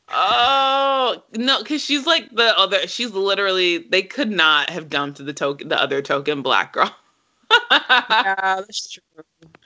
oh 0.09 1.23
no, 1.37 1.59
because 1.59 1.83
she's 1.83 2.07
like 2.07 2.31
the 2.31 2.57
other. 2.57 2.87
She's 2.87 3.11
literally. 3.11 3.77
They 3.77 4.01
could 4.01 4.31
not 4.31 4.71
have 4.71 4.89
dumped 4.89 5.23
the 5.23 5.31
token, 5.31 5.67
the 5.67 5.79
other 5.79 6.01
token 6.01 6.41
black 6.41 6.73
girl. 6.73 6.91
yeah, 7.69 7.79
that's 8.65 8.89
true. 8.89 9.03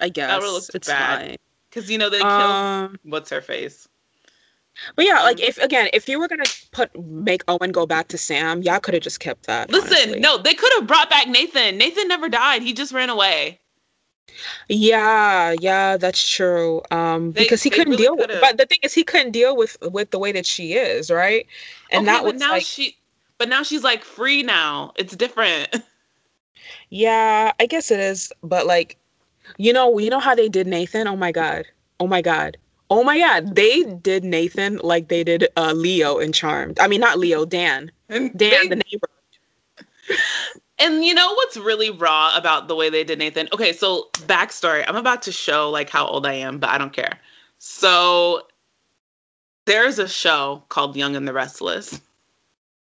I 0.02 0.10
guess 0.10 0.30
that 0.30 0.41
would 0.41 0.52
look 0.52 0.85
bad. 0.85 1.38
Because 1.69 1.89
you 1.89 1.97
know 1.97 2.10
they 2.10 2.19
killed. 2.19 2.31
Um, 2.31 2.99
what's 3.03 3.30
her 3.30 3.41
face? 3.41 3.88
But 4.95 5.06
yeah, 5.06 5.22
like 5.23 5.38
um, 5.38 5.43
if 5.43 5.57
again, 5.57 5.89
if 5.93 6.10
you 6.10 6.19
were 6.19 6.27
gonna 6.27 6.43
put 6.72 6.91
make 6.99 7.43
Owen 7.47 7.72
go 7.72 7.85
back 7.85 8.07
to 8.10 8.18
Sam, 8.18 8.61
y'all 8.61 8.80
could 8.80 8.93
have 8.93 9.03
just 9.03 9.19
kept 9.19 9.47
that. 9.47 9.72
Listen, 9.72 9.97
honestly. 9.97 10.19
no, 10.19 10.38
they 10.38 10.53
could 10.53 10.72
have 10.73 10.88
brought 10.88 11.10
back 11.10 11.27
Nathan. 11.27 11.77
Nathan 11.77 12.07
never 12.07 12.30
died. 12.30 12.61
He 12.61 12.73
just 12.73 12.91
ran 12.91 13.10
away. 13.10 13.60
Yeah, 14.68 15.56
yeah, 15.60 15.95
that's 15.97 16.27
true. 16.27 16.81
Um, 16.91 17.31
they, 17.31 17.43
because 17.43 17.64
he 17.64 17.69
couldn't 17.69 17.91
really 17.91 18.03
deal 18.03 18.18
with. 18.18 18.31
But 18.41 18.57
the 18.57 18.65
thing 18.65 18.80
is, 18.84 18.93
he 18.93 19.03
couldn't 19.03 19.31
deal 19.31 19.56
with 19.56 19.77
with 19.81 20.11
the 20.11 20.19
way 20.19 20.31
that 20.34 20.45
she 20.45 20.73
is, 20.73 21.10
right? 21.10 21.47
And 21.91 22.07
okay, 22.07 22.18
that 22.18 22.23
was 22.23 22.35
now 22.35 22.52
like, 22.52 22.64
she. 22.64 22.97
But 23.38 23.49
now 23.49 23.64
she's 23.64 23.84
like 23.84 24.03
free. 24.03 24.43
Now 24.43 24.93
it's 24.97 25.15
different. 25.15 25.69
Yeah, 26.89 27.52
I 27.60 27.65
guess 27.65 27.91
it 27.91 27.99
is. 27.99 28.31
But 28.41 28.65
like, 28.65 28.97
you 29.57 29.73
know, 29.73 29.97
you 29.97 30.10
know 30.10 30.19
how 30.19 30.34
they 30.34 30.47
did 30.47 30.68
Nathan. 30.68 31.07
Oh 31.07 31.15
my 31.15 31.31
god. 31.31 31.65
Oh 31.99 32.07
my 32.07 32.22
god 32.22 32.57
Oh 32.90 33.03
my 33.03 33.18
god, 33.18 33.56
they 33.56 33.84
did 33.84 34.24
Nathan 34.24 34.80
like 34.84 35.07
they 35.07 35.24
did 35.24 35.48
uh, 35.57 35.74
Leo 35.74 36.18
in 36.18 36.32
Charmed. 36.32 36.80
I 36.80 36.88
mean, 36.88 37.02
not 37.02 37.18
Leo, 37.18 37.45
Dan. 37.45 37.91
Dan, 38.10 38.32
they, 38.36 38.68
the 38.68 38.76
neighbor. 38.76 39.10
And 40.78 41.03
you 41.03 41.14
know 41.14 41.34
what's 41.34 41.57
really 41.57 41.90
raw 41.90 42.36
about 42.36 42.68
the 42.68 42.76
way 42.76 42.90
they 42.90 43.03
did 43.03 43.18
Nathan? 43.18 43.48
Okay, 43.53 43.72
so 43.72 44.10
backstory. 44.28 44.84
I'm 44.88 44.98
about 44.98 45.22
to 45.24 45.32
show 45.32 45.70
like 45.70 45.90
how 45.90 46.06
old 46.06 46.26
I 46.26 46.34
am, 46.34 46.60
but 46.60 46.70
I 46.70 46.78
don't 46.78 46.94
care. 46.94 47.20
So 47.57 48.45
there's 49.66 49.99
a 49.99 50.07
show 50.07 50.64
called 50.70 50.95
Young 50.95 51.16
and 51.16 51.28
the 51.28 51.34
Restless. 51.34 51.99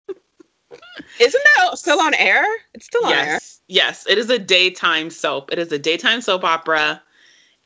Isn't 1.20 1.44
that 1.58 1.78
still 1.78 2.02
on 2.02 2.14
air? 2.16 2.44
It's 2.74 2.86
still 2.88 3.06
on 3.06 3.12
yes. 3.12 3.28
air. 3.28 3.40
Yes, 3.68 4.06
it 4.10 4.18
is 4.18 4.30
a 4.30 4.40
daytime 4.40 5.10
soap. 5.10 5.52
It 5.52 5.60
is 5.60 5.72
a 5.72 5.80
daytime 5.80 6.22
soap 6.22 6.44
opera 6.44 7.02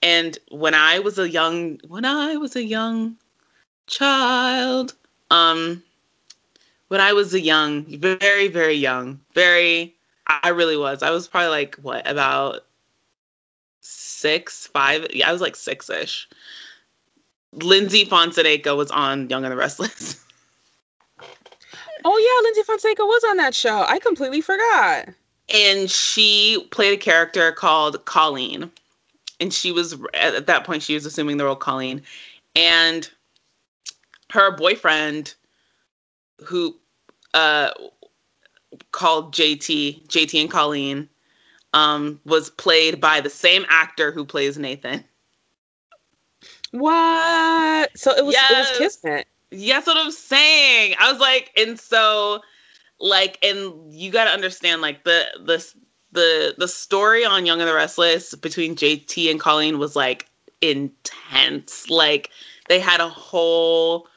and 0.02 0.38
when 0.52 0.74
I 0.74 1.00
was 1.00 1.18
a 1.18 1.30
young 1.30 1.80
when 1.88 2.06
I 2.06 2.38
was 2.38 2.56
a 2.56 2.64
young 2.64 3.16
child, 3.88 4.94
um 5.32 5.84
when 6.88 7.02
I 7.02 7.14
was 7.14 7.34
a 7.34 7.40
young, 7.40 7.86
very, 7.86 8.48
very 8.48 8.74
young, 8.74 9.20
very 9.34 9.96
I 10.28 10.50
really 10.50 10.78
was. 10.78 11.02
I 11.04 11.12
was 11.12 11.28
probably 11.28 11.50
like 11.50 11.76
what, 11.78 12.08
about 12.08 12.66
six, 13.82 14.68
five 14.68 15.08
yeah, 15.14 15.30
I 15.30 15.32
was 15.32 15.42
like 15.42 15.56
six 15.56 15.90
ish. 15.90 16.28
Lyndsy 17.56 18.08
Fonseca 18.08 18.76
was 18.76 18.92
on 18.92 19.28
Young 19.30 19.44
and 19.44 19.52
the 19.52 19.58
Restless. 19.58 20.24
Oh 22.06 22.18
yeah, 22.18 22.50
Lyndsy 22.50 22.66
Fonseca 22.66 23.04
was 23.06 23.24
on 23.30 23.36
that 23.38 23.54
show. 23.54 23.86
I 23.88 24.00
completely 24.00 24.40
forgot. 24.40 25.10
And 25.54 25.92
she 25.92 26.66
played 26.72 26.94
a 26.94 26.98
character 26.98 27.52
called 27.52 28.06
Colleen. 28.06 28.72
And 29.40 29.54
she 29.54 29.72
was 29.72 29.98
at 30.14 30.48
that 30.48 30.66
point 30.66 30.84
she 30.84 30.94
was 30.94 31.06
assuming 31.06 31.38
the 31.38 31.46
role 31.46 31.56
Colleen. 31.56 32.02
And 32.56 33.10
her 34.32 34.56
boyfriend 34.56 35.36
who 36.46 36.76
uh 37.34 37.72
called 38.92 39.34
JT, 39.34 40.08
JT 40.08 40.42
and 40.42 40.52
Colleen, 40.52 41.10
um, 41.74 42.20
was 42.26 42.50
played 42.50 43.00
by 43.00 43.22
the 43.22 43.30
same 43.30 43.66
actor 43.70 44.12
who 44.12 44.26
plays 44.26 44.58
Nathan. 44.58 45.04
What? 46.72 47.98
So 47.98 48.16
it 48.16 48.26
was 48.26 48.34
yes. 48.34 48.52
it 48.52 48.82
was 48.84 48.96
Kismet. 48.96 49.28
Yeah, 49.52 49.76
that's 49.76 49.88
what 49.88 49.98
I'm 49.98 50.12
saying. 50.12 50.96
I 51.00 51.12
was 51.12 51.20
like, 51.20 51.52
and 51.58 51.80
so, 51.80 52.42
like, 53.00 53.40
and 53.44 53.92
you 53.92 54.12
got 54.12 54.26
to 54.26 54.32
understand, 54.32 54.82
like, 54.82 55.04
the 55.04 55.26
the 55.44 55.74
the 56.12 56.56
the 56.58 56.68
story 56.68 57.26
on 57.26 57.46
Young 57.46 57.60
and 57.62 57.70
the 57.70 57.74
Restless 57.74 58.36
between 58.36 58.76
JT 58.76 59.30
and 59.30 59.40
Colleen 59.40 59.80
was 59.80 59.96
like 59.96 60.28
intense. 60.62 61.90
Like, 61.90 62.32
they 62.68 62.80
had 62.80 63.00
a 63.00 63.10
whole 63.10 64.08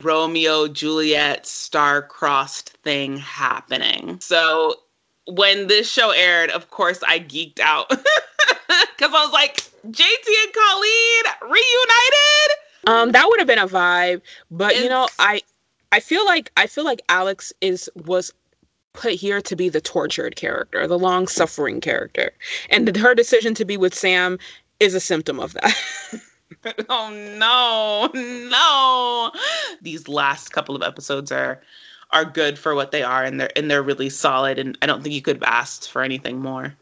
Romeo 0.00 0.66
Juliet 0.68 1.46
star-crossed 1.46 2.70
thing 2.78 3.18
happening. 3.18 4.18
So 4.20 4.74
when 5.26 5.66
this 5.66 5.90
show 5.90 6.10
aired, 6.10 6.50
of 6.50 6.70
course, 6.70 7.00
I 7.06 7.20
geeked 7.20 7.60
out 7.60 7.88
because 7.88 8.04
I 9.00 9.08
was 9.08 9.32
like, 9.32 9.56
JT 9.86 10.26
and 10.44 10.52
Colleen 10.52 11.52
reunited. 11.52 12.56
Um, 12.86 13.12
that 13.12 13.26
would 13.28 13.38
have 13.38 13.46
been 13.46 13.58
a 13.58 13.68
vibe, 13.68 14.22
but 14.50 14.72
it's... 14.72 14.82
you 14.82 14.88
know, 14.88 15.08
I, 15.18 15.42
I 15.92 16.00
feel 16.00 16.24
like 16.24 16.50
I 16.56 16.66
feel 16.66 16.84
like 16.84 17.02
Alex 17.08 17.52
is 17.60 17.90
was 18.06 18.32
put 18.92 19.12
here 19.12 19.40
to 19.40 19.56
be 19.56 19.68
the 19.68 19.80
tortured 19.80 20.36
character, 20.36 20.86
the 20.86 20.98
long 20.98 21.26
suffering 21.26 21.80
character, 21.80 22.32
and 22.70 22.96
her 22.96 23.14
decision 23.14 23.54
to 23.54 23.64
be 23.64 23.76
with 23.76 23.94
Sam 23.94 24.38
is 24.78 24.94
a 24.94 25.00
symptom 25.00 25.38
of 25.38 25.52
that. 25.54 25.74
oh 26.88 27.10
no, 27.38 28.10
no! 28.14 29.32
These 29.80 30.08
last 30.08 30.52
couple 30.52 30.74
of 30.76 30.82
episodes 30.82 31.32
are 31.32 31.60
are 32.10 32.24
good 32.24 32.58
for 32.58 32.74
what 32.74 32.90
they 32.90 33.02
are, 33.02 33.24
and 33.24 33.40
they're 33.40 33.50
and 33.56 33.70
they're 33.70 33.82
really 33.82 34.10
solid. 34.10 34.58
And 34.58 34.76
I 34.82 34.86
don't 34.86 35.02
think 35.02 35.14
you 35.14 35.22
could 35.22 35.36
have 35.36 35.42
asked 35.44 35.90
for 35.90 36.02
anything 36.02 36.40
more. 36.40 36.74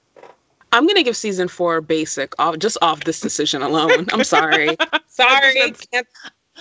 I'm 0.73 0.87
gonna 0.87 1.03
give 1.03 1.17
season 1.17 1.49
four 1.49 1.81
basic 1.81 2.35
off 2.39 2.59
just 2.59 2.79
off 2.83 3.05
this 3.05 3.21
decision 3.21 3.63
alone. 3.63 4.07
I'm 4.13 4.25
sorry. 4.25 4.77
sorry. 5.09 5.63
I 5.63 5.73
can't, 5.93 6.07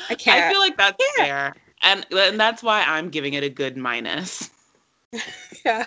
I 0.09 0.15
can't. 0.15 0.45
I 0.45 0.51
feel 0.51 0.59
like 0.59 0.77
that's 0.77 1.03
yeah. 1.17 1.23
fair. 1.23 1.55
And 1.81 2.05
and 2.11 2.39
that's 2.39 2.61
why 2.61 2.83
I'm 2.83 3.09
giving 3.09 3.33
it 3.33 3.43
a 3.43 3.49
good 3.49 3.77
minus. 3.77 4.49
yeah. 5.65 5.85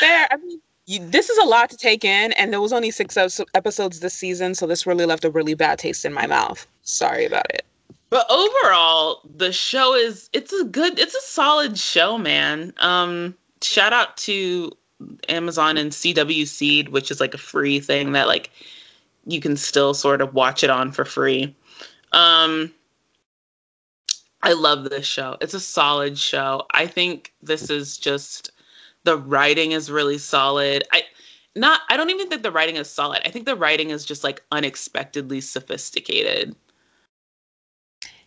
Fair. 0.00 0.28
I 0.30 0.36
mean 0.36 0.60
you, 0.86 0.98
this 0.98 1.30
is 1.30 1.38
a 1.38 1.44
lot 1.44 1.70
to 1.70 1.76
take 1.76 2.04
in, 2.04 2.32
and 2.32 2.52
there 2.52 2.60
was 2.60 2.72
only 2.72 2.90
six 2.90 3.16
episodes 3.54 4.00
this 4.00 4.14
season, 4.14 4.54
so 4.54 4.66
this 4.66 4.86
really 4.86 5.06
left 5.06 5.24
a 5.24 5.30
really 5.30 5.54
bad 5.54 5.78
taste 5.78 6.04
in 6.04 6.12
my 6.12 6.26
mouth. 6.26 6.66
Sorry 6.82 7.24
about 7.24 7.46
it. 7.50 7.64
But 8.10 8.26
overall, 8.30 9.20
the 9.36 9.52
show 9.52 9.94
is 9.94 10.28
it's 10.32 10.52
a 10.52 10.64
good, 10.64 10.98
it's 10.98 11.14
a 11.14 11.20
solid 11.22 11.78
show, 11.78 12.18
man. 12.18 12.74
Um, 12.78 13.34
shout 13.62 13.92
out 13.92 14.16
to 14.18 14.72
Amazon 15.28 15.78
and 15.78 15.92
CW 15.92 16.46
Seed, 16.46 16.88
which 16.90 17.10
is 17.10 17.20
like 17.20 17.34
a 17.34 17.38
free 17.38 17.80
thing 17.80 18.12
that 18.12 18.26
like 18.26 18.50
you 19.26 19.40
can 19.40 19.56
still 19.56 19.94
sort 19.94 20.20
of 20.20 20.34
watch 20.34 20.64
it 20.64 20.70
on 20.70 20.90
for 20.90 21.04
free. 21.04 21.54
Um, 22.12 22.72
I 24.42 24.52
love 24.54 24.90
this 24.90 25.06
show. 25.06 25.36
It's 25.40 25.54
a 25.54 25.60
solid 25.60 26.18
show. 26.18 26.66
I 26.72 26.86
think 26.86 27.32
this 27.42 27.70
is 27.70 27.96
just 27.96 28.50
the 29.04 29.16
writing 29.16 29.72
is 29.72 29.90
really 29.90 30.18
solid. 30.18 30.84
I 30.92 31.02
not 31.54 31.80
I 31.88 31.96
don't 31.96 32.10
even 32.10 32.28
think 32.28 32.42
the 32.42 32.50
writing 32.50 32.76
is 32.76 32.90
solid. 32.90 33.22
I 33.24 33.30
think 33.30 33.46
the 33.46 33.56
writing 33.56 33.90
is 33.90 34.04
just 34.04 34.24
like 34.24 34.42
unexpectedly 34.50 35.40
sophisticated. 35.40 36.56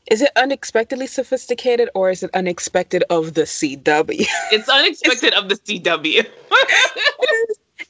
Is 0.09 0.21
it 0.21 0.31
unexpectedly 0.35 1.07
sophisticated 1.07 1.89
or 1.95 2.11
is 2.11 2.21
it 2.21 2.29
unexpected 2.33 3.03
of 3.09 3.33
the 3.33 3.41
CW? 3.41 4.27
It's 4.51 4.69
unexpected 4.69 5.33
it's, 5.33 5.37
of 5.37 5.49
the 5.49 5.55
CW. 5.55 6.27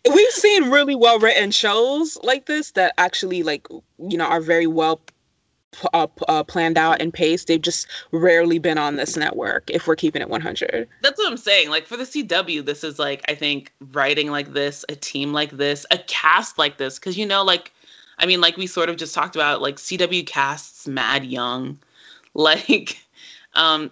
We've 0.16 0.32
seen 0.32 0.72
really 0.72 0.96
well 0.96 1.20
written 1.20 1.52
shows 1.52 2.18
like 2.24 2.46
this 2.46 2.72
that 2.72 2.94
actually 2.98 3.44
like 3.44 3.68
you 4.00 4.18
know 4.18 4.26
are 4.26 4.42
very 4.42 4.68
well 4.68 5.02
uh, 5.94 6.08
uh, 6.28 6.44
planned 6.44 6.78
out 6.78 7.02
and 7.02 7.14
paced. 7.14 7.48
They've 7.48 7.62
just 7.62 7.88
rarely 8.12 8.60
been 8.60 8.78
on 8.78 8.96
this 8.96 9.18
network. 9.18 9.70
If 9.70 9.88
we're 9.88 9.96
keeping 9.96 10.22
it 10.22 10.30
100, 10.30 10.88
that's 11.02 11.18
what 11.18 11.30
I'm 11.30 11.38
saying. 11.38 11.70
Like 11.70 11.86
for 11.86 11.98
the 11.98 12.04
CW, 12.04 12.66
this 12.66 12.84
is 12.84 13.00
like 13.00 13.24
I 13.28 13.36
think 13.36 13.74
writing 13.92 14.32
like 14.32 14.54
this, 14.54 14.86
a 14.90 14.96
team 14.96 15.34
like 15.34 15.52
this, 15.52 15.86
a 15.92 15.98
cast 16.00 16.58
like 16.58 16.78
this, 16.78 17.00
because 17.00 17.18
you 17.18 17.26
know, 17.26 17.44
like 17.44 17.72
I 18.20 18.26
mean, 18.26 18.42
like 18.42 18.58
we 18.58 18.68
sort 18.68 18.90
of 18.90 18.98
just 18.98 19.14
talked 19.14 19.36
about, 19.36 19.62
like 19.62 19.76
CW 19.76 20.26
casts 20.26 20.88
mad 20.88 21.26
young, 21.26 21.80
like 22.34 22.98
um, 23.54 23.92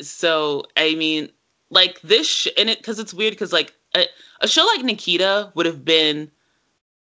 so 0.00 0.64
I 0.76 0.94
mean, 0.94 1.30
like 1.70 2.00
this, 2.02 2.28
sh- 2.28 2.48
and 2.56 2.70
it 2.70 2.78
because 2.78 2.98
it's 2.98 3.14
weird 3.14 3.32
because 3.32 3.52
like 3.52 3.74
a, 3.94 4.06
a 4.40 4.48
show 4.48 4.64
like 4.66 4.84
Nikita 4.84 5.52
would 5.54 5.66
have 5.66 5.84
been 5.84 6.30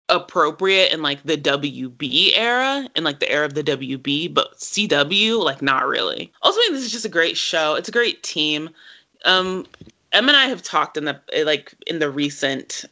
appropriate 0.09 0.93
in 0.93 1.01
like 1.01 1.21
the 1.23 1.37
WB 1.37 2.31
era 2.35 2.87
in 2.95 3.03
like 3.03 3.19
the 3.19 3.29
era 3.29 3.45
of 3.45 3.55
the 3.55 3.63
WB, 3.63 4.33
but 4.33 4.57
CW 4.57 5.43
like 5.43 5.61
not 5.61 5.87
really. 5.87 6.31
Mean, 6.43 6.73
this 6.73 6.83
is 6.83 6.91
just 6.91 7.05
a 7.05 7.09
great 7.09 7.37
show. 7.37 7.75
It's 7.75 7.89
a 7.89 7.93
great 7.93 8.23
team. 8.23 8.69
Um, 9.25 9.65
Em 10.13 10.27
and 10.27 10.37
I 10.37 10.45
have 10.47 10.63
talked 10.63 10.97
in 10.97 11.05
the 11.05 11.19
like 11.43 11.73
in 11.85 11.99
the 11.99 12.09
recent. 12.09 12.85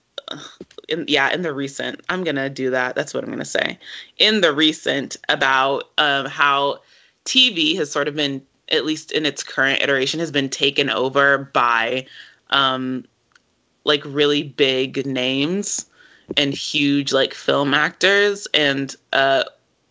in, 0.89 1.05
yeah, 1.07 1.31
in 1.31 1.41
the 1.41 1.53
recent, 1.53 2.01
I'm 2.09 2.23
gonna 2.23 2.49
do 2.49 2.69
that. 2.71 2.95
That's 2.95 3.13
what 3.13 3.23
I'm 3.23 3.29
gonna 3.29 3.45
say. 3.45 3.77
In 4.17 4.41
the 4.41 4.53
recent, 4.53 5.17
about 5.29 5.85
um, 5.97 6.25
how 6.25 6.81
TV 7.25 7.75
has 7.77 7.91
sort 7.91 8.07
of 8.07 8.15
been, 8.15 8.41
at 8.69 8.85
least 8.85 9.11
in 9.11 9.25
its 9.25 9.43
current 9.43 9.81
iteration, 9.81 10.19
has 10.19 10.31
been 10.31 10.49
taken 10.49 10.89
over 10.89 11.49
by 11.53 12.05
um, 12.49 13.05
like 13.83 14.03
really 14.05 14.43
big 14.43 15.05
names 15.05 15.85
and 16.37 16.53
huge 16.53 17.13
like 17.13 17.33
film 17.33 17.73
actors 17.73 18.47
and 18.53 18.95
uh 19.13 19.43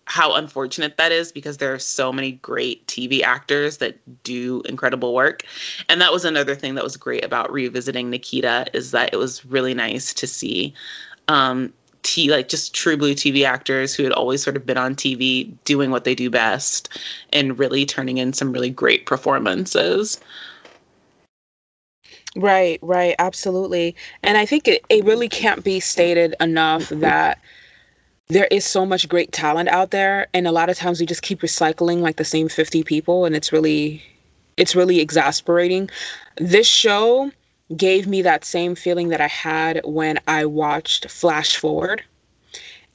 how 0.06 0.34
unfortunate 0.34 0.96
that 0.96 1.12
is 1.12 1.32
because 1.32 1.56
there 1.58 1.72
are 1.72 1.78
so 1.78 2.12
many 2.12 2.32
great 2.32 2.86
TV 2.86 3.22
actors 3.22 3.78
that 3.78 3.96
do 4.22 4.62
incredible 4.66 5.14
work. 5.14 5.44
And 5.88 6.00
that 6.00 6.12
was 6.12 6.24
another 6.24 6.54
thing 6.54 6.74
that 6.74 6.84
was 6.84 6.96
great 6.96 7.24
about 7.24 7.50
revisiting 7.50 8.10
Nikita 8.10 8.66
is 8.74 8.90
that 8.90 9.12
it 9.12 9.16
was 9.16 9.44
really 9.46 9.74
nice 9.74 10.12
to 10.14 10.26
see 10.26 10.74
um 11.28 11.72
t 12.02 12.30
like 12.30 12.48
just 12.48 12.74
true 12.74 12.98
blue 12.98 13.14
TV 13.14 13.44
actors 13.46 13.94
who 13.94 14.02
had 14.02 14.12
always 14.12 14.42
sort 14.42 14.56
of 14.56 14.66
been 14.66 14.76
on 14.76 14.94
TV 14.94 15.50
doing 15.64 15.90
what 15.90 16.04
they 16.04 16.14
do 16.14 16.28
best 16.28 16.90
and 17.32 17.58
really 17.58 17.86
turning 17.86 18.18
in 18.18 18.32
some 18.34 18.52
really 18.52 18.70
great 18.70 19.06
performances. 19.06 20.20
Right, 22.36 22.80
right, 22.82 23.14
absolutely. 23.18 23.94
And 24.22 24.36
I 24.36 24.46
think 24.46 24.66
it, 24.66 24.84
it 24.88 25.04
really 25.04 25.28
can't 25.28 25.62
be 25.62 25.78
stated 25.80 26.34
enough 26.40 26.88
that 26.88 27.40
there 28.28 28.48
is 28.50 28.64
so 28.64 28.84
much 28.84 29.08
great 29.08 29.32
talent 29.32 29.68
out 29.68 29.90
there 29.90 30.26
and 30.34 30.46
a 30.46 30.52
lot 30.52 30.70
of 30.70 30.76
times 30.76 30.98
we 30.98 31.06
just 31.06 31.22
keep 31.22 31.40
recycling 31.40 32.00
like 32.00 32.16
the 32.16 32.24
same 32.24 32.48
50 32.48 32.82
people 32.82 33.24
and 33.24 33.36
it's 33.36 33.52
really 33.52 34.02
it's 34.56 34.74
really 34.74 35.00
exasperating. 35.00 35.90
This 36.36 36.66
show 36.66 37.30
gave 37.76 38.06
me 38.06 38.22
that 38.22 38.44
same 38.44 38.74
feeling 38.74 39.08
that 39.08 39.20
I 39.20 39.26
had 39.26 39.80
when 39.84 40.18
I 40.26 40.46
watched 40.46 41.10
Flash 41.10 41.56
Forward 41.56 42.02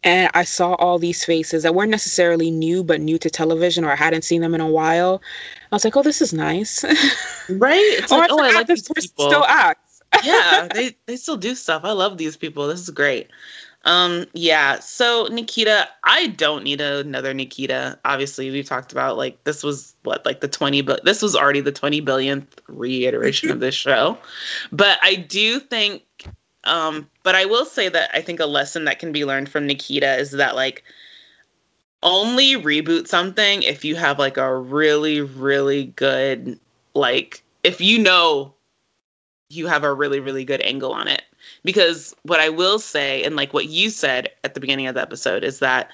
and 0.03 0.29
I 0.33 0.43
saw 0.43 0.73
all 0.75 0.97
these 0.97 1.25
faces 1.25 1.63
that 1.63 1.75
weren't 1.75 1.91
necessarily 1.91 2.51
new, 2.51 2.83
but 2.83 3.01
new 3.01 3.17
to 3.17 3.29
television, 3.29 3.83
or 3.83 3.91
I 3.91 3.95
hadn't 3.95 4.23
seen 4.23 4.41
them 4.41 4.55
in 4.55 4.61
a 4.61 4.67
while. 4.67 5.21
I 5.71 5.75
was 5.75 5.83
like, 5.83 5.97
"Oh, 5.97 6.03
this 6.03 6.21
is 6.21 6.33
nice." 6.33 6.85
Right? 7.49 7.81
It's 7.97 8.11
like, 8.11 8.29
oh, 8.31 8.39
I 8.39 8.51
like 8.51 8.67
this 8.67 8.87
person 8.87 9.09
still 9.09 9.43
acts. 9.47 10.03
yeah, 10.23 10.67
they 10.71 10.95
they 11.07 11.15
still 11.15 11.35
do 11.35 11.55
stuff. 11.55 11.81
I 11.83 11.91
love 11.93 12.19
these 12.19 12.37
people. 12.37 12.67
This 12.67 12.79
is 12.79 12.91
great. 12.91 13.27
Um, 13.85 14.25
yeah. 14.33 14.79
So 14.79 15.27
Nikita, 15.31 15.87
I 16.03 16.27
don't 16.27 16.63
need 16.63 16.79
another 16.79 17.33
Nikita. 17.33 17.97
Obviously, 18.05 18.51
we've 18.51 18.67
talked 18.67 18.91
about 18.91 19.17
like 19.17 19.43
this 19.45 19.63
was 19.63 19.95
what 20.03 20.23
like 20.25 20.41
the 20.41 20.47
twenty, 20.47 20.81
but 20.81 21.05
this 21.05 21.23
was 21.23 21.35
already 21.35 21.61
the 21.61 21.71
twenty 21.71 22.01
billionth 22.01 22.45
reiteration 22.67 23.49
of 23.49 23.61
this 23.61 23.75
show. 23.87 24.17
But 24.71 24.99
I 25.01 25.15
do 25.15 25.59
think 25.59 26.03
um, 26.65 27.09
but 27.29 27.35
I 27.35 27.45
will 27.45 27.65
say 27.65 27.89
that 27.89 28.09
I 28.11 28.21
think 28.21 28.39
a 28.39 28.47
lesson 28.47 28.85
that 28.85 28.97
can 28.97 29.11
be 29.11 29.23
learned 29.23 29.49
from 29.49 29.67
Nikita 29.67 30.17
is 30.17 30.31
that 30.31 30.55
like 30.55 30.83
only 32.01 32.53
reboot 32.53 33.07
something 33.07 33.61
if 33.61 33.85
you 33.85 33.95
have 33.97 34.17
like 34.17 34.37
a 34.37 34.57
really 34.57 35.21
really 35.21 35.93
good 35.95 36.59
like 36.95 37.43
if 37.63 37.79
you 37.79 37.99
know 37.99 38.51
you 39.47 39.67
have 39.67 39.83
a 39.83 39.93
really 39.93 40.19
really 40.19 40.43
good 40.43 40.61
angle 40.61 40.91
on 40.91 41.07
it. 41.07 41.21
Because 41.63 42.15
what 42.23 42.39
i 42.39 42.49
will 42.49 42.79
say 42.79 43.23
and 43.23 43.35
like 43.35 43.53
what 43.53 43.67
you 43.67 43.91
said 43.91 44.31
at 44.43 44.55
the 44.55 44.59
beginning 44.59 44.87
of 44.87 44.95
the 44.95 45.01
episode 45.03 45.43
is 45.43 45.59
that 45.59 45.91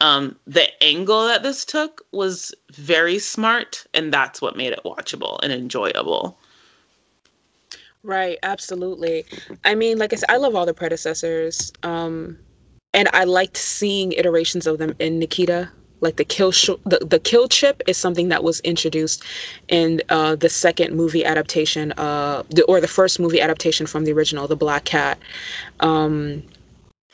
um 0.00 0.36
the 0.46 0.70
angle 0.82 1.26
that 1.26 1.42
this 1.42 1.66
took 1.66 2.00
was 2.12 2.54
very 2.72 3.18
smart 3.18 3.84
and 3.92 4.10
that's 4.10 4.40
what 4.40 4.56
made 4.56 4.72
it 4.72 4.80
watchable 4.86 5.38
and 5.42 5.52
enjoyable 5.52 6.38
Right, 8.08 8.38
absolutely. 8.42 9.26
I 9.66 9.74
mean, 9.74 9.98
like 9.98 10.14
I 10.14 10.16
said, 10.16 10.30
I 10.30 10.38
love 10.38 10.54
all 10.56 10.66
the 10.66 10.74
predecessors. 10.74 11.72
Um 11.84 12.38
and 12.94 13.08
I 13.12 13.24
liked 13.24 13.56
seeing 13.58 14.12
iterations 14.12 14.66
of 14.66 14.78
them 14.78 14.94
in 14.98 15.18
Nikita. 15.18 15.70
Like 16.00 16.16
the 16.16 16.24
kill 16.24 16.52
sh- 16.52 16.70
the, 16.86 17.00
the 17.00 17.18
kill 17.20 17.48
chip 17.48 17.82
is 17.86 17.98
something 17.98 18.28
that 18.30 18.44
was 18.44 18.60
introduced 18.60 19.24
in 19.68 20.02
uh, 20.10 20.36
the 20.36 20.48
second 20.48 20.96
movie 20.96 21.24
adaptation, 21.24 21.92
uh, 21.98 22.44
the, 22.50 22.64
or 22.64 22.80
the 22.80 22.88
first 22.88 23.20
movie 23.20 23.40
adaptation 23.40 23.86
from 23.86 24.04
the 24.04 24.12
original, 24.12 24.48
The 24.48 24.56
Black 24.56 24.84
Cat. 24.84 25.18
Um, 25.80 26.44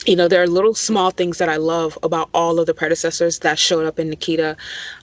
you 0.07 0.17
know, 0.17 0.29
there 0.29 0.43
are 0.43 0.47
little 0.47 0.75
small 0.75 1.11
things 1.11 1.39
that 1.39 1.49
I 1.49 1.57
love 1.57 1.99
about 2.03 2.29
all 2.35 2.59
of 2.59 2.67
the 2.67 2.75
predecessors 2.75 3.39
that 3.39 3.59
showed 3.59 3.87
up 3.87 3.99
in 3.99 4.11
Nikita. 4.11 4.57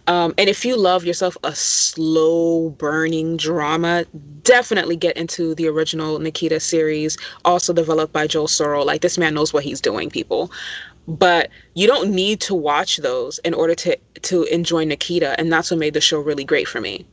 Um, 0.08 0.34
and 0.38 0.50
if 0.50 0.64
you 0.64 0.78
love 0.78 1.06
yourself 1.06 1.36
a 1.44 1.56
slow 1.56 2.70
burning 2.72 3.38
drama, 3.38 4.06
definitely 4.44 4.96
get 4.96 5.18
into 5.18 5.56
the 5.56 5.68
original 5.68 6.20
Nikita 6.20 6.60
series, 6.60 7.18
also 7.46 7.74
developed 7.74 8.14
by 8.14 8.28
Joel 8.28 8.48
Surnow. 8.48 8.86
Like, 8.86 9.02
this 9.02 9.18
man 9.18 9.34
knows 9.34 9.54
what 9.54 9.64
he's 9.64 9.82
doing, 9.82 10.10
people. 10.10 10.52
But 11.08 11.50
you 11.74 11.88
don't 11.88 12.12
need 12.12 12.40
to 12.42 12.54
watch 12.54 12.98
those 12.98 13.40
in 13.40 13.56
order 13.56 13.74
to, 13.76 13.98
to 14.22 14.44
enjoy 14.44 14.86
Nikita. 14.86 15.40
And 15.40 15.52
that's 15.52 15.72
what 15.72 15.80
made 15.80 15.96
the 15.96 16.02
show 16.02 16.20
really 16.20 16.44
great 16.44 16.68
for 16.68 16.80
me. 16.80 17.08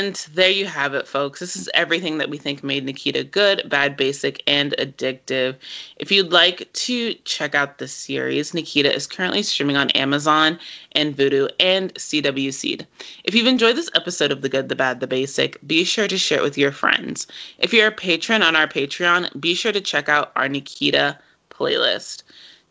And 0.00 0.16
there 0.32 0.48
you 0.48 0.64
have 0.64 0.94
it, 0.94 1.06
folks. 1.06 1.40
This 1.40 1.54
is 1.56 1.68
everything 1.74 2.16
that 2.16 2.30
we 2.30 2.38
think 2.38 2.64
made 2.64 2.86
Nikita 2.86 3.22
good, 3.22 3.68
bad, 3.68 3.98
basic, 3.98 4.42
and 4.46 4.74
addictive. 4.78 5.56
If 5.98 6.10
you'd 6.10 6.32
like 6.32 6.72
to 6.72 7.12
check 7.26 7.54
out 7.54 7.76
this 7.76 7.92
series, 7.92 8.54
Nikita 8.54 8.94
is 8.94 9.06
currently 9.06 9.42
streaming 9.42 9.76
on 9.76 9.90
Amazon 9.90 10.58
and 10.92 11.14
Vudu 11.14 11.50
and 11.60 11.92
CW 11.96 12.50
Seed. 12.50 12.86
If 13.24 13.34
you've 13.34 13.46
enjoyed 13.46 13.76
this 13.76 13.90
episode 13.94 14.32
of 14.32 14.40
The 14.40 14.48
Good, 14.48 14.70
the 14.70 14.74
Bad, 14.74 15.00
the 15.00 15.06
Basic, 15.06 15.58
be 15.66 15.84
sure 15.84 16.08
to 16.08 16.16
share 16.16 16.38
it 16.38 16.44
with 16.44 16.56
your 16.56 16.72
friends. 16.72 17.26
If 17.58 17.74
you're 17.74 17.88
a 17.88 17.92
patron 17.92 18.42
on 18.42 18.56
our 18.56 18.66
Patreon, 18.66 19.38
be 19.38 19.54
sure 19.54 19.72
to 19.72 19.82
check 19.82 20.08
out 20.08 20.32
our 20.34 20.48
Nikita 20.48 21.18
playlist. 21.50 22.22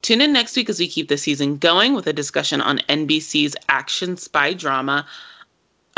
Tune 0.02 0.22
in 0.22 0.34
next 0.34 0.56
week 0.56 0.68
as 0.68 0.80
we 0.80 0.88
keep 0.88 1.10
the 1.10 1.18
season 1.18 1.58
going 1.58 1.94
with 1.94 2.08
a 2.08 2.12
discussion 2.12 2.60
on 2.60 2.80
NBC's 2.90 3.56
action 3.70 4.18
spy 4.18 4.52
drama 4.52 5.06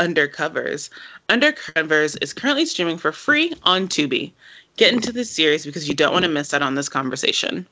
Undercovers. 0.02 0.90
Undercovers 1.32 2.18
is 2.20 2.34
currently 2.34 2.66
streaming 2.66 2.98
for 2.98 3.10
free 3.10 3.54
on 3.62 3.88
Tubi. 3.88 4.32
Get 4.76 4.92
into 4.92 5.10
this 5.10 5.30
series 5.30 5.64
because 5.64 5.88
you 5.88 5.94
don't 5.94 6.12
want 6.12 6.26
to 6.26 6.30
miss 6.30 6.52
out 6.52 6.60
on 6.60 6.74
this 6.74 6.90
conversation. 6.90 7.66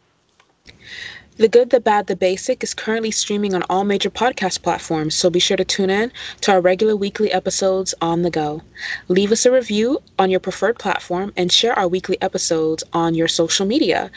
The 1.36 1.46
Good, 1.46 1.68
the 1.68 1.78
Bad, 1.78 2.06
the 2.06 2.16
Basic 2.16 2.62
is 2.62 2.72
currently 2.72 3.10
streaming 3.10 3.54
on 3.54 3.62
all 3.68 3.84
major 3.84 4.08
podcast 4.08 4.62
platforms, 4.62 5.14
so 5.14 5.28
be 5.28 5.40
sure 5.40 5.58
to 5.58 5.64
tune 5.64 5.90
in 5.90 6.10
to 6.40 6.52
our 6.52 6.62
regular 6.62 6.96
weekly 6.96 7.30
episodes 7.32 7.94
on 8.00 8.22
the 8.22 8.30
go. 8.30 8.62
Leave 9.08 9.30
us 9.30 9.44
a 9.44 9.52
review 9.52 10.02
on 10.18 10.30
your 10.30 10.40
preferred 10.40 10.78
platform 10.78 11.30
and 11.36 11.52
share 11.52 11.78
our 11.78 11.88
weekly 11.88 12.16
episodes 12.22 12.82
on 12.94 13.14
your 13.14 13.28
social 13.28 13.66
media. 13.66 14.10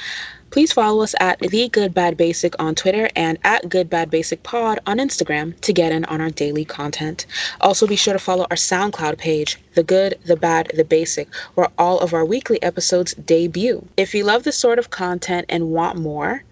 Please 0.53 0.71
follow 0.71 1.01
us 1.01 1.15
at 1.19 1.39
The 1.39 1.67
Good 1.67 1.95
Bad 1.95 2.15
Basic 2.15 2.53
on 2.61 2.75
Twitter 2.75 3.09
and 3.15 3.39
at 3.43 3.69
Good 3.69 3.89
Bad 3.89 4.11
Basic 4.11 4.43
Pod 4.43 4.79
on 4.85 4.99
Instagram 4.99 5.59
to 5.61 5.73
get 5.73 5.91
in 5.91 6.05
on 6.05 6.21
our 6.21 6.29
daily 6.29 6.63
content. 6.63 7.25
Also, 7.59 7.87
be 7.87 7.95
sure 7.95 8.13
to 8.13 8.19
follow 8.19 8.45
our 8.51 8.55
SoundCloud 8.55 9.17
page, 9.17 9.57
The 9.73 9.81
Good, 9.81 10.19
The 10.27 10.35
Bad, 10.35 10.71
The 10.75 10.83
Basic, 10.83 11.27
where 11.55 11.69
all 11.79 11.97
of 12.01 12.13
our 12.13 12.23
weekly 12.23 12.61
episodes 12.61 13.15
debut. 13.15 13.87
If 13.97 14.13
you 14.13 14.25
love 14.25 14.43
this 14.43 14.55
sort 14.55 14.77
of 14.77 14.91
content 14.91 15.47
and 15.49 15.71
want 15.71 15.97
more, 15.97 16.43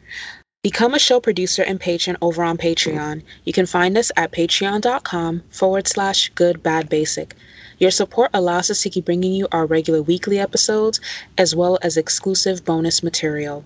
Become 0.63 0.93
a 0.93 0.99
show 0.99 1.19
producer 1.19 1.63
and 1.63 1.79
patron 1.79 2.17
over 2.21 2.43
on 2.43 2.55
Patreon. 2.55 3.23
You 3.45 3.51
can 3.51 3.65
find 3.65 3.97
us 3.97 4.11
at 4.15 4.31
patreon.com 4.31 5.41
forward 5.49 5.87
slash 5.87 6.29
good 6.35 6.61
bad 6.61 6.87
basic. 6.87 7.35
Your 7.79 7.89
support 7.89 8.29
allows 8.31 8.69
us 8.69 8.83
to 8.83 8.91
keep 8.91 9.05
bringing 9.05 9.33
you 9.33 9.47
our 9.51 9.65
regular 9.65 10.03
weekly 10.03 10.37
episodes 10.37 11.01
as 11.35 11.55
well 11.55 11.79
as 11.81 11.97
exclusive 11.97 12.63
bonus 12.63 13.01
material. 13.01 13.65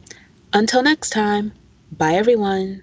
Until 0.55 0.83
next 0.83 1.09
time, 1.09 1.51
bye 1.91 2.13
everyone. 2.13 2.81